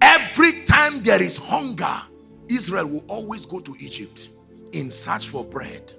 Every 0.03 0.65
time 0.65 1.03
there 1.03 1.23
is 1.23 1.37
hunger, 1.37 2.03
Israel 2.49 2.87
will 2.87 3.05
always 3.09 3.47
go 3.47 3.61
to 3.61 3.75
Egypt 3.81 4.29
in 4.73 4.91
search 4.91 5.29
for 5.29 5.45
bread. 5.45 5.95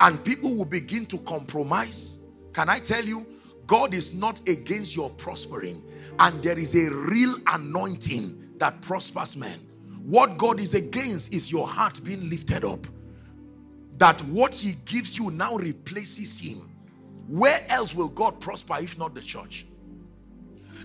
And 0.00 0.22
people 0.24 0.54
will 0.54 0.64
begin 0.64 1.06
to 1.06 1.18
compromise. 1.18 2.24
Can 2.52 2.68
I 2.68 2.78
tell 2.78 3.04
you, 3.04 3.26
God 3.66 3.94
is 3.94 4.14
not 4.14 4.46
against 4.48 4.94
your 4.96 5.10
prospering, 5.10 5.82
and 6.18 6.42
there 6.42 6.58
is 6.58 6.74
a 6.74 6.92
real 6.92 7.34
anointing 7.46 8.52
that 8.58 8.82
prospers 8.82 9.36
men. 9.36 9.58
What 10.04 10.36
God 10.36 10.60
is 10.60 10.74
against 10.74 11.32
is 11.32 11.50
your 11.50 11.66
heart 11.66 12.02
being 12.02 12.28
lifted 12.28 12.64
up. 12.64 12.86
That 13.98 14.20
what 14.22 14.54
he 14.54 14.74
gives 14.84 15.16
you 15.16 15.30
now 15.30 15.56
replaces 15.56 16.40
him. 16.40 16.68
Where 17.28 17.64
else 17.68 17.94
will 17.94 18.08
God 18.08 18.40
prosper 18.40 18.78
if 18.80 18.98
not 18.98 19.14
the 19.14 19.20
church? 19.20 19.66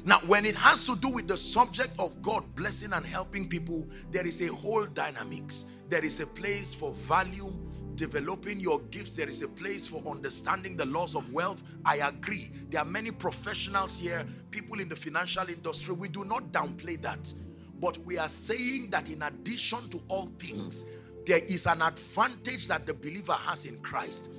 Now, 0.06 0.19
when 0.27 0.45
it 0.45 0.56
has 0.56 0.85
to 0.85 0.95
do 0.95 1.10
with 1.10 1.27
the 1.27 1.35
subject 1.35 1.89
of 1.99 2.22
God 2.22 2.44
blessing 2.56 2.94
and 2.94 3.06
helping 3.06 3.49
people, 3.49 3.88
there 4.11 4.26
is 4.26 4.41
a 4.41 4.53
whole 4.53 4.85
dynamics. 4.85 5.65
There 5.89 6.06
is 6.06 6.19
a 6.19 6.27
place 6.27 6.73
for 6.73 6.91
value, 6.91 7.52
developing 7.95 8.60
your 8.60 8.80
gifts. 8.91 9.15
There 9.15 9.27
is 9.27 9.41
a 9.41 9.48
place 9.48 9.88
for 9.88 10.02
understanding 10.07 10.77
the 10.77 10.85
laws 10.85 11.15
of 11.15 11.34
wealth. 11.34 11.64
I 11.84 11.98
agree. 11.98 12.52
There 12.69 12.80
are 12.81 12.85
many 12.85 13.10
professionals 13.10 13.99
here, 13.99 14.26
people 14.52 14.80
in 14.80 14.88
the 14.88 14.95
financial 14.95 15.49
industry. 15.49 15.95
We 15.95 16.07
do 16.07 16.23
not 16.23 16.52
downplay 16.52 17.02
that. 17.02 17.34
But 17.80 17.98
we 17.99 18.18
are 18.18 18.30
saying 18.30 18.90
that 18.91 19.10
in 19.10 19.22
addition 19.22 19.88
to 19.90 20.02
all 20.08 20.28
things, 20.40 20.86
there 21.26 21.41
is 21.48 21.68
an 21.68 21.82
advantage 21.82 22.68
that 22.68 22.86
the 22.88 22.94
believer 22.94 23.34
has 23.34 23.66
in 23.66 23.78
Christ. 23.80 24.30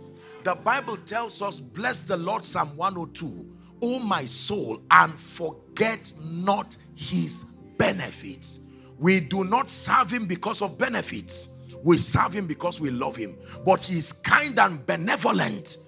The 0.44 0.54
Bible 0.54 0.96
tells 0.98 1.42
us, 1.42 1.60
Bless 1.60 2.02
the 2.04 2.16
Lord, 2.16 2.44
Psalm 2.44 2.76
102, 2.76 3.46
O 3.82 3.98
my 3.98 4.24
soul, 4.24 4.82
and 4.90 5.18
forget 5.18 6.12
not 6.24 6.76
his 6.96 7.44
benefits. 7.76 8.60
We 8.98 9.20
do 9.20 9.44
not 9.44 9.70
serve 9.70 10.10
him 10.10 10.26
because 10.26 10.62
of 10.62 10.78
benefits, 10.78 11.58
we 11.84 11.98
serve 11.98 12.32
him 12.32 12.46
because 12.46 12.80
we 12.80 12.90
love 12.90 13.16
him. 13.16 13.36
But 13.64 13.82
he 13.84 13.98
is 13.98 14.12
kind 14.12 14.58
and 14.58 14.84
benevolent. 14.84 15.78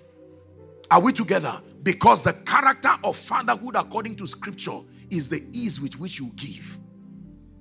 Are 0.91 1.01
we 1.01 1.13
together? 1.13 1.61
Because 1.83 2.25
the 2.25 2.33
character 2.33 2.93
of 3.03 3.17
fatherhood, 3.17 3.75
according 3.77 4.17
to 4.17 4.27
scripture, 4.27 4.79
is 5.11 5.29
the 5.29 5.45
ease 5.53 5.81
with 5.81 5.99
which 5.99 6.21
you 6.21 6.31
give. 6.37 6.79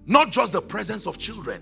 Not 0.09 0.31
just 0.31 0.53
the 0.53 0.61
presence 0.61 1.05
of 1.05 1.19
children. 1.19 1.61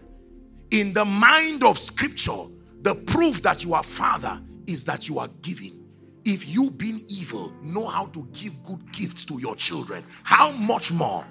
In 0.72 0.94
the 0.94 1.04
mind 1.04 1.66
of 1.66 1.78
scripture, 1.78 2.46
the 2.82 2.96
proof 2.96 3.42
that 3.42 3.66
you 3.66 3.74
are 3.74 3.84
father 3.84 4.42
is 4.68 4.86
that 4.86 5.10
you 5.10 5.20
are 5.20 5.28
giving. 5.42 5.86
If 6.24 6.48
you 6.48 6.72
being 6.72 7.02
evil 7.10 7.54
know 7.62 7.86
how 7.86 8.06
to 8.08 8.26
give 8.32 8.64
good 8.64 8.90
gifts 8.94 9.26
to 9.26 9.40
your 9.42 9.54
children, 9.56 10.02
how 10.24 10.52
much 10.52 10.94
more? 10.94 11.26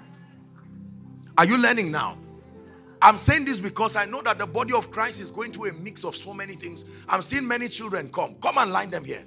Are 1.39 1.45
you 1.45 1.57
learning 1.57 1.91
now? 1.91 2.19
I'm 3.01 3.17
saying 3.17 3.45
this 3.45 3.59
because 3.59 3.95
I 3.95 4.05
know 4.05 4.21
that 4.21 4.37
the 4.37 4.45
body 4.45 4.73
of 4.73 4.91
Christ 4.91 5.19
is 5.19 5.31
going 5.31 5.51
through 5.51 5.71
a 5.71 5.73
mix 5.73 6.03
of 6.03 6.15
so 6.15 6.35
many 6.35 6.53
things. 6.53 6.85
I'm 7.09 7.23
seeing 7.23 7.47
many 7.47 7.67
children 7.67 8.09
come. 8.09 8.35
Come 8.43 8.59
and 8.59 8.71
line 8.71 8.91
them 8.91 9.03
here. 9.03 9.23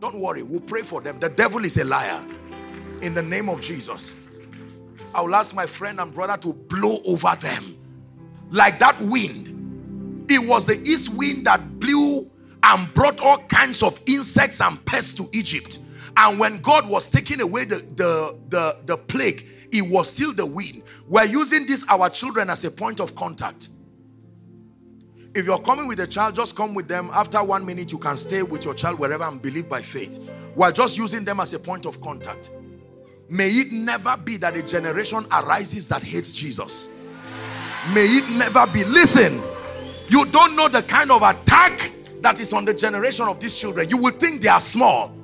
Don't 0.00 0.20
worry, 0.20 0.44
we'll 0.44 0.60
pray 0.60 0.82
for 0.82 1.00
them. 1.00 1.18
The 1.18 1.30
devil 1.30 1.64
is 1.64 1.78
a 1.78 1.84
liar. 1.84 2.24
In 3.02 3.12
the 3.12 3.22
name 3.22 3.48
of 3.48 3.60
Jesus. 3.60 4.14
I 5.14 5.22
will 5.22 5.34
ask 5.34 5.54
my 5.54 5.66
friend 5.66 6.00
and 6.00 6.12
brother 6.12 6.36
to 6.38 6.52
blow 6.52 6.98
over 7.06 7.34
them 7.40 7.76
like 8.50 8.78
that 8.80 9.00
wind. 9.00 10.26
It 10.30 10.46
was 10.46 10.66
the 10.66 10.80
east 10.80 11.16
wind 11.16 11.46
that 11.46 11.78
blew 11.78 12.30
and 12.62 12.92
brought 12.94 13.20
all 13.20 13.38
kinds 13.48 13.82
of 13.82 14.00
insects 14.06 14.60
and 14.60 14.82
pests 14.86 15.12
to 15.14 15.26
Egypt. 15.32 15.78
And 16.16 16.38
when 16.38 16.58
God 16.58 16.88
was 16.88 17.08
taking 17.08 17.40
away 17.40 17.64
the, 17.64 17.76
the, 17.96 18.38
the, 18.48 18.76
the 18.86 18.96
plague, 18.96 19.46
it 19.72 19.82
was 19.82 20.10
still 20.10 20.32
the 20.32 20.46
wind. 20.46 20.82
We're 21.08 21.24
using 21.24 21.66
this, 21.66 21.84
our 21.88 22.08
children, 22.08 22.48
as 22.48 22.64
a 22.64 22.70
point 22.70 23.00
of 23.00 23.14
contact. 23.14 23.68
If 25.34 25.46
you're 25.46 25.58
coming 25.58 25.88
with 25.88 25.98
a 25.98 26.06
child, 26.06 26.36
just 26.36 26.54
come 26.54 26.74
with 26.74 26.86
them. 26.86 27.10
After 27.12 27.42
one 27.42 27.66
minute, 27.66 27.90
you 27.90 27.98
can 27.98 28.16
stay 28.16 28.42
with 28.42 28.64
your 28.64 28.74
child 28.74 29.00
wherever 29.00 29.24
and 29.24 29.42
believe 29.42 29.68
by 29.68 29.82
faith. 29.82 30.30
We're 30.54 30.70
just 30.70 30.96
using 30.96 31.24
them 31.24 31.40
as 31.40 31.52
a 31.52 31.58
point 31.58 31.86
of 31.86 32.00
contact. 32.00 32.50
May 33.28 33.48
it 33.48 33.72
never 33.72 34.16
be 34.16 34.36
that 34.38 34.56
a 34.56 34.62
generation 34.62 35.24
arises 35.32 35.88
that 35.88 36.02
hates 36.02 36.32
Jesus. 36.32 36.98
May 37.92 38.04
it 38.04 38.28
never 38.30 38.66
be. 38.66 38.84
Listen, 38.84 39.40
you 40.08 40.24
don't 40.26 40.54
know 40.56 40.68
the 40.68 40.82
kind 40.82 41.10
of 41.10 41.22
attack 41.22 41.92
that 42.20 42.40
is 42.40 42.52
on 42.52 42.64
the 42.64 42.74
generation 42.74 43.26
of 43.26 43.40
these 43.40 43.58
children. 43.58 43.88
You 43.88 43.98
will 43.98 44.12
think 44.12 44.40
they 44.40 44.48
are 44.48 44.60
small. 44.60 45.14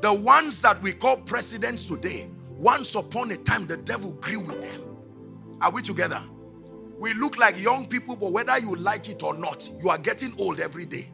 The 0.00 0.12
ones 0.12 0.60
that 0.62 0.80
we 0.82 0.92
call 0.92 1.16
presidents 1.18 1.86
today, 1.86 2.28
once 2.50 2.94
upon 2.94 3.30
a 3.30 3.36
time, 3.36 3.66
the 3.66 3.76
devil 3.76 4.12
grew 4.12 4.40
with 4.40 4.60
them. 4.60 4.82
Are 5.60 5.70
we 5.70 5.82
together? 5.82 6.22
We 6.98 7.12
look 7.14 7.38
like 7.38 7.60
young 7.60 7.86
people, 7.86 8.16
but 8.16 8.32
whether 8.32 8.58
you 8.58 8.76
like 8.76 9.08
it 9.08 9.22
or 9.22 9.34
not, 9.34 9.68
you 9.82 9.90
are 9.90 9.98
getting 9.98 10.32
old 10.38 10.60
every 10.60 10.84
day. 10.84 11.06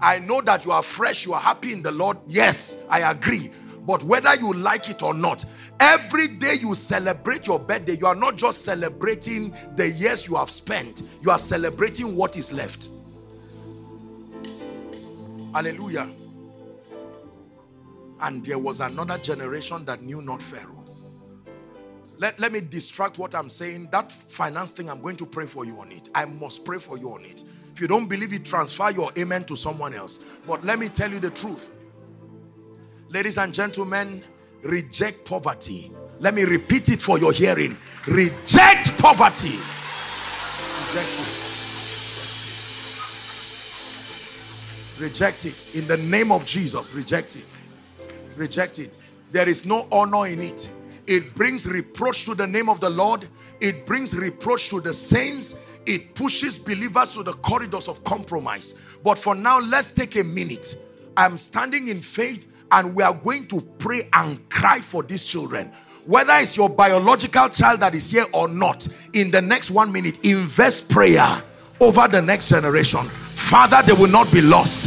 I 0.00 0.18
know 0.18 0.40
that 0.42 0.64
you 0.64 0.72
are 0.72 0.82
fresh, 0.82 1.26
you 1.26 1.34
are 1.34 1.40
happy 1.40 1.72
in 1.72 1.82
the 1.82 1.92
Lord. 1.92 2.18
Yes, 2.26 2.84
I 2.88 3.10
agree. 3.10 3.50
But 3.86 4.02
whether 4.04 4.34
you 4.36 4.52
like 4.54 4.88
it 4.88 5.02
or 5.02 5.14
not, 5.14 5.44
every 5.78 6.28
day 6.28 6.54
you 6.60 6.74
celebrate 6.74 7.46
your 7.46 7.58
birthday, 7.58 7.94
you 7.94 8.06
are 8.06 8.14
not 8.14 8.36
just 8.36 8.64
celebrating 8.64 9.54
the 9.76 9.90
years 9.90 10.26
you 10.28 10.36
have 10.36 10.50
spent, 10.50 11.02
you 11.22 11.30
are 11.30 11.38
celebrating 11.38 12.16
what 12.16 12.36
is 12.36 12.52
left. 12.52 12.88
Hallelujah. 15.52 16.08
And 18.22 18.44
there 18.44 18.58
was 18.58 18.80
another 18.80 19.18
generation 19.18 19.84
that 19.86 20.02
knew 20.02 20.22
not 20.22 20.42
Pharaoh. 20.42 20.84
Let, 22.18 22.38
let 22.38 22.52
me 22.52 22.60
distract 22.60 23.18
what 23.18 23.34
I'm 23.34 23.48
saying. 23.48 23.88
That 23.92 24.12
finance 24.12 24.72
thing, 24.72 24.90
I'm 24.90 25.00
going 25.00 25.16
to 25.16 25.26
pray 25.26 25.46
for 25.46 25.64
you 25.64 25.80
on 25.80 25.90
it. 25.90 26.10
I 26.14 26.26
must 26.26 26.66
pray 26.66 26.78
for 26.78 26.98
you 26.98 27.12
on 27.14 27.24
it. 27.24 27.44
You 27.80 27.88
don't 27.88 28.08
believe 28.08 28.32
it, 28.32 28.44
transfer 28.44 28.90
your 28.90 29.10
amen 29.18 29.44
to 29.44 29.56
someone 29.56 29.94
else. 29.94 30.20
But 30.46 30.64
let 30.64 30.78
me 30.78 30.88
tell 30.88 31.10
you 31.10 31.20
the 31.20 31.30
truth. 31.30 31.70
Ladies 33.08 33.38
and 33.38 33.52
gentlemen, 33.52 34.22
reject 34.62 35.24
poverty. 35.24 35.92
Let 36.18 36.34
me 36.34 36.42
repeat 36.42 36.88
it 36.90 37.00
for 37.00 37.18
your 37.18 37.32
hearing. 37.32 37.76
Reject 38.06 38.98
poverty. 38.98 39.58
Reject 40.88 41.08
it. 41.18 41.36
Reject 45.00 45.46
it. 45.46 45.74
In 45.74 45.86
the 45.86 45.96
name 45.96 46.30
of 46.30 46.44
Jesus, 46.44 46.94
reject 46.94 47.36
it 47.36 47.60
reject 48.40 48.78
it. 48.78 48.96
There 49.30 49.48
is 49.48 49.64
no 49.64 49.86
honor 49.92 50.26
in 50.26 50.40
it. 50.40 50.70
It 51.06 51.34
brings 51.34 51.66
reproach 51.66 52.24
to 52.24 52.34
the 52.34 52.46
name 52.46 52.68
of 52.68 52.80
the 52.80 52.90
Lord. 52.90 53.28
It 53.60 53.86
brings 53.86 54.16
reproach 54.16 54.70
to 54.70 54.80
the 54.80 54.92
saints. 54.92 55.54
It 55.90 56.14
pushes 56.14 56.56
believers 56.56 57.14
to 57.14 57.24
the 57.24 57.32
corridors 57.32 57.88
of 57.88 58.04
compromise. 58.04 58.76
But 59.02 59.18
for 59.18 59.34
now, 59.34 59.58
let's 59.58 59.90
take 59.90 60.14
a 60.14 60.22
minute. 60.22 60.76
I'm 61.16 61.36
standing 61.36 61.88
in 61.88 62.00
faith 62.00 62.46
and 62.70 62.94
we 62.94 63.02
are 63.02 63.12
going 63.12 63.48
to 63.48 63.60
pray 63.78 64.02
and 64.12 64.48
cry 64.50 64.78
for 64.78 65.02
these 65.02 65.26
children. 65.26 65.72
Whether 66.06 66.34
it's 66.34 66.56
your 66.56 66.68
biological 66.68 67.48
child 67.48 67.80
that 67.80 67.96
is 67.96 68.08
here 68.08 68.24
or 68.32 68.46
not, 68.46 68.86
in 69.14 69.32
the 69.32 69.42
next 69.42 69.72
one 69.72 69.90
minute, 69.90 70.24
invest 70.24 70.90
prayer 70.90 71.42
over 71.80 72.06
the 72.06 72.22
next 72.22 72.50
generation. 72.50 73.04
Father, 73.08 73.82
they 73.84 73.92
will 73.92 74.10
not 74.10 74.30
be 74.32 74.42
lost. 74.42 74.84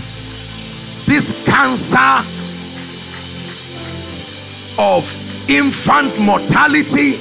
This 1.06 1.46
cancer 1.46 1.98
of 4.80 5.50
infant 5.50 6.18
mortality, 6.22 7.18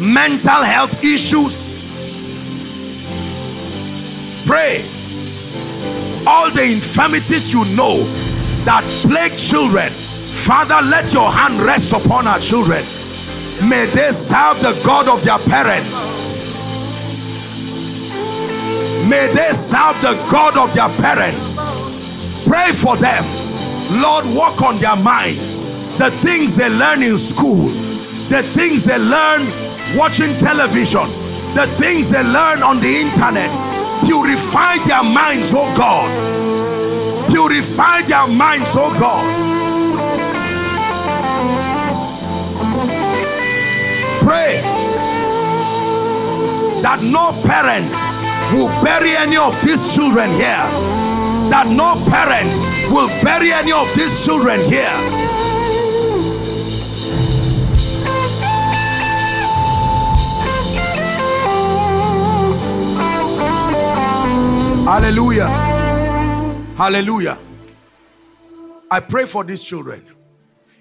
mental 0.00 0.62
health 0.62 1.04
issues. 1.04 1.76
Pray 4.46 4.82
all 6.26 6.50
the 6.50 6.64
infirmities 6.64 7.52
you 7.52 7.60
know 7.76 8.02
that 8.64 8.84
plague 9.06 9.36
children. 9.36 9.86
Father, 9.86 10.80
let 10.88 11.12
your 11.12 11.30
hand 11.30 11.54
rest 11.62 11.92
upon 11.92 12.26
our 12.26 12.38
children. 12.38 12.80
May 13.68 13.84
they 13.94 14.10
serve 14.12 14.60
the 14.60 14.72
God 14.84 15.08
of 15.08 15.22
their 15.22 15.38
parents. 15.38 16.18
May 19.08 19.26
they 19.32 19.52
serve 19.52 20.00
the 20.02 20.16
God 20.30 20.56
of 20.56 20.72
their 20.74 20.88
parents. 21.00 22.48
Pray 22.48 22.72
for 22.72 22.96
them 22.96 23.24
Lord, 23.98 24.24
work 24.38 24.62
on 24.62 24.76
their 24.78 24.94
minds. 25.02 25.98
The 25.98 26.10
things 26.22 26.54
they 26.54 26.70
learn 26.70 27.02
in 27.02 27.18
school, 27.18 27.66
the 28.30 28.44
things 28.44 28.84
they 28.84 28.96
learn 28.96 29.42
watching 29.98 30.32
television, 30.38 31.02
the 31.58 31.66
things 31.76 32.10
they 32.10 32.22
learn 32.22 32.62
on 32.62 32.78
the 32.78 32.86
internet. 32.86 33.50
Purify 34.06 34.78
their 34.86 35.02
minds, 35.02 35.52
oh 35.52 35.66
God. 35.76 36.06
Purify 37.28 38.02
their 38.02 38.28
minds, 38.38 38.76
oh 38.78 38.94
God. 39.00 39.26
Pray 44.22 44.60
that 46.82 47.02
no 47.02 47.34
parent 47.42 47.90
will 48.54 48.70
bury 48.84 49.10
any 49.16 49.36
of 49.36 49.60
these 49.62 49.92
children 49.92 50.30
here. 50.30 50.62
That 51.50 51.66
no 51.66 51.98
parent 52.08 52.54
will 52.94 53.08
bury 53.24 53.50
any 53.52 53.72
of 53.72 53.92
these 53.96 54.24
children 54.24 54.60
here. 54.70 55.39
Hallelujah. 64.90 65.48
Hallelujah. 66.76 67.38
I 68.90 69.00
pray 69.00 69.26
for 69.26 69.44
these 69.44 69.62
children. 69.62 70.04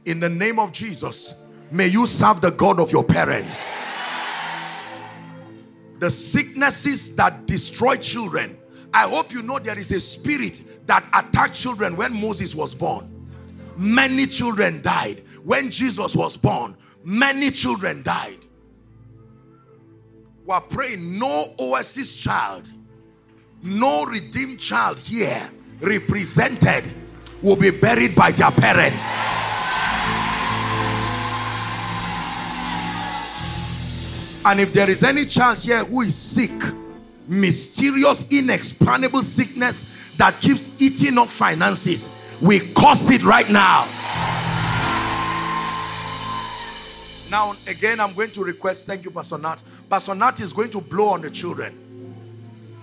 In 0.05 0.19
the 0.19 0.29
name 0.29 0.57
of 0.57 0.71
Jesus, 0.71 1.45
may 1.69 1.87
you 1.87 2.07
serve 2.07 2.41
the 2.41 2.51
God 2.51 2.79
of 2.79 2.91
your 2.91 3.03
parents. 3.03 3.71
The 5.99 6.09
sicknesses 6.09 7.15
that 7.17 7.45
destroy 7.45 7.97
children 7.97 8.59
I 8.93 9.07
hope 9.07 9.31
you 9.31 9.43
know 9.43 9.59
there 9.59 9.77
is 9.77 9.91
a 9.91 9.99
spirit 9.99 10.87
that 10.87 11.05
attacked 11.13 11.53
children 11.53 11.95
when 11.95 12.13
Moses 12.19 12.55
was 12.55 12.73
born. 12.73 13.27
Many 13.77 14.25
children 14.25 14.81
died. 14.81 15.21
When 15.43 15.69
Jesus 15.69 16.15
was 16.15 16.35
born, 16.35 16.75
many 17.03 17.51
children 17.51 18.01
died. 18.03 18.45
We 20.43 20.53
are 20.53 20.61
praying 20.61 21.19
no 21.19 21.45
oasis 21.59 22.15
child, 22.15 22.73
no 23.63 24.05
redeemed 24.05 24.59
child 24.59 24.99
here 24.99 25.49
represented 25.81 26.83
will 27.41 27.55
be 27.55 27.71
buried 27.71 28.15
by 28.15 28.31
their 28.31 28.51
parents. 28.51 29.15
And 34.45 34.59
if 34.59 34.73
there 34.73 34.89
is 34.89 35.03
any 35.03 35.25
child 35.25 35.59
here 35.59 35.83
who 35.83 36.01
is 36.01 36.15
sick, 36.15 36.51
mysterious, 37.27 38.29
inexplainable 38.31 39.21
sickness 39.21 39.85
that 40.17 40.39
keeps 40.41 40.81
eating 40.81 41.17
up 41.17 41.29
finances. 41.29 42.09
We 42.41 42.59
curse 42.59 43.11
it 43.11 43.23
right 43.23 43.49
now. 43.49 43.87
Now, 47.29 47.53
again, 47.67 47.99
I'm 47.99 48.13
going 48.13 48.31
to 48.31 48.43
request, 48.43 48.87
thank 48.87 49.05
you, 49.05 49.11
Pastor 49.11 49.37
Nat. 49.37 49.61
Pastor 49.89 50.15
Nat 50.15 50.39
is 50.41 50.51
going 50.51 50.71
to 50.71 50.81
blow 50.81 51.09
on 51.09 51.21
the 51.21 51.29
children. 51.29 51.88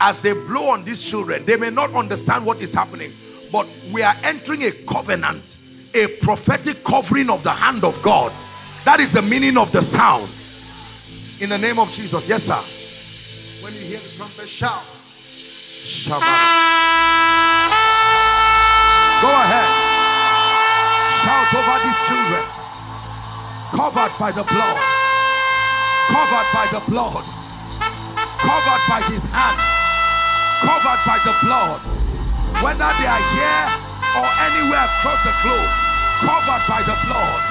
As 0.00 0.20
they 0.22 0.32
blow 0.32 0.70
on 0.70 0.84
these 0.84 1.02
children, 1.02 1.44
they 1.46 1.56
may 1.56 1.70
not 1.70 1.94
understand 1.94 2.44
what 2.44 2.60
is 2.60 2.74
happening, 2.74 3.12
but 3.50 3.66
we 3.92 4.02
are 4.02 4.14
entering 4.24 4.62
a 4.64 4.70
covenant, 4.70 5.58
a 5.94 6.06
prophetic 6.20 6.84
covering 6.84 7.30
of 7.30 7.42
the 7.42 7.50
hand 7.50 7.82
of 7.82 8.00
God. 8.02 8.32
That 8.84 9.00
is 9.00 9.14
the 9.14 9.22
meaning 9.22 9.56
of 9.56 9.72
the 9.72 9.82
sound. 9.82 10.28
In 11.40 11.48
the 11.48 11.58
name 11.58 11.78
of 11.78 11.90
Jesus. 11.90 12.28
Yes, 12.28 12.44
sir. 12.44 13.64
When 13.64 13.72
you 13.74 13.80
hear 13.80 13.98
the 13.98 14.16
trumpet, 14.16 14.48
shout. 14.48 14.84
Shabbat. 15.86 16.22
Go 19.22 19.28
ahead. 19.32 19.70
Shout 21.24 21.50
over 21.56 21.78
these 21.82 22.00
children. 22.06 22.44
Covered 23.72 24.12
by 24.18 24.30
the 24.30 24.44
blood. 24.44 24.78
Covered 26.08 26.48
by 26.52 26.66
the 26.70 26.80
blood. 26.90 27.24
Covered 28.38 28.82
by 28.88 29.00
his 29.10 29.24
hand. 29.32 29.65
Covered 30.64 31.00
by 31.04 31.18
the 31.24 31.34
blood. 31.44 31.80
Whether 32.64 32.90
they 32.96 33.08
are 33.08 33.24
here 33.36 33.66
or 34.16 34.28
anywhere 34.48 34.88
across 34.88 35.20
the 35.24 35.34
globe. 35.44 35.72
Covered 36.24 36.64
by 36.68 36.80
the 36.82 36.96
blood. 37.04 37.42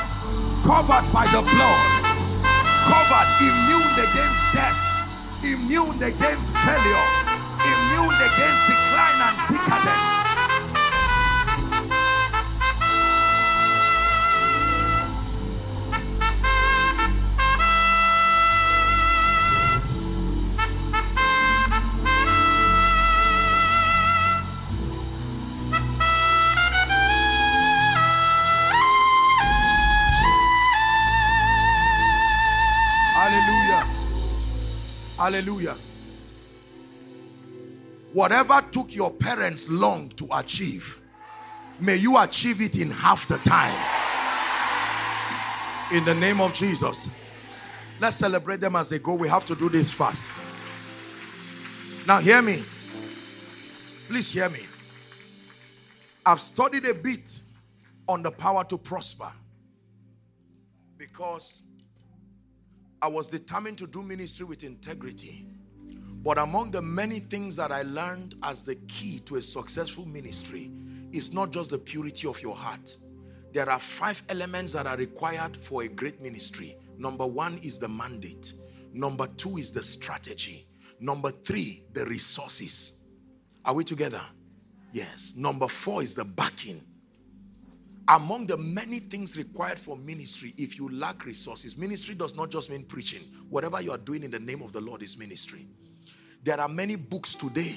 Covered 0.66 1.06
by 1.14 1.26
the 1.30 1.42
blood. 1.46 2.06
Covered, 2.90 3.30
immune 3.42 3.94
against 3.94 4.42
death. 4.54 4.78
Immune 5.44 6.02
against 6.02 6.58
failure. 6.58 7.08
Immune 7.62 8.18
against 8.18 8.62
decline 8.66 9.22
and 9.22 9.38
decadence. 9.54 10.15
Hallelujah. 35.26 35.74
Whatever 38.14 38.62
took 38.70 38.94
your 38.94 39.10
parents 39.10 39.68
long 39.68 40.10
to 40.10 40.28
achieve, 40.32 41.02
may 41.80 41.96
you 41.96 42.16
achieve 42.20 42.62
it 42.62 42.78
in 42.78 42.92
half 42.92 43.28
the 43.28 43.40
time. 43.40 43.74
In 45.92 46.06
the 46.06 46.14
name 46.14 46.40
of 46.40 46.54
Jesus. 46.54 47.10
Let's 48.00 48.18
celebrate 48.18 48.60
them 48.60 48.76
as 48.76 48.90
they 48.90 49.00
go. 49.00 49.16
We 49.16 49.28
have 49.28 49.46
to 49.46 49.56
do 49.56 49.68
this 49.68 49.92
fast. 49.92 50.32
Now, 52.06 52.20
hear 52.20 52.44
me. 52.44 52.64
Please 54.08 54.32
hear 54.32 54.48
me. 54.48 54.60
I've 56.24 56.40
studied 56.40 56.86
a 56.86 56.94
bit 56.94 57.40
on 58.08 58.22
the 58.22 58.30
power 58.30 58.64
to 58.66 58.78
prosper 58.78 59.32
because 61.00 61.64
I 63.06 63.08
was 63.08 63.28
determined 63.28 63.78
to 63.78 63.86
do 63.86 64.02
ministry 64.02 64.48
with 64.48 64.64
integrity. 64.64 65.46
But 66.24 66.40
among 66.40 66.72
the 66.72 66.82
many 66.82 67.20
things 67.20 67.56
that 67.58 67.72
I 67.72 67.84
learned 67.84 68.34
as 68.42 68.64
the 68.64 68.74
key 68.88 69.20
to 69.26 69.36
a 69.36 69.42
successful 69.44 70.08
ministry 70.08 70.72
is 71.12 71.32
not 71.32 71.52
just 71.52 71.70
the 71.70 71.78
purity 71.78 72.28
of 72.28 72.42
your 72.42 72.56
heart. 72.56 72.98
There 73.54 73.70
are 73.70 73.78
five 73.78 74.24
elements 74.30 74.74
that 74.74 74.88
are 74.88 74.98
required 74.98 75.56
for 75.56 75.84
a 75.84 75.88
great 75.88 76.20
ministry. 76.20 76.78
Number 76.98 77.28
one 77.28 77.60
is 77.60 77.78
the 77.78 77.88
mandate. 77.88 78.54
Number 78.92 79.28
two 79.38 79.58
is 79.58 79.72
the 79.72 79.84
strategy. 79.84 80.66
Number 81.00 81.30
three, 81.30 81.84
the 81.94 82.08
resources. 82.08 83.04
Are 83.66 83.76
we 83.76 83.84
together? 83.84 84.22
Yes. 84.94 85.36
Number 85.38 85.68
four 85.68 86.02
is 86.02 86.16
the 86.16 86.26
backing 86.26 86.82
among 88.08 88.46
the 88.48 88.58
many 88.58 89.00
things 89.00 89.38
required 89.38 89.80
for 89.80 89.98
ministry 89.98 90.54
if 90.58 90.78
you 90.78 90.90
lack 90.90 91.26
resources 91.26 91.78
ministry 91.78 92.14
does 92.14 92.36
not 92.36 92.52
just 92.52 92.70
mean 92.70 92.84
preaching. 92.84 93.22
Whatever 93.50 93.82
you 93.82 93.92
are 93.92 93.98
doing 93.98 94.24
in 94.24 94.32
the 94.32 94.40
name 94.40 94.62
of 94.62 94.72
the 94.72 94.82
lord 94.82 95.02
is 95.02 95.18
ministry. 95.18 95.68
There 96.44 96.60
are 96.60 96.70
many 96.70 96.96
books 96.96 97.34
today 97.36 97.76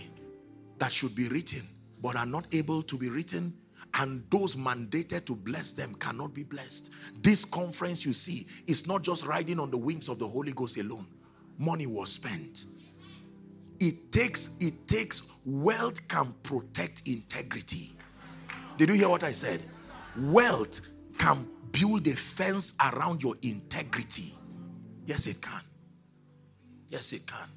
that 0.79 0.93
should 0.93 1.15
be 1.15 1.29
written 1.29 1.63
but 2.03 2.17
are 2.17 2.27
not 2.27 2.47
able 2.55 2.83
to 2.83 2.99
be 2.99 3.09
written 3.09 3.55
and 3.95 4.23
those 4.31 4.55
mandated 4.55 5.25
to 5.25 5.35
bless 5.35 5.73
them 5.73 5.95
cannot 5.95 6.35
be 6.35 6.45
blessed. 6.45 6.93
This 7.23 7.45
conference 7.45 8.05
you 8.05 8.13
see 8.13 8.47
is 8.67 8.87
not 8.87 9.03
just 9.03 9.27
riding 9.27 9.59
on 9.59 9.71
the 9.71 9.79
wings 9.79 10.09
of 10.09 10.19
the 10.19 10.27
holy 10.27 10.53
ghost 10.53 10.77
alone. 10.77 11.07
Money 11.57 11.87
was 11.87 12.13
spent. 12.13 12.67
It 13.81 14.13
takes 14.13 14.57
it 14.61 14.87
takes 14.87 15.23
wealth 15.47 16.07
can 16.09 16.35
protect 16.43 17.03
integrity. 17.07 17.97
Did 18.77 18.91
you 18.91 18.95
hear 18.97 19.09
what 19.09 19.25
i 19.25 19.33
said 19.33 19.63
Wealth 20.17 20.81
can 21.19 21.49
build 21.73 22.07
a 22.07 22.13
fence 22.13 22.75
around 22.81 23.23
your 23.23 23.35
integrity. 23.43 24.35
Yes, 25.07 25.27
it 25.27 25.41
can. 25.41 25.63
Yes, 26.89 27.13
it 27.13 27.27
can. 27.27 27.49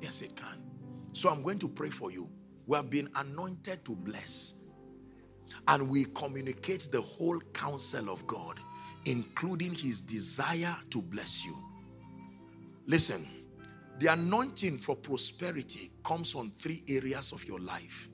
Yes, 0.00 0.22
it 0.22 0.36
can. 0.36 0.62
So 1.12 1.28
I'm 1.28 1.42
going 1.42 1.58
to 1.60 1.68
pray 1.68 1.90
for 1.90 2.10
you. 2.10 2.30
We 2.66 2.76
have 2.76 2.90
been 2.90 3.08
anointed 3.16 3.84
to 3.84 3.92
bless. 3.94 4.54
And 5.68 5.88
we 5.88 6.06
communicate 6.06 6.88
the 6.90 7.00
whole 7.00 7.38
counsel 7.52 8.10
of 8.10 8.26
God, 8.26 8.58
including 9.04 9.74
his 9.74 10.02
desire 10.02 10.76
to 10.90 11.02
bless 11.02 11.44
you. 11.44 11.56
Listen, 12.86 13.26
the 13.98 14.12
anointing 14.12 14.78
for 14.78 14.96
prosperity 14.96 15.90
comes 16.04 16.34
on 16.34 16.50
three 16.50 16.82
areas 16.88 17.32
of 17.32 17.46
your 17.46 17.60
life. 17.60 18.08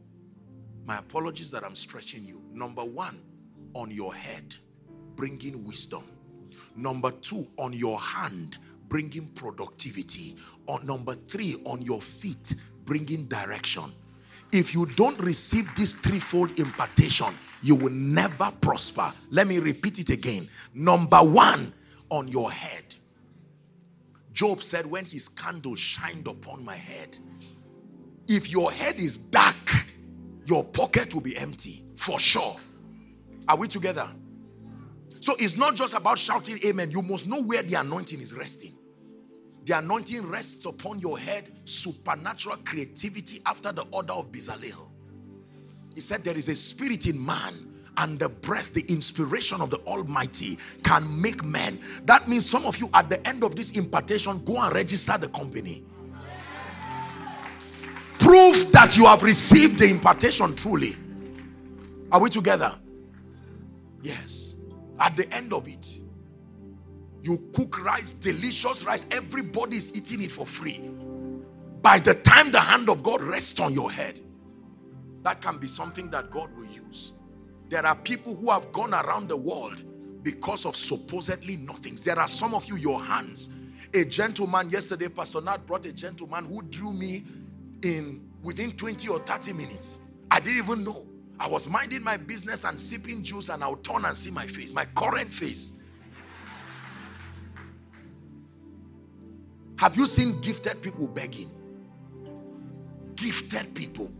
My 0.84 0.98
apologies 0.98 1.50
that 1.52 1.64
I'm 1.64 1.76
stretching 1.76 2.26
you. 2.26 2.42
Number 2.52 2.84
one, 2.84 3.22
on 3.74 3.90
your 3.90 4.14
head, 4.14 4.54
bringing 5.16 5.64
wisdom. 5.64 6.04
Number 6.76 7.10
two, 7.10 7.46
on 7.56 7.72
your 7.72 7.98
hand, 7.98 8.58
bringing 8.88 9.28
productivity. 9.28 10.36
On 10.66 10.84
number 10.86 11.14
three, 11.14 11.56
on 11.64 11.82
your 11.82 12.00
feet, 12.00 12.54
bringing 12.84 13.26
direction. 13.26 13.84
If 14.52 14.74
you 14.74 14.86
don't 14.86 15.18
receive 15.20 15.72
this 15.76 15.94
threefold 15.94 16.58
impartation, 16.58 17.32
you 17.62 17.76
will 17.76 17.92
never 17.92 18.50
prosper. 18.60 19.12
Let 19.30 19.46
me 19.46 19.58
repeat 19.58 19.98
it 20.00 20.10
again. 20.10 20.48
Number 20.74 21.18
one, 21.18 21.72
on 22.10 22.26
your 22.28 22.50
head. 22.50 22.84
Job 24.32 24.62
said, 24.62 24.86
When 24.86 25.04
his 25.04 25.28
candle 25.28 25.76
shined 25.76 26.26
upon 26.26 26.64
my 26.64 26.74
head, 26.74 27.18
if 28.26 28.50
your 28.50 28.72
head 28.72 28.96
is 28.96 29.18
dark, 29.18 29.56
your 30.44 30.64
pocket 30.64 31.14
will 31.14 31.22
be 31.22 31.36
empty 31.36 31.84
for 31.94 32.18
sure. 32.18 32.56
Are 33.50 33.56
we 33.56 33.66
together? 33.66 34.08
So 35.18 35.34
it's 35.40 35.56
not 35.56 35.74
just 35.74 35.94
about 35.94 36.20
shouting 36.20 36.56
amen. 36.64 36.92
You 36.92 37.02
must 37.02 37.26
know 37.26 37.42
where 37.42 37.64
the 37.64 37.74
anointing 37.74 38.20
is 38.20 38.32
resting. 38.32 38.76
The 39.64 39.76
anointing 39.78 40.24
rests 40.28 40.66
upon 40.66 41.00
your 41.00 41.18
head, 41.18 41.50
supernatural 41.64 42.58
creativity 42.64 43.42
after 43.44 43.72
the 43.72 43.82
order 43.90 44.12
of 44.12 44.30
Bezalel. 44.30 44.86
He 45.96 46.00
said 46.00 46.22
there 46.22 46.38
is 46.38 46.48
a 46.48 46.54
spirit 46.54 47.06
in 47.06 47.26
man 47.26 47.74
and 47.96 48.20
the 48.20 48.28
breath, 48.28 48.72
the 48.72 48.82
inspiration 48.82 49.60
of 49.60 49.70
the 49.70 49.78
Almighty 49.78 50.56
can 50.84 51.20
make 51.20 51.42
men. 51.42 51.80
That 52.04 52.28
means 52.28 52.48
some 52.48 52.64
of 52.66 52.78
you 52.78 52.88
at 52.94 53.10
the 53.10 53.26
end 53.26 53.42
of 53.42 53.56
this 53.56 53.72
impartation, 53.72 54.44
go 54.44 54.60
and 54.60 54.72
register 54.72 55.18
the 55.18 55.26
company. 55.26 55.82
Prove 58.20 58.70
that 58.70 58.96
you 58.96 59.06
have 59.06 59.24
received 59.24 59.80
the 59.80 59.90
impartation 59.90 60.54
truly. 60.54 60.94
Are 62.12 62.20
we 62.20 62.30
together? 62.30 62.78
Yes. 64.02 64.56
At 64.98 65.16
the 65.16 65.32
end 65.34 65.52
of 65.52 65.68
it, 65.68 66.00
you 67.22 67.50
cook 67.54 67.84
rice, 67.84 68.12
delicious 68.12 68.84
rice. 68.84 69.06
Everybody 69.10 69.76
is 69.76 69.96
eating 69.96 70.22
it 70.24 70.30
for 70.32 70.46
free. 70.46 70.80
By 71.82 71.98
the 71.98 72.14
time 72.14 72.50
the 72.50 72.60
hand 72.60 72.88
of 72.88 73.02
God 73.02 73.22
rests 73.22 73.60
on 73.60 73.74
your 73.74 73.90
head, 73.90 74.20
that 75.22 75.40
can 75.40 75.58
be 75.58 75.66
something 75.66 76.10
that 76.10 76.30
God 76.30 76.54
will 76.56 76.66
use. 76.66 77.12
There 77.68 77.84
are 77.86 77.96
people 77.96 78.34
who 78.34 78.50
have 78.50 78.72
gone 78.72 78.94
around 78.94 79.28
the 79.28 79.36
world 79.36 79.82
because 80.24 80.66
of 80.66 80.76
supposedly 80.76 81.56
nothings. 81.58 82.04
There 82.04 82.18
are 82.18 82.28
some 82.28 82.54
of 82.54 82.66
you, 82.66 82.76
your 82.76 83.00
hands. 83.02 83.50
A 83.94 84.04
gentleman 84.04 84.70
yesterday, 84.70 85.08
Pastor 85.08 85.40
Nat 85.40 85.66
brought 85.66 85.86
a 85.86 85.92
gentleman 85.92 86.44
who 86.46 86.62
drew 86.62 86.92
me 86.92 87.24
in 87.82 88.28
within 88.42 88.72
20 88.72 89.08
or 89.08 89.18
30 89.20 89.52
minutes. 89.54 89.98
I 90.30 90.40
didn't 90.40 90.58
even 90.58 90.84
know. 90.84 91.06
I 91.40 91.48
was 91.48 91.66
minding 91.66 92.04
my 92.04 92.18
business 92.18 92.64
and 92.64 92.78
sipping 92.78 93.22
juice, 93.22 93.48
and 93.48 93.64
I'll 93.64 93.76
turn 93.76 94.04
and 94.04 94.16
see 94.16 94.30
my 94.30 94.46
face, 94.46 94.74
my 94.74 94.84
current 94.94 95.32
face. 95.32 95.80
Have 99.78 99.96
you 99.96 100.06
seen 100.06 100.38
gifted 100.42 100.82
people 100.82 101.08
begging? 101.08 101.50
Gifted 103.16 103.74
people. 103.74 104.12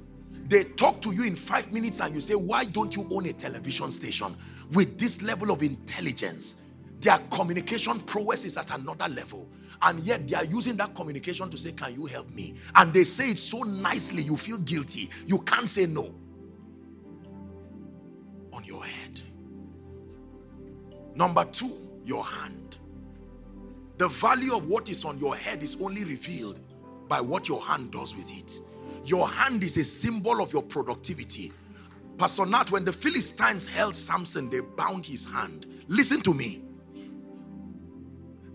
They 0.49 0.65
talk 0.65 1.03
to 1.03 1.13
you 1.13 1.25
in 1.25 1.37
five 1.37 1.71
minutes 1.71 2.01
and 2.01 2.15
you 2.15 2.23
say, 2.23 2.35
Why 2.35 2.65
don't 2.65 2.97
you 2.97 3.07
own 3.13 3.27
a 3.27 3.35
television 3.35 3.93
station? 3.93 4.35
With 4.73 4.99
this 4.99 5.23
level 5.23 5.51
of 5.51 5.63
intelligence, 5.63 6.71
their 7.01 7.19
communication 7.31 8.01
prowess 8.01 8.47
is 8.47 8.57
at 8.57 8.75
another 8.75 9.09
level. 9.09 9.47
And 9.83 10.01
yet 10.01 10.27
they 10.27 10.37
are 10.37 10.45
using 10.45 10.77
that 10.79 10.95
communication 10.95 11.51
to 11.51 11.59
say, 11.59 11.73
Can 11.73 11.93
you 11.93 12.07
help 12.07 12.31
me? 12.31 12.55
And 12.75 12.95
they 12.95 13.05
say 13.05 13.33
it 13.33 13.39
so 13.39 13.59
nicely, 13.63 14.23
you 14.23 14.39
feel 14.39 14.57
guilty. 14.57 15.11
You 15.27 15.41
can't 15.41 15.69
say 15.69 15.85
no 15.85 16.15
on 18.53 18.65
your 18.65 18.83
head. 18.85 19.21
Number 21.15 21.45
two, 21.45 21.73
your 22.05 22.25
hand. 22.25 22.79
The 23.99 24.09
value 24.09 24.55
of 24.55 24.67
what 24.67 24.89
is 24.89 25.05
on 25.05 25.19
your 25.19 25.37
head 25.37 25.63
is 25.63 25.81
only 25.81 26.05
revealed 26.05 26.59
by 27.09 27.21
what 27.21 27.49
your 27.49 27.61
hand 27.61 27.91
does 27.91 28.17
with 28.17 28.31
it. 28.39 28.61
Your 29.05 29.29
hand 29.29 29.63
is 29.63 29.77
a 29.77 29.85
symbol 29.85 30.41
of 30.41 30.53
your 30.53 30.63
productivity. 30.63 31.53
Pastor 32.17 32.47
Nat, 32.47 32.71
when 32.71 32.85
the 32.85 32.93
Philistines 32.93 33.67
held 33.67 33.97
Samson, 33.97 34.51
they 34.51 34.61
bound 34.61 35.05
his 35.07 35.29
hand. 35.29 35.67
Listen 35.89 36.21
to 36.23 36.35
me. 36.35 36.63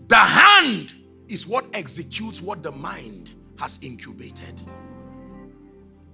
The 0.08 0.16
hand 0.16 0.94
is 1.28 1.46
what 1.46 1.66
executes 1.74 2.40
what 2.40 2.62
the 2.62 2.72
mind 2.72 3.32
has 3.58 3.78
incubated. 3.82 4.62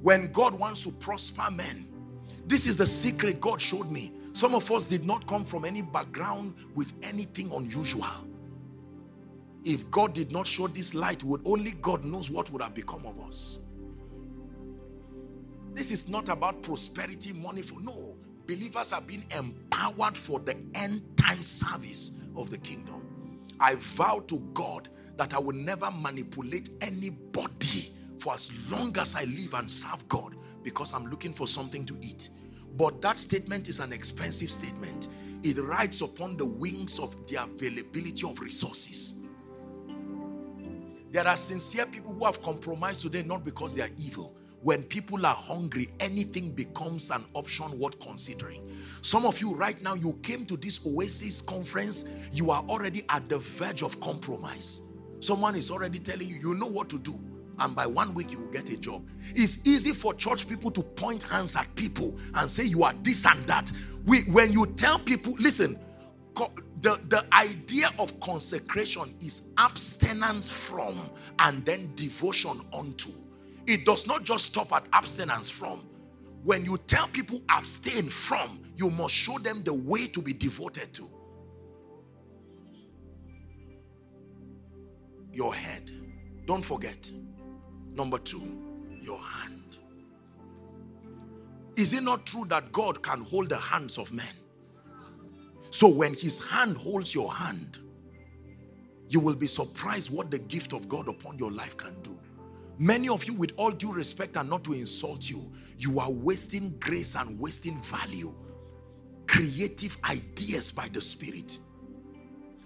When 0.01 0.33
God 0.33 0.55
wants 0.55 0.83
to 0.85 0.91
prosper 0.93 1.51
men, 1.51 1.87
this 2.47 2.67
is 2.67 2.77
the 2.77 2.87
secret 2.87 3.41
God 3.41 3.61
showed 3.61 3.91
me. 3.91 4.13
Some 4.33 4.55
of 4.55 4.71
us 4.71 4.87
did 4.87 5.05
not 5.05 5.27
come 5.27 5.45
from 5.45 5.65
any 5.65 5.83
background 5.83 6.55
with 6.75 6.93
anything 7.03 7.53
unusual. 7.53 8.07
If 9.65 9.91
God 9.91 10.13
did 10.13 10.33
not 10.33 10.47
show 10.47 10.67
this 10.67 10.95
light, 10.95 11.23
would 11.23 11.43
only 11.45 11.73
God 11.83 12.05
knows 12.05 12.31
what 12.31 12.51
would 12.51 12.63
have 12.63 12.75
become 12.75 13.07
of 13.07 13.21
us. 13.21 13.61
This 15.75 15.91
is 15.91 16.09
not 16.09 16.29
about 16.29 16.63
prosperity, 16.63 17.33
money 17.33 17.63
for 17.63 17.81
no. 17.81 18.17
Believers 18.47 18.91
have 18.91 19.07
been 19.07 19.25
empowered 19.37 20.17
for 20.17 20.41
the 20.41 20.57
end 20.75 21.03
time 21.17 21.43
service 21.43 22.25
of 22.37 22.51
the 22.51 22.59
kingdom. 22.59 23.03
I 23.61 23.77
vow 23.77 24.25
to 24.27 24.41
God 24.53 24.89
that 25.17 25.33
I 25.35 25.39
will 25.39 25.55
never 25.55 25.91
manipulate 25.91 26.71
anybody 26.81 27.91
for 28.19 28.35
as 28.35 28.71
long 28.71 28.97
as 28.99 29.15
I 29.15 29.25
live 29.25 29.55
and 29.55 29.71
serve 29.71 30.09
God 30.09 30.35
because 30.63 30.95
I'm 30.95 31.07
looking 31.07 31.33
for 31.33 31.47
something 31.47 31.85
to 31.87 31.97
eat. 32.03 32.31
But 32.77 33.03
that 33.03 33.19
statement 33.19 33.69
is 33.69 33.81
an 33.81 33.93
expensive 33.93 34.51
statement. 34.51 35.09
It 35.43 35.59
rides 35.59 36.03
upon 36.03 36.37
the 36.37 36.47
wings 36.47 36.99
of 36.99 37.27
the 37.27 37.43
availability 37.43 38.27
of 38.27 38.41
resources. 38.41 39.23
There 41.11 41.27
are 41.27 41.37
sincere 41.37 41.85
people 41.87 42.15
who 42.15 42.25
have 42.25 42.41
compromised 42.41 43.03
today 43.03 43.23
not 43.23 43.45
because 43.45 43.75
they 43.75 43.83
are 43.83 43.91
evil. 43.99 44.35
When 44.63 44.85
people 44.85 45.27
are 45.27 45.35
hungry, 45.35 45.89
anything 45.99 46.53
becomes 46.53 47.11
an 47.11 47.25
option 47.35 47.79
worth 47.79 47.99
considering. 47.99 48.63
Some 49.03 49.27
of 49.27 49.41
you 49.41 49.55
right 49.55 49.81
now, 49.83 49.95
you 49.95 50.13
came 50.23 50.47
to 50.47 50.57
this 50.57 50.87
Oasis 50.87 51.43
conference, 51.43 52.05
you 52.33 52.53
are 52.53 52.63
already 52.69 53.03
at 53.09 53.29
the 53.29 53.39
verge 53.39 53.83
of 53.83 54.01
compromise. 54.01 54.81
Someone 55.19 55.57
is 55.57 55.71
already 55.71 55.99
telling 55.99 56.29
you, 56.29 56.37
you 56.37 56.55
know 56.55 56.67
what 56.67 56.89
to 56.91 56.99
do. 56.99 57.13
And 57.59 57.75
by 57.75 57.87
one 57.87 58.15
week, 58.15 58.33
you 58.33 58.41
will 58.41 58.51
get 58.51 58.71
a 58.71 58.77
job. 58.77 59.07
It's 59.35 59.67
easy 59.67 59.93
for 59.93 60.15
church 60.15 60.49
people 60.49 60.71
to 60.73 60.83
point 60.83 61.23
hands 61.23 61.55
at 61.55 61.73
people 61.75 62.17
and 62.35 62.51
say, 62.51 62.65
you 62.65 62.83
are 62.85 62.95
this 63.03 63.27
and 63.27 63.41
that. 63.45 63.71
We, 64.07 64.23
when 64.23 64.53
you 64.53 64.67
tell 64.67 64.99
people, 64.99 65.35
listen, 65.39 65.79
the, 66.81 66.99
the 67.09 67.25
idea 67.33 67.91
of 67.99 68.19
consecration 68.21 69.15
is 69.21 69.53
abstinence 69.59 70.51
from 70.51 70.99
and 71.39 71.65
then 71.65 71.93
devotion 71.95 72.61
unto. 72.73 73.11
It 73.67 73.85
does 73.85 74.07
not 74.07 74.25
just 74.25 74.47
stop 74.47 74.73
at 74.73 74.85
abstinence 74.93 75.51
from. 75.51 75.85
When 76.43 76.65
you 76.65 76.77
tell 76.79 77.07
people 77.09 77.41
abstain 77.49 78.09
from, 78.09 78.61
you 78.77 78.91
must 78.91 79.15
show 79.15 79.39
them 79.39 79.63
the 79.63 79.75
way 79.75 80.09
to 80.09 80.21
be 80.21 80.33
devoted 80.33 80.93
to. 80.95 81.09
Your 85.33 85.55
head. 85.55 85.91
Don't 86.47 86.65
forget. 86.65 87.11
Number 87.95 88.19
two, 88.19 88.43
your 89.01 89.19
hand. 89.19 89.79
Is 91.77 91.93
it 91.93 92.03
not 92.03 92.27
true 92.27 92.45
that 92.47 92.73
God 92.73 93.03
can 93.03 93.21
hold 93.23 93.49
the 93.49 93.57
hands 93.57 93.99
of 93.99 94.13
men? 94.13 94.35
So 95.71 95.89
when 95.89 96.15
his 96.15 96.39
hand 96.39 96.77
holds 96.77 97.15
your 97.15 97.33
hand, 97.33 97.79
you 99.09 99.21
will 99.21 99.35
be 99.35 99.47
surprised 99.47 100.11
what 100.11 100.31
the 100.31 100.39
gift 100.39 100.73
of 100.73 100.89
God 100.89 101.09
upon 101.09 101.39
your 101.39 101.51
life 101.51 101.77
can 101.77 101.95
do. 102.03 102.19
Many 102.79 103.09
of 103.09 103.25
you, 103.25 103.35
with 103.35 103.53
all 103.57 103.71
due 103.71 103.93
respect 103.93 104.37
and 104.37 104.49
not 104.49 104.65
to 104.65 104.73
insult 104.73 105.29
you, 105.29 105.51
you 105.79 106.01
are 106.01 106.11
wasting 106.11 106.77
grace 106.79 107.15
and 107.15 107.39
wasting 107.39 107.81
value. 107.83 108.35
Creative 109.27 109.97
ideas 110.05 110.73
by 110.73 110.89
the 110.89 111.01
Spirit. 111.01 111.59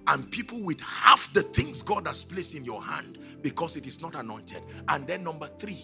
And 0.08 0.30
people 0.30 0.62
with 0.62 0.80
half 0.80 1.32
the 1.32 1.42
things 1.42 1.82
God 1.82 2.06
has 2.06 2.22
placed 2.22 2.54
in 2.54 2.64
your 2.64 2.82
hand 2.82 3.18
because 3.42 3.76
it 3.76 3.86
is 3.86 4.00
not 4.00 4.14
anointed. 4.14 4.62
And 4.88 5.06
then 5.06 5.24
number 5.24 5.48
three, 5.58 5.82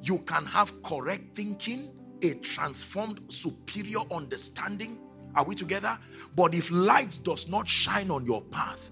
you 0.00 0.18
can 0.18 0.44
have 0.46 0.82
correct 0.82 1.34
thinking, 1.34 1.92
a 2.22 2.34
transformed 2.34 3.20
superior 3.28 4.00
understanding, 4.12 4.98
are 5.34 5.44
we 5.44 5.54
together? 5.54 5.98
But 6.36 6.54
if 6.54 6.70
light 6.70 7.18
does 7.22 7.48
not 7.48 7.66
shine 7.66 8.10
on 8.10 8.24
your 8.24 8.42
path, 8.42 8.90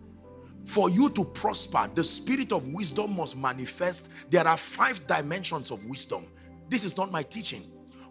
for 0.67 0.91
you 0.91 1.09
to 1.11 1.25
prosper, 1.25 1.89
the 1.95 2.03
spirit 2.03 2.53
of 2.53 2.67
wisdom 2.73 3.17
must 3.17 3.37
manifest. 3.37 4.11
There 4.31 4.47
are 4.47 4.57
five 4.57 5.07
dimensions 5.07 5.71
of 5.71 5.85
wisdom. 5.87 6.27
This 6.69 6.85
is 6.85 6.97
not 6.97 7.13
my 7.13 7.23
teaching, 7.23 7.63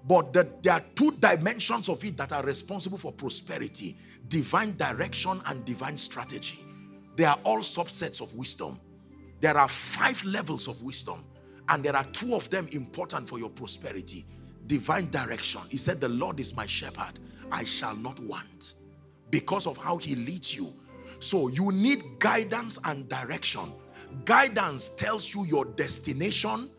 but 0.07 0.33
the, 0.33 0.47
there 0.61 0.73
are 0.73 0.83
two 0.93 1.11
dimensions 1.11 1.89
of 1.89 2.03
it 2.03 2.15
that 2.17 2.31
are 2.31 2.43
responsible 2.43 2.97
for 2.97 3.11
prosperity 3.11 3.97
divine 4.27 4.75
direction 4.77 5.41
and 5.47 5.63
divine 5.65 5.97
strategy. 5.97 6.59
They 7.15 7.25
are 7.25 7.39
all 7.43 7.59
subsets 7.59 8.21
of 8.21 8.33
wisdom. 8.35 8.79
There 9.39 9.57
are 9.57 9.67
five 9.67 10.23
levels 10.25 10.67
of 10.67 10.81
wisdom, 10.81 11.23
and 11.69 11.83
there 11.83 11.95
are 11.95 12.03
two 12.05 12.35
of 12.35 12.49
them 12.49 12.67
important 12.71 13.27
for 13.27 13.39
your 13.39 13.49
prosperity 13.49 14.25
divine 14.67 15.09
direction. 15.11 15.61
He 15.69 15.77
said, 15.77 15.99
The 15.99 16.09
Lord 16.09 16.39
is 16.39 16.55
my 16.55 16.65
shepherd, 16.65 17.19
I 17.51 17.63
shall 17.63 17.95
not 17.95 18.19
want 18.21 18.73
because 19.29 19.67
of 19.67 19.77
how 19.77 19.97
he 19.97 20.15
leads 20.15 20.55
you. 20.55 20.73
So 21.19 21.47
you 21.49 21.71
need 21.71 22.03
guidance 22.19 22.79
and 22.85 23.07
direction. 23.09 23.71
Guidance 24.23 24.89
tells 24.89 25.33
you 25.33 25.45
your 25.45 25.65
destination. 25.65 26.69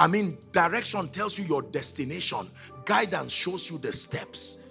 I 0.00 0.06
mean, 0.06 0.38
direction 0.50 1.10
tells 1.10 1.38
you 1.38 1.44
your 1.44 1.60
destination. 1.60 2.48
Guidance 2.86 3.32
shows 3.32 3.70
you 3.70 3.76
the 3.76 3.92
steps. 3.92 4.70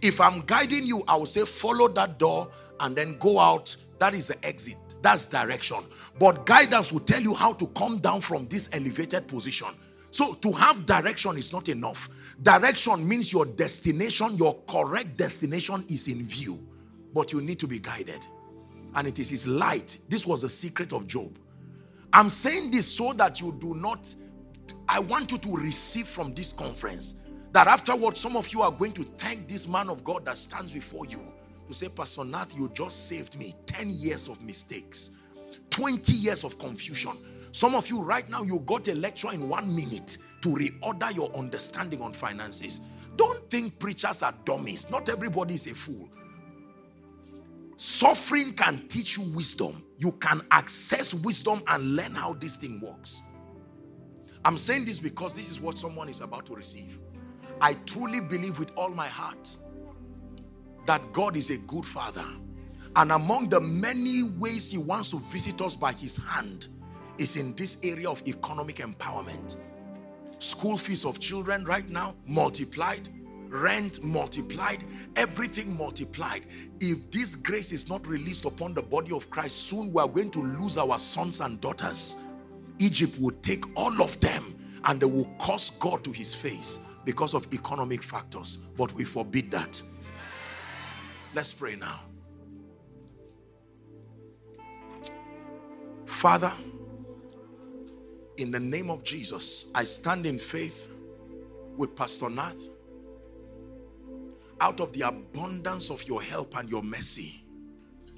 If 0.00 0.20
I'm 0.20 0.42
guiding 0.42 0.86
you, 0.86 1.02
I 1.08 1.16
will 1.16 1.26
say, 1.26 1.44
follow 1.44 1.88
that 1.88 2.20
door 2.20 2.48
and 2.78 2.94
then 2.94 3.18
go 3.18 3.40
out. 3.40 3.74
That 3.98 4.14
is 4.14 4.28
the 4.28 4.46
exit. 4.46 4.76
That's 5.02 5.26
direction. 5.26 5.78
But 6.20 6.46
guidance 6.46 6.92
will 6.92 7.00
tell 7.00 7.20
you 7.20 7.34
how 7.34 7.52
to 7.54 7.66
come 7.68 7.98
down 7.98 8.20
from 8.20 8.46
this 8.46 8.70
elevated 8.72 9.26
position. 9.26 9.68
So 10.12 10.34
to 10.34 10.52
have 10.52 10.86
direction 10.86 11.36
is 11.36 11.52
not 11.52 11.68
enough. 11.68 12.08
Direction 12.40 13.06
means 13.08 13.32
your 13.32 13.44
destination, 13.44 14.36
your 14.36 14.56
correct 14.68 15.16
destination 15.16 15.84
is 15.88 16.06
in 16.06 16.24
view. 16.24 16.64
But 17.12 17.32
you 17.32 17.42
need 17.42 17.58
to 17.58 17.66
be 17.66 17.80
guided. 17.80 18.24
And 18.94 19.08
it 19.08 19.18
is 19.18 19.30
his 19.30 19.48
light. 19.48 19.98
This 20.08 20.28
was 20.28 20.42
the 20.42 20.48
secret 20.48 20.92
of 20.92 21.08
Job. 21.08 21.36
I'm 22.12 22.30
saying 22.30 22.70
this 22.70 22.90
so 22.90 23.12
that 23.14 23.40
you 23.40 23.52
do 23.58 23.74
not, 23.74 24.14
I 24.88 25.00
want 25.00 25.30
you 25.32 25.38
to 25.38 25.56
receive 25.56 26.06
from 26.06 26.34
this 26.34 26.52
conference 26.52 27.14
that 27.52 27.66
afterward 27.66 28.16
some 28.16 28.36
of 28.36 28.52
you 28.52 28.62
are 28.62 28.72
going 28.72 28.92
to 28.92 29.04
thank 29.04 29.48
this 29.48 29.68
man 29.68 29.90
of 29.90 30.02
God 30.02 30.24
that 30.24 30.38
stands 30.38 30.72
before 30.72 31.06
you 31.06 31.20
to 31.66 31.74
say, 31.74 31.88
Pastor 31.88 32.24
Nat, 32.24 32.54
you 32.56 32.70
just 32.72 33.08
saved 33.08 33.38
me 33.38 33.52
10 33.66 33.90
years 33.90 34.28
of 34.28 34.42
mistakes, 34.42 35.10
20 35.70 36.12
years 36.14 36.44
of 36.44 36.58
confusion. 36.58 37.12
Some 37.52 37.74
of 37.74 37.88
you 37.88 38.02
right 38.02 38.28
now, 38.30 38.42
you 38.42 38.60
got 38.60 38.88
a 38.88 38.94
lecture 38.94 39.32
in 39.32 39.48
one 39.48 39.74
minute 39.74 40.18
to 40.42 40.48
reorder 40.48 41.14
your 41.14 41.30
understanding 41.34 42.00
on 42.00 42.12
finances. 42.12 42.80
Don't 43.16 43.50
think 43.50 43.78
preachers 43.78 44.22
are 44.22 44.34
dummies. 44.44 44.90
Not 44.90 45.08
everybody 45.08 45.54
is 45.54 45.66
a 45.66 45.74
fool. 45.74 46.08
Suffering 47.76 48.52
can 48.54 48.86
teach 48.88 49.18
you 49.18 49.24
wisdom. 49.34 49.82
You 49.98 50.12
can 50.12 50.40
access 50.50 51.14
wisdom 51.14 51.62
and 51.68 51.96
learn 51.96 52.14
how 52.14 52.34
this 52.34 52.56
thing 52.56 52.80
works. 52.80 53.22
I'm 54.48 54.56
saying 54.56 54.86
this 54.86 54.98
because 54.98 55.36
this 55.36 55.50
is 55.50 55.60
what 55.60 55.76
someone 55.76 56.08
is 56.08 56.22
about 56.22 56.46
to 56.46 56.54
receive. 56.54 56.98
I 57.60 57.74
truly 57.84 58.22
believe 58.22 58.58
with 58.58 58.72
all 58.78 58.88
my 58.88 59.06
heart 59.06 59.54
that 60.86 61.02
God 61.12 61.36
is 61.36 61.50
a 61.50 61.58
good 61.58 61.84
father. 61.84 62.24
And 62.96 63.12
among 63.12 63.50
the 63.50 63.60
many 63.60 64.22
ways 64.38 64.70
he 64.70 64.78
wants 64.78 65.10
to 65.10 65.18
visit 65.18 65.60
us 65.60 65.76
by 65.76 65.92
his 65.92 66.16
hand, 66.16 66.68
is 67.18 67.36
in 67.36 67.54
this 67.56 67.84
area 67.84 68.08
of 68.08 68.22
economic 68.26 68.76
empowerment. 68.76 69.58
School 70.38 70.78
fees 70.78 71.04
of 71.04 71.20
children 71.20 71.62
right 71.66 71.86
now 71.90 72.14
multiplied, 72.26 73.06
rent 73.48 74.02
multiplied, 74.02 74.82
everything 75.16 75.76
multiplied. 75.76 76.46
If 76.80 77.10
this 77.10 77.34
grace 77.34 77.70
is 77.72 77.90
not 77.90 78.06
released 78.06 78.46
upon 78.46 78.72
the 78.72 78.82
body 78.82 79.12
of 79.12 79.28
Christ, 79.28 79.68
soon 79.68 79.92
we 79.92 80.00
are 80.00 80.08
going 80.08 80.30
to 80.30 80.40
lose 80.40 80.78
our 80.78 80.98
sons 80.98 81.42
and 81.42 81.60
daughters. 81.60 82.24
Egypt 82.78 83.18
will 83.18 83.34
take 83.42 83.64
all 83.76 84.02
of 84.02 84.18
them 84.20 84.54
and 84.84 85.00
they 85.00 85.06
will 85.06 85.28
cause 85.38 85.70
God 85.70 86.04
to 86.04 86.12
his 86.12 86.34
face 86.34 86.78
because 87.04 87.34
of 87.34 87.52
economic 87.52 88.02
factors. 88.02 88.56
But 88.56 88.92
we 88.94 89.04
forbid 89.04 89.50
that. 89.50 89.80
Let's 91.34 91.52
pray 91.52 91.76
now. 91.76 92.00
Father, 96.06 96.52
in 98.38 98.50
the 98.50 98.60
name 98.60 98.90
of 98.90 99.04
Jesus, 99.04 99.66
I 99.74 99.84
stand 99.84 100.26
in 100.26 100.38
faith 100.38 100.92
with 101.76 101.94
Pastor 101.94 102.30
Nat. 102.30 102.56
Out 104.60 104.80
of 104.80 104.92
the 104.92 105.02
abundance 105.02 105.90
of 105.90 106.02
your 106.08 106.20
help 106.20 106.56
and 106.58 106.68
your 106.68 106.82
mercy, 106.82 107.44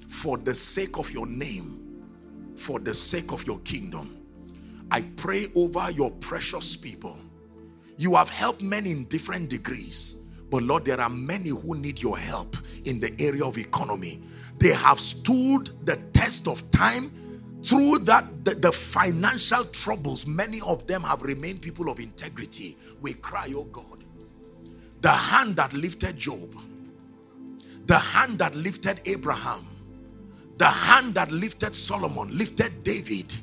for 0.07 0.37
the 0.37 0.53
sake 0.53 0.97
of 0.97 1.11
your 1.11 1.27
name, 1.27 2.03
for 2.55 2.79
the 2.79 2.93
sake 2.93 3.31
of 3.31 3.45
your 3.45 3.59
kingdom, 3.59 4.20
I 4.91 5.01
pray 5.15 5.47
over 5.55 5.89
your 5.91 6.11
precious 6.11 6.75
people. 6.75 7.17
You 7.97 8.15
have 8.15 8.29
helped 8.29 8.61
many 8.61 8.91
in 8.91 9.05
different 9.05 9.49
degrees, 9.49 10.25
but 10.49 10.63
Lord, 10.63 10.85
there 10.85 10.99
are 10.99 11.09
many 11.09 11.49
who 11.49 11.75
need 11.75 12.01
your 12.01 12.17
help 12.17 12.57
in 12.85 12.99
the 12.99 13.15
area 13.19 13.45
of 13.45 13.57
economy. 13.57 14.21
They 14.59 14.73
have 14.73 14.99
stood 14.99 15.71
the 15.85 15.95
test 16.13 16.47
of 16.47 16.69
time 16.71 17.11
through 17.63 17.99
that 17.99 18.43
the, 18.43 18.55
the, 18.55 18.71
financial 18.71 19.65
troubles. 19.65 20.25
Many 20.25 20.61
of 20.61 20.85
them 20.87 21.03
have 21.03 21.21
remained 21.23 21.61
people 21.61 21.89
of 21.89 21.99
integrity. 21.99 22.75
We 23.01 23.13
cry 23.13 23.51
oh 23.55 23.63
god. 23.65 24.03
The 25.01 25.11
hand 25.11 25.55
that 25.55 25.73
lifted 25.73 26.17
job 26.17 26.49
the 27.91 27.97
hand 27.97 28.39
that 28.39 28.55
lifted 28.55 29.01
abraham 29.05 29.67
the 30.57 30.65
hand 30.65 31.13
that 31.13 31.31
lifted 31.31 31.75
solomon 31.75 32.37
lifted 32.37 32.83
david 32.83 33.33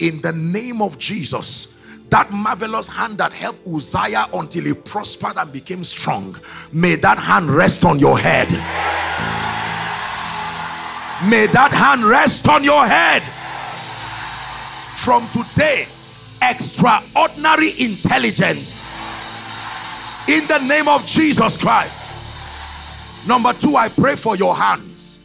in 0.00 0.20
the 0.22 0.32
name 0.32 0.82
of 0.82 0.98
jesus 0.98 1.76
that 2.08 2.30
marvelous 2.32 2.88
hand 2.88 3.18
that 3.18 3.32
helped 3.32 3.66
uzziah 3.68 4.26
until 4.34 4.64
he 4.64 4.74
prospered 4.74 5.36
and 5.36 5.52
became 5.52 5.84
strong 5.84 6.36
may 6.72 6.96
that 6.96 7.18
hand 7.18 7.48
rest 7.48 7.84
on 7.84 7.98
your 7.98 8.18
head 8.18 8.48
may 11.28 11.46
that 11.46 11.70
hand 11.72 12.04
rest 12.04 12.48
on 12.48 12.64
your 12.64 12.84
head 12.84 13.22
from 14.94 15.26
today 15.28 15.86
extraordinary 16.42 17.70
intelligence 17.78 18.86
in 20.28 20.46
the 20.46 20.58
name 20.58 20.88
of 20.88 21.04
Jesus 21.06 21.56
Christ. 21.56 22.06
Number 23.26 23.52
two, 23.52 23.76
I 23.76 23.88
pray 23.88 24.16
for 24.16 24.36
your 24.36 24.54
hands. 24.54 25.18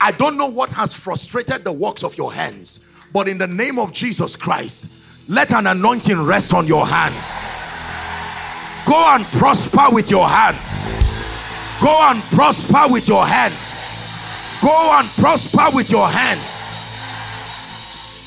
I 0.00 0.12
don't 0.12 0.36
know 0.36 0.46
what 0.46 0.70
has 0.70 0.94
frustrated 0.94 1.64
the 1.64 1.72
works 1.72 2.04
of 2.04 2.16
your 2.16 2.32
hands, 2.32 2.85
but 3.16 3.28
in 3.28 3.38
the 3.38 3.46
name 3.46 3.78
of 3.78 3.94
Jesus 3.94 4.36
Christ, 4.36 5.30
let 5.30 5.50
an 5.54 5.66
anointing 5.66 6.20
rest 6.20 6.52
on 6.52 6.66
your 6.66 6.86
hands. 6.86 7.32
Go 8.86 9.14
and 9.14 9.24
prosper 9.24 9.86
with 9.90 10.10
your 10.10 10.28
hands. 10.28 11.80
Go 11.80 11.98
and 12.10 12.20
prosper 12.20 12.92
with 12.92 13.08
your 13.08 13.24
hands. 13.24 14.60
Go 14.60 14.98
and 14.98 15.08
prosper 15.08 15.74
with 15.74 15.90
your 15.90 16.06
hands. 16.06 16.44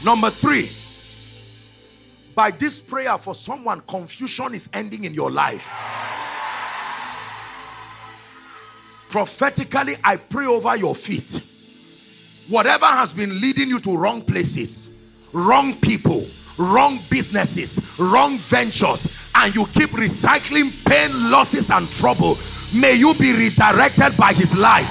Number 0.03 0.31
three, 0.31 0.71
by 2.33 2.49
this 2.49 2.81
prayer 2.81 3.15
for 3.19 3.35
someone, 3.35 3.81
confusion 3.81 4.55
is 4.55 4.71
ending 4.73 5.03
in 5.03 5.13
your 5.13 5.29
life. 5.29 5.71
Prophetically, 9.11 9.93
I 10.03 10.17
pray 10.17 10.47
over 10.47 10.75
your 10.75 10.95
feet. 10.95 11.45
Whatever 12.49 12.85
has 12.85 13.13
been 13.13 13.29
leading 13.39 13.69
you 13.69 13.79
to 13.81 13.95
wrong 13.95 14.21
places, 14.23 15.29
wrong 15.33 15.75
people, 15.75 16.25
wrong 16.57 16.97
businesses, 17.09 17.99
wrong 17.99 18.37
ventures, 18.37 19.31
and 19.35 19.53
you 19.53 19.65
keep 19.67 19.91
recycling 19.91 20.69
pain, 20.89 21.31
losses, 21.31 21.69
and 21.69 21.87
trouble, 21.87 22.37
may 22.75 22.95
you 22.95 23.13
be 23.19 23.33
redirected 23.33 24.17
by 24.17 24.33
His 24.33 24.57
light. 24.57 24.89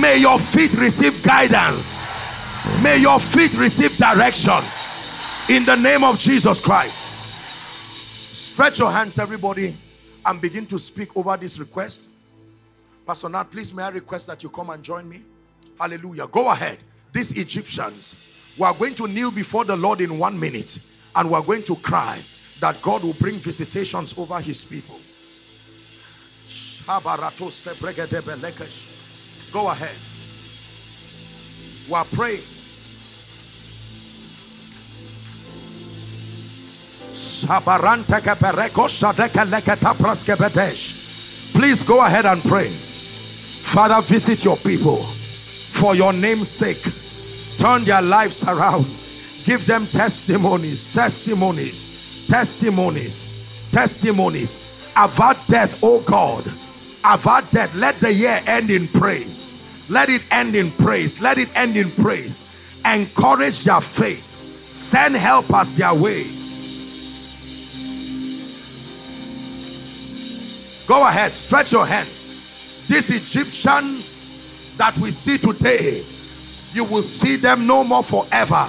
May 0.00 0.18
your 0.18 0.38
feet 0.38 0.72
receive 0.74 1.22
guidance. 1.22 2.06
May 2.82 2.98
your 2.98 3.20
feet 3.20 3.56
receive 3.58 3.96
direction 3.98 4.58
in 5.54 5.64
the 5.64 5.76
name 5.76 6.04
of 6.04 6.18
Jesus 6.18 6.58
Christ. 6.58 7.04
Stretch 8.54 8.78
your 8.78 8.90
hands, 8.90 9.18
everybody, 9.18 9.76
and 10.24 10.40
begin 10.40 10.64
to 10.66 10.78
speak 10.78 11.14
over 11.16 11.36
this 11.36 11.58
request. 11.58 12.08
Pastor 13.06 13.28
Nat, 13.28 13.44
please 13.44 13.72
may 13.74 13.82
I 13.82 13.90
request 13.90 14.26
that 14.28 14.42
you 14.42 14.48
come 14.48 14.70
and 14.70 14.82
join 14.82 15.06
me? 15.06 15.18
Hallelujah. 15.78 16.26
Go 16.26 16.50
ahead. 16.50 16.78
These 17.12 17.38
Egyptians, 17.38 18.54
we 18.58 18.64
are 18.64 18.74
going 18.74 18.94
to 18.96 19.06
kneel 19.06 19.30
before 19.30 19.64
the 19.64 19.76
Lord 19.76 20.00
in 20.00 20.18
one 20.18 20.38
minute 20.38 20.78
and 21.14 21.30
we 21.30 21.34
are 21.34 21.42
going 21.42 21.62
to 21.64 21.76
cry 21.76 22.18
that 22.60 22.80
God 22.82 23.02
will 23.02 23.14
bring 23.14 23.36
visitations 23.36 24.16
over 24.18 24.40
his 24.40 24.64
people. 24.64 24.98
Go 29.52 29.70
ahead. 29.70 29.96
We 31.88 31.94
are 31.94 32.04
praying 32.04 32.42
Please 41.54 41.82
go 41.82 42.04
ahead 42.04 42.26
and 42.26 42.42
pray. 42.42 42.68
Father, 42.68 44.00
visit 44.02 44.44
your 44.44 44.56
people 44.58 44.98
for 45.76 45.94
your 45.94 46.12
name's 46.12 46.48
sake. 46.48 46.82
Turn 47.58 47.84
their 47.84 48.02
lives 48.02 48.44
around. 48.44 48.84
Give 49.44 49.64
them 49.64 49.86
testimonies, 49.86 50.92
testimonies, 50.92 52.26
testimonies, 52.28 53.70
testimonies. 53.72 54.92
Avert 54.96 55.38
death, 55.46 55.78
oh 55.82 56.00
God. 56.00 56.44
Avert 57.04 57.50
death. 57.50 57.74
Let 57.74 57.96
the 57.96 58.12
year 58.12 58.40
end 58.46 58.70
in 58.70 58.88
praise. 58.88 59.86
Let 59.88 60.08
it 60.08 60.22
end 60.30 60.54
in 60.54 60.70
praise. 60.72 61.20
Let 61.20 61.38
it 61.38 61.54
end 61.56 61.76
in 61.76 61.90
praise. 61.90 62.42
Encourage 62.84 63.64
their 63.64 63.80
faith. 63.80 64.22
Send 64.22 65.16
helpers 65.16 65.72
their 65.76 65.94
way 65.94 66.24
Go 70.86 71.04
ahead, 71.04 71.32
stretch 71.32 71.72
your 71.72 71.84
hands. 71.84 72.86
These 72.86 73.10
Egyptians 73.10 74.05
that 74.76 74.96
we 74.98 75.10
see 75.10 75.38
today, 75.38 76.02
you 76.72 76.84
will 76.84 77.02
see 77.02 77.36
them 77.36 77.66
no 77.66 77.82
more 77.84 78.02
forever. 78.02 78.68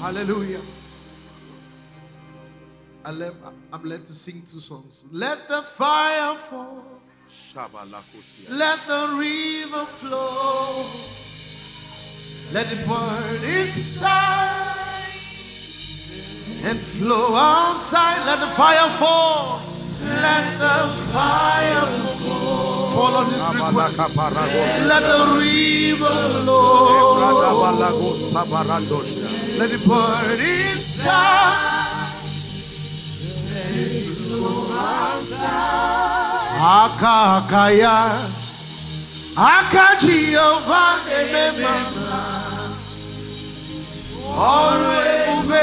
Hallelujah. 0.00 0.60
I'm 3.04 3.84
led 3.84 4.04
to 4.06 4.14
sing 4.14 4.42
two 4.48 4.58
songs. 4.58 5.04
Let 5.12 5.48
the 5.48 5.62
fire 5.62 6.34
fall. 6.36 6.84
Let 8.48 8.86
the 8.86 9.16
river 9.16 9.86
flow. 9.86 10.84
Let 12.52 12.70
it 12.70 12.86
burn 12.86 13.44
inside 13.44 15.05
and 16.64 16.78
flow 16.78 17.34
outside. 17.34 18.18
Let 18.26 18.40
the 18.40 18.46
fire 18.46 18.88
fall. 18.90 19.60
Let 20.02 20.44
the 20.58 20.76
fire 21.12 21.86
fall. 22.22 23.16
On 23.16 23.24
this 23.30 23.46
request. 23.54 23.98
Let 24.90 25.02
the 25.02 25.20
river 25.38 26.16
flow. 26.42 27.16
Let 29.58 29.70
it 29.70 29.82
burn 29.86 30.40
inside. 30.40 31.76
Akakaya 36.58 37.96
Akajiova 39.36 40.84
Emema 41.18 41.74
Ọrụ 44.36 44.92
ebube 45.12 45.62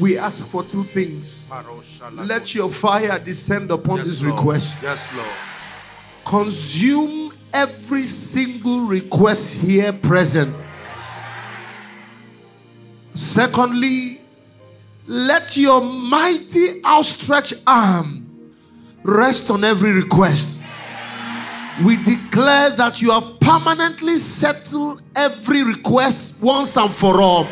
We 0.00 0.16
ask 0.16 0.46
for 0.46 0.62
two 0.62 0.84
things. 0.84 1.50
Let 2.12 2.54
your 2.54 2.70
fire 2.70 3.18
descend 3.18 3.70
upon 3.70 3.98
yes, 3.98 4.06
this 4.06 4.22
request. 4.22 4.82
Yes, 4.82 5.12
Lord. 5.14 5.28
Consume 6.24 7.32
every 7.52 8.04
single 8.04 8.82
request 8.82 9.60
here 9.60 9.92
present. 9.92 10.54
Secondly, 13.14 14.20
let 15.06 15.56
your 15.56 15.80
mighty 15.80 16.84
outstretched 16.84 17.54
arm 17.66 18.54
rest 19.02 19.50
on 19.50 19.64
every 19.64 19.90
request. 19.90 20.60
We 21.84 21.96
declare 21.96 22.70
that 22.70 23.00
you 23.00 23.10
have 23.10 23.40
permanently 23.40 24.18
settled 24.18 25.02
every 25.16 25.62
request 25.62 26.34
once 26.40 26.76
and 26.76 26.94
for 26.94 27.20
all. 27.20 27.48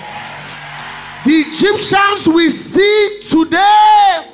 The 1.27 1.33
Egyptians 1.33 2.29
we 2.29 2.51
see 2.51 3.21
today, 3.29 4.31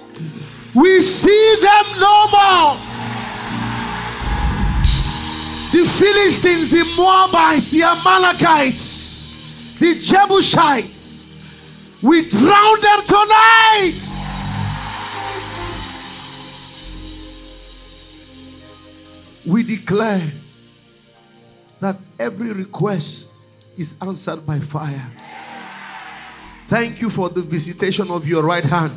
we 0.74 1.00
see 1.00 1.56
them 1.60 1.84
no 1.98 2.26
more. 2.30 2.76
The 5.72 5.88
Philistines, 5.88 6.70
the 6.70 6.84
Moabites, 6.96 7.70
the 7.70 7.82
Amalekites, 7.84 9.78
the 9.78 9.94
Jebusites, 9.94 11.24
we 12.02 12.28
drown 12.28 12.80
them 12.80 13.02
tonight. 13.06 14.08
we 19.44 19.62
declare 19.62 20.22
that 21.80 21.96
every 22.18 22.52
request 22.52 23.32
is 23.76 23.94
answered 24.00 24.46
by 24.46 24.58
fire. 24.58 25.12
Thank 26.72 27.02
you 27.02 27.10
for 27.10 27.28
the 27.28 27.42
visitation 27.42 28.10
of 28.10 28.26
your 28.26 28.42
right 28.42 28.64
hand 28.64 28.94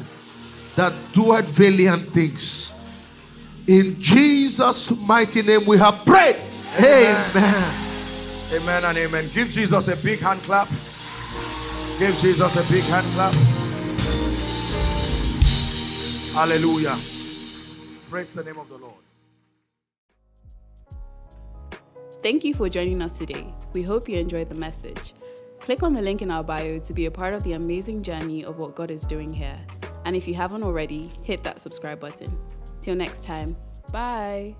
that 0.77 0.93
doeth 1.11 1.43
valiant 1.43 2.07
things. 2.07 2.71
In 3.67 3.99
Jesus' 3.99 4.91
mighty 4.91 5.41
name 5.41 5.65
we 5.65 5.77
have 5.79 6.05
prayed. 6.05 6.37
Amen. 6.77 7.31
amen. 7.35 7.73
Amen 8.53 8.85
and 8.85 8.97
amen. 8.97 9.25
Give 9.33 9.49
Jesus 9.49 9.89
a 9.89 9.97
big 9.97 10.19
hand 10.19 10.39
clap. 10.43 10.69
Give 11.99 12.15
Jesus 12.21 12.55
a 12.55 12.63
big 12.71 12.83
hand 12.85 13.05
clap. 13.13 13.33
Hallelujah. 16.33 16.95
Praise 18.09 18.33
the 18.33 18.43
name 18.45 18.57
of 18.57 18.69
the 18.69 18.77
Lord. 18.77 19.03
Thank 22.23 22.45
you 22.45 22.53
for 22.53 22.69
joining 22.69 23.01
us 23.01 23.17
today. 23.17 23.53
We 23.73 23.83
hope 23.83 24.07
you 24.07 24.17
enjoyed 24.17 24.47
the 24.47 24.55
message. 24.55 25.14
Click 25.65 25.81
on 25.81 25.95
the 25.95 26.01
link 26.01 26.21
in 26.21 26.29
our 26.29 26.43
bio 26.43 26.77
to 26.77 26.93
be 26.93 27.07
a 27.07 27.11
part 27.11 27.33
of 27.33 27.43
the 27.43 27.53
amazing 27.53 28.03
journey 28.03 28.45
of 28.45 28.59
what 28.59 28.75
God 28.75 28.91
is 28.91 29.03
doing 29.03 29.33
here. 29.33 29.59
And 30.05 30.15
if 30.15 30.27
you 30.27 30.35
haven't 30.35 30.61
already, 30.61 31.09
hit 31.23 31.41
that 31.41 31.59
subscribe 31.59 31.99
button. 31.99 32.37
Till 32.81 32.93
next 32.93 33.23
time, 33.23 33.57
bye. 33.91 34.55